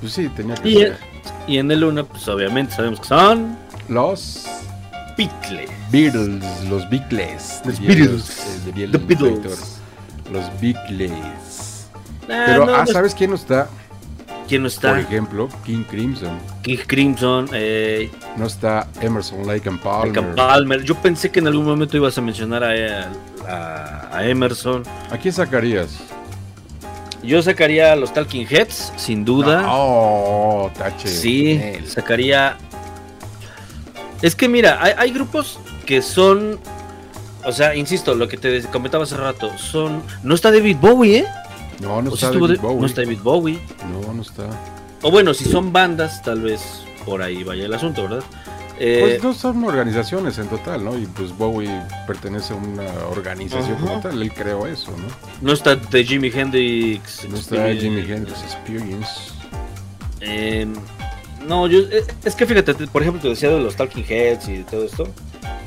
Pues 0.00 0.12
sí, 0.12 0.28
tenía 0.30 0.54
que 0.56 0.68
Y, 0.68 0.74
ser. 0.76 0.86
en- 0.88 1.52
y 1.54 1.58
en 1.58 1.70
el 1.70 1.84
1, 1.84 2.04
pues 2.06 2.26
obviamente 2.28 2.74
sabemos 2.74 3.00
que 3.00 3.06
son 3.06 3.56
Los 3.88 4.44
Beatles. 5.18 5.68
Beatles, 5.90 6.64
los 6.70 6.88
Beatles. 6.88 7.60
Los 7.66 7.80
Beatles. 7.80 8.30
eh. 8.68 10.32
Los 10.32 10.60
Beatles. 10.60 11.88
Ah, 12.30 12.44
Pero, 12.46 12.66
no, 12.66 12.74
ah, 12.74 12.86
¿sabes 12.86 13.14
quién 13.14 13.30
no 13.30 13.36
está? 13.36 13.68
¿Quién 14.48 14.62
no 14.62 14.68
Por 14.68 14.74
está? 14.74 15.00
ejemplo, 15.00 15.48
King 15.66 15.82
Crimson. 15.90 16.38
King 16.62 16.78
Crimson, 16.86 17.48
eh, 17.52 18.10
No 18.36 18.46
está 18.46 18.86
Emerson 19.00 19.46
Lake 19.46 19.68
and 19.68 19.80
Palmer. 19.80 20.06
Michael 20.08 20.34
Palmer. 20.34 20.82
Yo 20.84 20.94
pensé 20.94 21.30
que 21.30 21.40
en 21.40 21.48
algún 21.48 21.66
momento 21.66 21.96
ibas 21.98 22.16
a 22.16 22.20
mencionar 22.22 22.62
a, 22.64 23.10
a- 23.46 24.08
a 24.16 24.24
Emerson. 24.26 24.84
¿A 25.10 25.18
quién 25.18 25.34
sacarías? 25.34 25.98
Yo 27.22 27.42
sacaría 27.42 27.92
a 27.92 27.96
los 27.96 28.14
Talking 28.14 28.46
Heads, 28.48 28.92
sin 28.96 29.24
duda. 29.24 29.64
Oh, 29.68 30.70
tache. 30.78 31.08
Sí, 31.08 31.60
sacaría. 31.86 32.56
Es 34.22 34.34
que 34.34 34.48
mira, 34.48 34.82
hay, 34.82 34.92
hay 34.96 35.10
grupos 35.12 35.58
que 35.86 36.02
son. 36.02 36.58
O 37.44 37.52
sea, 37.52 37.74
insisto, 37.76 38.14
lo 38.14 38.28
que 38.28 38.36
te 38.36 38.62
comentaba 38.64 39.04
hace 39.04 39.16
rato, 39.16 39.56
son. 39.58 40.02
No 40.22 40.34
está 40.34 40.50
David 40.50 40.76
Bowie, 40.80 41.18
¿eh? 41.18 41.26
No, 41.80 42.02
no 42.02 42.10
O 42.10 42.14
está 42.14 42.30
David 42.32 42.48
de- 42.48 42.56
Bowie. 42.56 42.80
No 42.80 42.86
está 42.86 43.02
David 43.02 43.18
Bowie. 43.22 43.58
No, 43.90 44.12
no 44.12 44.22
está. 44.22 44.44
O 45.02 45.10
bueno, 45.12 45.32
si 45.32 45.44
son 45.44 45.72
bandas, 45.72 46.22
tal 46.22 46.40
vez 46.42 46.60
por 47.06 47.22
ahí 47.22 47.44
vaya 47.44 47.66
el 47.66 47.72
asunto, 47.74 48.02
¿verdad? 48.02 48.24
Eh, 48.80 48.98
Pues 49.00 49.22
no 49.22 49.32
son 49.34 49.62
organizaciones 49.64 50.38
en 50.38 50.48
total, 50.48 50.84
¿no? 50.84 50.96
Y 50.98 51.06
pues 51.06 51.36
Bowie 51.36 51.70
pertenece 52.06 52.52
a 52.52 52.56
una 52.56 52.84
organización 53.10 53.76
Ajá. 53.76 53.86
como 53.86 54.00
tal. 54.00 54.20
Él 54.22 54.32
creó 54.32 54.66
eso, 54.66 54.90
¿no? 54.92 55.06
no 55.40 55.52
está 55.52 55.76
de 55.76 56.04
Jimi 56.04 56.30
Hendrix. 56.34 57.28
No 57.28 57.36
está. 57.36 57.72
Jimi 57.74 58.00
Hendrix 58.00 58.42
Experience. 58.42 59.10
Eh, 60.20 60.66
no, 61.46 61.66
yo, 61.66 61.78
eh, 61.80 62.04
es 62.24 62.34
que 62.34 62.46
fíjate, 62.46 62.74
te- 62.74 62.86
por 62.86 63.02
ejemplo, 63.02 63.20
te 63.22 63.28
decía 63.28 63.48
de 63.50 63.60
los 63.60 63.76
Talking 63.76 64.04
Heads 64.08 64.48
y 64.48 64.56
de 64.58 64.64
todo 64.64 64.84
esto. 64.84 65.08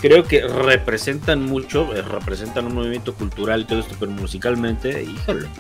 Creo 0.02 0.23
que 0.23 0.41
representan 0.48 1.43
mucho, 1.45 1.93
eh, 1.95 2.02
representan 2.02 2.65
un 2.65 2.73
movimiento 2.76 3.14
cultural 3.14 3.61
y 3.61 3.65
todo 3.65 3.80
esto, 3.80 3.95
pero 3.99 4.11
musicalmente, 4.11 5.03
híjole. 5.03 5.48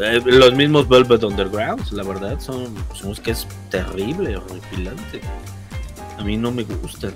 Eh, 0.00 0.22
los 0.24 0.54
mismos 0.54 0.88
Velvet 0.88 1.24
Underground, 1.24 1.90
la 1.90 2.04
verdad, 2.04 2.38
son, 2.38 2.72
son 2.94 3.16
que 3.16 3.32
es 3.32 3.48
terrible, 3.68 4.36
horripilante. 4.36 5.20
A 6.16 6.22
mí 6.22 6.36
no 6.36 6.52
me 6.52 6.62
gustan. 6.62 7.12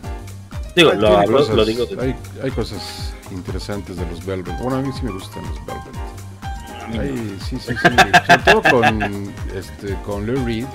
Digo, 0.74 0.90
Ay, 0.90 0.98
lo, 0.98 1.16
hablo- 1.16 1.38
cosas- 1.38 1.54
lo 1.54 1.64
digo 1.64 1.86
de- 1.86 2.02
hay, 2.02 2.16
hay 2.42 2.50
cosas 2.50 3.14
interesantes 3.30 3.94
de 3.96 4.04
los 4.10 4.26
Velvet. 4.26 4.58
Bueno, 4.60 4.78
a 4.78 4.82
mí 4.82 4.90
sí 4.98 5.04
me 5.04 5.12
gustan 5.12 5.44
los 5.44 5.64
Velvet. 5.64 7.00
Ay, 7.00 7.36
sí, 7.48 7.56
sí, 7.60 7.72
sí. 7.72 7.88
Sobre 8.26 8.42
todo 8.42 8.62
con, 8.68 9.32
este, 9.56 9.94
con 10.04 10.26
Lou 10.26 10.44
Reed. 10.44 10.66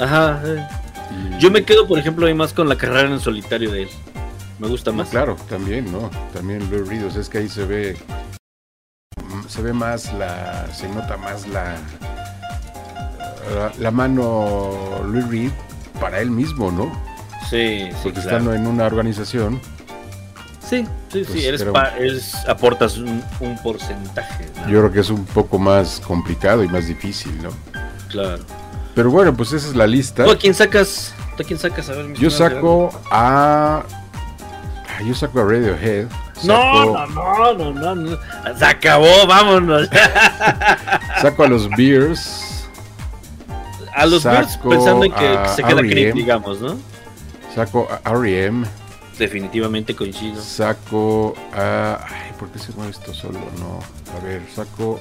Ajá, 0.00 0.40
y- 1.10 1.38
Yo 1.40 1.50
me 1.50 1.64
quedo, 1.64 1.86
por 1.86 1.98
ejemplo, 1.98 2.26
ahí 2.26 2.34
más 2.34 2.52
con 2.52 2.68
la 2.68 2.76
carrera 2.76 3.08
en 3.08 3.20
solitario 3.20 3.70
de 3.72 3.82
él. 3.84 3.88
Me 4.58 4.68
gusta 4.68 4.90
No, 4.90 4.98
más. 4.98 5.08
claro, 5.08 5.36
también, 5.48 5.90
¿no? 5.90 6.10
También 6.34 6.70
Lou 6.70 6.84
Reed, 6.84 7.06
o 7.06 7.10
sea, 7.10 7.20
es 7.20 7.28
que 7.28 7.38
ahí 7.38 7.48
se 7.48 7.64
ve 7.64 7.96
mm, 9.16 9.48
se 9.48 9.62
ve 9.62 9.72
más 9.72 10.12
la 10.14 10.66
se 10.72 10.88
nota 10.88 11.16
más 11.16 11.46
la 11.48 11.76
la, 13.54 13.72
la 13.78 13.90
mano 13.90 15.00
Lou 15.04 15.28
Reed 15.30 15.50
para 16.00 16.20
él 16.20 16.30
mismo, 16.30 16.70
¿no? 16.70 16.92
Sí, 17.48 17.88
sí, 17.90 17.96
Porque 18.04 18.20
claro. 18.20 18.36
estando 18.38 18.54
en 18.54 18.66
una 18.66 18.86
organización, 18.86 19.60
Sí, 20.68 20.86
sí, 21.08 21.24
Pues, 21.24 21.26
sí, 21.32 21.44
eres, 21.46 21.62
pero- 21.62 21.72
pa- 21.72 21.96
eres- 21.98 22.36
aportas 22.46 22.96
un, 22.96 23.24
un 23.40 23.58
porcentaje. 23.60 24.46
¿no? 24.54 24.68
yo 24.70 24.78
creo 24.78 24.92
que 24.92 25.00
es 25.00 25.10
un 25.10 25.24
poco 25.24 25.58
más 25.58 25.98
complicado 26.06 26.62
y 26.62 26.68
más 26.68 26.86
difícil, 26.86 27.32
¿no? 27.42 27.50
Claro. 28.08 28.44
Pero 29.00 29.10
bueno, 29.10 29.32
pues 29.34 29.50
esa 29.54 29.66
es 29.66 29.74
la 29.74 29.86
lista. 29.86 30.24
¿Tú 30.26 30.30
a 30.30 30.36
quién 30.36 30.52
sacas? 30.52 31.14
¿Tú 31.34 31.42
a 31.42 31.46
quién 31.46 31.58
sacas? 31.58 31.88
A 31.88 31.92
ver, 31.92 32.04
mi 32.04 32.18
Yo 32.18 32.28
saco 32.28 32.90
a 33.10 33.82
yo 35.06 35.14
saco 35.14 35.40
a 35.40 35.44
Radiohead. 35.44 36.04
No, 36.44 36.52
saco- 36.52 37.06
no, 37.14 37.54
no, 37.54 37.72
no, 37.72 37.94
no, 37.94 37.94
no. 37.94 38.18
Se 38.58 38.64
acabó, 38.66 39.26
vámonos. 39.26 39.88
Saco 41.22 41.44
a 41.44 41.48
los 41.48 41.70
Beers. 41.70 42.68
A 43.94 44.04
los 44.04 44.24
Saco 44.24 44.68
pensando 44.68 45.06
en 45.06 45.12
que 45.12 45.38
se 45.56 45.62
queda 45.62 45.80
R.E.M.. 45.80 45.90
Creed, 45.90 46.14
digamos, 46.14 46.60
¿no? 46.60 46.76
Saco 47.54 47.88
a 48.04 48.10
R.E.M. 48.10 48.66
Definitivamente 49.18 49.96
coincido. 49.96 50.42
Saco 50.42 51.34
a. 51.54 52.04
Ay, 52.06 52.32
¿por 52.38 52.50
qué 52.50 52.58
se 52.58 52.70
mueve 52.72 52.90
esto 52.90 53.14
solo? 53.14 53.38
No. 53.58 53.80
A 54.14 54.22
ver, 54.22 54.42
saco. 54.54 55.00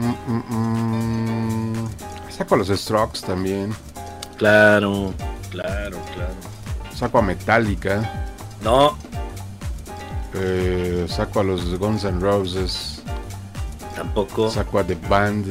Mm, 0.00 0.32
mm, 0.32 1.74
mm, 1.74 1.88
saco 2.30 2.54
a 2.54 2.58
los 2.58 2.68
Strokes 2.68 3.20
también. 3.26 3.74
Claro, 4.38 5.12
claro, 5.50 5.98
claro. 6.14 6.34
Saco 6.94 7.18
a 7.18 7.22
Metallica. 7.22 8.26
No, 8.62 8.96
eh, 10.34 11.06
saco 11.08 11.40
a 11.40 11.44
los 11.44 11.78
Guns 11.78 12.04
N' 12.04 12.20
Roses. 12.20 13.02
tampoco. 13.94 14.50
Saco 14.50 14.78
a 14.78 14.84
The 14.84 14.94
Band. 15.08 15.46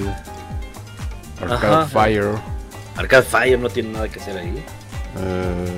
Arcade 1.41 1.73
Ajá. 1.75 1.85
Fire. 1.87 2.31
Arcade 2.97 3.23
Fire 3.23 3.59
no 3.59 3.69
tiene 3.69 3.91
nada 3.93 4.09
que 4.09 4.19
hacer 4.19 4.37
ahí. 4.37 4.63
eh, 5.17 5.71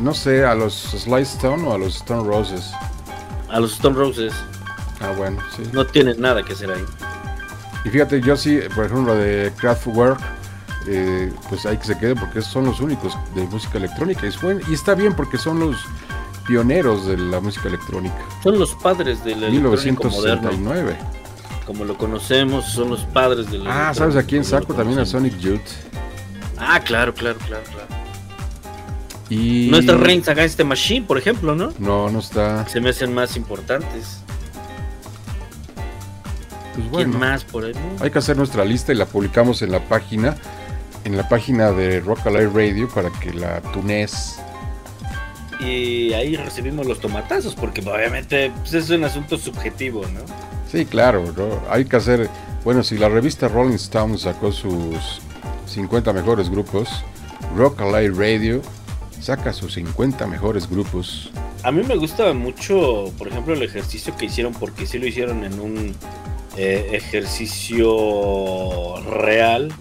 no 0.00 0.12
sé, 0.12 0.44
a 0.44 0.54
los 0.54 0.74
Sly 0.74 1.22
Stone 1.22 1.66
o 1.66 1.72
a 1.74 1.78
los 1.78 1.96
Stone 1.96 2.28
Roses. 2.28 2.70
A 3.48 3.58
los 3.60 3.72
Stone 3.74 3.96
Roses 3.96 4.34
Ah, 5.00 5.12
bueno, 5.16 5.38
sí. 5.56 5.62
no 5.72 5.86
tienen 5.86 6.20
nada 6.20 6.42
que 6.42 6.52
hacer 6.52 6.70
ahí. 6.70 6.84
Y 7.86 7.88
fíjate, 7.88 8.20
yo 8.20 8.36
sí, 8.36 8.58
por 8.74 8.86
ejemplo, 8.86 9.14
de 9.14 9.52
Kraftwerk, 9.58 10.18
eh, 10.88 11.32
pues 11.48 11.64
hay 11.66 11.76
que 11.76 11.84
se 11.84 11.96
quede 11.96 12.16
porque 12.16 12.42
son 12.42 12.64
los 12.64 12.80
únicos 12.80 13.16
de 13.36 13.44
música 13.44 13.78
electrónica. 13.78 14.22
Y, 14.26 14.28
es 14.30 14.40
buen- 14.42 14.60
y 14.68 14.74
está 14.74 14.96
bien 14.96 15.14
porque 15.14 15.38
son 15.38 15.60
los 15.60 15.76
pioneros 16.48 17.06
de 17.06 17.16
la 17.16 17.38
música 17.38 17.68
electrónica. 17.68 18.16
Son 18.42 18.58
los 18.58 18.74
padres 18.74 19.22
del 19.22 19.44
electrónico 19.44 20.08
moderno. 20.10 20.50
1969. 20.50 20.96
Como 21.64 21.84
lo 21.84 21.96
conocemos, 21.96 22.64
son 22.66 22.90
los 22.90 23.04
padres 23.04 23.52
del 23.52 23.64
Ah, 23.68 23.92
¿sabes 23.94 24.16
a 24.16 24.24
quién 24.24 24.44
saco? 24.44 24.74
También 24.74 24.98
a. 24.98 25.06
Sonic 25.06 25.38
Youth. 25.38 25.60
Ah, 26.58 26.80
claro, 26.80 27.14
claro, 27.14 27.38
claro, 27.46 27.62
claro. 27.72 27.86
Y... 29.28 29.68
No 29.70 29.78
está 29.78 29.96
Reigns 29.96 30.28
Against 30.28 30.56
the 30.56 30.64
Machine, 30.64 31.06
por 31.06 31.18
ejemplo, 31.18 31.54
¿no? 31.54 31.72
No, 31.78 32.10
no 32.10 32.18
está. 32.18 32.66
Se 32.68 32.80
me 32.80 32.90
hacen 32.90 33.14
más 33.14 33.36
importantes. 33.36 34.20
Pues 36.76 36.88
¿Quién 36.88 37.10
bueno, 37.10 37.18
más 37.18 37.44
por 37.44 37.64
ahí? 37.64 37.72
no? 37.72 38.04
hay 38.04 38.10
que 38.10 38.18
hacer 38.18 38.36
nuestra 38.36 38.64
lista 38.64 38.92
y 38.92 38.96
la 38.96 39.06
publicamos 39.06 39.62
en 39.62 39.72
la 39.72 39.80
página, 39.80 40.36
en 41.04 41.16
la 41.16 41.26
página 41.28 41.72
de 41.72 42.00
Rock 42.00 42.26
Alive 42.26 42.50
Radio 42.54 42.88
para 42.88 43.10
que 43.10 43.32
la 43.32 43.62
tunes. 43.72 44.38
Y 45.58 46.12
ahí 46.12 46.36
recibimos 46.36 46.86
los 46.86 47.00
tomatazos, 47.00 47.54
porque 47.54 47.80
obviamente 47.80 48.52
pues, 48.60 48.74
es 48.74 48.90
un 48.90 49.04
asunto 49.04 49.38
subjetivo, 49.38 50.02
¿no? 50.02 50.20
Sí, 50.70 50.84
claro, 50.84 51.24
¿no? 51.36 51.62
hay 51.70 51.86
que 51.86 51.96
hacer. 51.96 52.28
Bueno, 52.62 52.82
si 52.82 52.98
la 52.98 53.08
revista 53.08 53.48
Rolling 53.48 53.76
Stone 53.76 54.18
sacó 54.18 54.52
sus 54.52 55.20
50 55.66 56.12
mejores 56.12 56.50
grupos, 56.50 56.88
Rock 57.56 57.80
Alive 57.80 58.14
Radio 58.18 58.62
saca 59.20 59.52
sus 59.52 59.74
50 59.74 60.26
mejores 60.26 60.68
grupos. 60.68 61.30
A 61.62 61.72
mí 61.72 61.82
me 61.82 61.96
gusta 61.96 62.32
mucho, 62.32 63.12
por 63.18 63.28
ejemplo, 63.28 63.54
el 63.54 63.62
ejercicio 63.62 64.16
que 64.16 64.26
hicieron, 64.26 64.52
porque 64.52 64.86
sí 64.86 64.98
lo 64.98 65.06
hicieron 65.06 65.44
en 65.44 65.58
un 65.58 65.94
eh, 66.56 66.88
ejercicio 66.92 67.86
real. 69.02 69.72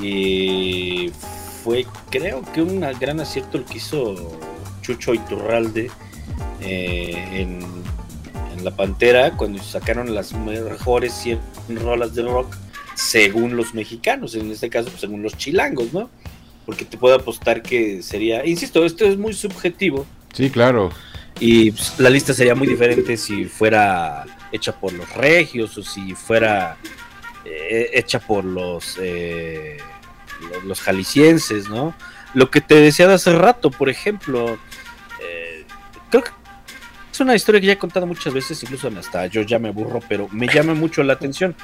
Y 0.00 1.10
fue, 1.62 1.86
creo 2.10 2.42
que 2.52 2.62
un 2.62 2.80
gran 3.00 3.20
acierto 3.20 3.58
el 3.58 3.64
que 3.64 3.78
hizo 3.78 4.38
Chucho 4.82 5.14
Iturralde 5.14 5.90
eh, 6.60 7.16
en, 7.32 7.60
en 8.56 8.64
La 8.64 8.72
Pantera, 8.72 9.32
cuando 9.32 9.62
sacaron 9.62 10.14
las 10.14 10.32
mejores 10.32 11.12
100 11.14 11.40
rolas 11.76 12.14
de 12.14 12.22
rock, 12.22 12.54
según 12.94 13.56
los 13.56 13.74
mexicanos, 13.74 14.34
en 14.34 14.50
este 14.50 14.68
caso, 14.68 14.88
pues, 14.88 15.00
según 15.00 15.22
los 15.22 15.36
chilangos, 15.36 15.92
¿no? 15.92 16.10
Porque 16.66 16.84
te 16.84 16.98
puedo 16.98 17.14
apostar 17.14 17.62
que 17.62 18.02
sería, 18.02 18.44
insisto, 18.44 18.84
esto 18.84 19.04
es 19.04 19.16
muy 19.16 19.32
subjetivo, 19.32 20.06
Sí, 20.36 20.50
claro. 20.50 20.90
Y 21.40 21.70
pues, 21.70 21.98
la 21.98 22.10
lista 22.10 22.34
sería 22.34 22.54
muy 22.54 22.66
diferente 22.66 23.16
si 23.16 23.46
fuera 23.46 24.26
hecha 24.56 24.72
por 24.72 24.92
los 24.92 25.12
regios 25.14 25.76
o 25.78 25.82
si 25.82 26.14
fuera 26.14 26.76
eh, 27.44 27.90
hecha 27.94 28.18
por 28.18 28.44
los, 28.44 28.98
eh, 29.00 29.76
los, 30.64 30.80
jaliscienses, 30.80 31.68
¿no? 31.68 31.94
Lo 32.34 32.50
que 32.50 32.60
te 32.60 32.74
decía 32.74 33.06
de 33.06 33.14
hace 33.14 33.32
rato, 33.32 33.70
por 33.70 33.88
ejemplo, 33.88 34.58
eh, 35.22 35.64
creo 36.10 36.24
que 36.24 36.30
es 37.12 37.20
una 37.20 37.34
historia 37.34 37.60
que 37.60 37.68
ya 37.68 37.74
he 37.74 37.78
contado 37.78 38.06
muchas 38.06 38.34
veces, 38.34 38.60
incluso 38.62 38.90
hasta 38.98 39.26
yo 39.26 39.42
ya 39.42 39.58
me 39.58 39.68
aburro, 39.68 40.00
pero 40.08 40.28
me 40.32 40.48
llama 40.48 40.74
mucho 40.74 41.02
la 41.02 41.12
atención. 41.12 41.54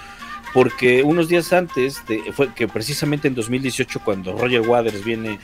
Porque 0.54 1.02
unos 1.02 1.28
días 1.28 1.52
antes, 1.52 2.02
fue 2.34 2.52
que 2.52 2.68
precisamente 2.68 3.26
en 3.26 3.34
2018, 3.34 4.00
cuando 4.04 4.36
Roger 4.36 4.60
Waters 4.60 5.02
viene 5.02 5.38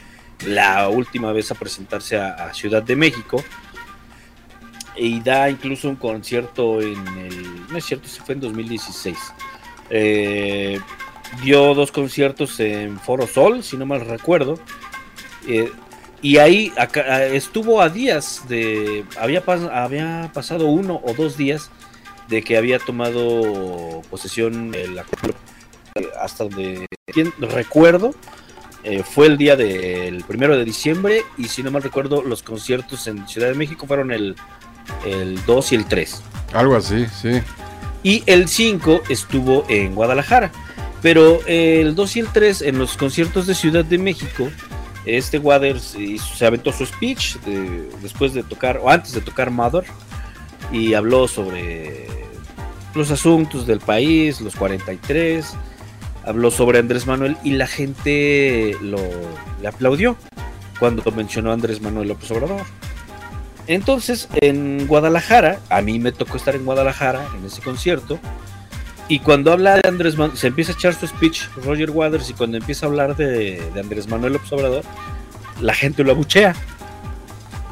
la 0.47 0.89
última 0.89 1.33
vez 1.33 1.51
a 1.51 1.55
presentarse 1.55 2.17
a 2.17 2.53
Ciudad 2.53 2.83
de 2.83 2.95
México, 2.95 3.43
y 4.99 5.21
da 5.21 5.49
incluso 5.51 5.89
un 5.89 5.97
concierto 5.97 6.81
en 6.81 7.07
el. 7.19 7.67
No 7.69 7.79
es 7.79 7.85
cierto, 7.85 8.09
se 8.09 8.21
fue 8.23 8.35
en 8.35 8.41
2016. 8.41 9.17
Eh, 9.91 10.79
dio 11.43 11.75
dos 11.75 11.93
conciertos 11.93 12.59
en 12.61 12.99
Foro 12.99 13.27
Sol, 13.27 13.63
si 13.63 13.77
no 13.77 13.87
mal 13.87 14.01
recuerdo. 14.01 14.59
Eh, 15.47 15.71
y 16.21 16.39
ahí 16.39 16.73
estuvo 17.33 17.81
a 17.81 17.89
días 17.89 18.43
de. 18.49 19.05
Había, 19.19 19.45
pas- 19.45 19.71
había 19.73 20.31
pasado 20.35 20.67
uno 20.67 21.01
o 21.05 21.15
dos 21.15 21.37
días 21.37 21.71
de 22.29 22.43
que 22.43 22.57
había 22.57 22.79
tomado 22.79 24.03
posesión 24.11 24.75
el 24.75 24.99
hasta 26.21 26.45
donde 26.45 26.87
recuerdo. 27.39 28.15
eh, 28.85 29.03
fue 29.03 29.27
el 29.27 29.37
día 29.39 29.57
del 29.57 30.23
primero 30.25 30.57
de 30.57 30.65
diciembre 30.65 31.23
y 31.37 31.45
si 31.49 31.63
no 31.63 31.71
mal 31.71 31.83
recuerdo 31.83 32.23
los 32.23 32.43
conciertos 32.43 33.07
en 33.07 33.27
Ciudad 33.27 33.49
de 33.49 33.55
México 33.55 33.87
fueron 33.87 34.13
el, 34.13 34.37
el 35.07 35.45
2 35.47 35.73
y 35.73 35.75
el 35.77 35.85
3. 35.87 36.23
Algo 36.53 36.77
así, 36.77 37.07
sí. 37.21 37.41
Y 38.03 38.23
el 38.27 38.49
5 38.49 39.03
estuvo 39.09 39.65
en 39.69 39.95
Guadalajara. 39.95 40.51
Pero 41.03 41.41
el 41.47 41.95
2 41.95 42.17
y 42.17 42.21
el 42.21 42.29
3 42.29 42.63
en 42.63 42.79
los 42.79 42.97
conciertos 42.97 43.47
de 43.47 43.55
Ciudad 43.55 43.85
de 43.85 43.99
México, 43.99 44.49
este 45.05 45.39
Waters 45.39 45.97
se 46.37 46.47
aventó 46.47 46.73
su 46.73 46.85
speech 46.85 47.37
de- 47.47 47.89
después 48.03 48.35
de 48.35 48.43
tocar, 48.43 48.81
o 48.83 48.91
antes 48.91 49.13
de 49.13 49.21
tocar 49.21 49.51
Mother, 49.51 49.85
y 50.73 50.95
habló 50.95 51.29
sobre 51.29 52.07
los 52.95 53.11
asuntos 53.11 53.67
del 53.67 53.79
país, 53.81 54.41
los 54.41 54.57
43, 54.57 55.55
habló 56.25 56.51
sobre 56.51 56.79
Andrés 56.81 57.07
Manuel 57.07 57.37
y 57.45 57.53
la 57.53 57.67
gente 57.69 58.77
lo, 58.83 58.99
le 59.63 59.69
aplaudió 59.69 60.17
cuando 60.81 61.03
mencionó 61.13 61.51
a 61.51 61.55
Andrés 61.55 61.81
Manuel 61.81 62.09
López 62.09 62.31
Obrador. 62.33 62.63
Entonces, 63.69 64.29
en 64.41 64.87
Guadalajara, 64.87 65.61
a 65.71 65.81
mí 65.83 65.99
me 66.01 66.11
tocó 66.11 66.37
estar 66.37 66.57
en 66.57 66.65
Guadalajara 66.65 67.25
en 67.39 67.45
ese 67.47 67.61
concierto. 67.61 68.19
Y 69.09 69.21
cuando 69.21 69.53
habla 69.53 69.77
de 69.77 69.89
Andrés 69.89 70.17
Manuel, 70.19 70.37
se 70.37 70.49
empieza 70.49 70.73
a 70.73 70.75
echar 70.75 70.95
su 70.95 71.07
speech 71.07 71.43
Roger 71.65 71.91
Waters 71.91 72.29
y 72.31 72.35
cuando 72.35 72.57
empieza 72.57 72.87
a 72.87 72.89
hablar 72.89 73.15
de, 73.17 73.63
de 73.73 73.81
Andrés 73.81 74.09
Manuel 74.09 74.33
López 74.35 74.53
Obrador, 74.53 74.85
la 75.61 75.75
gente 75.75 76.03
lo 76.03 76.13
abuchea. 76.13 76.55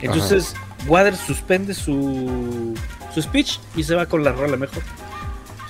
Entonces, 0.01 0.55
Waters 0.87 1.19
suspende 1.19 1.75
su, 1.75 2.75
su 3.15 3.23
speech 3.23 3.59
y 3.75 3.83
se 3.83 3.95
va 3.95 4.07
con 4.07 4.23
la 4.23 4.33
rola 4.33 4.57
mejor. 4.57 4.83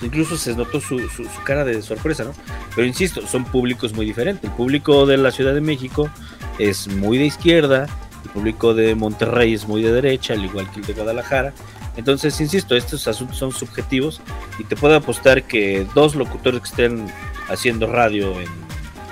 Incluso 0.03 0.37
se 0.37 0.55
notó 0.55 0.81
su, 0.81 0.99
su- 1.09 1.25
su 1.25 1.43
cara 1.45 1.65
de 1.65 1.81
sorpresa, 1.83 2.25
¿no? 2.25 2.33
Pero 2.75 2.87
insisto, 2.87 3.27
son 3.27 3.45
públicos 3.45 3.95
muy 3.95 4.05
diferentes. 4.07 4.45
El 4.51 4.57
público 4.57 5.07
de 5.07 5.17
la 5.17 5.31
Ciudad 5.31 5.55
de 5.55 5.61
México 5.63 6.11
es 6.59 6.87
muy 6.89 7.17
de 7.19 7.25
izquierda, 7.27 7.87
el 8.27 8.33
público 8.33 8.75
de 8.75 8.95
Monterrey 8.95 9.55
es 9.55 9.67
muy 9.69 9.83
de 9.83 9.93
derecha, 9.93 10.35
al 10.35 10.45
igual 10.45 10.71
que 10.71 10.81
el 10.81 10.87
de 10.87 10.93
Guadalajara. 10.95 11.53
Entonces, 11.97 12.39
insisto, 12.41 12.77
estos 12.77 13.07
asuntos 13.09 13.39
son 13.39 13.53
subjetivos 13.53 14.21
y 14.59 14.65
te 14.65 14.77
puedo 14.77 14.95
apostar 14.97 15.45
que 15.45 15.87
dos 15.95 16.15
locutores 16.15 16.61
que 16.61 16.69
estén 16.69 17.07
haciendo 17.49 17.87
radio 17.87 18.39
en 18.41 18.49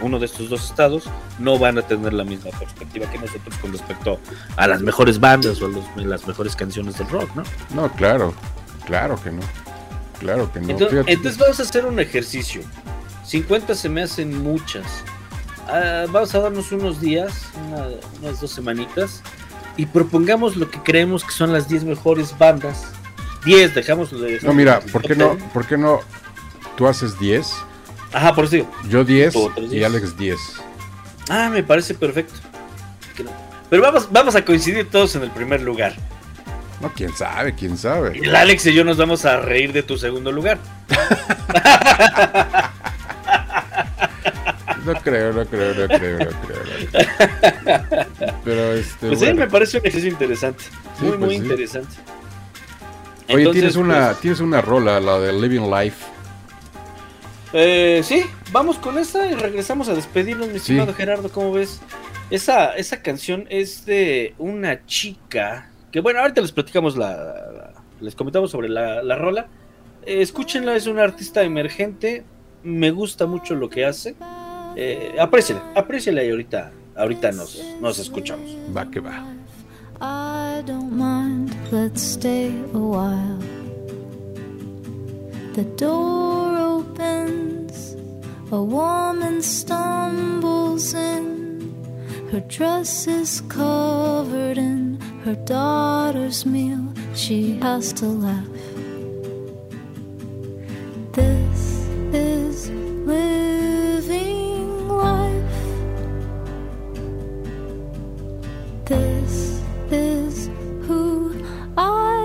uno 0.01 0.19
de 0.19 0.27
estos 0.27 0.51
dos 0.51 0.65
estados 0.69 1.05
no 1.39 1.59
van 1.59 1.79
a 1.79 1.83
tener 1.83 2.13
la 2.13 2.25
misma 2.25 2.51
perspectiva 2.59 3.11
que 3.11 3.19
nosotros 3.19 3.57
con 3.59 3.73
respecto 3.73 4.19
a 4.57 4.67
las 4.67 4.83
mejores 4.83 5.19
bandas 5.21 5.63
o 5.63 5.67
a 5.67 5.69
los- 5.69 5.85
las 6.07 6.27
mejores 6.27 6.55
canciones 6.57 6.99
del 6.99 7.09
rock, 7.09 7.31
¿no? 7.37 7.43
No, 7.75 7.91
claro. 7.93 8.35
Claro 8.85 9.19
que 9.23 9.31
no. 9.31 9.41
Claro 10.19 10.53
que 10.53 10.61
no. 10.61 10.71
Entonces 11.07 11.39
vamos 11.39 11.59
a 11.61 11.63
hacer 11.63 11.87
un 11.87 12.01
ejercicio. 12.01 12.61
50 13.25 13.75
se 13.75 13.89
me 13.89 14.03
hacen 14.03 14.43
muchas. 14.43 14.85
Ah, 15.69 16.05
vamos 16.11 16.35
a 16.35 16.41
darnos 16.41 16.71
unos 16.73 17.01
días, 17.01 17.49
una- 17.69 17.89
unas 18.23 18.41
dos 18.41 18.51
semanitas, 18.51 19.23
y 19.77 19.87
propongamos 19.87 20.57
lo 20.57 20.71
que 20.71 20.79
creemos 20.83 21.25
que 21.25 21.33
son 21.33 21.53
las 21.53 21.69
10 21.69 21.85
mejores 21.85 22.37
bandas. 22.39 22.85
10, 23.45 23.75
dejamos 23.75 24.11
de... 24.19 24.41
No, 24.43 24.53
mira, 24.55 24.81
¿por 24.81 25.03
qué 25.03 25.15
no, 25.15 25.37
¿por 25.53 25.67
qué 25.67 25.77
no 25.77 26.01
tú 26.77 26.87
haces 26.87 27.19
10? 27.19 27.53
Ajá, 28.13 28.35
por 28.35 28.45
eso 28.45 28.57
digo. 28.57 28.71
Yo 28.89 29.05
10 29.05 29.33
Tú 29.35 29.47
otros 29.47 29.67
y 29.67 29.77
10. 29.77 29.87
Alex 29.87 30.17
10. 30.17 30.39
Ah, 31.29 31.51
me 31.53 31.63
parece 31.63 31.95
perfecto. 31.95 32.35
Pero 33.71 33.83
vamos, 33.83 34.09
vamos 34.11 34.35
a 34.37 34.45
coincidir 34.45 34.89
todos 34.89 35.15
en 35.17 35.25
el 35.25 35.31
primer 35.31 35.61
lugar. 35.63 35.95
No, 36.81 36.93
quién 36.95 37.13
sabe, 37.17 37.55
quién 37.55 37.77
sabe. 37.79 38.19
El 38.19 38.35
Alex 38.37 38.67
y 38.67 38.75
yo 38.75 38.85
nos 38.85 38.97
vamos 38.99 39.25
a 39.25 39.39
reír 39.39 39.73
de 39.73 39.83
tu 39.83 39.97
segundo 39.97 40.31
lugar. 40.33 40.59
No 44.85 44.93
creo, 44.95 45.33
no 45.33 45.47
creo, 45.47 45.75
no 45.75 45.87
creo, 45.89 46.19
no 46.19 46.27
creo. 46.27 46.63
no. 47.65 48.33
Pero 48.45 48.73
este. 48.75 49.07
Pues 49.09 49.19
sí, 49.19 49.25
bueno. 49.27 49.41
me 49.41 49.49
parece 49.49 49.79
un 49.79 49.83
ejercicio 49.87 50.11
interesante. 50.11 50.65
Sí, 50.65 50.71
muy, 51.05 51.09
pues 51.11 51.21
muy 51.21 51.31
sí. 51.37 51.43
interesante. 51.43 51.95
Oye, 53.29 53.39
Entonces, 53.39 53.53
tienes 53.53 53.77
una, 53.77 54.07
pues, 54.09 54.21
tienes 54.21 54.41
una 54.41 54.61
rola, 54.61 55.01
la 55.01 55.19
de 55.19 55.33
Living 55.33 55.71
Life. 55.71 56.05
Eh, 57.53 58.03
sí, 58.05 58.25
vamos 58.53 58.79
con 58.79 58.99
esta 58.99 59.27
y 59.27 59.35
regresamos 59.35 59.89
a 59.89 59.95
despedirnos, 59.95 60.49
mi 60.49 60.55
Sí. 60.55 60.73
estimado 60.73 60.93
Gerardo, 60.93 61.29
¿cómo 61.31 61.53
ves? 61.53 61.81
Esa, 62.31 62.75
esa 62.77 63.01
canción 63.01 63.47
es 63.49 63.87
de 63.87 64.35
una 64.39 64.85
chica, 64.87 65.71
que 65.93 66.01
bueno, 66.01 66.21
ahorita 66.21 66.41
les 66.41 66.53
platicamos 66.53 66.97
la, 66.97 67.11
la- 67.17 67.71
les 68.01 68.15
comentamos 68.15 68.51
sobre 68.51 68.69
la, 68.69 69.03
la 69.03 69.15
rola. 69.17 69.47
Eh, 70.05 70.21
escúchenla, 70.21 70.75
es 70.77 70.87
una 70.87 71.05
artista 71.05 71.43
emergente, 71.43 72.25
me 72.65 72.91
gusta 72.91 73.27
mucho 73.27 73.55
lo 73.55 73.71
que 73.71 73.85
hace. 73.87 74.17
Eh, 74.77 75.17
apréciela, 75.19 75.63
apréciela 75.75 76.23
y 76.25 76.31
ahorita, 76.31 76.73
ahorita 76.97 77.33
nos, 77.33 77.63
nos 77.81 77.99
escuchamos. 77.99 78.57
Va 78.75 78.91
que 78.91 79.01
va. 79.01 79.25
I 80.01 80.63
don't 80.67 80.93
mind, 80.93 81.55
let's 81.71 82.03
stay 82.03 82.49
a 82.75 82.79
while. 82.79 83.39
The 85.55 85.65
door 85.77 86.57
opens, 86.57 87.97
a 88.51 88.61
woman 88.61 89.41
stumbles 89.41 90.95
in. 90.95 91.73
Her 92.33 92.41
dress 92.41 93.07
is 93.07 93.41
covered 93.43 94.59
in 94.59 94.99
her 95.25 95.37
daughter's 95.37 96.45
meal. 96.45 96.93
She 97.15 97.57
has 97.61 97.93
to 97.95 98.07
laugh. 98.07 98.49
This 101.13 101.87
is 102.13 102.71
living 103.07 104.64
This 108.87 109.63
is 109.91 110.49
who 110.87 111.43
I 111.75 112.24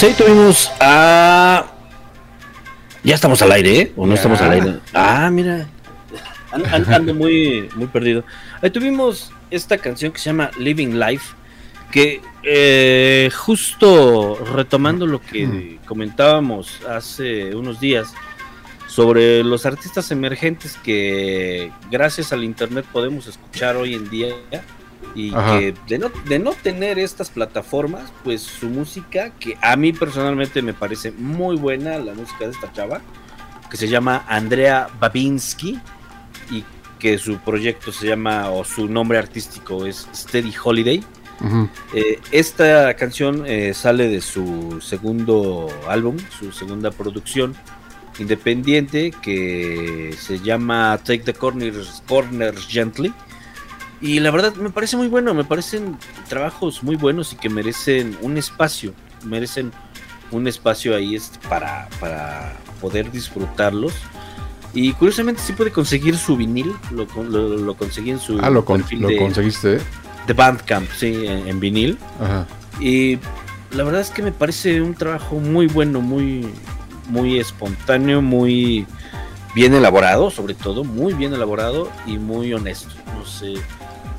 Pues 0.00 0.18
ahí 0.18 0.24
tuvimos 0.26 0.70
a. 0.80 1.66
Ya 3.04 3.14
estamos 3.14 3.42
al 3.42 3.52
aire, 3.52 3.78
¿eh? 3.80 3.92
¿O 3.96 4.06
no 4.06 4.12
Ya. 4.14 4.16
estamos 4.16 4.40
al 4.40 4.52
aire? 4.52 4.78
Ah, 4.94 5.28
mira. 5.30 5.68
An- 6.52 6.64
an- 6.72 6.90
Ando 6.94 7.14
muy, 7.14 7.68
muy 7.76 7.86
perdido. 7.86 8.24
Ahí 8.62 8.70
tuvimos 8.70 9.30
esta 9.50 9.76
canción 9.76 10.10
que 10.10 10.18
se 10.18 10.30
llama 10.30 10.50
Living 10.58 10.94
Life. 10.98 11.34
Que 11.92 12.22
eh, 12.44 13.30
justo 13.36 14.38
retomando 14.54 15.04
lo 15.06 15.20
que 15.20 15.78
comentábamos 15.86 16.80
hace 16.88 17.54
unos 17.54 17.78
días 17.78 18.14
sobre 18.86 19.44
los 19.44 19.66
artistas 19.66 20.10
emergentes 20.12 20.78
que 20.82 21.70
gracias 21.90 22.32
al 22.32 22.42
internet 22.44 22.86
podemos 22.90 23.26
escuchar 23.26 23.76
hoy 23.76 23.94
en 23.94 24.08
día 24.08 24.28
y 25.14 25.34
Ajá. 25.34 25.58
que 25.58 25.74
de 25.88 25.98
no, 25.98 26.10
de 26.26 26.38
no 26.38 26.52
tener 26.52 26.98
estas 26.98 27.30
plataformas, 27.30 28.12
pues 28.24 28.42
su 28.42 28.68
música, 28.68 29.30
que 29.38 29.56
a 29.60 29.76
mí 29.76 29.92
personalmente 29.92 30.62
me 30.62 30.74
parece 30.74 31.12
muy 31.12 31.56
buena, 31.56 31.98
la 31.98 32.14
música 32.14 32.46
de 32.46 32.52
esta 32.52 32.72
chava, 32.72 33.00
que 33.70 33.76
se 33.76 33.88
llama 33.88 34.24
Andrea 34.28 34.88
Babinski 34.98 35.78
y 36.50 36.64
que 36.98 37.18
su 37.18 37.38
proyecto 37.38 37.92
se 37.92 38.06
llama, 38.06 38.50
o 38.50 38.64
su 38.64 38.88
nombre 38.88 39.18
artístico 39.18 39.86
es 39.86 40.08
Steady 40.14 40.52
Holiday. 40.62 41.02
Eh, 41.94 42.20
esta 42.32 42.94
canción 42.94 43.44
eh, 43.46 43.72
sale 43.72 44.08
de 44.08 44.20
su 44.20 44.78
segundo 44.82 45.68
álbum, 45.88 46.18
su 46.38 46.52
segunda 46.52 46.90
producción 46.90 47.56
independiente 48.18 49.10
que 49.10 50.14
se 50.18 50.38
llama 50.40 50.98
Take 51.02 51.20
the 51.20 51.32
Corners, 51.32 52.02
Corners 52.06 52.66
Gently. 52.68 53.12
Y 54.00 54.20
la 54.20 54.30
verdad 54.30 54.54
me 54.54 54.70
parece 54.70 54.96
muy 54.96 55.08
bueno, 55.08 55.34
me 55.34 55.44
parecen 55.44 55.96
trabajos 56.28 56.82
muy 56.82 56.96
buenos 56.96 57.32
y 57.32 57.36
que 57.36 57.48
merecen 57.50 58.16
un 58.22 58.38
espacio, 58.38 58.94
merecen 59.24 59.72
un 60.30 60.46
espacio 60.48 60.96
ahí 60.96 61.16
este, 61.16 61.38
para, 61.48 61.88
para 62.00 62.56
poder 62.80 63.10
disfrutarlos. 63.10 63.92
Y 64.72 64.92
curiosamente 64.92 65.42
sí 65.44 65.52
puede 65.52 65.70
conseguir 65.72 66.16
su 66.16 66.36
vinil, 66.36 66.72
lo, 66.92 67.04
lo, 67.24 67.48
lo 67.58 67.74
conseguí 67.74 68.10
en 68.10 68.20
su 68.20 68.38
Ah, 68.40 68.48
lo, 68.50 68.64
con- 68.64 68.80
perfil 68.80 69.00
lo 69.02 69.08
de, 69.08 69.16
conseguiste. 69.18 69.78
de 70.26 70.32
Bandcamp, 70.32 70.88
sí, 70.96 71.26
en, 71.26 71.48
en 71.48 71.60
vinil. 71.60 71.98
Ajá. 72.20 72.46
Y 72.80 73.18
la 73.72 73.82
verdad 73.84 74.00
es 74.00 74.10
que 74.10 74.22
me 74.22 74.32
parece 74.32 74.80
un 74.80 74.94
trabajo 74.94 75.34
muy 75.40 75.66
bueno, 75.66 76.00
muy, 76.00 76.46
muy 77.08 77.38
espontáneo, 77.38 78.22
muy 78.22 78.86
bien 79.54 79.74
elaborado, 79.74 80.30
sobre 80.30 80.54
todo, 80.54 80.84
muy 80.84 81.12
bien 81.14 81.34
elaborado 81.34 81.88
y 82.06 82.18
muy 82.18 82.52
honesto. 82.52 82.90
No 83.18 83.24
sé 83.26 83.54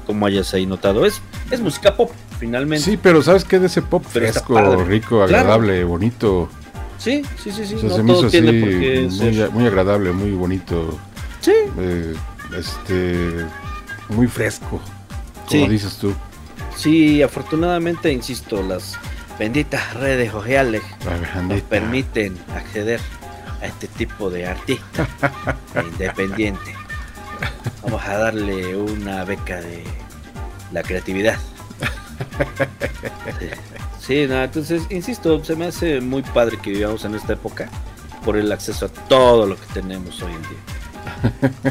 cómo 0.05 0.25
hayas 0.25 0.53
ahí 0.53 0.65
notado. 0.65 1.05
Es, 1.05 1.21
es 1.51 1.59
música 1.61 1.95
pop, 1.95 2.11
finalmente. 2.39 2.83
Sí, 2.85 2.97
pero 3.01 3.21
¿sabes 3.21 3.43
qué? 3.45 3.59
De 3.59 3.67
ese 3.67 3.81
pop 3.81 4.03
Pero 4.13 4.25
fresco, 4.31 4.83
rico, 4.83 5.07
Claro. 5.25 5.35
agradable, 5.37 5.83
bonito. 5.83 6.49
Sí, 6.97 7.23
sí, 7.41 7.51
sí, 7.51 7.65
sí. 7.65 7.75
O 7.75 7.79
sea, 7.79 7.89
no 7.89 7.95
se 7.95 8.03
me 8.03 8.13
hizo 8.13 8.27
así 8.27 8.41
muy, 8.41 9.49
muy 9.51 9.65
agradable, 9.67 10.11
muy 10.11 10.31
bonito. 10.31 10.99
Sí, 11.39 11.53
eh, 11.79 12.13
este, 12.57 13.45
muy 14.09 14.27
fresco, 14.27 14.79
como 15.47 15.65
Sí. 15.65 15.67
dices 15.67 15.97
tú. 15.97 16.13
sí, 16.75 17.21
afortunadamente, 17.23 18.11
insisto, 18.11 18.61
las 18.61 18.97
benditas 19.39 19.93
redes 19.95 20.31
sociales 20.31 20.83
nos 21.47 21.61
permiten 21.61 22.37
acceder 22.55 22.99
a 23.61 23.65
este 23.67 23.88
tipo 23.88 24.29
de 24.29 24.47
artista 24.47 25.07
independiente. 25.91 26.73
Vamos 27.83 28.03
a 28.05 28.17
darle 28.17 28.75
una 28.75 29.23
beca 29.23 29.59
de 29.61 29.83
la 30.71 30.83
creatividad. 30.83 31.38
Sí, 33.39 33.49
Sí, 33.99 34.25
no, 34.27 34.43
entonces, 34.43 34.83
insisto, 34.89 35.43
se 35.45 35.55
me 35.55 35.65
hace 35.67 36.01
muy 36.01 36.23
padre 36.23 36.57
que 36.57 36.71
vivamos 36.71 37.05
en 37.05 37.13
esta 37.15 37.33
época 37.33 37.69
por 38.25 38.35
el 38.35 38.51
acceso 38.51 38.88
a 38.88 38.89
todo 38.89 39.45
lo 39.45 39.55
que 39.55 39.65
tenemos 39.73 40.21
hoy 40.23 40.31
en 40.33 40.41
día. 40.41 41.61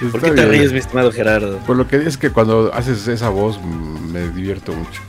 ¿Por 0.10 0.20
qué 0.20 0.30
te 0.30 0.34
bien. 0.34 0.48
ríes, 0.50 0.72
mi 0.72 0.78
estimado 0.78 1.10
Gerardo? 1.12 1.58
Por 1.58 1.76
lo 1.76 1.86
que 1.88 1.96
es 1.96 2.18
que 2.18 2.30
cuando 2.30 2.72
haces 2.74 3.06
esa 3.08 3.28
voz 3.28 3.58
mm, 3.62 4.12
me 4.12 4.28
divierto 4.28 4.72
mucho. 4.72 5.00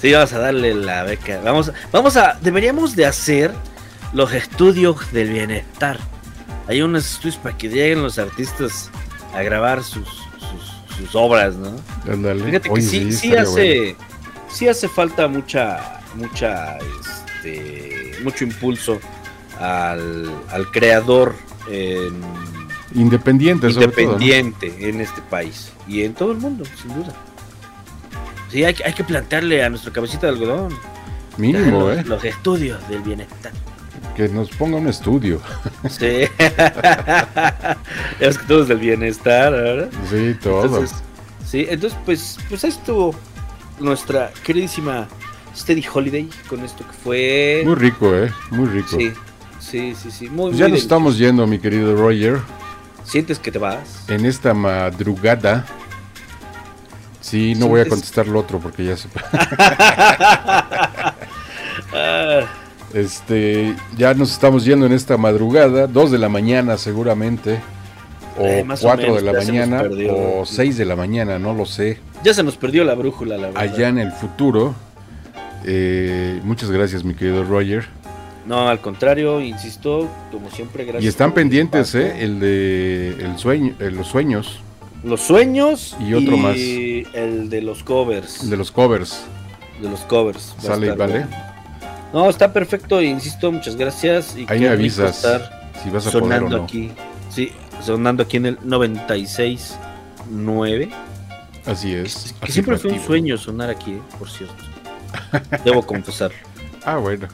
Sí, 0.00 0.12
vamos 0.12 0.32
a 0.32 0.38
darle 0.38 0.74
la 0.74 1.04
beca. 1.04 1.40
Vamos, 1.44 1.72
vamos 1.92 2.16
a, 2.16 2.38
deberíamos 2.40 2.96
de 2.96 3.04
hacer 3.06 3.52
los 4.12 4.32
estudios 4.32 5.12
del 5.12 5.30
bienestar. 5.30 5.98
Hay 6.66 6.80
unos 6.82 7.12
estudios 7.12 7.36
para 7.36 7.56
que 7.56 7.68
lleguen 7.68 8.02
los 8.02 8.18
artistas 8.18 8.90
a 9.34 9.42
grabar 9.42 9.84
sus, 9.84 10.08
sus, 10.38 10.96
sus 10.96 11.14
obras, 11.14 11.54
¿no? 11.56 11.76
Fíjate 12.04 12.68
que 12.68 12.70
Oye, 12.70 13.12
sí, 13.12 13.34
hace, 13.34 13.96
sí 14.48 14.68
hace 14.68 14.88
falta 14.88 15.28
mucha, 15.28 16.00
mucha, 16.14 16.78
este, 16.78 18.12
mucho 18.22 18.44
impulso 18.44 19.00
al, 19.58 20.32
al 20.50 20.70
creador 20.70 21.34
bueno. 21.66 22.26
Independiente, 22.94 23.70
sobre 23.70 23.88
todo, 23.88 24.18
¿no? 24.18 24.24
independiente 24.24 24.88
en 24.88 25.00
este 25.00 25.22
país 25.22 25.72
y 25.86 26.02
en 26.02 26.14
todo 26.14 26.32
el 26.32 26.38
mundo, 26.38 26.64
sin 26.80 26.94
duda. 26.94 27.14
Sí, 28.50 28.64
hay, 28.64 28.74
que- 28.74 28.84
hay 28.84 28.92
que 28.92 29.04
plantearle 29.04 29.64
a 29.64 29.70
nuestra 29.70 29.92
cabecita 29.92 30.26
de 30.26 30.32
algodón 30.32 30.76
Mínimo, 31.36 31.88
los, 31.88 31.98
¿eh? 31.98 32.04
los 32.06 32.24
estudios 32.24 32.88
del 32.88 33.00
bienestar. 33.02 33.52
Que 34.16 34.28
nos 34.28 34.50
ponga 34.50 34.76
un 34.78 34.88
estudio. 34.88 35.40
Sí. 35.88 36.26
es 38.20 38.38
que 38.38 38.44
todo 38.46 38.62
es 38.62 38.68
del 38.68 38.78
bienestar, 38.78 39.52
¿verdad? 39.52 39.88
Sí, 40.10 40.34
todo. 40.42 40.64
Entonces, 40.64 40.96
Sí, 41.46 41.66
entonces 41.68 41.98
pues, 42.04 42.38
pues 42.48 42.62
estuvo 42.64 43.12
nuestra 43.80 44.30
queridísima 44.44 45.08
Steady 45.56 45.84
Holiday 45.92 46.28
con 46.48 46.60
esto 46.64 46.84
que 46.86 46.92
fue... 46.92 47.62
Muy 47.64 47.74
rico, 47.74 48.14
¿eh? 48.14 48.30
Muy 48.50 48.66
rico. 48.68 48.88
Sí, 48.96 49.12
sí, 49.58 49.94
sí, 50.00 50.10
sí. 50.12 50.28
Muy, 50.28 50.50
Pues 50.50 50.58
ya 50.58 50.66
muy 50.66 50.72
nos 50.72 50.82
estamos 50.82 51.18
yendo, 51.18 51.46
mi 51.48 51.58
querido 51.58 51.96
Roger. 51.96 52.38
Sientes 53.04 53.38
que 53.40 53.50
te 53.50 53.58
vas. 53.58 54.04
en 54.08 54.26
esta 54.26 54.54
madrugada. 54.54 55.66
Sí, 57.20 57.54
no 57.54 57.68
voy 57.68 57.82
a 57.82 57.88
contestar 57.88 58.26
lo 58.26 58.40
otro 58.40 58.58
porque 58.58 58.84
ya 58.84 58.96
se... 58.96 59.08
Este, 62.94 63.74
ya 63.96 64.14
nos 64.14 64.32
estamos 64.32 64.64
yendo 64.64 64.86
en 64.86 64.92
esta 64.92 65.16
madrugada, 65.16 65.86
2 65.86 66.10
de 66.10 66.18
la 66.18 66.28
mañana 66.28 66.76
seguramente, 66.76 67.60
o 68.36 68.44
Eh, 68.44 68.64
más 68.64 68.82
o 68.82 68.88
4 68.88 69.06
menos, 69.06 69.22
de 69.22 69.32
la 69.32 69.38
mañana, 69.38 69.82
perdió. 69.82 70.40
o 70.40 70.46
6 70.46 70.76
de 70.76 70.84
la 70.84 70.96
mañana, 70.96 71.38
no 71.38 71.54
lo 71.54 71.66
sé, 71.66 72.00
ya 72.24 72.34
se 72.34 72.42
nos 72.42 72.56
perdió 72.56 72.82
la 72.82 72.94
brújula, 72.94 73.36
la 73.36 73.46
verdad. 73.48 73.62
allá 73.62 73.88
en 73.88 73.98
el 73.98 74.10
futuro. 74.10 74.74
Eh, 75.64 76.40
muchas 76.42 76.70
gracias, 76.70 77.04
mi 77.04 77.14
querido 77.14 77.44
Roger. 77.44 77.86
No, 78.46 78.68
al 78.68 78.80
contrario, 78.80 79.40
insisto, 79.40 80.08
como 80.32 80.50
siempre, 80.50 80.82
gracias. 80.84 81.04
Y 81.04 81.08
están 81.08 81.32
pendientes. 81.32 81.94
¿eh? 81.94 82.24
El 82.24 82.40
de 82.40 83.08
el 83.20 83.38
sueño, 83.38 83.74
eh, 83.78 83.90
los 83.92 84.08
sueños, 84.08 84.60
Los 85.02 85.22
sueños 85.22 85.96
Y 86.00 86.12
otro 86.14 86.36
más. 86.36 86.56
el 86.56 87.48
de 87.48 87.62
los 87.62 87.82
covers. 87.82 88.48
de 88.50 88.56
los 88.56 88.70
covers. 88.70 89.22
de 89.80 89.88
los 89.88 90.00
covers. 90.00 90.54
Sale 90.58 90.88
y 90.88 90.90
vale. 90.90 91.26
No, 92.12 92.28
está 92.28 92.52
perfecto, 92.52 93.00
insisto, 93.00 93.50
muchas 93.52 93.76
gracias. 93.76 94.36
Y 94.36 94.44
Ahí 94.48 94.60
me 94.60 94.68
avisas 94.68 95.16
estar 95.16 95.70
si 95.82 95.88
vas 95.90 96.06
a 96.06 96.10
poder 96.12 96.24
o 96.24 96.26
sonando 96.26 96.58
no. 96.58 96.64
aquí. 96.64 96.90
Sí, 97.30 97.52
sonando 97.82 98.22
aquí 98.24 98.36
en 98.38 98.46
el 98.46 98.58
96.9. 98.60 100.90
Así 101.66 101.94
es. 101.94 102.34
Que 102.44 102.50
siempre 102.52 102.76
fue 102.78 102.92
un 102.92 103.00
sueño 103.00 103.38
sonar 103.38 103.70
aquí, 103.70 103.92
eh, 103.92 104.00
por 104.18 104.28
cierto. 104.28 104.54
Debo 105.64 105.82
confesar. 105.86 106.30
Ah, 106.82 106.96
bueno, 106.96 107.28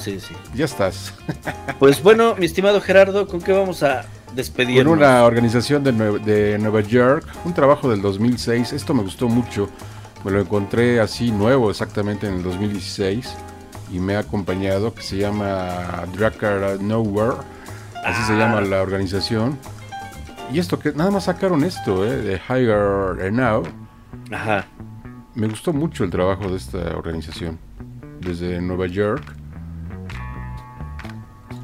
Sí, 0.00 0.18
sí. 0.18 0.32
ya 0.54 0.64
estás. 0.64 1.12
Pues 1.78 2.02
bueno, 2.02 2.34
mi 2.36 2.46
estimado 2.46 2.80
Gerardo, 2.80 3.28
¿con 3.28 3.42
qué 3.42 3.52
vamos 3.52 3.82
a 3.82 4.06
despedirnos? 4.34 4.92
Con 4.94 4.98
una 5.02 5.24
organización 5.24 5.82
de, 5.84 5.92
Nue- 5.92 6.20
de 6.22 6.58
Nueva 6.58 6.80
York, 6.80 7.26
un 7.44 7.54
trabajo 7.54 7.90
del 7.90 8.00
2006. 8.02 8.72
Esto 8.72 8.94
me 8.94 9.02
gustó 9.02 9.28
mucho. 9.28 9.68
Me 10.24 10.30
lo 10.30 10.40
encontré 10.40 11.00
así 11.00 11.30
nuevo, 11.32 11.70
exactamente 11.70 12.26
en 12.28 12.34
el 12.34 12.42
2016. 12.42 13.34
Y 13.92 13.98
me 13.98 14.16
ha 14.16 14.20
acompañado, 14.20 14.94
que 14.94 15.02
se 15.02 15.16
llama 15.18 16.04
Drakkar 16.16 16.80
Nowhere. 16.80 17.36
Así 18.04 18.22
se 18.24 18.32
Ah. 18.34 18.38
llama 18.38 18.60
la 18.62 18.82
organización. 18.82 19.58
Y 20.52 20.58
esto, 20.58 20.78
que 20.78 20.92
nada 20.92 21.10
más 21.10 21.24
sacaron 21.24 21.64
esto, 21.64 22.04
¿eh? 22.06 22.16
de 22.16 22.34
Higher 22.48 23.32
Now. 23.32 23.62
Ajá. 24.30 24.66
Me 25.34 25.46
gustó 25.48 25.72
mucho 25.72 26.04
el 26.04 26.10
trabajo 26.10 26.48
de 26.50 26.56
esta 26.56 26.78
organización. 26.96 27.58
Desde 28.20 28.60
Nueva 28.60 28.86
York. 28.86 29.24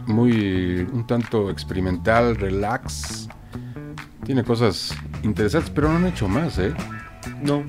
Muy 0.09 0.87
un 0.93 1.07
tanto 1.07 1.51
experimental, 1.51 2.35
relax. 2.37 3.29
Tiene 4.25 4.43
cosas 4.43 4.95
interesantes, 5.23 5.71
pero 5.71 5.89
no 5.91 5.97
han 5.97 6.07
hecho 6.07 6.27
más, 6.29 6.59
¿eh? 6.59 6.75
No. 7.43 7.63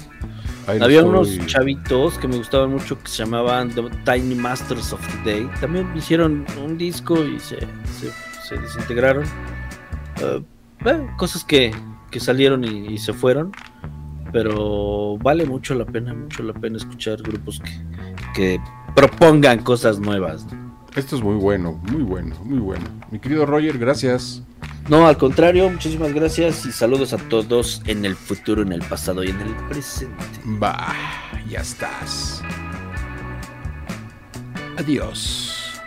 Ahí 0.68 0.80
Había 0.82 1.00
estoy- 1.02 1.10
unos 1.10 1.46
chavitos 1.48 2.18
que 2.18 2.28
me 2.28 2.38
gustaban 2.38 2.72
mucho 2.72 2.98
que 3.02 3.08
se 3.10 3.18
llamaban 3.24 3.70
The 3.70 3.84
Tiny 4.06 4.36
Masters 4.36 4.94
of 4.94 5.02
the 5.24 5.32
Day. 5.32 5.50
También 5.60 5.88
hicieron 5.96 6.46
un 6.64 6.78
disco 6.78 7.24
y 7.26 7.40
se, 7.40 7.60
se, 8.00 8.12
se 8.48 8.58
desintegraron. 8.58 9.26
Bueno, 10.82 11.10
cosas 11.18 11.44
que, 11.44 11.72
que 12.12 12.20
salieron 12.20 12.64
y, 12.64 12.88
y 12.94 12.98
se 12.98 13.14
fueron. 13.14 13.52
Pero 14.32 15.18
vale 15.18 15.46
mucho 15.46 15.74
la 15.74 15.86
pena, 15.86 16.14
mucho 16.14 16.44
la 16.44 16.54
pena 16.54 16.78
escuchar 16.78 17.18
grupos 17.22 17.60
que, 17.62 17.72
que 18.36 18.62
propongan 18.96 19.60
cosas 19.64 20.00
nuevas. 20.00 20.46
¿no? 20.52 20.69
Esto 20.96 21.16
es 21.16 21.22
muy 21.22 21.36
bueno, 21.36 21.80
muy 21.92 22.02
bueno, 22.02 22.36
muy 22.44 22.60
bueno. 22.60 22.86
Mi 23.12 23.20
querido 23.20 23.46
Roger, 23.46 23.78
gracias. 23.78 24.44
No, 24.90 25.08
al 25.08 25.18
contrario, 25.18 25.70
muchísimas 25.70 26.14
gracias 26.14 26.66
y 26.66 26.72
saludos 26.72 27.14
a 27.14 27.18
todos 27.18 27.82
en 27.86 28.06
el 28.06 28.16
futuro, 28.16 28.64
en 28.64 28.72
el 28.72 28.82
pasado 28.82 29.24
y 29.24 29.30
en 29.30 29.40
el 29.40 29.56
presente. 29.68 30.16
Va, 30.62 30.96
ya 31.48 31.60
estás. 31.60 32.42
Adiós. 34.78 35.80